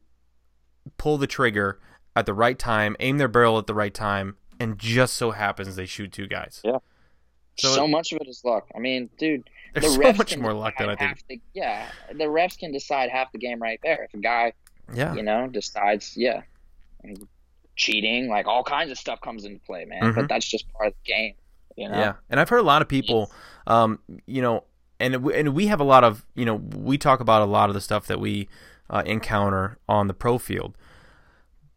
pull 0.98 1.18
the 1.18 1.28
trigger 1.28 1.82
at 2.16 2.26
the 2.26 2.34
right 2.34 2.58
time, 2.58 2.96
aim 3.02 3.18
their 3.18 3.28
barrel 3.28 3.58
at 3.58 3.68
the 3.68 3.74
right 3.74 3.94
time, 3.94 4.38
and 4.60 4.78
just 4.80 5.16
so 5.16 5.32
happens 5.32 5.76
they 5.76 5.86
shoot 5.86 6.12
two 6.12 6.28
guys. 6.28 6.62
Yeah. 6.64 6.78
So 7.58 7.70
so, 7.76 7.86
it- 7.86 7.90
much 7.90 8.12
of 8.12 8.20
it 8.22 8.28
is 8.28 8.42
luck. 8.44 8.68
I 8.76 8.80
mean, 8.80 9.10
dude, 9.18 9.50
There's 9.74 9.96
the 9.98 10.04
so 10.04 10.14
much 10.14 10.38
more 10.38 10.54
luck 10.54 10.74
than 10.78 10.90
I 10.90 10.96
think. 10.96 11.22
the- 11.30 11.42
yeah, 11.54 11.88
the 12.10 12.26
refs 12.26 12.58
can 12.58 12.72
decide 12.72 13.10
half 13.10 13.32
the 13.32 13.38
game 13.38 13.62
right 13.62 13.80
there. 13.84 14.04
If 14.04 14.14
a 14.14 14.18
guy 14.18 14.54
Yeah. 14.94 15.14
you 15.14 15.24
know, 15.24 15.48
decides, 15.48 16.18
yeah, 16.18 16.42
cheating, 17.76 18.28
like 18.30 18.46
all 18.48 18.64
kinds 18.64 18.92
of 18.92 18.98
stuff 18.98 19.20
comes 19.22 19.46
into 19.46 19.60
play, 19.66 19.86
man. 19.86 20.02
Mhm. 20.04 20.16
But 20.16 20.30
that's 20.30 20.46
just 20.48 20.72
part 20.74 20.88
of 20.88 20.94
the 21.04 21.12
game, 21.12 21.34
you 21.76 21.90
know. 21.90 21.98
Yeah, 21.98 22.14
and 22.30 22.40
I've 22.40 22.50
heard 22.50 22.60
a 22.60 22.64
lot 22.64 22.82
of 22.82 22.88
people, 22.88 23.32
um, 23.68 24.00
you 24.28 24.42
know, 24.42 24.64
and 25.00 25.24
we, 25.24 25.34
and 25.36 25.54
we 25.56 25.68
have 25.68 25.80
a 25.80 25.84
lot 25.84 26.04
of, 26.04 26.26
you 26.36 26.46
know, 26.46 26.56
we 26.56 26.98
talk 26.98 27.20
about 27.20 27.42
a 27.42 27.46
lot 27.46 27.70
of 27.70 27.74
the 27.76 27.82
stuff 27.82 28.06
that 28.08 28.20
we 28.20 28.48
uh, 28.90 29.02
encounter 29.06 29.78
on 29.90 30.08
the 30.08 30.14
pro 30.14 30.38
field, 30.38 30.78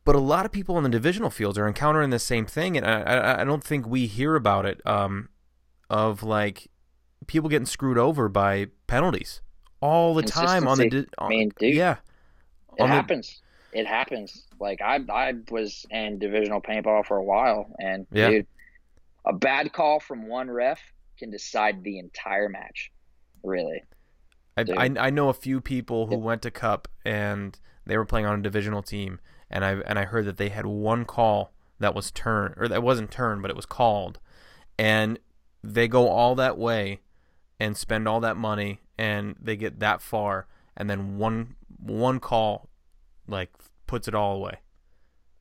but 0.06 0.14
a 0.14 0.20
lot 0.20 0.46
of 0.46 0.52
people 0.52 0.78
in 0.78 0.84
the 0.84 0.88
divisional 0.88 1.28
fields 1.30 1.58
are 1.58 1.66
encountering 1.66 2.10
the 2.10 2.18
same 2.18 2.46
thing, 2.46 2.76
and 2.76 2.86
I, 2.86 3.40
I, 3.40 3.44
don't 3.44 3.62
think 3.62 3.86
we 3.86 4.06
hear 4.06 4.36
about 4.36 4.64
it, 4.64 4.80
um, 4.86 5.28
of 5.90 6.22
like 6.22 6.68
people 7.26 7.50
getting 7.50 7.66
screwed 7.66 7.98
over 7.98 8.28
by 8.28 8.68
penalties 8.86 9.42
all 9.80 10.14
the 10.14 10.22
time 10.22 10.68
on 10.68 10.78
the, 10.78 10.88
di- 10.88 11.06
I 11.18 11.28
mean, 11.28 11.50
dude, 11.58 11.74
yeah, 11.74 11.96
It 12.78 12.82
on 12.82 12.88
the- 12.88 12.94
happens. 12.94 13.42
It 13.72 13.86
happens. 13.86 14.46
Like 14.58 14.80
I, 14.80 15.00
I 15.12 15.34
was 15.50 15.84
in 15.90 16.18
divisional 16.18 16.62
paintball 16.62 17.04
for 17.04 17.16
a 17.18 17.24
while, 17.24 17.66
and 17.78 18.06
Yeah. 18.12 18.30
dude, 18.30 18.46
a 19.26 19.32
bad 19.34 19.72
call 19.72 20.00
from 20.00 20.28
one 20.28 20.48
ref 20.50 20.80
can 21.18 21.30
decide 21.30 21.82
the 21.82 21.98
entire 21.98 22.48
match. 22.48 22.90
Really. 23.42 23.82
I, 24.56 24.64
I, 24.76 24.90
I 24.98 25.10
know 25.10 25.28
a 25.28 25.34
few 25.34 25.60
people 25.60 26.06
who 26.06 26.12
Yeah. 26.14 26.22
went 26.22 26.42
to 26.42 26.50
Cup 26.50 26.88
and 27.04 27.58
they 27.84 27.98
were 27.98 28.06
playing 28.06 28.24
on 28.26 28.38
a 28.38 28.42
divisional 28.42 28.82
team, 28.82 29.20
and 29.50 29.64
I 29.64 29.72
and 29.86 29.98
I 29.98 30.04
heard 30.04 30.24
that 30.26 30.36
they 30.36 30.48
had 30.48 30.66
one 30.66 31.04
call 31.04 31.52
that 31.78 31.94
was 31.94 32.10
turned 32.10 32.54
or 32.56 32.68
that 32.68 32.82
wasn't 32.82 33.10
turned, 33.10 33.42
but 33.42 33.50
it 33.50 33.56
was 33.56 33.66
called, 33.66 34.18
and 34.78 35.18
they 35.62 35.88
go 35.88 36.08
all 36.08 36.34
that 36.36 36.56
way 36.58 37.00
and 37.58 37.76
spend 37.76 38.06
all 38.06 38.20
that 38.20 38.36
money, 38.36 38.80
and 38.98 39.34
they 39.40 39.56
get 39.56 39.80
that 39.80 40.00
far, 40.02 40.46
and 40.76 40.88
then 40.90 41.18
one 41.18 41.56
one 41.78 42.20
call 42.20 42.68
like 43.28 43.50
puts 43.86 44.08
it 44.08 44.14
all 44.14 44.36
away, 44.36 44.60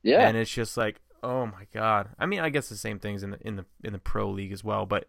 Yeah. 0.02 0.26
and 0.28 0.36
it's 0.36 0.50
just 0.50 0.76
like 0.76 1.00
oh 1.22 1.46
my 1.46 1.66
god. 1.74 2.10
I 2.18 2.26
mean, 2.26 2.40
I 2.40 2.50
guess 2.50 2.68
the 2.68 2.76
same 2.76 2.98
things 3.00 3.22
in 3.24 3.30
the 3.30 3.38
in 3.46 3.56
the 3.56 3.64
in 3.82 3.92
the 3.92 3.98
pro 3.98 4.30
league 4.30 4.52
as 4.52 4.62
well, 4.62 4.86
but 4.86 5.06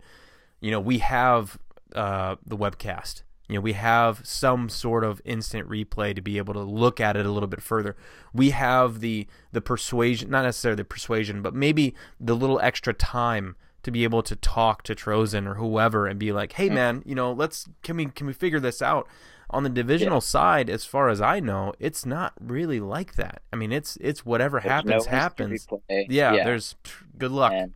you 0.59 0.71
know 0.71 0.79
we 0.79 0.97
have 0.99 1.57
uh, 1.95 2.35
the 2.45 2.57
webcast. 2.57 3.21
You 3.47 3.55
know, 3.55 3.61
we 3.61 3.73
have 3.73 4.21
some 4.25 4.67
sort 4.67 5.03
of 5.03 5.21
instant 5.23 5.69
replay 5.69 6.13
to 6.15 6.21
be 6.21 6.37
able 6.37 6.53
to 6.53 6.61
look 6.61 6.99
at 6.99 7.15
it 7.15 7.25
a 7.25 7.31
little 7.31 7.47
bit 7.47 7.61
further. 7.61 7.95
We 8.33 8.49
have 8.49 8.99
the 8.99 9.27
the 9.51 9.61
persuasion, 9.61 10.29
not 10.29 10.43
necessarily 10.43 10.75
the 10.77 10.85
persuasion, 10.85 11.41
but 11.41 11.53
maybe 11.53 11.95
the 12.19 12.35
little 12.35 12.59
extra 12.59 12.93
time 12.93 13.55
to 13.83 13.91
be 13.91 14.03
able 14.03 14.21
to 14.23 14.35
talk 14.35 14.83
to 14.83 14.93
Trozen 14.95 15.47
or 15.47 15.53
whoever 15.55 16.07
and 16.07 16.19
be 16.19 16.33
like, 16.33 16.53
"Hey, 16.53 16.69
Mm. 16.69 16.73
man, 16.73 17.03
you 17.05 17.15
know, 17.15 17.31
let's 17.31 17.69
can 17.83 17.95
we 17.95 18.07
can 18.07 18.27
we 18.27 18.33
figure 18.33 18.59
this 18.59 18.81
out?" 18.81 19.07
On 19.49 19.63
the 19.63 19.69
divisional 19.69 20.19
side, 20.19 20.69
as 20.69 20.83
far 20.83 21.07
as 21.07 21.21
I 21.21 21.39
know, 21.39 21.73
it's 21.79 22.05
not 22.05 22.33
really 22.41 22.81
like 22.81 23.15
that. 23.15 23.43
I 23.53 23.55
mean, 23.55 23.71
it's 23.71 23.97
it's 24.01 24.25
whatever 24.25 24.59
There's 24.59 24.69
happens 24.73 25.05
no 25.05 25.09
happens. 25.09 25.67
Yeah, 25.89 26.33
yeah. 26.33 26.43
there's 26.43 26.75
good 27.17 27.31
luck. 27.31 27.53
And, 27.53 27.73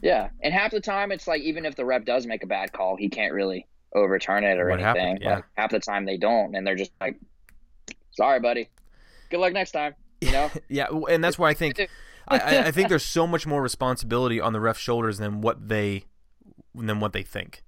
yeah, 0.00 0.28
and 0.40 0.54
half 0.54 0.70
the 0.70 0.80
time 0.80 1.10
it's 1.10 1.26
like 1.26 1.42
even 1.42 1.66
if 1.66 1.74
the 1.74 1.84
rep 1.84 2.04
does 2.04 2.24
make 2.24 2.44
a 2.44 2.46
bad 2.46 2.72
call, 2.72 2.94
he 2.94 3.08
can't 3.08 3.32
really 3.34 3.66
overturn 3.94 4.44
it 4.44 4.58
or 4.58 4.68
What 4.70 4.80
anything. 4.80 5.18
Yeah. 5.20 5.36
Like, 5.36 5.44
half 5.56 5.70
the 5.70 5.80
time 5.80 6.04
they 6.04 6.16
don't, 6.16 6.54
and 6.54 6.66
they're 6.66 6.76
just 6.76 6.92
like, 7.00 7.16
"Sorry, 8.12 8.40
buddy. 8.40 8.68
Good 9.30 9.38
luck 9.40 9.52
next 9.52 9.72
time." 9.72 9.94
You 10.20 10.32
know. 10.32 10.50
Yeah, 10.68 10.86
and 11.10 11.22
that's 11.24 11.38
why 11.38 11.50
I 11.50 11.54
think 11.54 11.78
I, 12.28 12.38
I- 12.38 12.66
I 12.66 12.70
think 12.70 12.88
there's 12.88 13.04
so 13.04 13.26
much 13.26 13.46
more 13.46 13.62
responsibility 13.62 14.40
on 14.40 14.52
the 14.52 14.60
ref's 14.60 14.80
shoulders 14.80 15.18
than 15.18 15.40
what 15.40 15.68
they 15.68 16.04
than 16.74 17.00
what 17.00 17.12
they 17.12 17.22
think. 17.22 17.62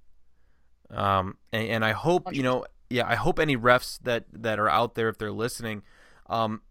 Um, 0.89 1.37
and, 1.51 1.67
and 1.67 1.85
I 1.85 1.91
hope 1.91 2.33
you 2.35 2.43
know, 2.43 2.65
yeah, 2.89 3.07
I 3.07 3.15
hope 3.15 3.39
any 3.39 3.57
refs 3.57 3.99
that 4.03 4.25
that 4.33 4.59
are 4.59 4.69
out 4.69 4.95
there, 4.95 5.09
if 5.09 5.17
they're 5.17 5.31
listening, 5.31 5.81
um, 6.29 6.61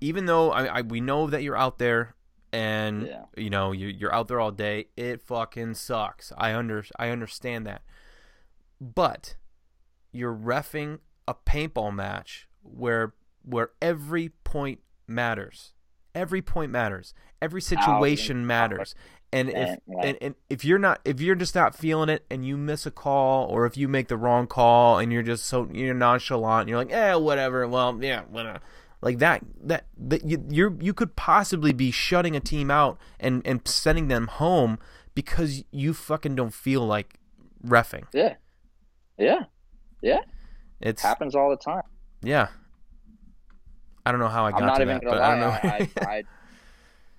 even 0.00 0.26
though 0.26 0.50
I, 0.50 0.78
I 0.78 0.80
we 0.82 1.00
know 1.00 1.26
that 1.28 1.42
you're 1.42 1.56
out 1.56 1.78
there 1.78 2.14
and 2.52 3.06
Yeah. 3.06 3.24
you 3.36 3.50
know 3.50 3.72
you 3.72 3.88
you're 3.88 4.14
out 4.14 4.28
there 4.28 4.40
all 4.40 4.52
day, 4.52 4.86
it 4.96 5.20
fucking 5.20 5.74
sucks. 5.74 6.32
I 6.38 6.54
under 6.54 6.84
I 6.98 7.10
understand 7.10 7.66
that, 7.66 7.82
but 8.80 9.36
you're 10.12 10.34
refing 10.34 11.00
a 11.28 11.34
paintball 11.34 11.94
match 11.94 12.48
where 12.62 13.14
where 13.42 13.70
every 13.80 14.30
point 14.44 14.80
matters. 15.06 15.72
Every 16.14 16.42
point 16.42 16.72
matters. 16.72 17.14
Every 17.40 17.60
situation 17.60 18.46
matters. 18.46 18.94
And 19.32 19.50
if 19.50 19.78
and, 20.02 20.18
and 20.20 20.34
if 20.48 20.64
you're 20.64 20.78
not 20.78 21.00
if 21.04 21.20
you're 21.20 21.34
just 21.34 21.54
not 21.54 21.74
feeling 21.74 22.08
it 22.08 22.24
and 22.30 22.46
you 22.46 22.56
miss 22.56 22.86
a 22.86 22.90
call 22.90 23.46
or 23.48 23.66
if 23.66 23.76
you 23.76 23.88
make 23.88 24.08
the 24.08 24.16
wrong 24.16 24.46
call 24.46 24.98
and 24.98 25.12
you're 25.12 25.22
just 25.22 25.46
so 25.46 25.68
you're 25.72 25.94
nonchalant 25.94 26.62
and 26.62 26.70
you're 26.70 26.78
like 26.78 26.92
eh 26.92 27.14
whatever 27.14 27.66
well 27.68 27.98
yeah 28.00 28.22
whatever 28.30 28.60
like 29.02 29.18
that 29.18 29.42
that, 29.62 29.86
that 29.98 30.24
you 30.24 30.44
you're 30.48 30.74
you 30.80 30.94
could 30.94 31.16
possibly 31.16 31.72
be 31.72 31.90
shutting 31.90 32.34
a 32.34 32.40
team 32.40 32.70
out 32.70 32.98
and 33.20 33.42
and 33.44 33.66
sending 33.66 34.08
them 34.08 34.28
home 34.28 34.78
because 35.14 35.64
you 35.70 35.92
fucking 35.92 36.34
don't 36.34 36.54
feel 36.54 36.86
like 36.86 37.18
refing 37.64 38.04
Yeah. 38.12 38.36
Yeah. 39.18 39.44
Yeah. 40.02 40.20
It 40.80 41.00
Happens 41.00 41.34
all 41.34 41.50
the 41.50 41.56
time. 41.56 41.82
yeah 42.22 42.48
I 44.04 44.10
don't 44.12 44.20
know 44.20 44.28
how 44.28 44.46
I 44.46 44.50
got 44.52 44.60
I'm 44.60 44.66
not 44.66 44.76
to 44.76 44.82
even 44.82 44.94
that 44.96 45.04
gonna 45.04 45.16
but 45.16 45.20
lie. 45.20 45.26
I 45.26 45.30
don't 45.30 45.40
know 45.40 46.06
I, 46.06 46.10
I, 46.12 46.16
I, 46.18 46.22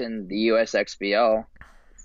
in 0.00 0.26
the 0.28 0.48
USXBL 0.48 1.44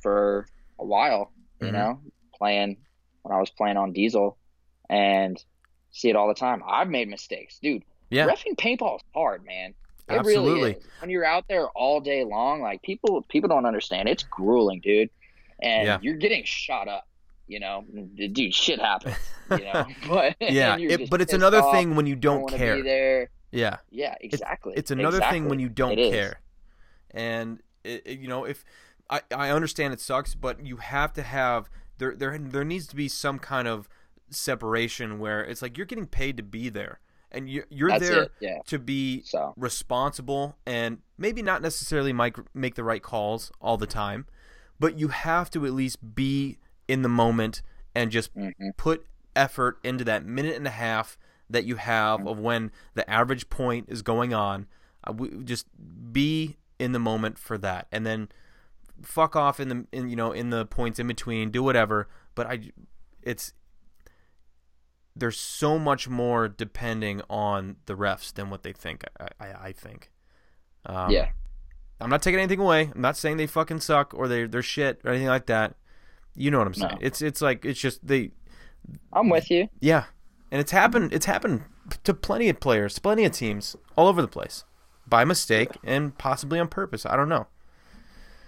for 0.04 0.46
a 0.80 0.86
while, 0.86 1.32
you 1.62 1.68
Mhm. 1.68 1.74
know, 1.74 2.02
playing 2.34 2.78
when 3.24 3.36
I 3.36 3.40
was 3.40 3.50
playing 3.50 3.78
on 3.78 3.94
Diesel 3.94 4.38
and 4.90 5.44
see 5.92 6.10
it 6.10 6.16
all 6.16 6.28
the 6.28 6.34
time. 6.34 6.62
I've 6.68 6.90
made 6.90 7.08
mistakes. 7.08 7.60
Dude, 7.60 7.84
yeah 8.10 8.28
refing 8.28 8.56
paintball 8.58 8.98
is 8.98 9.02
hard, 9.16 9.46
man. 9.46 9.74
It 10.10 10.16
Absolutely. 10.16 10.52
really 10.60 10.72
is. 10.74 10.84
When 11.00 11.10
you're 11.10 11.26
out 11.26 11.46
there 11.48 11.68
all 11.70 12.02
day 12.02 12.24
long, 12.26 12.62
like 12.62 12.82
people 12.82 13.22
people 13.30 13.48
don't 13.50 13.66
understand. 13.66 14.10
It's 14.10 14.24
grueling, 14.24 14.82
dude. 14.82 15.10
And 15.62 15.88
Yeah. 15.88 16.00
you're 16.02 16.18
getting 16.18 16.44
shot 16.44 16.88
up, 16.88 17.08
you 17.52 17.60
know. 17.60 17.86
Dude, 18.16 18.54
shit 18.56 18.80
happens, 18.80 19.16
you 19.52 19.64
know. 19.66 19.86
But 20.08 20.36
yeah 20.40 20.78
it, 20.80 21.10
but 21.10 21.22
it's 21.22 21.34
another 21.34 21.62
off, 21.62 21.74
thing 21.74 21.96
when 21.96 22.06
you 22.08 22.16
don't 22.16 22.42
wanna 22.44 22.58
care 22.58 22.76
Be 22.78 22.82
there. 22.82 23.30
yeah 23.52 23.78
Yeah, 23.90 24.16
exactly. 24.22 24.74
It's 24.76 24.92
another 24.92 25.20
thing 25.32 25.50
when 25.50 25.60
you 25.60 25.70
don't 25.70 25.94
It 25.94 26.00
is. 26.00 26.12
care. 26.14 26.40
And 27.12 27.60
it, 27.84 28.02
it- 28.06 28.20
you 28.20 28.28
know, 28.28 28.46
if 28.46 28.64
I, 29.10 29.22
I 29.36 29.50
understand 29.50 29.94
it 29.94 30.00
sucks, 30.00 30.36
but 30.36 30.66
you 30.66 30.78
have 30.78 31.12
to 31.14 31.24
have 31.24 31.70
there 31.98 32.16
there 32.16 32.38
there 32.38 32.64
needs 32.64 32.88
to 32.88 32.96
be 32.96 33.08
some 33.10 33.38
kind 33.40 33.68
of 33.68 33.90
separation 34.30 35.20
where 35.20 35.44
it's 35.44 35.62
like 35.62 35.78
you're 35.78 35.86
getting 35.86 36.08
paid 36.08 36.38
to 36.38 36.44
be 36.44 36.70
there 36.70 37.00
and 37.32 37.50
you're, 37.50 37.66
you're 37.70 37.90
That's 37.90 38.08
there. 38.10 38.28
Yeah. 38.40 38.60
to 38.68 38.80
be 38.80 39.22
So 39.24 39.54
responsible 39.58 40.56
and 40.66 41.00
maybe 41.18 41.42
not 41.42 41.62
necessarily 41.62 42.14
make, 42.14 42.36
make 42.54 42.76
the 42.76 42.84
right 42.84 43.02
calls 43.04 43.52
all 43.62 43.78
the 43.78 43.88
time, 43.88 44.26
but 44.80 44.98
you 44.98 45.10
have 45.10 45.50
to 45.52 45.66
at 45.66 45.74
least 45.74 46.16
be 46.16 46.58
in 46.92 47.04
the 47.04 47.10
moment 47.10 47.62
and 47.96 48.12
just 48.12 48.36
mhm. 48.36 48.54
put 48.76 49.06
effort 49.34 49.80
into 49.82 50.04
that 50.04 50.26
minute 50.26 50.58
and 50.58 50.68
a 50.68 50.72
half 50.72 51.18
that 51.50 51.64
you 51.64 51.78
have 51.78 52.28
of 52.28 52.38
when 52.38 52.70
the 52.96 53.10
average 53.10 53.50
point 53.50 53.86
is 53.88 54.02
going 54.02 54.34
on. 54.34 54.68
Uh, 55.06 55.14
just 55.46 55.68
be 56.12 56.58
in 56.80 56.92
the 56.92 57.00
moment 57.00 57.38
for 57.38 57.58
that, 57.58 57.88
and 57.94 58.06
then 58.06 58.28
fuck 59.02 59.36
off 59.36 59.60
in 59.60 59.70
the 59.70 59.88
in 59.94 60.10
you 60.10 60.18
know 60.18 60.34
in 60.34 60.50
the 60.50 60.66
points 60.66 61.00
in 61.00 61.08
between. 61.08 61.50
Do 61.50 61.64
whatever, 61.64 62.10
but 62.36 62.46
I, 62.46 62.72
it's 63.24 63.54
there's 65.16 65.40
so 65.40 65.80
much 65.80 66.10
more 66.10 66.50
depending 66.50 67.22
on 67.30 67.78
the 67.86 67.96
refs 67.96 68.34
than 68.34 68.50
what 68.50 68.64
they 68.64 68.74
think. 68.74 69.06
I 69.18 69.28
I, 69.40 69.68
I 69.68 69.72
think. 69.72 70.12
Um, 70.86 71.10
yeah. 71.10 71.30
I'm 72.02 72.10
not 72.10 72.22
taking 72.22 72.40
anything 72.40 72.60
away. 72.60 72.92
I'm 72.94 73.02
not 73.02 73.16
saying 73.16 73.38
they 73.38 73.48
fucking 73.48 73.80
suck 73.80 74.14
or 74.14 74.28
they 74.28 74.46
they're 74.46 74.62
shit 74.62 75.00
or 75.06 75.12
anything 75.12 75.30
like 75.30 75.46
that. 75.46 75.76
You 76.36 76.52
know 76.52 76.58
what 76.60 76.68
I'm 76.68 76.74
saying? 76.74 76.92
No. 76.94 76.98
It's 77.02 77.22
it's 77.22 77.42
like 77.42 77.66
it's 77.66 77.80
just 77.80 78.06
they 78.06 78.32
I'm 79.14 79.30
with 79.30 79.52
you. 79.52 79.68
yeah, 79.80 80.06
and 80.52 80.60
it's 80.62 80.72
happened. 80.72 81.14
It's 81.14 81.26
happened 81.26 81.64
to 82.04 82.14
plenty 82.14 82.50
of 82.50 82.60
players, 82.60 82.98
plenty 83.00 83.26
of 83.26 83.32
teams, 83.34 83.76
all 83.96 84.08
over 84.08 84.22
the 84.22 84.28
place, 84.28 84.64
by 85.08 85.24
mistake 85.26 85.70
and 85.84 86.18
possibly 86.18 86.60
on 86.60 86.68
purpose. 86.68 87.06
I 87.06 87.16
don't 87.16 87.30
know. 87.30 87.48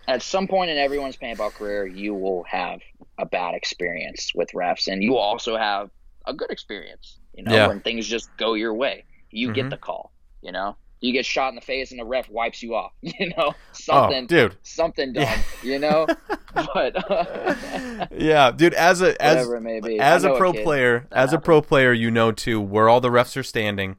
At 0.08 0.22
some 0.22 0.48
point 0.48 0.70
in 0.70 0.78
everyone's 0.78 1.16
paintball 1.16 1.54
career, 1.54 1.86
you 1.88 2.14
will 2.14 2.44
have 2.44 2.82
a 3.18 3.26
bad 3.26 3.54
experience 3.56 4.32
with 4.36 4.50
refs, 4.52 4.88
and 4.92 5.02
you 5.04 5.12
will 5.12 5.20
also 5.20 5.56
have 5.56 5.90
a 6.26 6.34
good 6.34 6.52
experience. 6.52 7.20
You 7.34 7.44
know, 7.44 7.54
Yeah. 7.56 7.68
when 7.68 7.80
things 7.80 8.08
just 8.08 8.30
go 8.38 8.54
your 8.54 8.74
way, 8.74 9.06
you 9.32 9.50
Mhm. 9.50 9.56
get 9.56 9.70
the 9.70 9.78
call. 9.78 10.12
You 10.42 10.52
know, 10.52 10.76
you 11.04 11.12
get 11.12 11.26
shot 11.26 11.50
in 11.50 11.56
the 11.56 11.62
face, 11.62 11.92
and 11.92 12.00
the 12.00 12.06
ref 12.06 12.30
wipes 12.30 12.64
you 12.64 12.74
off. 12.76 12.94
You 13.02 13.28
know, 13.30 13.34
Oh, 13.50 13.54
something, 13.74 14.26
dude. 14.26 14.56
something 14.64 15.12
dumb. 15.14 15.24
Yeah. 15.24 15.42
You 15.62 15.80
know, 15.80 16.08
but 16.56 17.12
uh, 17.12 18.06
yeah, 18.12 18.52
dude. 18.52 18.74
As 18.74 19.02
a 19.02 19.22
as 19.22 19.48
it 19.48 19.62
may 19.62 19.80
be. 19.82 20.00
as 20.00 20.24
a 20.24 20.34
pro 20.36 20.54
kid 20.54 20.64
player, 20.64 21.08
as 21.12 21.34
a 21.34 21.38
pro 21.40 21.62
player, 21.62 21.92
you 21.94 22.10
know 22.10 22.32
too 22.32 22.60
where 22.62 22.88
all 22.90 23.02
the 23.02 23.10
refs 23.10 23.36
are 23.36 23.44
standing, 23.44 23.98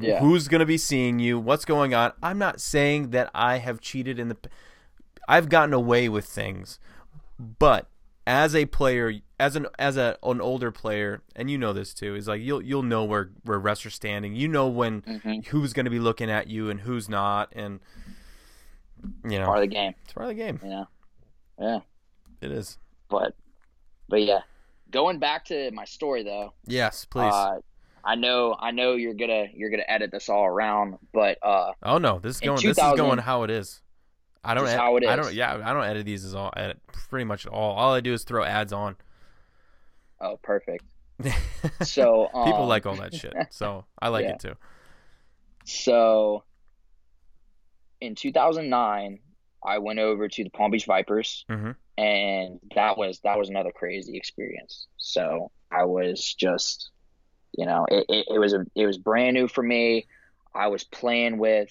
Yeah. 0.00 0.20
who's 0.20 0.46
going 0.48 0.60
to 0.60 0.66
be 0.66 0.78
seeing 0.78 1.18
you, 1.18 1.38
what's 1.40 1.64
going 1.64 1.92
on. 1.94 2.12
I'm 2.22 2.38
not 2.38 2.60
saying 2.60 3.10
that 3.10 3.30
I 3.34 3.58
have 3.58 3.80
cheated 3.80 4.18
in 4.20 4.28
the. 4.28 4.36
I've 5.28 5.48
gotten 5.48 5.74
away 5.74 6.08
with 6.08 6.24
things, 6.24 6.78
but 7.38 7.88
as 8.28 8.54
a 8.54 8.66
player, 8.66 9.14
as 9.40 9.56
an 9.56 9.66
as 9.78 9.96
a 9.96 10.18
an 10.22 10.40
older 10.40 10.70
player, 10.70 11.22
and 11.34 11.50
you 11.50 11.56
know 11.56 11.72
this 11.72 11.94
too, 11.94 12.14
is 12.14 12.28
like 12.28 12.42
you'll 12.42 12.62
you'll 12.62 12.82
know 12.82 13.02
where 13.04 13.30
where 13.44 13.58
refs 13.58 13.84
are 13.86 13.90
standing. 13.90 14.34
You 14.36 14.48
know 14.48 14.68
when 14.68 15.00
Mhm. 15.02 15.46
who's 15.46 15.72
going 15.72 15.84
to 15.86 15.90
be 15.90 15.98
looking 15.98 16.30
at 16.30 16.46
you 16.46 16.68
and 16.70 16.80
who's 16.80 17.08
not, 17.08 17.50
and 17.56 17.80
you 19.24 19.38
know 19.38 19.46
part 19.46 19.58
of 19.58 19.62
the 19.62 19.74
game. 19.74 19.94
it's 20.04 20.12
part 20.12 20.24
of 20.30 20.36
the 20.36 20.42
game. 20.42 20.60
You 20.62 20.68
know, 20.68 20.86
yeah. 21.58 21.78
It 22.40 22.50
is. 22.50 22.78
But 23.08 23.34
but 24.08 24.22
yeah, 24.22 24.40
going 24.90 25.18
back 25.18 25.46
to 25.46 25.70
my 25.72 25.84
story 25.86 26.22
though. 26.22 26.52
Yes, 26.66 27.04
please. 27.06 27.32
Uh, 27.32 27.60
I 28.04 28.14
know 28.14 28.54
I 28.58 28.70
know 28.70 28.94
you're 28.94 29.14
gonna 29.14 29.46
you're 29.54 29.70
gonna 29.70 29.84
edit 29.88 30.10
this 30.10 30.28
all 30.28 30.44
around, 30.44 30.98
but 31.12 31.38
uh, 31.42 31.72
Oh 31.82 31.98
no, 31.98 32.18
this 32.18 32.36
is 32.36 32.42
In 32.42 32.46
going. 32.48 32.56
This 32.62 32.78
is 32.78 32.92
going 32.96 33.18
how 33.18 33.42
it 33.44 33.50
is. 33.50 33.80
I 34.44 34.54
don't. 34.54 34.66
Ed- 34.68 34.76
how 34.76 34.96
it 34.96 35.06
I 35.06 35.16
don't. 35.16 35.34
Yeah, 35.34 35.60
I 35.64 35.72
don't 35.72 35.84
edit 35.84 36.06
these 36.06 36.24
as 36.24 36.34
all. 36.34 36.52
Edit 36.56 36.80
pretty 37.10 37.24
much 37.24 37.46
at 37.46 37.52
all. 37.52 37.74
All 37.76 37.92
I 37.92 38.00
do 38.00 38.12
is 38.12 38.24
throw 38.24 38.44
ads 38.44 38.72
on. 38.72 38.96
oh 40.20 40.38
perfect. 40.42 40.84
So 41.82 42.28
um, 42.32 42.44
People 42.44 42.66
like 42.66 42.86
all 42.86 42.94
that 42.96 43.12
shit, 43.14 43.34
so 43.50 43.84
I 44.00 44.08
like 44.08 44.24
Yeah. 44.24 44.32
it 44.34 44.40
too. 44.40 44.54
So 45.64 46.44
in 48.00 48.14
2009, 48.14 49.18
I 49.64 49.78
went 49.78 49.98
over 49.98 50.28
to 50.28 50.44
the 50.44 50.50
Palm 50.50 50.70
Beach 50.70 50.86
Vipers, 50.86 51.44
Mhm. 51.50 51.74
and 51.96 52.60
that 52.74 52.96
was 52.96 53.18
that 53.24 53.36
was 53.38 53.48
another 53.48 53.72
crazy 53.74 54.16
experience. 54.16 54.86
So 54.98 55.50
I 55.72 55.84
was 55.84 56.34
just, 56.34 56.90
you 57.56 57.66
know, 57.66 57.84
it, 57.90 58.06
it, 58.08 58.26
it 58.34 58.38
was 58.38 58.52
a 58.54 58.64
it 58.76 58.86
was 58.86 58.98
brand 58.98 59.34
new 59.34 59.48
for 59.48 59.62
me. 59.62 60.06
I 60.54 60.68
was 60.68 60.84
playing 60.84 61.38
with, 61.38 61.70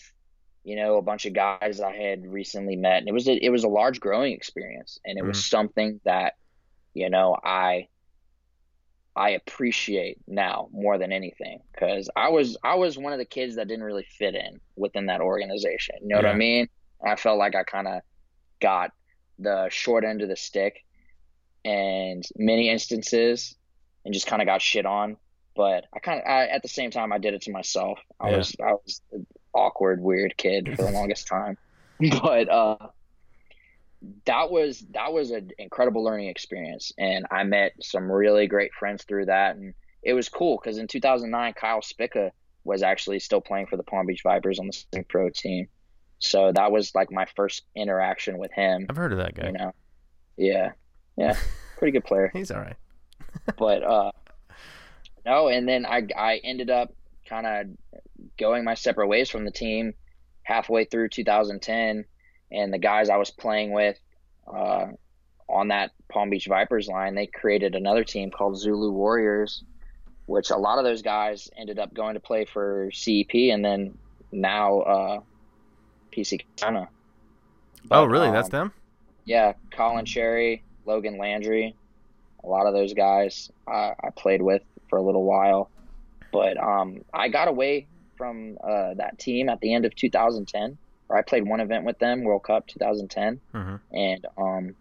you 0.68 0.76
know, 0.76 0.98
a 0.98 1.02
bunch 1.02 1.26
of 1.26 1.31
guys 1.31 1.80
I 1.80 1.95
had 1.95 2.27
recently 2.27 2.76
met, 2.76 2.98
and 2.98 3.07
it 3.07 3.14
was 3.14 3.26
a, 3.30 3.34
it 3.34 3.49
was 3.52 3.64
a 3.64 3.69
large 3.69 4.02
growing 4.02 4.34
experience, 4.34 4.99
and 5.06 5.18
it 5.18 5.23
was 5.23 5.38
mm-hmm. 5.38 5.56
something 5.56 6.02
that, 6.03 6.34
you 6.94 7.10
know, 7.10 7.38
I 7.41 7.88
I 9.15 9.30
appreciate 9.30 10.18
now 10.27 10.68
more 10.73 10.98
than 10.98 11.14
anything 11.14 11.61
because 11.72 12.10
I 12.18 12.27
was 12.27 12.57
I 12.65 12.76
was 12.76 12.98
one 12.98 13.14
of 13.14 13.18
the 13.18 13.23
kids 13.23 13.56
that 13.56 13.69
didn't 13.69 13.85
really 13.85 14.06
fit 14.19 14.35
in 14.35 14.60
within 14.76 15.06
that 15.06 15.22
organization. 15.22 15.95
You 16.02 16.10
know 16.10 16.18
what 16.18 16.26
I 16.26 16.35
mean? 16.35 16.68
I 17.02 17.15
felt 17.15 17.39
like 17.39 17.56
I 17.56 17.64
kind 17.64 17.88
of 17.88 18.02
got 18.61 18.91
the 19.39 19.69
short 19.72 20.03
end 20.03 20.22
of 20.22 20.27
the 20.27 20.35
stick 20.35 20.84
and 21.64 22.26
many 22.35 22.69
instances 22.69 23.56
and 24.03 24.14
just 24.14 24.27
kind 24.27 24.41
of 24.41 24.48
got 24.48 24.61
shit 24.61 24.85
on. 24.85 25.15
But 25.56 25.85
I 25.95 25.99
kind 25.99 26.19
of 26.19 26.26
at 26.27 26.61
the 26.61 26.68
same 26.68 26.91
time 26.91 27.14
I 27.14 27.19
did 27.19 27.34
it 27.34 27.44
to 27.44 27.52
myself. 27.52 27.99
I 28.19 28.31
Yeah. 28.31 28.38
was 28.38 28.56
I 28.60 28.72
was 28.73 29.02
awkward 29.53 30.02
weird 30.02 30.36
kid 30.38 30.76
for 30.76 30.84
the 30.84 30.91
longest 30.99 31.28
time. 31.28 31.57
But 31.99 32.49
uh 32.49 32.78
that 34.26 34.52
was 34.52 34.86
that 34.91 35.11
was 35.11 35.32
an 35.32 35.52
incredible 35.57 36.03
learning 36.03 36.28
experience. 36.30 36.91
And 36.98 37.26
i 37.32 37.44
met 37.44 37.74
some 37.82 38.11
really 38.11 38.48
great 38.48 38.74
friends 38.74 39.03
through 39.03 39.26
that. 39.26 39.56
And 39.56 39.74
it 40.03 40.14
was 40.14 40.30
cool 40.30 40.60
because 40.61 40.78
in 40.78 40.88
2009 40.88 41.53
kyle 41.53 41.82
spicka 41.82 42.32
was 42.64 42.84
actually 42.84 43.19
still 43.19 43.41
playing 43.41 43.68
for 43.68 43.78
the 43.78 43.84
palm 43.84 44.06
beach 44.06 44.22
vipers 44.24 44.60
on 44.60 44.68
the 44.68 44.84
same 44.94 45.03
pro 45.06 45.30
team. 45.30 45.68
So 46.19 46.52
that 46.52 46.72
was 46.72 46.94
like 46.94 47.11
my 47.11 47.26
first 47.36 47.64
interaction 47.76 48.38
with 48.38 48.52
him 48.52 48.86
I've 48.90 48.98
heard 48.98 49.11
of 49.14 49.18
that 49.19 49.36
guy. 49.36 49.48
you 49.48 49.53
know? 49.53 49.72
Yeah. 50.38 50.72
Yeah. 51.18 51.36
Pretty 51.78 51.91
good 51.91 52.06
player. 52.06 52.30
He's 52.34 52.52
all 52.52 52.60
right. 52.60 52.78
but 53.57 53.84
uh 53.84 54.11
no 55.26 55.48
and 55.48 55.68
then 55.68 55.86
i 55.86 56.03
i 56.15 56.40
ended 56.44 56.69
up 56.69 56.94
kind 57.28 57.45
of 57.48 58.02
going 58.38 58.64
my 58.64 58.73
separate 58.73 59.07
ways 59.07 59.30
from 59.30 59.45
the 59.45 59.51
team 59.51 59.93
halfway 60.43 60.85
through 60.85 61.09
2010 61.09 62.05
and 62.51 62.73
the 62.73 62.77
guys 62.77 63.09
i 63.09 63.18
was 63.18 63.31
playing 63.31 63.72
with 63.72 63.97
uh 64.51 64.88
on 65.49 65.69
that 65.69 65.91
Palm 66.09 66.30
Beach 66.30 66.47
Vipers 66.47 66.88
line, 66.88 67.15
they 67.15 67.27
created 67.27 67.76
another 67.76 68.03
team 68.03 68.31
called 68.31 68.57
Zulu 68.57 68.91
Warriors, 68.91 69.64
which 70.26 70.49
a 70.49 70.57
lot 70.57 70.77
of 70.77 70.84
those 70.84 71.01
guys 71.01 71.49
ended 71.57 71.80
up 71.80 71.93
going 71.93 72.15
to 72.15 72.19
play 72.19 72.45
for 72.45 72.89
CEP 72.93 73.34
and 73.51 73.64
then 73.64 73.97
now 74.31 74.80
uh, 74.81 75.19
PC 76.11 76.41
China. 76.55 76.89
Oh, 77.89 78.05
really? 78.05 78.30
That's 78.30 78.47
um, 78.47 78.51
them? 78.51 78.73
Yeah, 79.26 79.53
Colin 79.72 80.05
Cherry, 80.05 80.64
Logan 80.85 81.18
Landry, 81.18 81.76
a 82.43 82.47
lot 82.47 82.65
of 82.65 82.73
those 82.73 82.93
guys 82.93 83.49
I, 83.68 83.93
I 84.03 84.09
played 84.15 84.41
with 84.41 84.61
for 84.89 84.97
a 84.97 85.01
little 85.01 85.23
while. 85.23 85.69
But 86.31 86.57
um, 86.57 87.03
I 87.14 87.30
got 87.30 87.47
away 87.47 87.88
from 88.18 88.57
uh, 88.64 88.95
that 88.95 89.19
team 89.19 89.49
at 89.49 89.60
the 89.61 89.73
end 89.73 89.85
of 89.85 89.95
2010, 89.95 90.77
where 91.07 91.19
I 91.19 91.22
played 91.22 91.48
one 91.48 91.61
event 91.61 91.85
with 91.85 91.99
them, 91.99 92.23
World 92.23 92.44
Cup 92.44 92.68
2010, 92.68 93.39
hmm 93.53 93.76
and 93.91 94.26
um, 94.38 94.76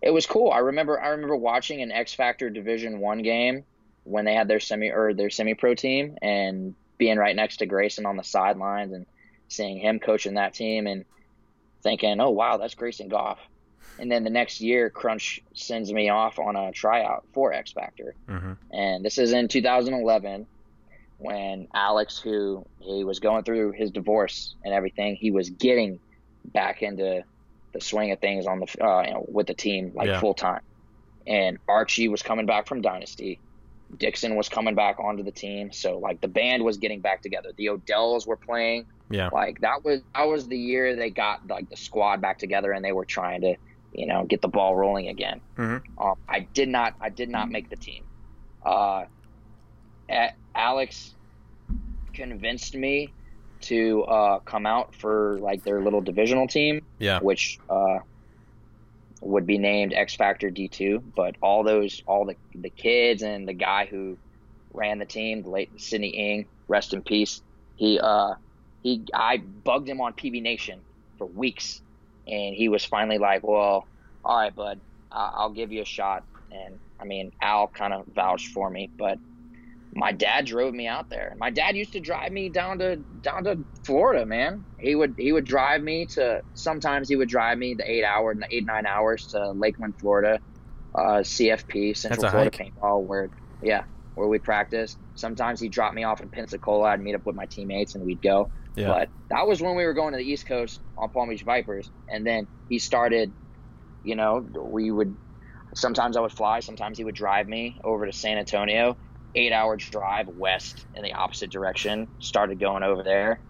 it 0.00 0.10
was 0.10 0.26
cool. 0.26 0.50
I 0.50 0.58
remember 0.58 1.00
I 1.00 1.08
remember 1.08 1.36
watching 1.36 1.80
an 1.82 1.92
X 1.92 2.12
Factor 2.12 2.50
Division 2.50 2.98
One 3.00 3.22
game 3.22 3.64
when 4.04 4.24
they 4.24 4.34
had 4.34 4.48
their 4.48 4.60
semi 4.60 4.90
or 4.90 5.14
their 5.14 5.30
semi 5.30 5.54
pro 5.54 5.74
team, 5.74 6.16
and 6.20 6.74
being 6.98 7.18
right 7.18 7.36
next 7.36 7.58
to 7.58 7.66
Grayson 7.66 8.06
on 8.06 8.16
the 8.16 8.24
sidelines 8.24 8.92
and 8.92 9.06
seeing 9.48 9.78
him 9.78 10.00
coaching 10.00 10.34
that 10.34 10.54
team 10.54 10.86
and 10.86 11.04
thinking, 11.82 12.20
oh 12.20 12.30
wow, 12.30 12.56
that's 12.56 12.74
Grayson 12.74 13.08
Goff. 13.08 13.38
And 13.98 14.10
then 14.10 14.24
the 14.24 14.30
next 14.30 14.60
year, 14.60 14.90
Crunch 14.90 15.40
sends 15.54 15.92
me 15.92 16.08
off 16.08 16.38
on 16.38 16.56
a 16.56 16.72
tryout 16.72 17.24
for 17.32 17.52
X 17.52 17.72
Factor, 17.72 18.14
hmm 18.28 18.52
and 18.72 19.04
this 19.04 19.18
is 19.18 19.32
in 19.32 19.48
2011 19.48 20.46
when 21.22 21.68
Alex, 21.74 22.18
who 22.18 22.66
he 22.80 23.04
was 23.04 23.20
going 23.20 23.44
through 23.44 23.72
his 23.72 23.90
divorce 23.90 24.54
and 24.64 24.74
everything, 24.74 25.16
he 25.16 25.30
was 25.30 25.50
getting 25.50 26.00
back 26.46 26.82
into 26.82 27.24
the 27.72 27.80
swing 27.80 28.10
of 28.12 28.18
things 28.20 28.46
on 28.46 28.60
the 28.60 28.84
uh, 28.84 29.02
you 29.02 29.10
know, 29.12 29.24
with 29.28 29.46
the 29.46 29.54
team 29.54 29.92
like 29.94 30.08
Yeah. 30.08 30.20
full 30.20 30.34
time. 30.34 30.60
And 31.26 31.58
Archie 31.68 32.08
was 32.08 32.22
coming 32.22 32.46
back 32.46 32.66
from 32.66 32.82
Dynasty. 32.82 33.38
Dixon 33.98 34.36
was 34.36 34.48
coming 34.48 34.74
back 34.74 34.98
onto 34.98 35.22
the 35.22 35.30
team, 35.30 35.70
so 35.70 35.98
like 35.98 36.20
the 36.20 36.28
band 36.28 36.64
was 36.64 36.78
getting 36.78 37.00
back 37.00 37.22
together. 37.22 37.50
The 37.56 37.66
Odells 37.66 38.26
were 38.26 38.36
playing. 38.38 38.86
Yeah. 39.10 39.28
Like 39.32 39.60
that 39.60 39.84
was 39.84 40.00
that 40.14 40.24
was 40.24 40.48
the 40.48 40.56
year 40.58 40.96
they 40.96 41.10
got 41.10 41.46
like 41.46 41.68
the 41.68 41.76
squad 41.76 42.20
back 42.22 42.38
together 42.38 42.72
and 42.72 42.82
they 42.84 42.92
were 42.92 43.04
trying 43.04 43.42
to, 43.42 43.54
you 43.92 44.06
know, 44.06 44.24
get 44.24 44.40
the 44.40 44.48
ball 44.48 44.74
rolling 44.74 45.08
again. 45.08 45.40
Mhm. 45.56 45.82
Um, 45.98 46.14
I 46.28 46.40
did 46.40 46.68
not 46.70 46.94
I 47.00 47.10
did 47.10 47.28
not 47.28 47.50
make 47.50 47.68
the 47.68 47.76
team. 47.76 48.04
Uh, 48.64 49.04
Alex 50.54 51.14
convinced 52.12 52.74
me 52.74 53.12
to 53.62 54.02
uh, 54.04 54.38
come 54.40 54.66
out 54.66 54.94
for 54.94 55.38
like 55.40 55.62
their 55.64 55.80
little 55.80 56.00
divisional 56.00 56.46
team, 56.46 56.84
Yeah. 56.98 57.20
which 57.20 57.58
uh, 57.70 58.00
would 59.20 59.46
be 59.46 59.58
named 59.58 59.94
X 59.94 60.14
Factor 60.16 60.50
D2. 60.50 61.02
But 61.14 61.36
all 61.40 61.62
those, 61.62 62.02
all 62.06 62.24
the 62.24 62.36
the 62.54 62.70
kids 62.70 63.22
and 63.22 63.46
the 63.48 63.52
guy 63.52 63.86
who 63.86 64.18
ran 64.72 64.98
the 64.98 65.04
team, 65.06 65.42
the 65.42 65.50
late 65.50 65.70
Sidney 65.80 66.08
Ing, 66.08 66.46
rest 66.68 66.92
in 66.92 67.02
peace. 67.02 67.40
He 67.76 67.98
uh, 68.00 68.34
he, 68.82 69.02
I 69.14 69.38
bugged 69.38 69.88
him 69.88 70.00
on 70.00 70.12
PB 70.14 70.42
Nation 70.42 70.80
for 71.18 71.26
weeks, 71.26 71.80
and 72.26 72.54
he 72.54 72.68
was 72.68 72.84
finally 72.84 73.18
like, 73.18 73.42
"Well, 73.46 73.86
all 74.24 74.36
right, 74.38 74.54
bud, 74.54 74.80
I- 75.10 75.32
I'll 75.36 75.50
give 75.52 75.72
you 75.72 75.82
a 75.82 75.86
shot." 75.86 76.24
And 76.50 76.78
I 77.00 77.04
mean, 77.04 77.32
Al 77.40 77.68
kind 77.68 77.94
of 77.94 78.06
vouched 78.06 78.48
for 78.48 78.68
me, 78.68 78.90
but 78.98 79.18
my 79.94 80.12
dad 80.12 80.46
drove 80.46 80.72
me 80.72 80.86
out 80.86 81.10
there. 81.10 81.34
My 81.38 81.50
dad 81.50 81.76
used 81.76 81.92
to 81.92 82.00
drive 82.00 82.32
me 82.32 82.48
down 82.48 82.78
to 82.78 82.96
down 82.96 83.44
to 83.44 83.58
Florida, 83.84 84.24
man. 84.24 84.64
He 84.78 84.94
would 84.94 85.14
he 85.18 85.32
would 85.32 85.44
drive 85.44 85.82
me 85.82 86.06
to 86.06 86.42
sometimes 86.54 87.08
he 87.08 87.16
would 87.16 87.28
drive 87.28 87.58
me 87.58 87.74
the 87.74 87.90
eight 87.90 88.04
hour 88.04 88.34
eight 88.50 88.64
nine 88.64 88.86
hours 88.86 89.26
to 89.28 89.50
Lakeland, 89.50 89.94
Florida, 89.98 90.40
uh, 90.94 91.18
CFP 91.18 91.96
Central 91.96 92.30
Florida 92.30 92.56
hike. 92.56 92.74
Paintball, 92.74 93.04
where 93.04 93.28
yeah, 93.62 93.84
where 94.14 94.28
we 94.28 94.38
practice. 94.38 94.96
Sometimes 95.14 95.60
he'd 95.60 95.72
drop 95.72 95.92
me 95.92 96.04
off 96.04 96.22
in 96.22 96.30
Pensacola. 96.30 96.88
I'd 96.88 97.00
meet 97.00 97.14
up 97.14 97.26
with 97.26 97.36
my 97.36 97.46
teammates 97.46 97.94
and 97.94 98.04
we'd 98.04 98.22
go. 98.22 98.50
Yeah. 98.74 98.88
But 98.88 99.08
that 99.28 99.46
was 99.46 99.60
when 99.60 99.76
we 99.76 99.84
were 99.84 99.92
going 99.92 100.12
to 100.12 100.18
the 100.18 100.24
East 100.24 100.46
Coast 100.46 100.80
on 100.96 101.10
Palm 101.10 101.28
Beach 101.28 101.42
Vipers, 101.42 101.90
and 102.08 102.26
then 102.26 102.46
he 102.68 102.78
started. 102.78 103.32
You 104.04 104.16
know, 104.16 104.40
we 104.40 104.90
would 104.90 105.14
sometimes 105.74 106.16
I 106.16 106.20
would 106.20 106.32
fly, 106.32 106.60
sometimes 106.60 106.98
he 106.98 107.04
would 107.04 107.14
drive 107.14 107.48
me 107.48 107.78
over 107.84 108.06
to 108.06 108.12
San 108.12 108.36
Antonio, 108.36 108.96
eight 109.34 109.52
hour 109.52 109.76
drive 109.76 110.28
west 110.28 110.86
in 110.94 111.02
the 111.02 111.14
opposite 111.14 111.50
direction. 111.52 112.08
Started 112.18 112.60
going 112.60 112.82
over 112.82 113.02
there, 113.02 113.42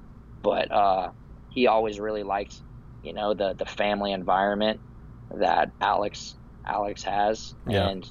but 0.43 0.71
uh, 0.73 1.13
he 1.49 1.67
always 1.67 2.01
really 2.01 2.23
liked, 2.23 2.61
you 3.03 3.15
know, 3.15 3.35
the 3.35 3.55
the 3.59 3.67
family 3.67 4.13
environment 4.13 4.81
that 5.31 5.71
Alex 5.81 6.37
Alex 6.67 7.03
has, 7.05 7.55
Yeah. 7.67 7.89
and 7.89 8.07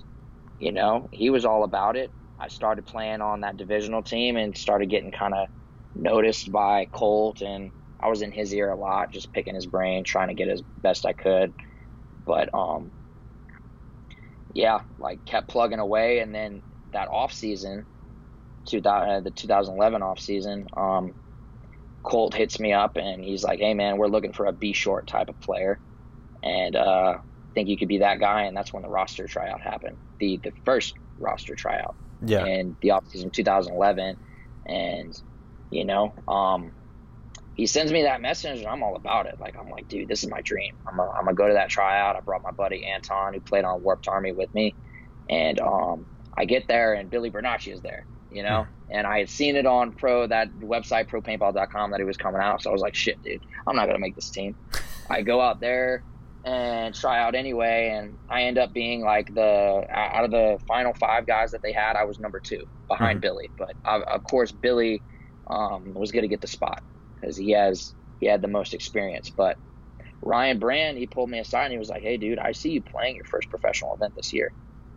you 0.60 0.72
know 0.72 1.10
he 1.12 1.30
was 1.30 1.46
all 1.46 1.64
about 1.64 1.98
it. 1.98 2.14
I 2.40 2.48
started 2.50 2.86
playing 2.86 3.22
on 3.22 3.42
that 3.42 3.58
divisional 3.58 4.04
team 4.04 4.38
and 4.38 4.58
started 4.58 4.90
getting 4.90 5.12
kind 5.12 5.34
of 5.36 5.48
noticed 5.96 6.52
by 6.52 6.88
Colt, 6.94 7.42
and 7.42 7.72
I 8.02 8.10
was 8.10 8.22
in 8.22 8.32
his 8.32 8.54
ear 8.54 8.72
a 8.72 8.78
lot, 8.80 9.12
just 9.14 9.34
picking 9.34 9.56
his 9.56 9.68
brain, 9.68 10.04
trying 10.04 10.30
to 10.30 10.34
get 10.36 10.50
as 10.50 10.64
best 10.78 11.06
I 11.06 11.14
could. 11.14 11.54
But 12.26 12.50
um, 12.54 12.94
yeah, 14.54 14.82
like 14.98 15.24
kept 15.26 15.50
plugging 15.50 15.80
away, 15.80 16.20
and 16.20 16.34
then 16.34 16.64
that 16.94 17.10
off 17.10 17.34
season, 17.34 17.88
2000, 18.70 19.10
uh, 19.10 19.22
the 19.22 19.32
2011 19.32 20.02
off 20.04 20.20
season, 20.20 20.68
um, 20.78 21.16
Colt 22.04 22.34
hits 22.36 22.60
me 22.60 22.74
up 22.74 22.98
and 22.98 23.24
he's 23.24 23.44
like, 23.44 23.60
"Hey 23.60 23.74
man, 23.74 23.98
we're 23.98 24.08
looking 24.08 24.34
for 24.34 24.46
a 24.48 24.54
B 24.54 24.74
short 24.74 25.08
type 25.08 25.30
of 25.30 25.40
player, 25.42 25.82
and 26.44 26.76
uh, 26.76 27.20
think 27.56 27.70
you 27.70 27.78
could 27.78 27.88
be 27.90 28.00
that 28.00 28.20
guy." 28.20 28.44
And 28.44 28.58
that's 28.58 28.74
when 28.74 28.84
the 28.84 28.90
roster 28.90 29.28
tryout 29.28 29.62
happened, 29.62 30.00
the 30.20 30.40
the 30.44 30.54
first 30.66 30.96
roster 31.20 31.56
tryout 31.56 31.96
Yeah. 32.22 32.48
in 32.48 32.78
the 32.82 32.90
offseason 32.90 33.34
2011 33.34 34.18
and 34.66 35.14
you 35.70 35.86
know 35.86 36.14
um 36.28 36.74
he 37.54 37.68
sends 37.68 37.92
me 37.92 38.04
that 38.04 38.22
message 38.22 38.60
and 38.60 38.68
i'm 38.68 38.84
all 38.84 38.96
about 38.96 39.28
it. 39.28 39.36
Like 39.40 39.56
i'm 39.60 39.70
like 39.70 39.88
dude 39.88 40.08
this 40.08 40.24
is 40.24 40.30
my 40.30 40.42
dream. 40.42 40.74
I'm 40.88 40.98
gonna 40.98 41.12
I'm 41.12 41.26
gonna 41.26 41.36
go 41.36 41.48
to 41.48 41.56
that 41.56 41.70
tryout. 41.70 42.16
I 42.16 42.22
brought 42.22 42.44
my 42.44 42.52
buddy 42.52 42.86
anton 42.86 43.34
who 43.34 43.42
played 43.42 43.66
on 43.66 43.84
warped 43.84 44.08
army 44.08 44.34
with 44.34 44.54
me. 44.54 44.78
And 45.30 45.60
um 45.62 46.08
i 46.38 46.46
get 46.46 46.68
there 46.68 46.94
and 46.94 47.10
billy 47.10 47.30
bernacchia 47.32 47.74
is 47.74 47.82
there 47.82 48.06
you 48.34 48.44
know? 48.44 48.66
And 48.90 49.06
i 49.06 49.20
had 49.20 49.30
seen 49.30 49.58
it 49.58 49.66
on 49.66 49.92
pro 49.94 50.26
that 50.28 50.48
website 50.60 51.10
propaintball.com 51.10 51.92
that 51.92 52.00
he 52.00 52.06
was 52.06 52.16
coming 52.18 52.40
out. 52.42 52.62
So 52.62 52.70
i 52.70 52.74
was 52.74 52.82
like 52.82 52.96
shit 52.96 53.22
dude 53.22 53.44
i'm 53.68 53.76
not 53.76 53.88
gonna 53.88 54.00
make 54.00 54.16
this 54.16 54.30
team. 54.30 54.56
I 55.10 55.22
go 55.22 55.42
out 55.42 55.60
there 55.60 56.06
and 56.46 56.96
try 56.96 57.20
out 57.22 57.36
anyway. 57.36 57.90
And 57.94 58.18
i 58.30 58.44
end 58.44 58.58
up 58.58 58.72
being 58.74 59.02
like 59.02 59.34
the 59.34 59.86
out 59.90 60.24
of 60.24 60.32
the 60.32 60.60
final 60.68 60.94
five 60.94 61.26
guys 61.28 61.52
that 61.52 61.62
they 61.62 61.74
had 61.74 61.96
i 61.98 62.06
was 62.06 62.20
number 62.20 62.40
two 62.40 62.64
behind 62.88 63.20
Mhm. 63.20 63.22
billy. 63.24 63.52
But 63.58 63.76
of 63.86 64.24
course 64.24 64.52
billy 64.54 65.04
um, 65.48 65.94
was 65.94 66.12
going 66.14 66.24
to 66.24 66.30
get 66.30 66.40
the 66.40 66.48
spot 66.48 66.82
because 67.20 67.36
he 67.36 67.52
has 67.52 67.94
he 68.20 68.28
had 68.28 68.42
the 68.42 68.48
most 68.48 68.74
experience. 68.74 69.30
But 69.30 69.58
ryan 70.22 70.60
brand 70.60 70.98
he 70.98 71.08
pulled 71.08 71.30
me 71.30 71.40
aside 71.40 71.66
and 71.66 71.74
he 71.74 71.80
was 71.80 71.90
like 71.90 72.04
hey 72.04 72.16
dude 72.16 72.38
i 72.40 72.52
see 72.52 72.70
you 72.70 72.82
playing 72.82 73.16
your 73.16 73.26
first 73.26 73.50
professional 73.50 73.94
event 73.96 74.14
this 74.16 74.32
year 74.32 74.54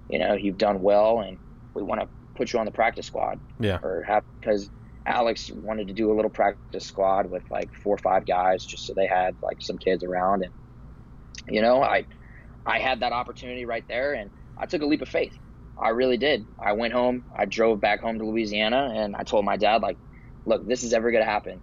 you 0.09 0.18
know 0.18 0.35
you've 0.35 0.59
done 0.59 0.81
well 0.81 1.20
and 1.20 1.39
we 1.74 1.82
want 1.82 2.01
to 2.01 2.09
put 2.36 2.52
you 2.52 2.59
on 2.59 2.66
the 2.66 2.72
practice 2.72 3.06
squad. 3.06 3.40
Yeah. 3.59 3.78
or 3.82 4.05
have 4.06 4.24
because 4.40 4.70
alex 5.06 5.51
wanted 5.52 5.89
to 5.89 5.94
do 5.94 6.12
a 6.12 6.14
little 6.16 6.31
practice 6.31 6.86
squad 6.86 7.31
with 7.31 7.43
like 7.51 7.70
four 7.82 7.94
or 7.94 7.98
five 7.98 8.26
guys 8.26 8.64
just 8.64 8.86
so 8.86 8.94
they 8.97 9.06
had 9.06 9.36
like 9.43 9.59
some 9.60 9.76
kids 9.78 10.02
around. 10.05 10.43
And 10.43 10.52
you 11.48 11.60
know 11.62 11.82
i 11.82 12.06
i 12.66 12.78
had 12.78 13.01
that 13.01 13.12
opportunity 13.12 13.64
right 13.66 13.85
there 13.89 14.14
and 14.14 14.31
i 14.59 14.66
took 14.66 14.82
a 14.82 14.86
leap 14.86 15.02
of 15.02 15.09
faith. 15.09 15.32
I 15.76 15.90
really 15.90 16.16
did. 16.16 16.47
I 16.59 16.72
went 16.72 16.93
home 16.94 17.24
i 17.36 17.44
drove 17.44 17.81
back 17.81 18.01
home 18.01 18.18
to 18.18 18.26
louisiana 18.26 18.93
and 18.94 19.14
i 19.16 19.22
told 19.24 19.44
my 19.44 19.56
dad 19.56 19.82
like 19.82 19.98
look 20.47 20.66
this 20.66 20.82
is 20.82 20.93
ever 20.93 21.10
going 21.10 21.24
to 21.24 21.31
happen. 21.31 21.62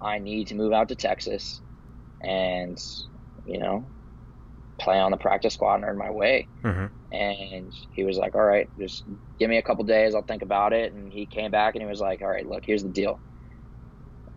I 0.00 0.18
need 0.18 0.48
to 0.48 0.54
move 0.56 0.72
out 0.72 0.88
to 0.88 0.96
texas 0.96 1.60
and 2.22 2.76
you 3.44 3.58
know 3.60 3.93
play 4.84 4.98
on 4.98 5.10
the 5.10 5.16
practice 5.16 5.54
squad 5.54 5.76
and 5.76 5.84
earn 5.84 5.98
my 5.98 6.10
way 6.10 6.48
hmm 6.62 6.86
and 7.12 7.72
he 7.92 8.02
was 8.02 8.16
like 8.16 8.34
all 8.34 8.42
right 8.44 8.66
just 8.78 9.04
give 9.38 9.48
me 9.48 9.58
a 9.58 9.62
couple 9.62 9.84
days 9.84 10.14
i'll 10.14 10.22
think 10.22 10.42
about 10.42 10.72
it 10.72 10.92
and 10.92 11.12
he 11.12 11.26
came 11.26 11.50
back 11.50 11.74
and 11.74 11.82
he 11.82 11.88
was 11.88 12.00
like 12.00 12.20
all 12.22 12.28
right 12.28 12.46
look 12.46 12.62
here's 12.66 12.82
the 12.82 12.88
deal 12.88 13.20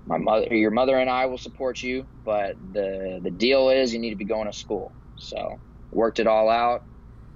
my 0.06 0.18
mother 0.18 0.45
your 0.53 0.69
mother 0.72 0.95
and 0.98 1.10
i 1.10 1.26
will 1.26 1.38
support 1.40 1.82
you 1.82 2.06
but 2.24 2.56
the 2.74 3.19
the 3.24 3.32
deal 3.32 3.69
is 3.69 3.94
you 3.94 3.99
need 3.99 4.11
to 4.11 4.15
be 4.15 4.26
going 4.26 4.45
to 4.45 4.57
school 4.57 4.95
so 5.18 5.60
worked 5.91 6.19
it 6.19 6.28
all 6.28 6.49
out 6.49 6.82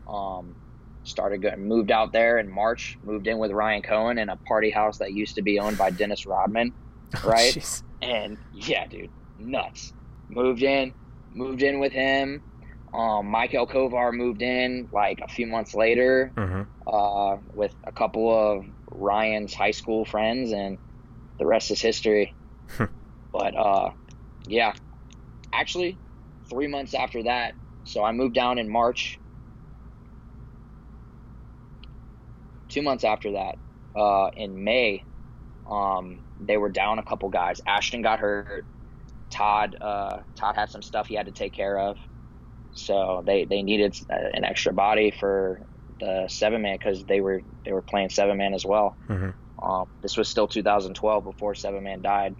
um 0.08 0.56
started 1.04 1.42
going 1.42 1.68
moved 1.68 1.90
out 1.92 2.12
there 2.14 2.38
in 2.38 2.48
march 2.54 2.98
moved 3.04 3.26
in 3.26 3.40
with 3.40 3.52
ryan 3.52 3.82
cohen 3.82 4.20
in 4.20 4.30
a 4.30 4.38
party 4.48 4.70
house 4.70 4.98
that 5.00 5.12
used 5.14 5.36
to 5.36 5.42
be 5.42 5.58
owned 5.60 5.78
by 5.78 5.90
dennis 5.90 6.26
rodman 6.28 6.72
Right? 7.26 7.54
Jeez. 7.56 7.82
and 8.02 8.38
yeah, 8.52 8.88
dude, 8.88 9.10
nuts. 9.38 9.92
Moved 10.30 10.64
in, 10.64 10.94
moved 11.34 11.62
in 11.62 11.80
with 11.82 11.92
him. 11.92 12.42
Um, 12.94 13.28
Michael 13.28 13.68
Kovar 13.68 14.12
moved 14.14 14.42
in 14.42 14.90
like 14.92 15.20
a 15.24 15.28
few 15.30 15.48
months 15.48 15.74
later 15.74 16.34
Mhm. 16.38 16.68
uh, 16.86 17.38
with 17.54 17.74
a 17.86 17.92
couple 17.94 18.30
of 18.30 18.66
Ryan's 18.92 19.54
high 19.54 19.72
school 19.72 20.04
friends, 20.06 20.52
and 20.52 20.78
the 21.40 21.46
rest 21.46 21.72
is 21.72 21.82
history. 21.82 22.36
but 23.32 23.56
uh, 23.56 23.92
yeah, 24.46 24.74
actually, 25.54 26.00
three 26.50 26.68
months 26.68 26.94
after 26.94 27.24
that, 27.24 27.56
So 27.84 28.04
I 28.04 28.12
moved 28.12 28.36
down 28.36 28.60
in 28.60 28.70
March. 28.70 29.20
Two 32.70 32.82
months 32.84 33.04
after 33.04 33.32
that, 33.34 33.56
uh, 33.96 34.30
in 34.36 34.64
May, 34.64 35.06
um, 35.70 36.22
they 36.40 36.58
were 36.58 36.70
down 36.70 37.00
a 37.00 37.04
couple 37.04 37.30
guys. 37.30 37.60
Ashton 37.68 38.02
got 38.02 38.20
hurt. 38.20 38.66
Todd, 39.32 39.76
uh, 39.82 40.20
Todd 40.36 40.56
had 40.56 40.70
some 40.70 40.82
stuff 40.82 41.08
he 41.08 41.16
had 41.16 41.26
to 41.26 41.32
take 41.32 41.54
care 41.54 41.78
of, 41.80 41.98
so 42.74 43.24
they 43.26 43.46
they 43.46 43.64
needed 43.64 43.96
an 44.10 44.44
extra 44.44 44.74
body 44.74 45.12
for 45.12 45.62
the 46.00 46.26
seven 46.28 46.62
man 46.62 46.78
because 46.78 47.04
they 47.06 47.22
were 47.22 47.42
they 47.64 47.72
were 47.72 47.82
playing 47.82 48.10
seven 48.10 48.38
man 48.38 48.54
as 48.54 48.66
well. 48.66 48.96
Mm-hmm. 49.08 49.64
Um, 49.64 49.88
this 50.02 50.18
was 50.18 50.28
still 50.28 50.48
2012 50.48 51.24
before 51.24 51.56
seven 51.56 51.84
man 51.84 52.02
died. 52.02 52.36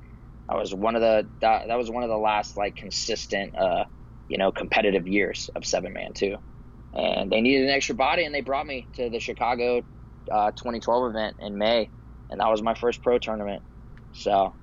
I 0.50 0.56
was 0.56 0.74
one 0.74 0.96
of 0.96 1.02
the 1.02 1.28
that, 1.40 1.68
that 1.68 1.78
was 1.78 1.90
one 1.90 2.04
of 2.04 2.10
the 2.10 2.18
last 2.18 2.58
like 2.58 2.76
consistent 2.76 3.56
uh, 3.56 3.86
you 4.28 4.38
know 4.38 4.52
competitive 4.52 5.08
years 5.08 5.50
of 5.56 5.66
seven 5.66 5.94
man 5.94 6.14
too, 6.14 6.38
and 6.94 7.32
they 7.32 7.42
needed 7.42 7.64
an 7.64 7.70
extra 7.70 7.96
body 7.96 8.26
and 8.26 8.34
they 8.34 8.42
brought 8.42 8.66
me 8.66 8.88
to 8.96 9.10
the 9.10 9.20
Chicago 9.20 9.84
uh, 10.30 10.52
2012 10.52 11.12
event 11.12 11.38
in 11.40 11.58
May, 11.58 11.90
and 12.30 12.40
that 12.40 12.50
was 12.50 12.62
my 12.62 12.74
first 12.74 13.02
pro 13.02 13.20
tournament. 13.20 13.62
So 14.14 14.54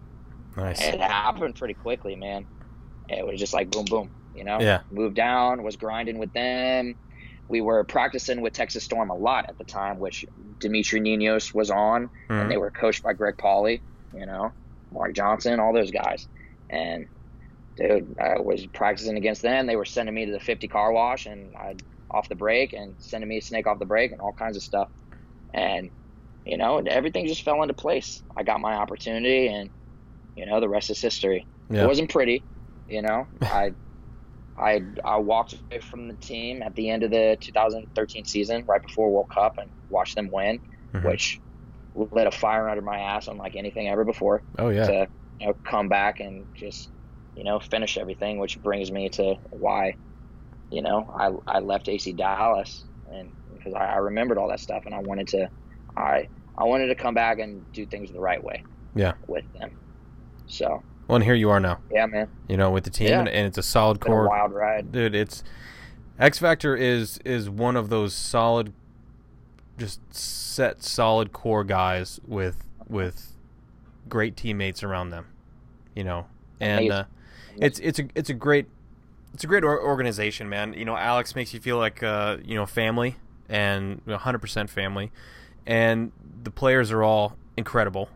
nice. 0.57 0.81
it 0.81 1.01
happened 1.01 1.55
pretty 1.57 1.75
quickly, 1.75 2.17
man. 2.17 2.47
It 3.09 3.27
was 3.27 3.39
just 3.39 3.55
like 3.55 3.71
boom, 3.71 3.85
boom. 3.85 4.11
You 4.39 4.45
know, 4.45 4.61
yeah. 4.61 4.81
Moved 4.91 5.17
down, 5.17 5.63
was 5.63 5.77
grinding 5.77 6.19
with 6.19 6.33
them. 6.33 6.95
We 7.49 7.61
were 7.61 7.83
practicing 7.85 8.41
with 8.41 8.53
Texas 8.53 8.85
Storm 8.85 9.11
a 9.11 9.17
lot 9.17 9.47
at 9.49 9.59
the 9.59 9.65
time, 9.65 9.99
which 9.99 10.25
Dimitri 10.61 11.01
Ninos 11.01 11.53
was 11.53 11.71
on, 11.71 12.07
mm-hmm. 12.07 12.33
and 12.33 12.51
they 12.51 12.57
were 12.57 12.71
coached 12.71 13.03
by 13.03 13.15
Greg 13.15 13.37
Pauly. 13.37 13.81
You 14.15 14.27
know, 14.27 14.53
Mark 14.93 15.13
Johnson, 15.15 15.61
all 15.61 15.73
those 15.73 15.91
guys, 15.91 16.29
and 16.71 17.07
dude, 17.77 18.17
I 18.21 18.39
was 18.39 18.67
practicing 18.67 19.17
against 19.17 19.43
them. 19.43 19.67
They 19.67 19.77
were 19.77 19.85
sending 19.85 20.15
me 20.15 20.27
to 20.27 20.33
the 20.33 20.41
50 20.41 20.69
car 20.69 20.93
wash 20.93 21.27
and 21.27 21.55
I'd 21.57 21.83
off 22.11 22.29
the 22.29 22.35
break 22.35 22.73
and 22.73 22.95
sending 22.99 23.29
me 23.29 23.39
a 23.39 23.43
snake 23.43 23.67
off 23.67 23.79
the 23.79 23.85
break 23.85 24.13
and 24.13 24.21
all 24.21 24.33
kinds 24.33 24.57
of 24.57 24.63
stuff. 24.63 24.89
And 25.53 25.91
you 26.45 26.57
know, 26.57 26.79
everything 26.79 27.27
just 27.27 27.43
fell 27.43 27.61
into 27.63 27.75
place. 27.75 28.23
I 28.37 28.43
got 28.43 28.61
my 28.61 28.75
opportunity, 28.75 29.49
and 29.49 29.69
you 30.35 30.47
know, 30.47 30.61
the 30.61 30.69
rest 30.69 30.89
is 30.89 31.01
history. 31.01 31.47
Yeah. 31.69 31.85
It 31.85 31.87
wasn't 31.87 32.11
pretty, 32.11 32.43
you 32.89 33.03
know. 33.03 33.27
I, 33.43 33.75
I, 34.59 34.83
I 35.05 35.19
walked 35.19 35.55
away 35.55 35.81
from 35.81 36.09
the 36.09 36.15
team 36.15 36.63
at 36.63 36.75
the 36.75 36.91
end 36.91 37.03
of 37.03 37.11
the 37.11 37.37
2013 37.41 38.25
season, 38.25 38.65
right 38.67 38.83
before 38.83 39.11
World 39.11 39.31
Cup, 39.31 39.59
and 39.59 39.71
watched 39.89 40.17
them 40.17 40.31
win, 40.31 40.61
mm-hmm. 40.93 41.07
which 41.07 41.41
lit 41.95 42.27
a 42.27 42.31
fire 42.31 42.69
under 42.69 42.83
my 42.83 42.99
ass 42.99 43.29
unlike 43.29 43.57
anything 43.57 43.89
ever 43.89 44.05
before. 44.05 44.43
Oh 44.59 44.69
yeah. 44.69 44.87
To 44.87 45.09
you 45.41 45.47
know, 45.47 45.55
come 45.65 45.89
back 45.89 46.21
and 46.21 46.47
just 46.55 46.91
you 47.37 47.45
know 47.45 47.61
finish 47.61 47.97
everything, 47.99 48.39
which 48.39 48.61
brings 48.63 48.91
me 48.91 49.09
to 49.11 49.35
why, 49.51 49.97
you 50.71 50.83
know, 50.83 51.09
I 51.47 51.57
I 51.57 51.59
left 51.61 51.89
AC 51.89 52.13
Dallas 52.13 52.85
and 53.13 53.33
because 53.57 53.75
I, 53.75 53.95
I 53.95 53.97
remembered 53.97 54.39
all 54.39 54.49
that 54.49 54.61
stuff 54.61 54.85
and 54.87 54.95
I 54.95 55.01
wanted 55.01 55.29
to, 55.29 55.51
I 55.97 56.29
I 56.57 56.65
wanted 56.65 56.89
to 56.89 56.95
come 56.95 57.15
back 57.15 57.39
and 57.39 57.71
do 57.73 57.87
things 57.87 58.11
the 58.11 58.21
right 58.21 58.43
way. 58.43 58.65
Yeah. 58.95 59.15
With 59.27 59.45
them. 59.53 59.79
So. 60.47 60.83
Well, 61.09 61.17
and 61.17 61.25
here 61.25 61.35
you 61.35 61.51
are 61.51 61.59
now. 61.59 61.81
Yeah, 61.91 62.07
man. 62.07 62.29
You 62.49 62.57
know, 62.57 62.71
with 62.71 62.85
the 62.85 62.91
team, 62.91 63.09
yeah. 63.09 63.21
and, 63.21 63.29
and, 63.29 63.47
it's 63.47 63.59
a 63.59 63.63
solid 63.63 63.99
core. 63.99 64.27
A 64.27 64.29
wild 64.29 64.53
ride, 64.53 64.93
dude. 64.93 65.15
It's 65.15 65.43
X 66.19 66.39
Factor 66.39 66.77
is 66.77 67.19
is 67.25 67.49
one 67.49 67.77
of 67.77 67.89
those 67.89 68.15
solid, 68.15 68.73
just 69.79 70.01
set 70.15 70.83
solid 70.83 71.33
core 71.33 71.65
guys 71.65 72.21
with 72.27 72.65
with 72.87 73.35
great 74.09 74.37
teammates 74.37 74.83
around 74.83 75.11
them. 75.11 75.27
You 75.95 76.05
know, 76.05 76.27
and 76.61 76.93
uh, 76.93 77.05
it's 77.57 77.79
it's 77.81 77.99
a 77.99 78.09
it's 78.15 78.29
a 78.29 78.35
great 78.35 78.67
it's 79.33 79.45
a 79.45 79.47
great 79.47 79.65
organization, 79.65 80.49
man. 80.49 80.75
You 80.75 80.85
know, 80.85 80.97
Alex 80.97 81.35
makes 81.35 81.55
you 81.55 81.61
feel 81.61 81.79
like 81.79 82.03
uh, 82.03 82.37
you 82.45 82.55
know 82.55 82.67
family 82.67 83.17
and 83.49 84.05
100% 84.05 84.69
family 84.69 85.11
and 85.69 86.13
the 86.43 86.51
players 86.51 86.91
are 86.91 87.05
all 87.05 87.37
incredible, 87.57 88.09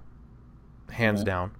hands 0.90 1.23
down, 1.23 1.52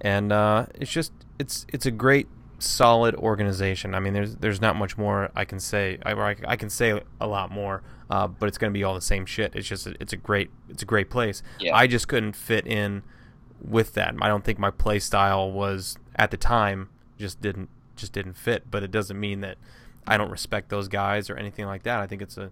and 0.00 0.32
uh, 0.32 0.66
it's 0.74 0.90
just 0.90 1.12
it's 1.38 1.66
it's 1.72 1.86
a 1.86 1.90
great 1.90 2.28
solid 2.58 3.14
organization. 3.14 3.94
I 3.94 4.00
mean, 4.00 4.12
there's 4.12 4.36
there's 4.36 4.60
not 4.60 4.76
much 4.76 4.98
more 4.98 5.30
I 5.34 5.44
can 5.44 5.60
say. 5.60 5.98
I 6.04 6.12
I 6.46 6.56
can 6.56 6.70
say 6.70 7.00
a 7.20 7.26
lot 7.26 7.50
more, 7.50 7.82
uh, 8.10 8.28
but 8.28 8.48
it's 8.48 8.58
going 8.58 8.72
to 8.72 8.76
be 8.76 8.84
all 8.84 8.94
the 8.94 9.00
same 9.00 9.26
shit. 9.26 9.54
It's 9.54 9.68
just 9.68 9.86
it's 9.86 10.12
a 10.12 10.16
great 10.16 10.50
it's 10.68 10.82
a 10.82 10.86
great 10.86 11.10
place. 11.10 11.42
Yeah. 11.58 11.74
I 11.74 11.86
just 11.86 12.08
couldn't 12.08 12.34
fit 12.34 12.66
in 12.66 13.02
with 13.60 13.94
that. 13.94 14.14
I 14.20 14.28
don't 14.28 14.44
think 14.44 14.58
my 14.58 14.70
play 14.70 14.98
style 14.98 15.50
was 15.50 15.96
at 16.16 16.30
the 16.30 16.36
time 16.36 16.90
just 17.16 17.40
didn't 17.40 17.68
just 17.96 18.12
didn't 18.12 18.34
fit. 18.34 18.70
But 18.70 18.82
it 18.82 18.90
doesn't 18.90 19.18
mean 19.18 19.40
that 19.40 19.58
I 20.06 20.16
don't 20.16 20.30
respect 20.30 20.68
those 20.68 20.88
guys 20.88 21.30
or 21.30 21.36
anything 21.36 21.66
like 21.66 21.82
that. 21.84 22.00
I 22.00 22.06
think 22.06 22.22
it's 22.22 22.36
a 22.36 22.50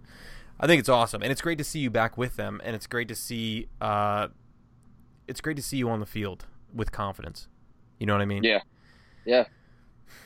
I 0.59 0.67
think 0.67 0.79
it's 0.79 0.89
awesome, 0.89 1.21
and 1.21 1.31
it's 1.31 1.41
great 1.41 1.59
to 1.59 1.63
see 1.63 1.79
you 1.79 1.91
back 1.91 2.17
with 2.17 2.35
them, 2.35 2.61
and 2.63 2.75
it's 2.75 2.87
great 2.87 3.07
to 3.09 3.15
see 3.15 3.67
uh, 3.79 4.29
it's 5.27 5.41
great 5.41 5.57
to 5.57 5.63
see 5.63 5.77
you 5.77 5.89
on 5.89 5.99
the 5.99 6.05
field 6.05 6.45
with 6.77 6.91
confidence. 6.91 7.47
You 7.99 8.05
know 8.05 8.13
what 8.13 8.21
I 8.21 8.25
mean? 8.25 8.43
Yeah, 8.43 8.61
yeah. 9.25 9.45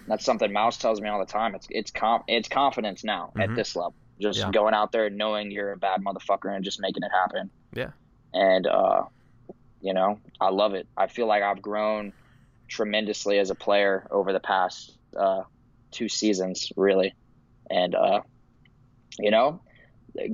That's 0.08 0.26
something 0.26 0.52
Mouse 0.52 0.78
tells 0.78 1.02
me 1.02 1.10
all 1.10 1.20
the 1.20 1.32
time. 1.32 1.56
It's 1.56 1.68
it's 1.70 1.92
com- 1.92 2.24
it's 2.28 2.48
confidence 2.48 3.04
now 3.04 3.32
mm-hmm. 3.36 3.42
at 3.42 3.56
this 3.56 3.76
level. 3.76 3.96
Just 4.20 4.40
yeah. 4.40 4.52
going 4.52 4.74
out 4.74 4.92
there 4.92 5.10
knowing 5.10 5.50
you're 5.50 5.72
a 5.72 5.78
bad 5.78 6.04
motherfucker 6.04 6.56
and 6.56 6.64
just 6.64 6.80
making 6.80 7.04
it 7.04 7.12
happen. 7.12 7.50
Yeah. 7.74 7.92
And 8.34 8.68
uh, 8.68 9.04
you 9.82 9.94
know, 9.94 10.20
I 10.40 10.50
love 10.50 10.74
it. 10.74 10.88
I 10.96 11.08
feel 11.08 11.26
like 11.26 11.42
I've 11.42 11.62
grown 11.62 12.14
tremendously 12.68 13.40
as 13.40 13.50
a 13.50 13.56
player 13.56 14.08
over 14.12 14.32
the 14.32 14.40
past 14.40 14.98
uh, 15.18 15.44
two 15.92 16.08
seasons, 16.08 16.72
really. 16.76 17.14
And 17.70 17.96
uh, 17.96 18.22
you 19.20 19.32
know, 19.32 19.62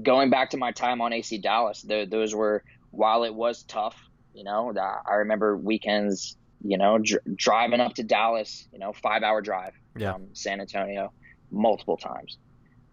going 0.02 0.30
back 0.30 0.52
to 0.52 0.58
my 0.58 0.72
time 0.72 1.02
on 1.02 1.14
AC 1.14 1.38
Dallas, 1.38 1.82
the, 1.82 2.08
those 2.10 2.34
were 2.34 2.64
while 2.92 3.24
it 3.24 3.34
was 3.34 3.64
tough, 3.64 3.96
you 4.38 4.44
know, 4.44 4.72
I 4.78 5.16
remember 5.16 5.58
weekends, 5.58 6.38
you 6.64 6.78
know, 6.78 7.00
dr- 7.00 7.24
driving 7.36 7.80
up 7.80 7.96
to 7.96 8.04
Dallas, 8.04 8.68
you 8.72 8.78
know, 8.78 8.94
five 8.94 9.24
hour 9.24 9.42
drive 9.42 9.74
yeah. 9.96 10.14
from 10.14 10.28
San 10.34 10.62
Antonio 10.62 11.12
multiple 11.50 11.98
times. 11.98 12.38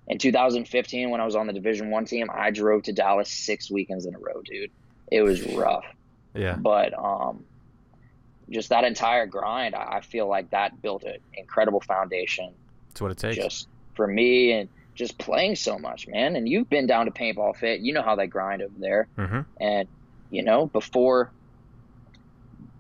In 0.07 0.17
2015, 0.17 1.11
when 1.11 1.21
I 1.21 1.25
was 1.27 1.37
on 1.37 1.47
the 1.47 1.53
Division 1.53 1.91
One 1.91 2.07
team, 2.07 2.29
I 2.33 2.51
drove 2.51 2.85
to 2.85 2.95
Dallas 2.95 3.31
six 3.31 3.71
weekends 3.71 4.07
in 4.07 4.15
a 4.15 4.19
row, 4.19 4.41
dude. 4.43 4.71
It 5.13 5.21
was 5.21 5.47
rough. 5.55 5.85
Yeah. 6.35 6.57
But 6.57 6.99
um, 6.99 7.45
just 8.49 8.71
that 8.71 8.85
entire 8.85 9.27
grind, 9.27 9.75
I 9.75 10.01
feel 10.01 10.27
like 10.27 10.51
that 10.51 10.81
built 10.81 11.05
an 11.05 11.19
incredible 11.35 11.81
foundation. 11.81 12.55
That's 12.89 13.03
what 13.03 13.11
it 13.11 13.19
takes. 13.19 13.37
Just 13.37 13.69
for 13.97 14.07
me 14.07 14.53
and 14.53 14.69
just 14.95 15.19
playing 15.19 15.57
so 15.57 15.79
much, 15.79 16.09
man. 16.09 16.37
And 16.37 16.49
you've 16.49 16.71
been 16.71 16.87
down 16.87 17.05
to 17.05 17.13
paintball 17.13 17.57
fit. 17.57 17.81
You 17.81 17.93
know 17.93 18.03
how 18.03 18.17
they 18.17 18.27
grind 18.27 18.63
over 18.63 18.75
there. 18.79 19.09
Mm-hmm. 19.19 19.41
And 19.61 19.89
you 20.35 20.43
know 20.43 20.67
before 20.67 21.31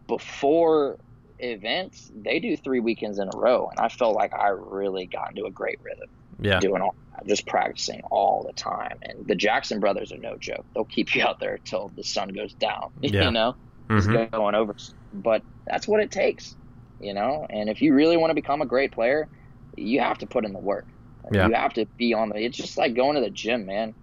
before 0.06 0.98
events, 1.38 2.10
they 2.14 2.38
do 2.38 2.56
three 2.56 2.80
weekends 2.80 3.18
in 3.18 3.28
a 3.32 3.36
row, 3.36 3.68
and 3.70 3.78
I 3.78 3.88
felt 3.88 4.14
like 4.14 4.34
I 4.34 4.48
really 4.48 5.06
got 5.06 5.30
into 5.30 5.46
a 5.46 5.50
great 5.50 5.78
rhythm. 5.82 6.08
Yeah, 6.40 6.60
doing 6.60 6.82
all 6.82 6.94
just 7.26 7.46
practicing 7.46 8.02
all 8.10 8.42
the 8.44 8.52
time. 8.52 8.98
And 9.02 9.26
the 9.26 9.34
Jackson 9.34 9.80
brothers 9.80 10.12
are 10.12 10.18
no 10.18 10.36
joke. 10.36 10.64
They'll 10.74 10.84
keep 10.84 11.14
you 11.14 11.22
out 11.22 11.38
there 11.38 11.58
till 11.58 11.90
the 11.94 12.04
sun 12.04 12.28
goes 12.28 12.52
down. 12.54 12.92
Yeah. 13.00 13.26
You 13.26 13.30
know, 13.30 13.54
mm-hmm. 13.88 14.12
just 14.12 14.32
going 14.32 14.54
over. 14.54 14.74
But 15.12 15.42
that's 15.66 15.86
what 15.86 16.00
it 16.00 16.10
takes. 16.10 16.56
You 17.00 17.12
know, 17.12 17.46
and 17.48 17.68
if 17.68 17.82
you 17.82 17.92
really 17.94 18.16
want 18.16 18.30
to 18.30 18.34
become 18.34 18.62
a 18.62 18.66
great 18.66 18.92
player, 18.92 19.28
you 19.76 20.00
have 20.00 20.18
to 20.18 20.26
put 20.26 20.44
in 20.44 20.52
the 20.52 20.58
work. 20.58 20.86
Yeah. 21.32 21.48
You 21.48 21.54
have 21.54 21.74
to 21.74 21.86
be 21.96 22.14
on 22.14 22.30
the. 22.30 22.36
It's 22.36 22.56
just 22.56 22.78
like 22.78 22.94
going 22.94 23.14
to 23.16 23.20
the 23.20 23.30
gym, 23.30 23.66
man. 23.66 23.94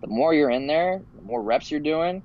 The 0.00 0.06
more 0.06 0.34
you're 0.34 0.50
in 0.50 0.66
there, 0.66 1.00
the 1.16 1.22
more 1.22 1.42
reps 1.42 1.70
you're 1.70 1.80
doing. 1.80 2.22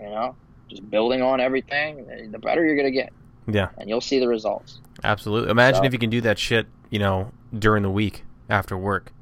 You 0.00 0.10
know, 0.10 0.36
just 0.68 0.88
building 0.90 1.22
on 1.22 1.40
everything, 1.40 2.30
the 2.30 2.38
better 2.38 2.64
you're 2.64 2.76
gonna 2.76 2.90
get. 2.90 3.12
Yeah. 3.46 3.68
And 3.78 3.88
you'll 3.88 4.00
see 4.00 4.18
the 4.18 4.28
results. 4.28 4.80
Absolutely. 5.02 5.50
Imagine 5.50 5.82
so, 5.82 5.86
if 5.86 5.92
you 5.92 5.98
can 5.98 6.10
do 6.10 6.20
that 6.22 6.38
shit, 6.38 6.66
you 6.90 6.98
know, 6.98 7.32
during 7.56 7.82
the 7.82 7.90
week 7.90 8.24
after 8.48 8.76
work, 8.76 9.12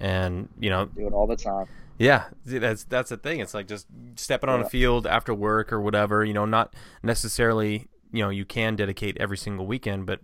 and 0.00 0.48
you 0.58 0.70
know, 0.70 0.86
do 0.86 1.06
it 1.06 1.12
all 1.12 1.26
the 1.26 1.36
time. 1.36 1.66
Yeah, 1.98 2.24
that's 2.44 2.84
that's 2.84 3.10
the 3.10 3.16
thing. 3.16 3.40
It's 3.40 3.54
like 3.54 3.68
just 3.68 3.86
stepping 4.16 4.48
on 4.48 4.60
yeah. 4.60 4.66
a 4.66 4.68
field 4.68 5.06
after 5.06 5.34
work 5.34 5.72
or 5.72 5.80
whatever. 5.80 6.24
You 6.24 6.34
know, 6.34 6.44
not 6.44 6.74
necessarily. 7.02 7.88
You 8.14 8.22
know, 8.22 8.28
you 8.28 8.44
can 8.44 8.76
dedicate 8.76 9.16
every 9.18 9.38
single 9.38 9.66
weekend, 9.66 10.04
but 10.04 10.20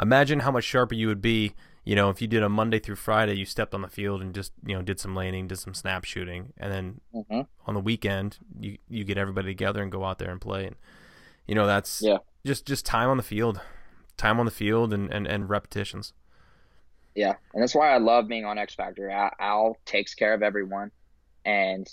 imagine 0.00 0.40
how 0.40 0.50
much 0.50 0.64
sharper 0.64 0.96
you 0.96 1.06
would 1.06 1.22
be 1.22 1.54
you 1.88 1.94
know, 1.94 2.10
if 2.10 2.20
you 2.20 2.28
did 2.28 2.42
a 2.42 2.50
Monday 2.50 2.78
through 2.78 2.96
Friday, 2.96 3.32
you 3.32 3.46
stepped 3.46 3.72
on 3.72 3.80
the 3.80 3.88
field 3.88 4.20
and 4.20 4.34
just 4.34 4.52
you 4.62 4.76
know 4.76 4.82
did 4.82 5.00
some 5.00 5.16
laning, 5.16 5.48
did 5.48 5.58
some 5.58 5.72
snap 5.72 6.04
shooting, 6.04 6.52
and 6.58 6.70
then 6.70 7.00
mm-hmm. 7.14 7.40
on 7.66 7.72
the 7.72 7.80
weekend 7.80 8.36
you 8.60 8.76
you 8.90 9.04
get 9.04 9.16
everybody 9.16 9.48
together 9.48 9.82
and 9.82 9.90
go 9.90 10.04
out 10.04 10.18
there 10.18 10.30
and 10.30 10.38
play, 10.38 10.66
and 10.66 10.76
you 11.46 11.54
know 11.54 11.66
that's 11.66 12.02
yeah 12.02 12.18
just 12.44 12.66
just 12.66 12.84
time 12.84 13.08
on 13.08 13.16
the 13.16 13.22
field, 13.22 13.62
time 14.18 14.38
on 14.38 14.44
the 14.44 14.52
field, 14.52 14.92
and 14.92 15.10
and, 15.10 15.26
and 15.26 15.48
repetitions. 15.48 16.12
Yeah, 17.14 17.36
and 17.54 17.62
that's 17.62 17.74
why 17.74 17.94
I 17.94 17.96
love 17.96 18.28
being 18.28 18.44
on 18.44 18.58
X 18.58 18.74
Factor. 18.74 19.08
Al, 19.08 19.30
Al 19.40 19.76
takes 19.86 20.14
care 20.14 20.34
of 20.34 20.42
everyone, 20.42 20.90
and 21.46 21.88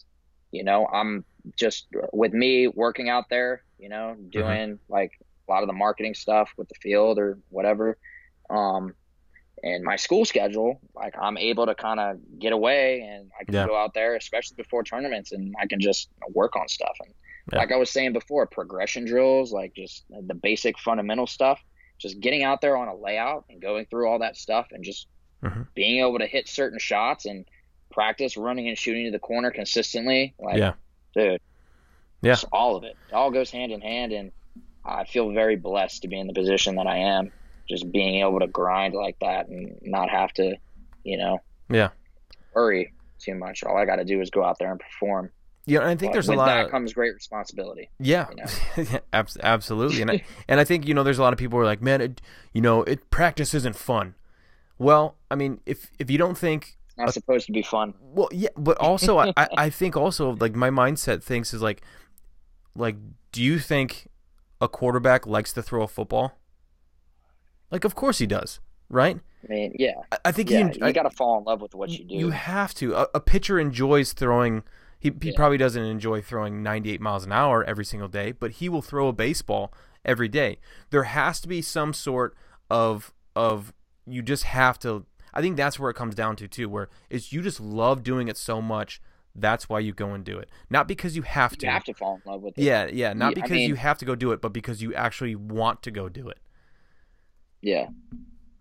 you 0.51 0.65
know 0.65 0.87
I'm 0.87 1.23
just 1.55 1.87
with 2.11 2.33
me 2.33 2.67
working 2.67 3.07
out 3.07 3.29
there, 3.29 3.63
you 3.79 3.87
know, 3.87 4.17
mm-hmm. 4.17 4.27
doing 4.27 4.71
mm-hmm. 4.71 4.93
like 4.93 5.13
a 5.47 5.51
lot 5.53 5.63
of 5.63 5.67
the 5.67 5.73
marketing 5.73 6.15
stuff 6.15 6.49
with 6.57 6.67
the 6.67 6.75
field 6.81 7.17
or 7.17 7.39
whatever. 7.47 7.97
Um, 8.49 8.93
in 9.65 9.83
my 9.83 9.95
school 9.95 10.25
schedule, 10.25 10.79
like 10.93 11.15
I'm 11.19 11.37
able 11.37 11.65
to 11.65 11.73
kind 11.73 11.99
of 11.99 12.19
get 12.39 12.53
away 12.53 13.01
and 13.01 13.31
I 13.39 13.45
can 13.45 13.55
Yeah. 13.55 13.65
go 13.65 13.75
out 13.75 13.95
there, 13.95 14.15
especially 14.15 14.55
before 14.57 14.83
tournaments, 14.83 15.31
and 15.31 15.55
I 15.59 15.65
can 15.65 15.79
just 15.79 16.09
work 16.29 16.55
on 16.55 16.67
stuff. 16.67 16.95
And 17.03 17.13
Yeah. 17.51 17.59
like 17.59 17.71
I 17.71 17.75
was 17.75 17.89
saying 17.89 18.13
before, 18.13 18.45
progression 18.45 19.05
drills, 19.05 19.51
like 19.51 19.73
just 19.73 20.05
the 20.09 20.35
basic 20.35 20.77
fundamental 20.77 21.25
stuff, 21.25 21.59
just 21.97 22.19
getting 22.19 22.43
out 22.43 22.61
there 22.61 22.77
on 22.77 22.87
a 22.87 22.95
layout 22.95 23.45
and 23.49 23.59
going 23.59 23.87
through 23.87 24.07
all 24.07 24.19
that 24.19 24.37
stuff 24.37 24.67
and 24.71 24.83
just 24.83 25.07
Mhm. 25.41 25.67
being 25.73 25.99
able 25.99 26.19
to 26.19 26.27
hit 26.27 26.47
certain 26.47 26.79
shots 26.79 27.25
and 27.25 27.47
practice 27.91 28.37
running 28.37 28.67
and 28.67 28.77
shooting 28.77 29.05
to 29.05 29.11
the 29.11 29.19
corner 29.19 29.49
consistently. 29.49 30.35
Like, 30.37 30.57
Yeah. 30.57 30.73
dude, 31.15 31.41
Yeah. 32.21 32.35
all 32.51 32.75
of 32.75 32.83
it. 32.83 32.97
It 33.09 33.13
all 33.13 33.31
goes 33.31 33.49
hand 33.49 33.71
in 33.71 33.81
hand. 33.81 34.11
And 34.11 34.31
I 34.83 35.05
feel 35.05 35.31
very 35.31 35.55
blessed 35.55 36.03
to 36.03 36.07
be 36.07 36.19
in 36.19 36.27
the 36.27 36.33
position 36.33 36.75
that 36.75 36.85
I 36.85 36.97
am, 36.97 37.31
just 37.69 37.91
being 37.91 38.21
able 38.21 38.39
to 38.39 38.47
grind 38.47 38.93
like 38.93 39.17
that 39.21 39.47
and 39.47 39.77
not 39.81 40.09
have 40.09 40.31
to, 40.33 40.55
you 41.03 41.17
know, 41.17 41.39
Yeah. 41.69 41.89
worry 42.53 42.93
too 43.19 43.35
much. 43.35 43.63
All 43.63 43.77
I 43.77 43.85
got 43.85 43.95
to 43.97 44.05
do 44.05 44.21
is 44.21 44.29
go 44.29 44.43
out 44.43 44.57
there 44.59 44.71
and 44.71 44.79
perform. 44.79 45.31
Yeah, 45.67 45.79
and 45.79 45.87
I 45.89 45.95
think 45.95 46.11
But 46.11 46.13
there's 46.13 46.29
a 46.29 46.33
lot. 46.33 46.45
that 46.45 46.65
Of, 46.65 46.71
comes 46.71 46.93
great 46.93 47.15
responsibility. 47.15 47.89
yeah, 47.99 48.27
you 48.77 48.85
abs- 49.13 49.37
absolutely, 49.41 50.01
and 50.03 50.11
I, 50.11 50.23
and 50.47 50.59
I 50.59 50.63
think 50.63 50.87
you 50.87 50.93
know 50.93 51.01
there's 51.01 51.17
a 51.17 51.23
lot 51.23 51.33
of 51.33 51.39
people 51.39 51.57
who 51.57 51.63
are 51.63 51.65
like, 51.65 51.81
man, 51.81 52.01
it, 52.01 52.21
you 52.53 52.61
know, 52.61 52.83
it 52.83 53.09
practice 53.09 53.55
isn't 53.55 53.75
fun. 53.75 54.13
Well, 54.77 55.15
I 55.31 55.35
mean, 55.35 55.61
if 55.65 55.89
if 55.97 56.11
you 56.11 56.19
don't 56.19 56.37
think 56.37 56.77
It's 56.89 56.97
not 56.97 57.13
supposed 57.15 57.47
to 57.47 57.51
be 57.51 57.63
fun. 57.63 57.95
Well, 57.99 58.29
yeah, 58.31 58.49
but 58.55 58.77
also 58.77 59.17
I 59.17 59.33
I 59.57 59.71
think 59.71 59.97
also 59.97 60.35
like 60.35 60.53
my 60.53 60.69
mindset 60.69 61.23
thinks 61.23 61.51
is 61.51 61.63
like, 61.63 61.81
like, 62.75 62.97
do 63.31 63.41
you 63.41 63.57
think 63.57 64.07
a 64.61 64.67
quarterback 64.67 65.25
likes 65.25 65.51
to 65.53 65.63
throw 65.63 65.81
a 65.81 65.87
football? 65.87 66.37
Like, 67.71 67.83
of 67.83 67.95
course 67.95 68.19
he 68.19 68.27
does, 68.27 68.59
right? 68.89 69.19
I 69.43 69.47
mean, 69.51 69.75
yeah, 69.77 69.93
I, 70.11 70.17
I 70.25 70.31
think 70.31 70.49
yeah, 70.49 70.69
he. 70.71 70.79
you 70.85 70.93
got 70.93 71.03
to 71.03 71.09
fall 71.09 71.37
in 71.37 71.43
love 71.43 71.61
with 71.61 71.75
what 71.75 71.89
you 71.89 72.03
do. 72.03 72.15
You 72.15 72.29
have 72.31 72.73
to. 72.75 72.93
A, 72.95 73.07
a 73.15 73.19
pitcher 73.19 73.59
enjoys 73.59 74.13
throwing. 74.13 74.63
He 74.99 75.11
he 75.21 75.29
Yeah. 75.29 75.35
probably 75.35 75.57
doesn't 75.57 75.83
enjoy 75.83 76.21
throwing 76.21 76.63
98 76.63 76.99
miles 77.01 77.25
an 77.25 77.31
hour 77.31 77.63
every 77.63 77.85
single 77.85 78.07
day, 78.07 78.31
but 78.31 78.51
he 78.51 78.69
will 78.69 78.81
throw 78.81 79.07
a 79.07 79.13
baseball 79.13 79.71
every 80.03 80.27
day. 80.27 80.57
There 80.89 81.03
has 81.03 81.39
to 81.41 81.47
be 81.47 81.61
some 81.61 81.93
sort 81.93 82.35
of 82.69 83.13
of 83.35 83.73
you 84.07 84.21
just 84.21 84.43
have 84.43 84.79
to. 84.79 85.05
I 85.33 85.41
think 85.41 85.57
that's 85.57 85.77
where 85.77 85.89
it 85.91 85.95
comes 85.95 86.15
down 86.15 86.37
to 86.37 86.47
too, 86.47 86.69
where 86.69 86.89
it's 87.09 87.33
you 87.33 87.41
just 87.41 87.59
love 87.59 88.03
doing 88.03 88.27
it 88.27 88.37
so 88.37 88.61
much. 88.61 89.01
That's 89.35 89.67
why 89.67 89.79
you 89.79 89.91
go 89.93 90.11
and 90.13 90.23
do 90.23 90.37
it, 90.39 90.49
not 90.69 90.87
because 90.87 91.15
you 91.17 91.23
have 91.23 91.57
to. 91.57 91.65
you 91.65 91.71
have 91.71 91.83
to 91.83 91.93
fall 91.93 92.21
in 92.25 92.31
love 92.31 92.41
with 92.41 92.57
it. 92.57 92.63
Yeah, 92.63 92.87
yeah, 92.91 93.11
not 93.11 93.35
Yeah, 93.35 93.43
I 93.43 93.47
because 93.47 93.61
you 93.63 93.75
have 93.75 93.97
to 93.97 94.05
go 94.05 94.15
do 94.15 94.31
it, 94.31 94.41
but 94.41 94.53
because 94.53 94.81
you 94.81 94.93
actually 94.93 95.35
want 95.35 95.83
to 95.83 95.91
go 95.91 96.07
do 96.07 96.29
it. 96.29 96.37
Yeah. 97.65 97.87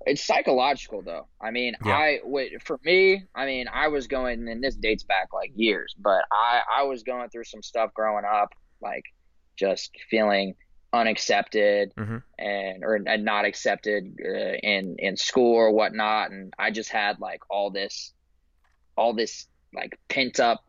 It's 0.06 0.24
psychological 0.24 1.02
though. 1.02 1.26
I 1.40 1.50
mean, 1.50 1.74
Yeah. 1.84 1.92
I 1.96 2.20
wait 2.24 2.62
for 2.62 2.78
me, 2.84 3.22
I 3.34 3.46
mean, 3.46 3.66
I 3.72 3.88
was 3.88 4.06
going 4.06 4.48
and 4.48 4.62
this 4.64 4.76
dates 4.76 5.02
back 5.04 5.32
like 5.32 5.52
years, 5.54 5.94
but 5.98 6.24
I 6.32 6.62
I 6.78 6.82
was 6.84 7.02
going 7.02 7.28
through 7.30 7.44
some 7.44 7.62
stuff 7.62 7.92
growing 7.94 8.24
up 8.24 8.52
like 8.80 9.04
just 9.56 9.90
feeling 10.10 10.54
unaccepted 10.92 11.92
Mhm. 11.96 12.22
and 12.38 12.84
or 12.84 12.94
and 12.94 13.24
not 13.24 13.44
accepted 13.44 14.16
uh, 14.24 14.54
in 14.72 14.96
in 14.98 15.16
school 15.16 15.54
or 15.54 15.70
whatnot 15.70 16.30
and 16.30 16.52
I 16.58 16.70
just 16.70 16.90
had 16.90 17.18
like 17.20 17.40
all 17.50 17.70
this 17.70 18.12
all 18.96 19.12
this 19.12 19.46
like 19.72 19.98
pent 20.08 20.38
up 20.38 20.64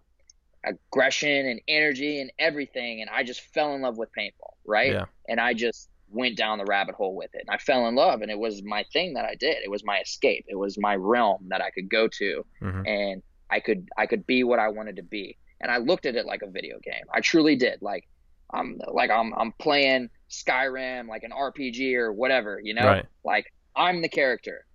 aggression 0.63 1.45
and 1.45 1.61
energy 1.67 2.19
and 2.21 2.31
everything 2.39 3.01
and 3.01 3.09
I 3.09 3.23
just 3.23 3.41
fell 3.53 3.75
in 3.75 3.81
love 3.81 3.97
with 3.97 4.09
paintball, 4.17 4.55
right? 4.65 4.93
Yeah. 4.93 5.05
and 5.29 5.39
I 5.39 5.53
just 5.53 5.89
went 6.09 6.37
down 6.37 6.57
the 6.57 6.65
rabbit 6.65 6.95
hole 6.95 7.15
with 7.15 7.33
it. 7.33 7.41
And 7.47 7.49
I 7.53 7.57
fell 7.57 7.87
in 7.87 7.95
love, 7.95 8.21
and 8.21 8.31
it 8.31 8.37
was 8.37 8.63
my 8.63 8.83
thing 8.93 9.13
that 9.15 9.25
I 9.25 9.35
did. 9.35 9.57
It 9.63 9.69
was 9.71 9.83
my 9.83 9.99
escape. 9.99 10.45
It 10.47 10.55
was 10.55 10.77
my 10.77 10.95
realm 10.95 11.47
that 11.49 11.61
I 11.61 11.69
could 11.71 11.89
go 11.89 12.07
to, 12.07 12.45
Mhm. 12.61 12.87
and 12.87 13.23
I 13.49 13.59
could 13.59 13.87
I 13.97 14.05
could 14.07 14.25
be 14.25 14.43
what 14.43 14.59
I 14.59 14.69
wanted 14.69 14.95
to 14.97 15.03
be. 15.03 15.37
And 15.61 15.71
I 15.71 15.77
looked 15.77 16.05
at 16.05 16.15
it 16.15 16.25
like 16.25 16.41
a 16.41 16.49
video 16.49 16.79
game. 16.79 17.03
I 17.13 17.21
truly 17.21 17.55
did. 17.55 17.81
Like 17.81 18.07
I'm 18.51 18.79
like 18.91 19.09
I'm 19.09 19.33
I'm 19.33 19.51
playing 19.53 20.09
Skyrim, 20.29 21.07
like 21.07 21.23
an 21.23 21.31
RPG 21.31 21.95
or 21.95 22.11
whatever. 22.13 22.59
You 22.63 22.73
know, 22.73 22.85
Right. 22.85 23.05
like 23.23 23.51
I'm 23.75 24.01
the 24.01 24.09
character. 24.09 24.65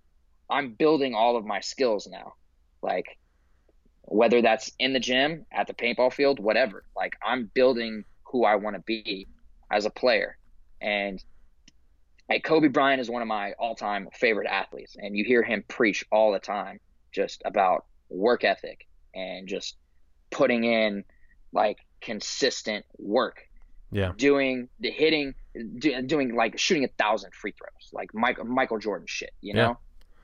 I'm 0.49 0.73
building 0.73 1.15
all 1.15 1.37
of 1.37 1.45
my 1.45 1.59
skills 1.61 2.07
now. 2.07 2.33
Like 2.81 3.17
whether 4.03 4.41
that's 4.41 4.71
in 4.79 4.93
the 4.93 4.99
gym, 4.99 5.45
at 5.51 5.67
the 5.67 5.73
paintball 5.73 6.11
field, 6.11 6.39
whatever. 6.39 6.83
Like 6.95 7.15
I'm 7.25 7.49
building 7.53 8.03
who 8.23 8.43
I 8.45 8.55
want 8.55 8.75
to 8.75 8.81
be 8.81 9.27
as 9.71 9.85
a 9.85 9.89
player. 9.89 10.37
And 10.81 11.23
like 12.29 12.43
Kobe 12.43 12.67
Bryant 12.69 13.01
is 13.01 13.09
one 13.09 13.21
of 13.21 13.27
my 13.27 13.53
all-time 13.53 14.07
favorite 14.13 14.47
athletes, 14.47 14.95
and 14.97 15.15
you 15.15 15.23
hear 15.23 15.43
him 15.43 15.63
preach 15.67 16.05
all 16.11 16.31
the 16.31 16.39
time 16.39 16.79
just 17.11 17.41
about 17.45 17.85
work 18.09 18.43
ethic 18.43 18.87
and 19.13 19.47
just 19.47 19.75
putting 20.29 20.63
in 20.63 21.03
like 21.53 21.77
consistent 21.99 22.85
work, 22.97 23.41
Yeah. 23.91 24.13
doing 24.15 24.69
the 24.79 24.89
hitting, 24.89 25.35
do, 25.79 26.01
doing 26.03 26.33
like 26.35 26.57
shooting 26.57 26.85
a 26.85 26.87
thousand 26.97 27.33
free 27.33 27.51
throws, 27.51 27.91
like 27.91 28.13
Michael 28.13 28.45
Michael 28.45 28.79
Jordan 28.79 29.07
shit, 29.07 29.31
you 29.41 29.53
know. 29.53 29.61
Yeah. 29.71 29.73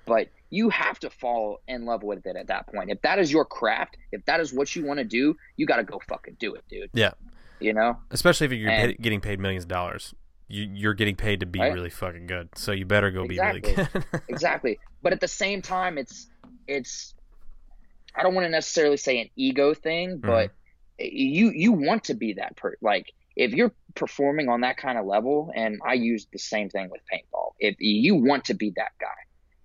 But 0.06 0.30
you 0.50 0.70
have 0.70 0.98
to 1.00 1.10
fall 1.10 1.60
in 1.68 1.84
love 1.84 2.02
with 2.04 2.26
it 2.26 2.38
at 2.38 2.48
that 2.48 2.68
point. 2.68 2.90
If 2.90 3.02
that 3.02 3.20
is 3.20 3.30
your 3.30 3.44
craft, 3.44 3.98
if 4.14 4.24
that 4.26 4.40
is 4.40 4.54
what 4.54 4.74
you 4.74 4.86
want 4.86 5.00
to 5.00 5.04
do, 5.04 5.36
you 5.58 5.66
got 5.66 5.76
to 5.78 5.84
go 5.84 6.00
fucking 6.08 6.38
do 6.40 6.56
it, 6.56 6.64
dude. 6.70 6.90
Yeah. 6.94 7.12
You 7.60 7.74
know. 7.74 7.98
Especially 8.12 8.46
if 8.46 8.54
you're 8.54 8.70
And- 8.72 8.98
getting 9.00 9.20
paid 9.20 9.42
millions 9.42 9.66
of 9.66 9.68
dollars. 9.68 10.16
You, 10.50 10.70
you're 10.74 10.94
getting 10.94 11.16
paid 11.16 11.42
to 11.42 11.46
be 11.46 11.60
Right. 11.60 11.74
really 11.74 11.90
fucking 11.90 12.28
good, 12.28 12.50
so 12.56 12.72
you 12.72 12.86
better 12.86 13.12
go 13.12 13.28
be 13.28 13.38
really 13.40 13.60
good. 13.60 13.88
exactly. 14.30 14.80
But 15.02 15.14
at 15.14 15.20
the 15.20 15.28
same 15.28 15.62
time 15.62 15.98
it's 15.98 16.28
it's 16.68 17.14
i 18.16 18.24
don't 18.24 18.34
want 18.34 18.46
to 18.46 18.50
necessarily 18.50 18.98
say 18.98 19.22
an 19.22 19.30
ego 19.36 19.74
thing 19.74 20.18
but 20.18 20.52
you 21.00 21.52
you 21.52 21.72
want 21.72 22.04
to 22.06 22.14
be 22.14 22.34
that 22.34 22.56
per 22.58 22.76
like 22.82 23.12
if 23.36 23.54
you're 23.54 23.72
performing 23.96 24.50
on 24.50 24.62
that 24.62 24.76
kind 24.78 24.98
of 24.98 25.06
level 25.06 25.52
and 25.56 25.80
i 25.86 25.94
use 25.94 26.28
the 26.34 26.40
same 26.40 26.70
thing 26.70 26.90
with 26.90 27.00
paintball 27.14 27.52
if 27.60 27.76
you 27.80 28.16
want 28.16 28.44
to 28.46 28.54
be 28.54 28.72
that 28.76 28.92
guy 29.00 29.08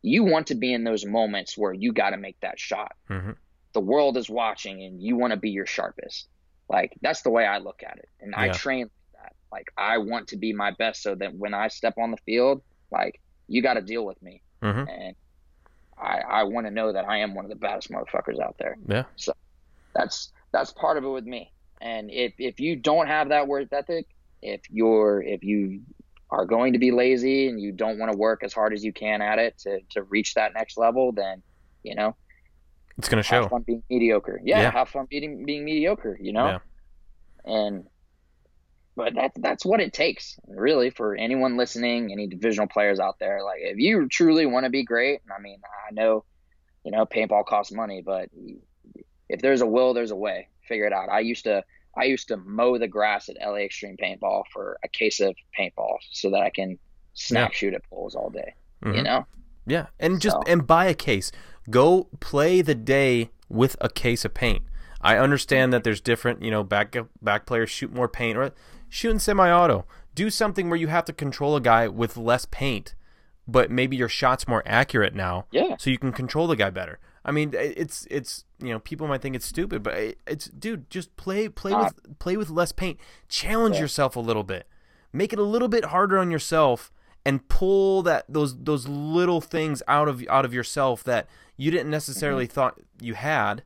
you 0.02 0.22
want 0.22 0.46
to 0.48 0.54
be 0.54 0.72
in 0.72 0.84
those 0.84 1.04
moments 1.04 1.56
where 1.56 1.72
you 1.72 1.92
got 1.92 2.10
to 2.10 2.16
make 2.16 2.38
that 2.40 2.58
shot. 2.60 2.92
Mhm. 3.08 3.36
the 3.72 3.80
world 3.80 4.16
is 4.16 4.28
watching 4.28 4.82
and 4.82 5.00
you 5.00 5.16
want 5.16 5.30
to 5.32 5.36
be 5.38 5.50
your 5.50 5.64
sharpest. 5.66 6.28
Like 6.68 6.92
that's 7.00 7.22
the 7.22 7.30
way 7.30 7.46
i 7.46 7.58
look 7.58 7.82
at 7.82 7.98
it. 7.98 8.08
And 8.20 8.34
i 8.34 8.48
train 8.50 8.90
like 9.52 9.66
i 9.76 9.98
want 9.98 10.26
to 10.28 10.36
be 10.36 10.52
my 10.52 10.70
best 10.72 11.02
so 11.02 11.14
that 11.14 11.34
when 11.34 11.54
i 11.54 11.68
step 11.68 11.94
on 11.98 12.10
the 12.10 12.16
field 12.26 12.62
like 12.90 13.20
you 13.48 13.62
got 13.62 13.74
to 13.74 13.82
deal 13.82 14.04
with 14.04 14.20
me 14.22 14.42
Mhm. 14.62 14.88
and 14.88 15.16
I, 15.98 16.20
I 16.28 16.42
want 16.44 16.66
to 16.66 16.70
know 16.72 16.92
that 16.92 17.04
I 17.08 17.18
am 17.18 17.34
one 17.34 17.44
of 17.44 17.48
the 17.50 17.54
baddest 17.56 17.88
motherfuckers 17.90 18.40
out 18.40 18.56
there. 18.58 18.76
Yeah. 18.88 19.04
So 19.14 19.32
that's 19.94 20.32
that's 20.52 20.72
part 20.72 20.96
of 20.96 21.04
it 21.04 21.08
with 21.08 21.24
me. 21.24 21.52
And 21.80 22.10
if 22.10 22.32
if 22.38 22.58
you 22.58 22.74
don't 22.74 23.06
have 23.06 23.28
that 23.28 23.46
work 23.46 23.68
ethic, 23.72 24.06
if 24.40 24.62
you're 24.70 25.22
if 25.22 25.44
you 25.44 25.82
are 26.30 26.44
going 26.44 26.72
to 26.72 26.80
be 26.80 26.90
lazy 26.90 27.48
and 27.48 27.60
you 27.60 27.70
don't 27.70 27.98
want 28.00 28.10
to 28.10 28.18
work 28.18 28.42
as 28.42 28.52
hard 28.52 28.72
as 28.72 28.82
you 28.82 28.92
can 28.92 29.20
at 29.22 29.38
it 29.38 29.58
to 29.58 29.80
to 29.90 30.02
reach 30.04 30.34
that 30.34 30.54
next 30.54 30.76
level, 30.76 31.12
then 31.12 31.40
you 31.84 31.94
know 31.94 32.16
It's 32.98 33.08
gonna 33.08 33.22
show. 33.22 33.42
have 33.42 33.50
fun 33.50 33.62
being 33.62 33.82
mediocre. 33.88 34.40
Yeah, 34.42 34.62
Yeah. 34.62 34.70
have 34.72 34.88
fun 34.88 35.06
being 35.08 35.44
being 35.44 35.64
mediocre. 35.64 36.18
You 36.20 36.32
know, 36.32 36.46
Yeah. 36.46 36.58
and 37.44 37.86
but 38.96 39.14
that's 39.14 39.38
that's 39.40 39.64
what 39.64 39.80
it 39.80 39.92
takes 39.92 40.38
really 40.48 40.90
for 40.90 41.14
anyone 41.16 41.56
listening 41.56 42.12
any 42.12 42.26
divisional 42.26 42.66
players 42.68 43.00
out 43.00 43.18
there 43.18 43.42
like 43.42 43.58
if 43.60 43.78
you 43.78 44.06
truly 44.08 44.44
want 44.46 44.64
to 44.64 44.70
be 44.70 44.84
great 44.84 45.20
i 45.36 45.40
mean 45.40 45.60
i 45.88 45.92
know 45.92 46.24
you 46.84 46.90
know 46.90 47.06
paintball 47.06 47.44
costs 47.46 47.72
money 47.72 48.02
but 48.04 48.28
if 49.28 49.40
there's 49.40 49.60
a 49.62 49.66
will 49.66 49.94
there's 49.94 50.10
a 50.10 50.16
way 50.16 50.48
figure 50.68 50.84
it 50.86 50.92
out 50.92 51.08
i 51.08 51.20
used 51.20 51.44
to 51.44 51.62
i 51.96 52.04
used 52.04 52.28
to 52.28 52.36
mow 52.36 52.76
the 52.78 52.88
grass 52.88 53.28
at 53.28 53.36
la 53.40 53.54
extreme 53.56 53.96
paintball 53.96 54.42
for 54.52 54.78
a 54.84 54.88
case 54.88 55.20
of 55.20 55.34
paintball 55.58 55.96
so 56.10 56.30
that 56.30 56.42
i 56.42 56.50
can 56.50 56.78
snack 57.14 57.52
shoot 57.54 57.74
at 57.74 57.82
poles 57.88 58.14
all 58.14 58.30
day 58.30 58.54
you 58.84 58.92
Mhm. 58.92 59.04
know 59.04 59.26
Yeah, 59.64 59.86
and 60.00 60.20
just 60.20 60.34
So- 60.34 60.42
and 60.48 60.66
buy 60.66 60.86
a 60.86 60.94
case. 60.94 61.30
Go 61.70 62.08
play 62.18 62.62
the 62.62 62.74
day 62.74 63.30
with 63.48 63.76
a 63.80 63.88
case 63.88 64.24
of 64.24 64.34
paint. 64.34 64.62
I 65.00 65.16
understand 65.18 65.72
that 65.72 65.84
there's 65.84 66.00
different, 66.00 66.42
you 66.42 66.50
know, 66.50 66.64
back 66.64 66.96
back 67.22 67.46
players 67.46 67.70
shoot 67.70 67.92
more 67.94 68.08
paint 68.08 68.36
or 68.36 68.50
shoot 68.92 69.10
in 69.10 69.18
semi-auto. 69.18 69.84
Do 70.14 70.28
something 70.28 70.68
where 70.68 70.78
you 70.78 70.88
have 70.88 71.06
to 71.06 71.12
control 71.14 71.56
a 71.56 71.60
guy 71.60 71.88
with 71.88 72.16
less 72.16 72.44
paint, 72.50 72.94
but 73.48 73.70
maybe 73.70 73.96
your 73.96 74.08
shot's 74.10 74.46
more 74.46 74.62
accurate 74.66 75.14
now, 75.14 75.46
yeah 75.50 75.76
so 75.78 75.88
you 75.90 75.98
can 75.98 76.12
control 76.12 76.46
the 76.46 76.56
guy 76.56 76.70
better. 76.70 76.98
I 77.24 77.30
mean, 77.30 77.52
it's 77.54 78.06
it's 78.10 78.44
you 78.58 78.70
know 78.70 78.80
people 78.80 79.06
might 79.08 79.22
think 79.22 79.34
it's 79.36 79.46
stupid, 79.46 79.82
but 79.82 79.94
it's 80.26 80.46
dude, 80.46 80.90
just 80.90 81.16
play 81.16 81.48
play 81.48 81.72
Uh, 81.72 81.84
with 81.84 82.18
play 82.18 82.36
with 82.36 82.50
less 82.50 82.72
paint. 82.72 82.98
Challenge 83.28 83.76
Yeah. 83.76 83.82
yourself 83.82 84.16
a 84.16 84.20
little 84.20 84.42
bit. 84.44 84.66
Make 85.12 85.32
it 85.32 85.38
a 85.38 85.44
little 85.54 85.68
bit 85.68 85.86
harder 85.86 86.18
on 86.18 86.30
yourself 86.30 86.90
and 87.24 87.48
pull 87.48 88.02
that 88.02 88.24
those 88.28 88.52
those 88.64 88.86
little 88.88 89.40
things 89.40 89.82
out 89.86 90.08
of 90.08 90.22
out 90.28 90.44
of 90.44 90.52
yourself 90.52 91.04
that 91.04 91.26
you 91.56 91.70
didn't 91.70 91.90
necessarily 91.90 92.44
Mm-hmm. 92.46 92.54
thought 92.54 92.80
you 93.00 93.14
had, 93.14 93.62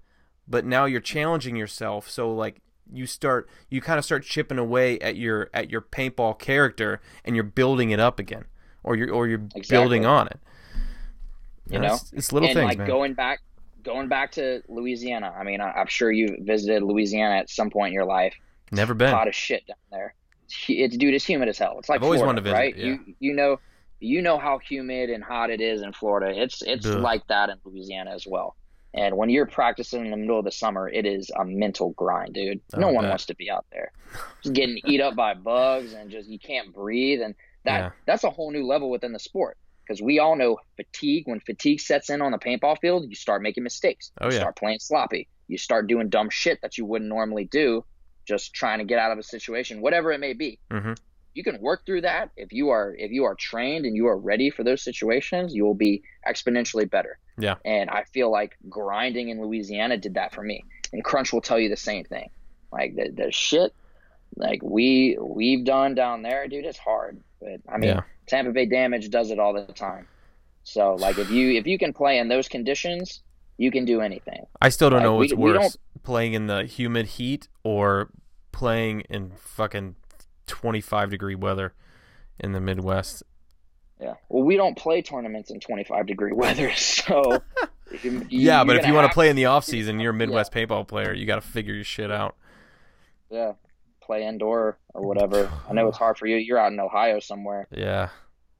but 0.46 0.64
now 0.66 0.84
you're 0.84 1.00
challenging 1.00 1.56
yourself. 1.56 2.08
So 2.10 2.32
like 2.32 2.60
you 2.92 3.06
start 3.06 3.48
you 3.68 3.80
kind 3.80 3.98
of 3.98 4.04
start 4.04 4.24
chipping 4.24 4.58
away 4.58 4.98
at 5.00 5.16
your 5.16 5.50
at 5.52 5.70
your 5.70 5.80
paintball 5.80 6.38
character 6.38 7.00
and 7.24 7.34
you're 7.34 7.44
building 7.44 7.90
it 7.90 7.98
up 8.00 8.18
again 8.18 8.44
or 8.84 8.96
you're 8.96 9.10
or 9.12 9.26
you're 9.26 9.40
Exactly. 9.54 9.68
building 9.76 10.06
on 10.06 10.28
it. 10.28 10.38
You 11.68 11.80
know, 11.80 11.94
it's, 11.94 12.12
it's 12.12 12.32
little 12.32 12.48
and 12.48 12.56
things, 12.56 12.68
like 12.68 12.78
man. 12.78 12.86
going 12.86 13.14
back, 13.14 13.40
going 13.82 14.06
back 14.06 14.30
to 14.32 14.62
Louisiana. 14.68 15.34
I 15.36 15.42
mean, 15.42 15.60
I, 15.60 15.72
I'm 15.72 15.88
sure 15.88 16.12
you 16.12 16.36
visited 16.40 16.84
Louisiana 16.84 17.34
at 17.34 17.50
some 17.50 17.70
point 17.70 17.88
in 17.88 17.92
your 17.94 18.04
life. 18.04 18.34
Never 18.70 18.94
been. 18.94 19.10
Hot 19.12 19.26
as 19.26 19.34
shit 19.34 19.66
down 19.66 19.76
there. 19.90 20.14
It's, 20.44 20.64
it's 20.68 20.96
dude, 20.96 21.14
it's 21.14 21.24
humid 21.24 21.48
as 21.48 21.58
hell. 21.58 21.76
It's 21.80 21.88
like 21.88 21.96
I've 21.96 22.04
always 22.04 22.20
Florida, 22.20 22.40
wanted 22.40 22.40
to 22.40 22.44
visit, 22.44 22.56
right? 22.56 22.76
yeah. 22.76 22.84
You 22.84 23.14
you 23.18 23.34
know 23.34 23.58
you 23.98 24.22
know 24.22 24.38
how 24.38 24.58
humid 24.58 25.10
and 25.10 25.24
hot 25.24 25.50
it 25.50 25.60
is 25.60 25.82
in 25.82 25.92
Florida. 25.92 26.40
It's 26.40 26.62
it's 26.62 26.86
Ugh. 26.86 27.00
like 27.00 27.26
that 27.26 27.48
in 27.48 27.56
Louisiana 27.64 28.12
as 28.12 28.26
well. 28.28 28.54
And 28.96 29.16
when 29.16 29.28
you're 29.28 29.46
practicing 29.46 30.04
in 30.06 30.10
the 30.10 30.16
middle 30.16 30.38
of 30.38 30.44
the 30.46 30.50
summer, 30.50 30.88
it 30.88 31.04
is 31.04 31.30
a 31.38 31.44
mental 31.44 31.90
grind, 31.90 32.32
dude. 32.34 32.60
No 32.76 32.88
one 32.90 33.06
wants 33.08 33.26
to 33.26 33.34
be 33.34 33.50
out 33.50 33.66
there. 33.70 33.92
Just 34.42 34.54
getting 34.54 34.80
eat 34.86 35.00
up 35.02 35.14
by 35.14 35.34
bugs 35.34 35.92
and 35.92 36.10
just 36.10 36.28
you 36.28 36.38
can't 36.38 36.72
breathe 36.74 37.20
and 37.20 37.34
that 37.64 37.78
Yeah. 37.78 37.90
that's 38.06 38.24
a 38.24 38.30
whole 38.30 38.50
new 38.52 38.64
level 38.66 38.88
within 38.90 39.12
the 39.12 39.18
sport 39.18 39.58
because 39.84 40.00
we 40.00 40.18
all 40.18 40.34
know 40.36 40.58
fatigue 40.76 41.24
when 41.26 41.40
fatigue 41.40 41.80
sets 41.80 42.08
in 42.10 42.22
on 42.22 42.30
the 42.32 42.38
paintball 42.38 42.78
field 42.78 43.04
you 43.08 43.14
start 43.16 43.42
making 43.42 43.64
mistakes 43.64 44.12
Oh, 44.20 44.28
you 44.28 44.34
yeah. 44.34 44.40
start 44.40 44.56
playing 44.56 44.78
sloppy 44.78 45.28
you 45.48 45.58
start 45.58 45.88
doing 45.88 46.08
dumb 46.08 46.30
shit 46.30 46.60
that 46.62 46.78
you 46.78 46.84
wouldn't 46.84 47.08
normally 47.08 47.44
do 47.44 47.84
just 48.24 48.54
trying 48.54 48.78
to 48.78 48.84
get 48.84 48.98
out 49.00 49.10
of 49.12 49.18
a 49.18 49.22
situation 49.24 49.80
whatever 49.80 50.12
it 50.12 50.18
may 50.20 50.32
be 50.32 50.60
Mm-hmm. 50.70 50.92
you 51.34 51.42
can 51.42 51.60
work 51.60 51.84
through 51.84 52.02
that 52.02 52.30
if 52.36 52.52
you 52.52 52.68
are 52.70 52.94
if 52.98 53.10
you 53.10 53.24
are 53.24 53.34
trained 53.34 53.84
and 53.84 53.96
you 53.96 54.06
are 54.06 54.16
ready 54.16 54.48
for 54.48 54.62
those 54.62 54.80
situations 54.82 55.52
you 55.54 55.64
will 55.64 55.74
be 55.74 56.02
exponentially 56.26 56.88
better 56.88 57.18
Yeah. 57.38 57.56
and 57.64 57.90
i 57.90 58.04
feel 58.04 58.30
like 58.30 58.56
grinding 58.68 59.28
in 59.28 59.40
louisiana 59.42 59.96
did 59.96 60.14
that 60.14 60.32
for 60.32 60.42
me 60.42 60.64
and 60.92 61.04
crunch 61.04 61.32
will 61.32 61.40
tell 61.40 61.58
you 61.58 61.68
the 61.68 61.76
same 61.76 62.04
thing 62.04 62.30
like 62.72 62.94
the, 62.96 63.10
the 63.10 63.30
shit 63.32 63.74
like 64.36 64.62
we 64.62 65.16
we've 65.20 65.64
done 65.64 65.94
down 65.94 66.22
there 66.22 66.48
dude 66.48 66.64
it's 66.64 66.78
hard 66.78 67.20
but 67.40 67.60
i 67.68 67.76
mean 67.78 67.90
Yeah. 67.90 68.00
tampa 68.26 68.52
bay 68.52 68.66
damage 68.66 69.10
does 69.10 69.30
it 69.30 69.38
all 69.38 69.52
the 69.52 69.64
time 69.72 70.06
so 70.64 70.94
like 70.94 71.18
if 71.18 71.30
you 71.30 71.52
if 71.58 71.66
you 71.66 71.78
can 71.78 71.92
play 71.92 72.18
in 72.18 72.28
those 72.28 72.48
conditions 72.48 73.22
you 73.58 73.70
can 73.70 73.84
do 73.86 74.00
anything 74.02 74.46
I 74.60 74.68
still 74.68 74.90
don't 74.90 74.98
Like, 74.98 75.04
know 75.04 75.14
what's 75.14 75.32
we 75.34 75.52
worse, 75.52 75.76
playing 76.02 76.34
in 76.34 76.46
the 76.46 76.64
humid 76.64 77.06
heat 77.06 77.48
or 77.64 78.10
playing 78.52 79.00
in 79.08 79.30
fucking 79.30 79.96
25 80.46 81.10
degree 81.10 81.34
weather 81.34 81.72
in 82.38 82.52
the 82.52 82.60
Midwest. 82.60 83.22
Yeah 84.00 84.14
well 84.28 84.42
we 84.44 84.56
don't 84.56 84.76
play 84.76 85.00
tournaments 85.02 85.50
in 85.50 85.58
25 85.60 86.06
degree 86.06 86.32
weather 86.32 86.72
so 86.76 87.42
you- 88.02 88.26
yeah, 88.28 88.64
but 88.64 88.76
if 88.76 88.86
you 88.86 88.92
want 88.94 89.06
to 89.06 89.14
play 89.14 89.28
in 89.30 89.36
the 89.36 89.46
off 89.46 89.64
season, 89.64 90.00
you're 90.00 90.10
a 90.10 90.14
Midwest 90.14 90.52
paintball 90.52 90.86
player. 90.88 91.14
You 91.14 91.24
got 91.24 91.36
to 91.36 91.40
figure 91.40 91.72
your 91.74 91.84
shit 91.84 92.10
out. 92.10 92.34
yeah 93.30 93.52
play 94.02 94.24
indoor 94.24 94.78
or 94.94 95.02
whatever 95.04 95.50
i 95.68 95.72
know 95.72 95.88
it's 95.88 95.98
hard 95.98 96.16
for 96.16 96.26
you 96.28 96.36
you're 96.36 96.58
out 96.58 96.70
in 96.72 96.78
ohio 96.78 97.18
somewhere 97.18 97.66
Yeah. 97.72 98.10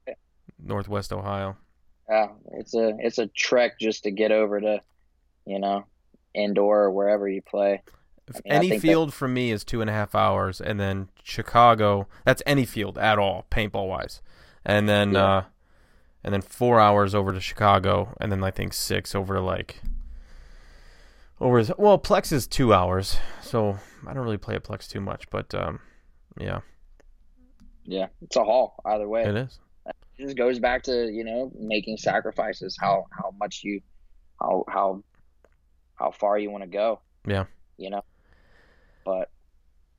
Yeah. 0.09 0.15
Northwest 0.61 1.13
Ohio. 1.13 1.57
yeah 2.09 2.29
it's 2.55 2.75
a 2.75 2.97
it's 2.99 3.19
a 3.19 3.29
trek 3.29 3.79
just 3.79 4.03
to 4.05 4.11
get 4.11 4.33
over 4.33 4.61
to 4.61 4.81
you 5.45 5.61
know 5.61 5.85
indoor 6.35 6.85
or 6.85 6.91
wherever 6.91 7.29
you 7.29 7.43
play 7.43 7.81
If 8.27 8.35
mean, 8.37 8.43
any 8.53 8.69
think 8.71 8.83
that- 8.83 8.89
field 8.89 9.15
for 9.15 9.29
me 9.29 9.53
is 9.53 9.63
two 9.65 9.81
and 9.81 9.89
a 9.89 9.93
half 9.93 10.17
hours, 10.17 10.61
and 10.61 10.81
then 10.81 11.09
Chicago, 11.23 12.09
that's 12.25 12.43
any 12.45 12.65
field 12.65 12.99
at 12.99 13.17
all, 13.19 13.47
paintball 13.51 13.87
wise, 13.89 14.21
and 14.67 14.87
then 14.89 15.13
Yeah. 15.13 15.25
uh, 15.25 15.45
and 16.23 16.35
then 16.35 16.43
four 16.43 16.79
hours 16.81 17.15
over 17.15 17.33
to 17.33 17.41
Chicago, 17.41 18.15
and 18.21 18.31
then 18.31 18.43
I 18.45 18.51
think 18.51 18.73
six 18.75 19.15
over 19.15 19.35
to 19.35 19.41
like 19.41 19.81
over. 21.41 21.63
Well, 21.79 21.99
Plex 21.99 22.33
is 22.33 22.47
two 22.47 22.75
hours, 22.75 23.19
so 23.41 23.79
I 24.07 24.13
don't 24.13 24.25
really 24.25 24.37
play 24.39 24.55
at 24.57 24.65
Plex 24.65 24.89
too 24.89 25.01
much, 25.01 25.31
but 25.31 25.55
um, 25.55 25.81
yeah, 26.39 26.61
yeah 27.85 28.07
it's 28.23 28.37
a 28.37 28.45
haul 28.45 28.75
either 28.85 29.09
way 29.09 29.23
it 29.25 29.37
is. 29.37 29.61
it 29.87 29.95
just 30.19 30.37
goes 30.37 30.59
back 30.59 30.83
to 30.85 31.07
you 31.11 31.23
know 31.25 31.53
making 31.59 31.97
sacrifices 31.97 32.77
how 32.81 33.07
how 33.13 33.33
much 33.39 33.61
you 33.63 33.81
how 34.41 34.65
how 34.69 35.03
how 35.95 36.11
far 36.11 36.37
you 36.39 36.51
want 36.51 36.63
to 36.65 36.69
go 36.69 37.01
Yeah. 37.27 37.45
you 37.79 37.89
know 37.91 38.03
but 39.05 39.31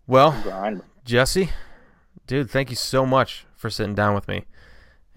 Well, 0.06 0.38
grind 0.44 0.82
Jesse, 1.06 1.50
dude, 2.28 2.50
thank 2.52 2.70
you 2.70 2.76
so 2.76 3.06
much 3.06 3.46
for 3.56 3.70
sitting 3.70 3.96
down 3.96 4.14
with 4.14 4.28
me 4.28 4.44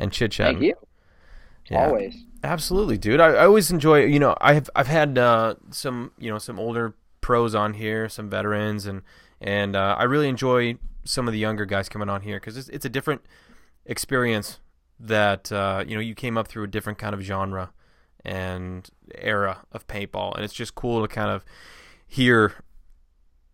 and 0.00 0.12
chit 0.12 0.32
chat. 0.32 0.46
thank 0.46 0.62
you 0.62 0.74
Yeah. 1.68 1.86
always 1.86 2.24
Absolutely, 2.42 2.96
dude. 2.96 3.20
I, 3.20 3.28
I 3.28 3.44
always 3.44 3.70
enjoy. 3.70 4.04
You 4.04 4.18
know, 4.18 4.34
I've 4.40 4.70
I've 4.74 4.86
had 4.86 5.18
uh, 5.18 5.56
some 5.70 6.12
you 6.18 6.30
know 6.30 6.38
some 6.38 6.58
older 6.58 6.94
pros 7.20 7.54
on 7.54 7.74
here, 7.74 8.08
some 8.08 8.30
veterans, 8.30 8.86
and 8.86 9.02
and 9.40 9.76
uh, 9.76 9.96
I 9.98 10.04
really 10.04 10.28
enjoy 10.28 10.76
some 11.04 11.28
of 11.28 11.32
the 11.32 11.38
younger 11.38 11.66
guys 11.66 11.88
coming 11.88 12.08
on 12.08 12.22
here 12.22 12.40
because 12.40 12.56
it's 12.56 12.68
it's 12.70 12.84
a 12.86 12.88
different 12.88 13.22
experience 13.84 14.58
that 14.98 15.52
uh, 15.52 15.84
you 15.86 15.94
know 15.94 16.00
you 16.00 16.14
came 16.14 16.38
up 16.38 16.48
through 16.48 16.64
a 16.64 16.66
different 16.66 16.98
kind 16.98 17.14
of 17.14 17.20
genre 17.20 17.72
and 18.24 18.88
era 19.16 19.66
of 19.70 19.86
paintball, 19.86 20.34
and 20.34 20.42
it's 20.42 20.54
just 20.54 20.74
cool 20.74 21.06
to 21.06 21.08
kind 21.08 21.30
of 21.30 21.44
hear 22.06 22.54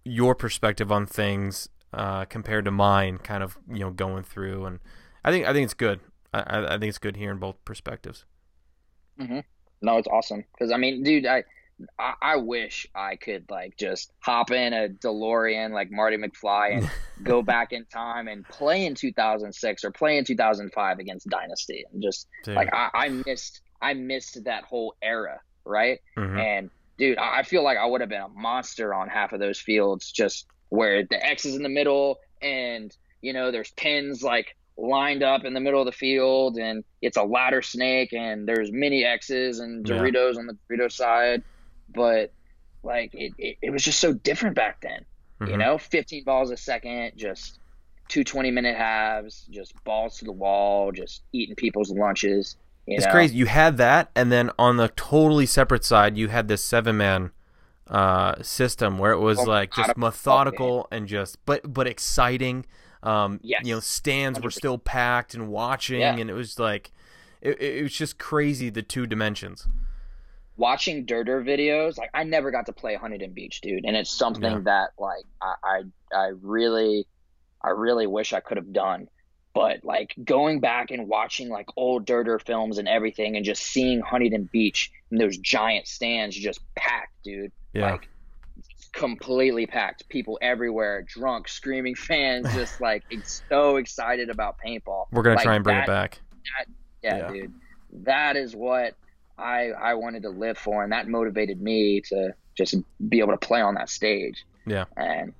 your 0.05 0.37
perspective 0.37 0.93
on 0.93 1.07
things 1.07 1.69
uh, 1.93 2.25
compared 2.27 2.65
to 2.65 2.71
mine, 2.71 3.19
kind 3.19 3.43
of 3.43 3.59
you 3.69 3.81
know 3.81 3.91
going 3.91 4.23
through, 4.23 4.65
and 4.65 4.79
I 5.25 5.33
think 5.33 5.45
I 5.45 5.53
think 5.53 5.65
it's 5.65 5.75
good. 5.75 5.99
I, 6.41 6.75
I 6.75 6.79
think 6.79 6.85
it's 6.91 6.99
good 6.99 7.17
hearing 7.17 7.39
both 7.39 7.65
perspectives. 7.65 8.25
No, 9.83 9.99
it's 9.99 10.09
awesome 10.09 10.45
because 10.53 10.73
I 10.73 10.77
mean, 10.77 11.03
dude, 11.03 11.27
I, 11.27 11.45
I 11.99 12.15
I 12.23 12.37
wish 12.37 12.87
I 12.95 13.17
could 13.17 13.45
like 13.51 13.77
just 13.79 14.13
hop 14.21 14.51
in 14.51 14.73
a 14.73 14.89
DeLorean 14.89 15.71
like 15.73 15.91
Marty 15.91 16.17
McFly 16.17 16.79
and 16.79 16.91
go 17.23 17.43
back 17.43 17.73
in 17.73 17.85
time 17.87 18.29
and 18.29 18.47
play 18.49 18.87
in 18.87 18.95
2006 18.95 19.85
or 19.85 19.91
play 19.91 20.19
in 20.19 20.25
2005 20.25 20.99
against 20.99 21.29
Dynasty 21.29 21.85
and 21.93 22.03
just 22.03 22.27
Dude. 22.45 22.55
like 22.57 22.73
I, 22.75 22.91
I 22.95 23.09
missed 23.09 23.61
I 23.81 23.95
missed 23.95 24.45
that 24.45 24.65
whole 24.65 24.97
era, 25.03 25.41
right? 25.65 26.01
Mhm. 26.17 26.39
And 26.39 26.71
dude, 26.99 27.19
I 27.19 27.41
I 27.41 27.43
feel 27.43 27.63
like 27.63 27.79
I 27.79 27.85
would 27.87 28.01
have 28.01 28.11
been 28.11 28.23
a 28.23 28.29
monster 28.29 28.95
on 28.95 29.09
half 29.09 29.33
of 29.33 29.41
those 29.41 29.59
fields, 29.59 30.11
just 30.11 30.47
where 30.71 31.05
the 31.05 31.25
X 31.25 31.45
is 31.45 31.55
in 31.55 31.63
the 31.63 31.69
middle 31.69 32.19
and 32.43 32.95
you 33.23 33.33
know 33.33 33.51
there's 33.51 33.71
pins 33.73 34.23
like 34.23 34.57
lined 34.79 35.23
up 35.23 35.45
in 35.45 35.55
the 35.55 35.61
middle 35.61 35.81
of 35.81 35.87
the 35.87 35.93
field 35.93 36.57
and 36.59 36.85
it's 37.03 37.17
a 37.17 37.23
ladder 37.23 37.63
snake 37.63 38.13
and 38.13 38.47
there's 38.49 38.71
mini 38.73 39.05
X's 39.05 39.59
and 39.61 39.85
Yeah. 39.85 39.87
Doritos 39.87 40.37
on 40.39 40.47
the 40.47 40.59
Dorito 40.71 40.91
side, 40.93 41.43
but 41.89 42.33
like 42.83 43.11
it, 43.15 43.35
it, 43.39 43.57
it 43.63 43.71
was 43.71 43.83
just 43.83 44.01
so 44.01 44.13
different 44.13 44.57
back 44.57 44.81
then. 44.83 45.01
You 45.45 45.57
Mhm. 45.57 45.59
know, 45.59 45.79
15 45.79 46.25
balls 46.25 46.51
a 46.51 46.57
second, 46.57 47.13
just 47.17 47.59
two 48.09 48.25
20 48.25 48.51
minute 48.51 48.77
halves, 48.77 49.47
just 49.51 49.75
balls 49.85 50.19
to 50.19 50.25
the 50.25 50.33
wall, 50.33 50.93
just 50.93 51.23
eating 51.33 51.57
people's 51.57 51.91
lunches. 51.91 52.57
You 52.87 52.97
It's 52.97 53.07
know? 53.07 53.07
crazy. 53.07 53.37
You 53.37 53.47
had 53.47 53.77
that, 53.77 54.11
and 54.15 54.33
then 54.33 54.51
on 54.59 54.77
the 54.79 54.89
totally 54.89 55.47
separate 55.47 55.85
side, 55.85 56.17
you 56.17 56.29
had 56.29 56.49
this 56.49 56.65
seven 56.65 56.97
man 56.97 57.33
uh, 57.89 58.43
system 58.43 58.99
where 58.99 59.13
it 59.13 59.21
was 59.21 59.45
Oh, 59.45 59.47
like 59.47 59.73
just 59.73 59.97
methodical 59.97 60.89
and 60.91 61.07
just 61.09 61.39
but 61.47 61.73
but 61.73 61.87
exciting. 61.87 62.67
Um, 63.07 63.41
Yes. 63.43 63.63
You 63.65 63.75
know, 63.75 63.81
stands 63.81 64.41
were 64.41 64.51
100%. 64.51 64.53
still 64.53 64.79
packed 64.79 65.35
and 65.35 65.49
watching, 65.49 66.01
Yeah. 66.01 66.17
and 66.17 66.29
it 66.31 66.35
was 66.35 66.59
like 66.59 66.93
it, 67.41 67.61
it 67.61 67.83
was 67.83 67.93
just 67.93 68.19
crazy 68.19 68.71
the 68.71 68.83
two 68.83 69.07
dimensions. 69.07 69.69
watching 70.57 71.05
Derder 71.07 71.45
videos, 71.45 71.99
like 71.99 72.11
I 72.15 72.25
never 72.25 72.51
got 72.51 72.67
to 72.67 72.73
play 72.73 72.95
Huntington 72.95 73.33
Beach, 73.33 73.61
dude, 73.61 73.85
and 73.85 73.95
it's 73.97 74.11
something 74.11 74.43
Yeah. 74.43 74.61
that 74.65 74.91
like 74.99 75.25
I, 75.43 75.55
I 75.65 75.83
I 76.17 76.27
really 76.41 77.07
I 77.63 77.71
really 77.71 78.07
wish 78.07 78.33
I 78.33 78.41
could 78.41 78.57
have 78.57 78.73
done. 78.73 79.09
But 79.55 79.85
like 79.85 80.15
going 80.23 80.61
back 80.61 80.91
and 80.91 81.09
watching 81.09 81.49
like 81.49 81.67
old 81.77 82.07
Derder 82.07 82.41
films 82.41 82.77
and 82.79 82.87
everything 82.89 83.37
and 83.37 83.45
just 83.45 83.63
seeing 83.63 84.01
Huntington 84.01 84.49
Beach 84.53 84.91
and 85.11 85.21
those 85.21 85.37
giant 85.39 85.87
stands 85.89 86.37
just 86.37 86.61
packed, 86.75 87.13
dude. 87.25 87.53
Yeah. 87.73 87.93
Like 87.93 88.09
completely 88.97 89.67
packed. 89.67 90.09
People 90.09 90.39
everywhere, 90.43 91.03
drunk, 91.03 91.49
screaming 91.49 91.95
fans, 91.95 92.53
just 92.55 92.81
like 92.81 93.05
so 93.49 93.77
excited 93.77 94.31
about 94.31 94.57
paintball. 94.65 95.07
We're 95.13 95.23
gonna 95.23 95.37
Like, 95.37 95.45
try 95.45 95.55
and 95.55 95.63
bring 95.65 95.77
that- 95.77 95.85
it 95.85 95.87
back. 95.87 96.19
yeah, 97.03 97.17
Yeah. 97.19 97.29
dude. 97.31 97.53
That 98.05 98.37
is 98.37 98.57
what 98.57 98.95
I 99.39 99.71
I 99.71 99.95
wanted 99.95 100.23
to 100.23 100.31
live 100.31 100.59
for, 100.59 100.83
and 100.83 100.93
that 100.93 101.09
motivated 101.09 101.61
me 101.61 102.01
to 102.09 102.35
just 102.57 102.75
be 103.09 103.21
able 103.21 103.33
to 103.33 103.39
play 103.39 103.61
on 103.61 103.75
that 103.75 103.89
stage. 103.91 104.45
Yeah. 104.67 104.85
And 104.97 105.33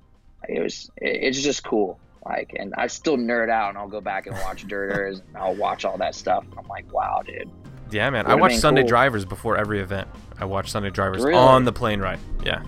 it 0.47 0.61
was 0.61 0.89
it, 0.97 1.23
it's 1.23 1.41
just 1.41 1.63
cool. 1.63 1.99
Like, 2.25 2.53
and 2.59 2.73
I 2.77 2.87
still 2.87 3.17
nerd 3.17 3.49
out, 3.49 3.69
and 3.69 3.77
I'll 3.77 3.87
go 3.87 4.01
back 4.01 4.27
and 4.27 4.35
watch 4.39 4.67
Derders, 4.67 5.21
and 5.27 5.37
I'll 5.37 5.55
watch 5.55 5.85
all 5.85 5.97
that 5.99 6.13
stuff. 6.13 6.43
And 6.49 6.59
I'm 6.59 6.67
like, 6.67 6.91
wow, 6.93 7.21
dude. 7.25 7.49
Yeah, 7.89 8.09
man. 8.09 8.25
I 8.27 8.35
watch 8.35 8.57
Sunday 8.57 8.81
cool. 8.81 8.89
Drivers 8.89 9.23
before 9.23 9.55
every 9.57 9.79
event. 9.79 10.09
I 10.37 10.43
watch 10.45 10.69
Sunday 10.69 10.89
Drivers 10.89 11.23
Really? 11.23 11.37
on 11.39 11.63
the 11.63 11.71
plane 11.71 12.01
ride. 12.01 12.19
Yeah. 12.43 12.63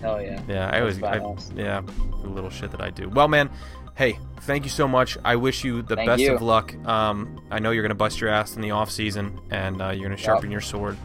Hell 0.00 0.20
yeah. 0.22 0.40
Yeah, 0.48 0.70
I 0.70 0.80
always, 0.80 1.02
I, 1.02 1.16
yeah, 1.54 1.82
the 2.22 2.28
little 2.28 2.50
shit 2.50 2.70
that 2.70 2.80
I 2.80 2.90
do. 2.90 3.08
Well, 3.08 3.28
man, 3.28 3.50
hey, 3.96 4.18
thank 4.42 4.64
you 4.64 4.70
so 4.70 4.88
much. 4.88 5.18
I 5.24 5.36
wish 5.36 5.64
you 5.64 5.82
the 5.82 5.96
Thank 5.96 6.06
best 6.08 6.22
you. 6.22 6.34
of 6.34 6.42
luck. 6.42 6.74
Um, 6.86 7.40
I 7.50 7.58
know 7.58 7.70
you're 7.70 7.82
gonna 7.82 7.94
bust 7.94 8.20
your 8.20 8.30
ass 8.30 8.56
in 8.56 8.62
the 8.62 8.70
off 8.70 8.90
season, 8.90 9.38
and 9.50 9.82
uh, 9.82 9.90
you're 9.90 10.04
gonna 10.04 10.16
sharpen 10.16 10.50
your 10.50 10.60
sword. 10.60 10.96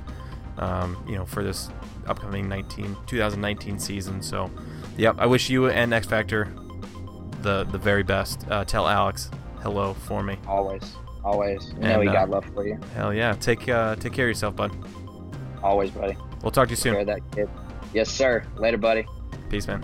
Um, 0.58 1.04
you 1.06 1.16
know, 1.16 1.26
for 1.26 1.44
this 1.44 1.70
upcoming 2.08 2.48
19 2.48 2.96
2019 3.08 3.78
season. 3.78 4.22
So, 4.22 4.50
yep, 4.98 5.16
I 5.20 5.26
wish 5.26 5.50
you 5.50 5.68
and 5.70 5.94
X 5.94 6.08
Factor 6.08 6.50
the 7.42 7.66
the 7.66 7.78
very 7.78 8.04
best. 8.04 8.46
Uh, 8.50 8.64
tell 8.64 8.88
Alex 8.88 9.30
hello 9.62 9.94
for 9.94 10.24
me. 10.24 10.38
Always, 10.48 10.96
Always. 11.26 11.74
You 11.74 11.80
know 11.80 12.00
we 12.00 12.08
uh, 12.08 12.14
got 12.14 12.30
love 12.30 12.46
for 12.54 12.68
you. 12.68 12.80
Hell 12.94 13.14
yeah. 13.14 13.34
Take 13.34 13.68
uh, 13.68 13.96
take 13.96 14.14
care 14.14 14.26
of 14.26 14.30
yourself, 14.30 14.56
bud. 14.56 14.72
Always, 15.64 15.90
buddy. 15.90 16.16
We'll 16.44 16.52
talk 16.52 16.68
to 16.68 16.72
you 16.72 16.78
soon. 16.78 17.08
Care 17.96 18.04
of 18.04 18.08
that 18.08 18.10
kid. 18.10 18.10
Yes, 18.10 18.10
sir. 18.10 18.46
Later, 18.58 18.78
buddy. 18.78 19.06
Peace, 19.50 19.68
man. 19.68 19.84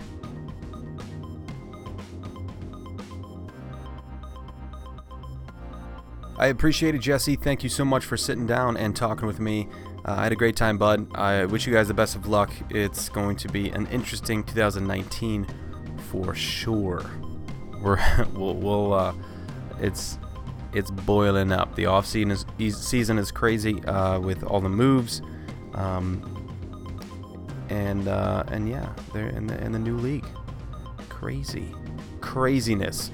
I 6.37 6.47
appreciate 6.47 6.95
it, 6.95 6.99
Jesse. 6.99 7.35
Thank 7.35 7.63
you 7.63 7.69
so 7.69 7.85
much 7.85 8.03
for 8.03 8.17
sitting 8.17 8.47
down 8.47 8.75
and 8.75 8.95
talking 8.95 9.27
with 9.27 9.39
me. 9.39 9.67
Uh, 10.03 10.13
I 10.13 10.23
had 10.23 10.31
a 10.31 10.35
great 10.35 10.55
time, 10.55 10.79
bud. 10.79 11.15
I 11.15 11.45
wish 11.45 11.67
you 11.67 11.73
guys 11.73 11.87
the 11.87 11.93
best 11.93 12.15
of 12.15 12.27
luck. 12.27 12.51
It's 12.71 13.09
going 13.09 13.35
to 13.37 13.47
be 13.47 13.69
an 13.69 13.85
interesting 13.87 14.43
2019 14.43 15.45
for 16.09 16.33
sure. 16.33 17.05
We're 17.79 17.99
we'll, 18.33 18.55
we'll 18.55 18.93
uh, 18.93 19.13
it's 19.79 20.17
it's 20.73 20.89
boiling 20.89 21.51
up. 21.51 21.75
The 21.75 21.85
off 21.85 22.07
season 22.07 22.31
is 22.31 22.45
season 22.75 23.19
is 23.19 23.31
crazy 23.31 23.83
uh, 23.83 24.19
with 24.19 24.43
all 24.43 24.61
the 24.61 24.69
moves, 24.69 25.21
um, 25.75 26.40
and 27.71 28.07
uh, 28.09 28.43
and 28.49 28.69
yeah, 28.69 28.93
they're 29.13 29.29
in 29.29 29.47
the 29.47 29.57
in 29.63 29.71
the 29.71 29.79
new 29.79 29.97
league. 29.97 30.25
Crazy, 31.09 31.73
craziness. 32.19 33.09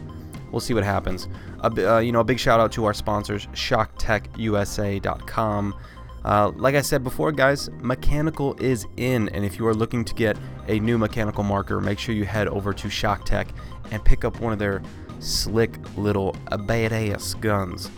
We'll 0.52 0.60
see 0.62 0.74
what 0.74 0.84
happens. 0.84 1.28
A, 1.60 1.96
uh, 1.96 2.00
you 2.00 2.12
know, 2.12 2.22
a 2.22 2.24
big 2.24 2.40
shout 2.40 2.60
out 2.60 2.72
to 2.74 2.86
our 2.86 2.94
sponsors, 2.94 3.48
ShockTechUSA.com. 3.48 5.76
Uh, 6.24 6.52
like 6.56 6.76
I 6.76 6.82
said 6.82 7.04
before, 7.04 7.32
guys, 7.32 7.70
mechanical 7.82 8.56
is 8.60 8.86
in, 8.98 9.30
and 9.30 9.46
if 9.46 9.60
you 9.60 9.68
are 9.68 9.76
looking 9.76 10.04
to 10.06 10.16
get 10.16 10.38
a 10.68 10.80
new 10.80 10.98
mechanical 10.98 11.44
marker, 11.44 11.80
make 11.80 12.00
sure 12.00 12.16
you 12.16 12.26
head 12.26 12.48
over 12.48 12.74
to 12.74 12.88
ShockTech 12.88 13.50
and 13.92 14.04
pick 14.04 14.26
up 14.26 14.40
one 14.40 14.54
of 14.54 14.60
their 14.60 14.82
slick 15.20 15.78
little 15.98 16.34
badass 16.50 17.40
guns. 17.40 17.92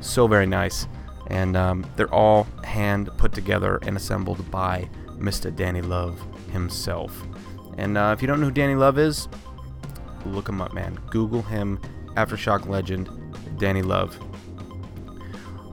So 0.00 0.28
very 0.28 0.46
nice, 0.46 0.86
and 1.28 1.56
um, 1.56 1.84
they're 1.96 2.14
all 2.14 2.44
hand 2.62 3.10
put 3.16 3.32
together 3.32 3.80
and 3.82 3.96
assembled 3.96 4.48
by 4.50 4.88
Mr. 5.18 5.54
Danny 5.54 5.82
Love 5.82 6.20
himself. 6.50 7.24
And 7.78 7.98
uh, 7.98 8.14
if 8.16 8.22
you 8.22 8.28
don't 8.28 8.40
know 8.40 8.46
who 8.46 8.52
Danny 8.52 8.74
Love 8.74 8.98
is, 8.98 9.28
look 10.24 10.48
him 10.48 10.60
up, 10.60 10.72
man. 10.72 10.98
Google 11.10 11.42
him, 11.42 11.80
Aftershock 12.14 12.66
legend, 12.66 13.08
Danny 13.58 13.82
Love. 13.82 14.18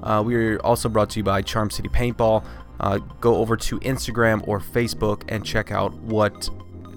Uh, 0.03 0.21
we 0.25 0.35
are 0.35 0.59
also 0.59 0.89
brought 0.89 1.09
to 1.11 1.19
you 1.19 1.23
by 1.23 1.41
Charm 1.41 1.69
City 1.69 1.87
Paintball. 1.87 2.45
Uh, 2.79 2.97
go 3.21 3.35
over 3.35 3.55
to 3.55 3.79
Instagram 3.79 4.45
or 4.47 4.59
Facebook 4.59 5.23
and 5.29 5.45
check 5.45 5.71
out 5.71 5.93
what 5.93 6.49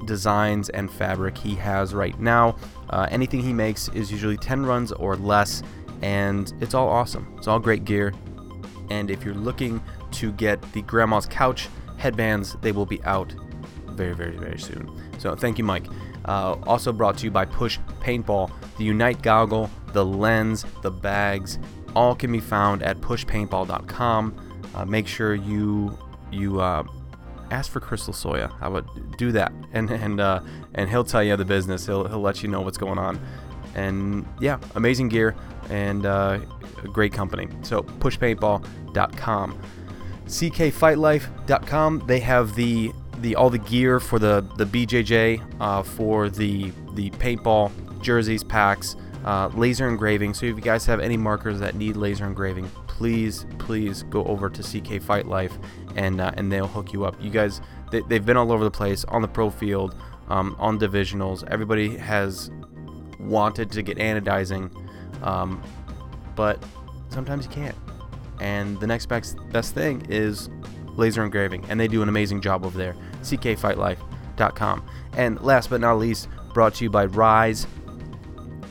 designs 0.07 0.69
and 0.71 0.91
fabric 0.91 1.39
he 1.39 1.55
has 1.55 1.95
right 1.95 2.19
now. 2.19 2.57
Uh, 2.91 3.07
anything 3.11 3.41
he 3.41 3.53
makes 3.53 3.89
is 3.89 4.11
usually 4.11 4.37
10 4.37 4.67
runs 4.67 4.93
or 4.93 5.17
less, 5.17 5.63
and 6.03 6.53
it's 6.61 6.75
all 6.75 6.89
awesome. 6.89 7.33
It's 7.39 7.47
all 7.47 7.59
great 7.61 7.85
gear. 7.85 8.13
And 8.91 9.11
if 9.11 9.25
you're 9.25 9.35
looking 9.35 9.81
to 10.13 10.33
get 10.33 10.61
the 10.73 10.83
Grandma's 10.83 11.27
Couch 11.27 11.69
headbands, 11.97 12.57
they 12.63 12.73
will 12.73 12.87
be 12.87 13.03
out 13.05 13.35
very, 13.89 14.15
very, 14.15 14.37
very 14.37 14.59
soon. 14.59 14.91
So 15.19 15.35
thank 15.35 15.59
you, 15.59 15.65
Mike. 15.65 15.87
Uh, 16.25 16.57
also 16.65 16.93
brought 16.93 17.17
to 17.19 17.25
you 17.25 17.31
by 17.31 17.45
Push 17.45 17.79
Paintball. 18.01 18.51
The 18.79 18.85
Unite 18.85 19.23
goggle, 19.23 19.71
the 19.93 20.05
lens, 20.05 20.65
the 20.83 20.91
bags, 20.91 21.59
all 21.95 22.15
can 22.15 22.31
be 22.31 22.41
found 22.41 22.83
at 22.83 23.01
pushpaintball.com. 23.01 24.69
Uh, 24.75 24.85
make 24.85 25.07
sure 25.07 25.35
you 25.35 25.97
you 26.31 26.61
uh, 26.61 26.85
ask 27.51 27.71
for 27.71 27.81
Crystal 27.81 28.13
Soya. 28.13 28.53
I 28.61 28.69
would 28.69 29.17
do 29.17 29.33
that, 29.33 29.53
and 29.73 29.91
and 29.91 30.21
uh, 30.21 30.41
and 30.75 30.91
he'll 30.91 31.05
tell 31.05 31.25
you 31.25 31.37
the 31.37 31.45
business. 31.45 31.87
He'll 31.87 32.07
he'll 32.07 32.21
let 32.21 32.43
you 32.43 32.49
know 32.49 32.61
what's 32.61 32.79
going 32.79 32.99
on, 32.99 33.19
and 33.75 34.27
yeah, 34.41 34.59
amazing 34.75 35.09
gear 35.09 35.35
and 35.71 36.07
uh, 36.07 36.39
a 36.85 36.89
great 36.89 37.13
company. 37.13 37.49
So 37.63 37.83
pushpaintball.com, 37.83 39.61
ckfightlife.com. 40.27 42.03
They 42.07 42.21
have 42.21 42.55
the 42.55 42.93
the 43.19 43.35
all 43.35 43.49
the 43.49 43.59
gear 43.59 43.99
for 43.99 44.19
the 44.19 44.47
the 44.57 44.65
BJJ 44.65 45.61
uh, 45.61 45.83
for 45.83 46.29
the 46.29 46.73
the 46.95 47.11
paintball 47.13 47.73
jerseys, 48.03 48.45
packs, 48.45 48.97
uh, 49.25 49.49
laser 49.55 49.89
engraving. 49.89 50.35
So 50.35 50.47
if 50.47 50.57
you 50.57 50.63
guys 50.63 50.87
have 50.87 51.01
any 51.01 51.17
markers 51.17 51.59
that 51.61 51.75
need 51.75 51.97
laser 51.97 52.27
engraving, 52.27 52.69
please 52.87 53.47
please 53.59 54.03
go 54.05 54.25
over 54.25 54.51
to 54.51 54.63
CK 54.63 55.03
Fight 55.03 55.27
Life 55.27 55.59
and 55.97 56.21
uh, 56.21 56.33
and 56.37 56.51
they'll 56.51 56.67
hook 56.67 56.93
you 56.93 57.05
up. 57.05 57.17
You 57.21 57.31
guys 57.31 57.61
they, 57.91 58.01
they've 58.03 58.25
been 58.25 58.37
all 58.37 58.53
over 58.53 58.65
the 58.65 58.71
place 58.71 59.05
on 59.05 59.23
the 59.23 59.29
pro 59.29 59.51
field, 59.51 59.95
um, 60.29 60.57
on 60.59 60.79
divisionals. 60.79 61.45
Everybody 61.49 61.97
has 61.97 62.51
wanted 63.19 63.71
to 63.73 63.83
get 63.83 63.99
anodizing, 63.99 64.71
um, 65.23 65.63
but 66.35 66.63
sometimes 67.09 67.47
you 67.47 67.51
can't. 67.53 67.77
And 68.41 68.79
the 68.81 68.87
next 68.87 69.07
best 69.07 69.37
best 69.51 69.75
thing 69.75 70.07
is 70.09 70.49
laser 70.97 71.25
engraving, 71.25 71.65
and 71.69 71.79
they 71.79 71.89
do 71.89 72.03
an 72.03 72.09
amazing 72.09 72.41
job 72.41 72.65
over 72.65 72.77
there. 72.77 72.97
CKFightLife.com. 73.23 74.87
And 75.17 75.41
last 75.41 75.71
but 75.71 75.81
not 75.81 75.99
least, 75.99 76.29
brought 76.53 76.75
to 76.77 76.85
you 76.85 76.91
by 76.91 77.07
Rise 77.07 77.67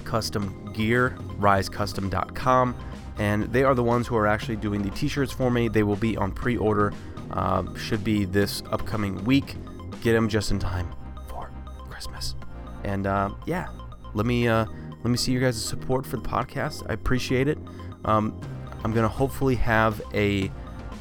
Custom 0.04 0.72
Gear, 0.74 1.16
RiseCustom.com. 1.40 2.76
And 3.18 3.44
they 3.46 3.64
are 3.64 3.74
the 3.74 3.84
ones 3.84 4.08
who 4.08 4.16
are 4.18 4.28
actually 4.28 4.58
doing 4.58 4.82
the 4.82 4.90
t-shirts 4.92 5.32
for 5.32 5.50
me. 5.50 5.68
They 5.68 5.84
will 5.84 5.96
be 5.96 6.18
on 6.18 6.32
pre-order. 6.32 6.94
Uh, 7.32 7.74
should 7.76 8.04
be 8.04 8.26
this 8.26 8.62
upcoming 8.72 9.24
week. 9.24 9.56
Get 10.02 10.14
them 10.14 10.30
just 10.30 10.52
in 10.52 10.60
time 10.60 10.94
for 11.28 11.50
Christmas. 11.90 12.36
And 12.84 13.08
uh, 13.08 13.32
yeah, 13.46 13.70
let 14.14 14.26
me 14.26 14.48
uh, 14.48 14.66
let 15.04 15.12
me 15.12 15.18
see 15.18 15.32
your 15.32 15.42
guys' 15.42 15.64
support 15.64 16.06
for 16.06 16.18
the 16.18 16.24
podcast. 16.24 16.86
I 16.90 16.94
appreciate 16.94 17.48
it. 17.48 17.58
Um, 18.06 18.40
I'm 18.86 18.94
gonna 18.94 19.08
hopefully 19.08 19.56
have 19.56 20.00
a 20.14 20.52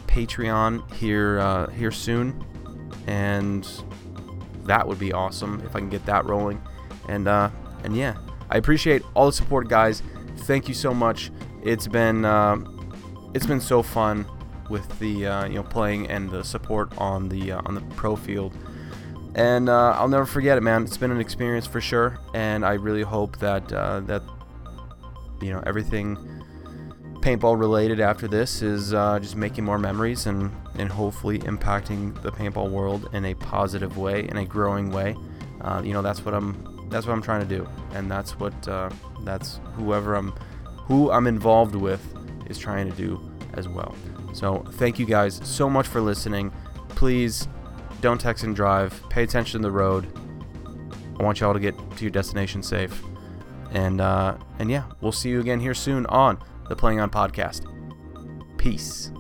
Patreon 0.07 0.91
here 0.95 1.39
uh, 1.39 1.67
here 1.67 1.91
soon, 1.91 2.43
and 3.07 3.69
that 4.65 4.89
would 4.89 4.99
be 4.99 5.13
awesome 5.13 5.61
if 5.67 5.77
I 5.77 5.81
can 5.81 5.91
get 5.91 6.07
that 6.07 6.25
rolling. 6.25 6.63
And 7.11 7.29
uh, 7.29 7.51
and 7.83 7.95
yeah, 7.95 8.17
I 8.49 8.57
appreciate 8.57 9.03
all 9.13 9.27
the 9.27 9.35
support, 9.35 9.69
guys. 9.69 10.03
Thank 10.39 10.67
you 10.67 10.73
so 10.73 10.95
much. 10.95 11.31
It's 11.63 11.87
been 11.87 12.25
uh, 12.25 12.57
it's 13.35 13.45
been 13.45 13.61
so 13.61 13.83
fun 13.83 14.25
with 14.71 14.99
the 14.99 15.27
uh, 15.27 15.45
you 15.45 15.57
know 15.57 15.63
playing 15.63 16.09
and 16.09 16.31
the 16.31 16.43
support 16.43 16.91
on 16.97 17.29
the 17.29 17.53
uh, 17.53 17.61
on 17.67 17.75
the 17.75 17.83
pro 17.97 18.17
field. 18.17 18.57
And 19.35 19.69
uh, 19.69 19.91
I'll 19.91 20.09
never 20.09 20.25
forget 20.25 20.57
it, 20.57 20.63
man. 20.63 20.85
It's 20.85 20.97
been 20.97 21.11
an 21.11 21.21
experience 21.21 21.67
for 21.67 21.83
sure, 21.83 22.19
and 22.33 22.65
I 22.65 22.75
really 22.75 23.03
hope 23.03 23.41
that 23.41 23.71
uh, 23.71 24.01
that 24.01 24.23
you 25.43 25.53
know 25.53 25.63
everything 25.67 26.17
paintball 27.25 27.59
related 27.59 28.01
after 28.01 28.29
this 28.29 28.61
is 28.61 28.93
uh, 28.93 29.19
just 29.19 29.35
making 29.35 29.65
more 29.65 29.79
memories 29.79 30.27
and, 30.27 30.55
and 30.77 30.91
hopefully 30.91 31.39
impacting 31.39 32.21
the 32.21 32.31
paintball 32.31 32.69
world 32.69 33.09
in 33.15 33.25
a 33.25 33.33
positive 33.33 33.97
way, 33.97 34.29
in 34.29 34.37
a 34.37 34.45
growing 34.45 34.91
way. 34.91 35.17
Uh, 35.63 35.81
you 35.83 35.95
know, 35.95 36.03
that's 36.03 36.23
what 36.23 36.35
I'm 36.35 36.87
that's 36.91 37.07
what 37.07 37.15
I'm 37.15 37.23
trying 37.23 37.41
to 37.41 37.47
do, 37.47 37.67
and 37.95 38.11
that's 38.11 38.39
what 38.39 38.69
uh, 38.69 38.91
that's 39.21 39.59
whoever 39.73 40.17
I'm 40.17 40.33
who 40.77 41.11
I'm 41.11 41.27
involved 41.27 41.75
with 41.75 42.03
is 42.51 42.59
trying 42.59 42.91
to 42.91 42.97
do 42.97 43.19
as 43.55 43.71
well. 43.71 43.97
So 44.35 44.59
thank 44.73 44.99
you 44.99 45.07
guys 45.07 45.41
so 45.45 45.71
much 45.71 45.87
for 45.87 46.03
listening. 46.03 46.53
Please 46.91 47.49
don't 48.03 48.21
text 48.21 48.45
and 48.45 48.55
drive. 48.55 49.03
Pay 49.09 49.23
attention 49.23 49.63
to 49.63 49.67
the 49.67 49.73
road. 49.73 50.07
I 51.19 51.23
want 51.23 51.41
y'all 51.41 51.55
to 51.55 51.61
get 51.61 51.75
to 51.97 52.05
your 52.05 52.11
destination 52.11 52.63
safe. 52.63 53.03
And 53.71 54.03
uh, 54.03 54.37
and 54.59 54.71
yeah, 54.71 54.85
we'll 55.01 55.11
see 55.11 55.31
you 55.31 55.41
again 55.41 55.59
here 55.59 55.73
soon 55.73 56.05
on 56.07 56.39
the 56.69 56.77
Playing 56.77 57.01
On 57.01 57.11
podcast. 57.11 57.67
Peace. 58.59 59.13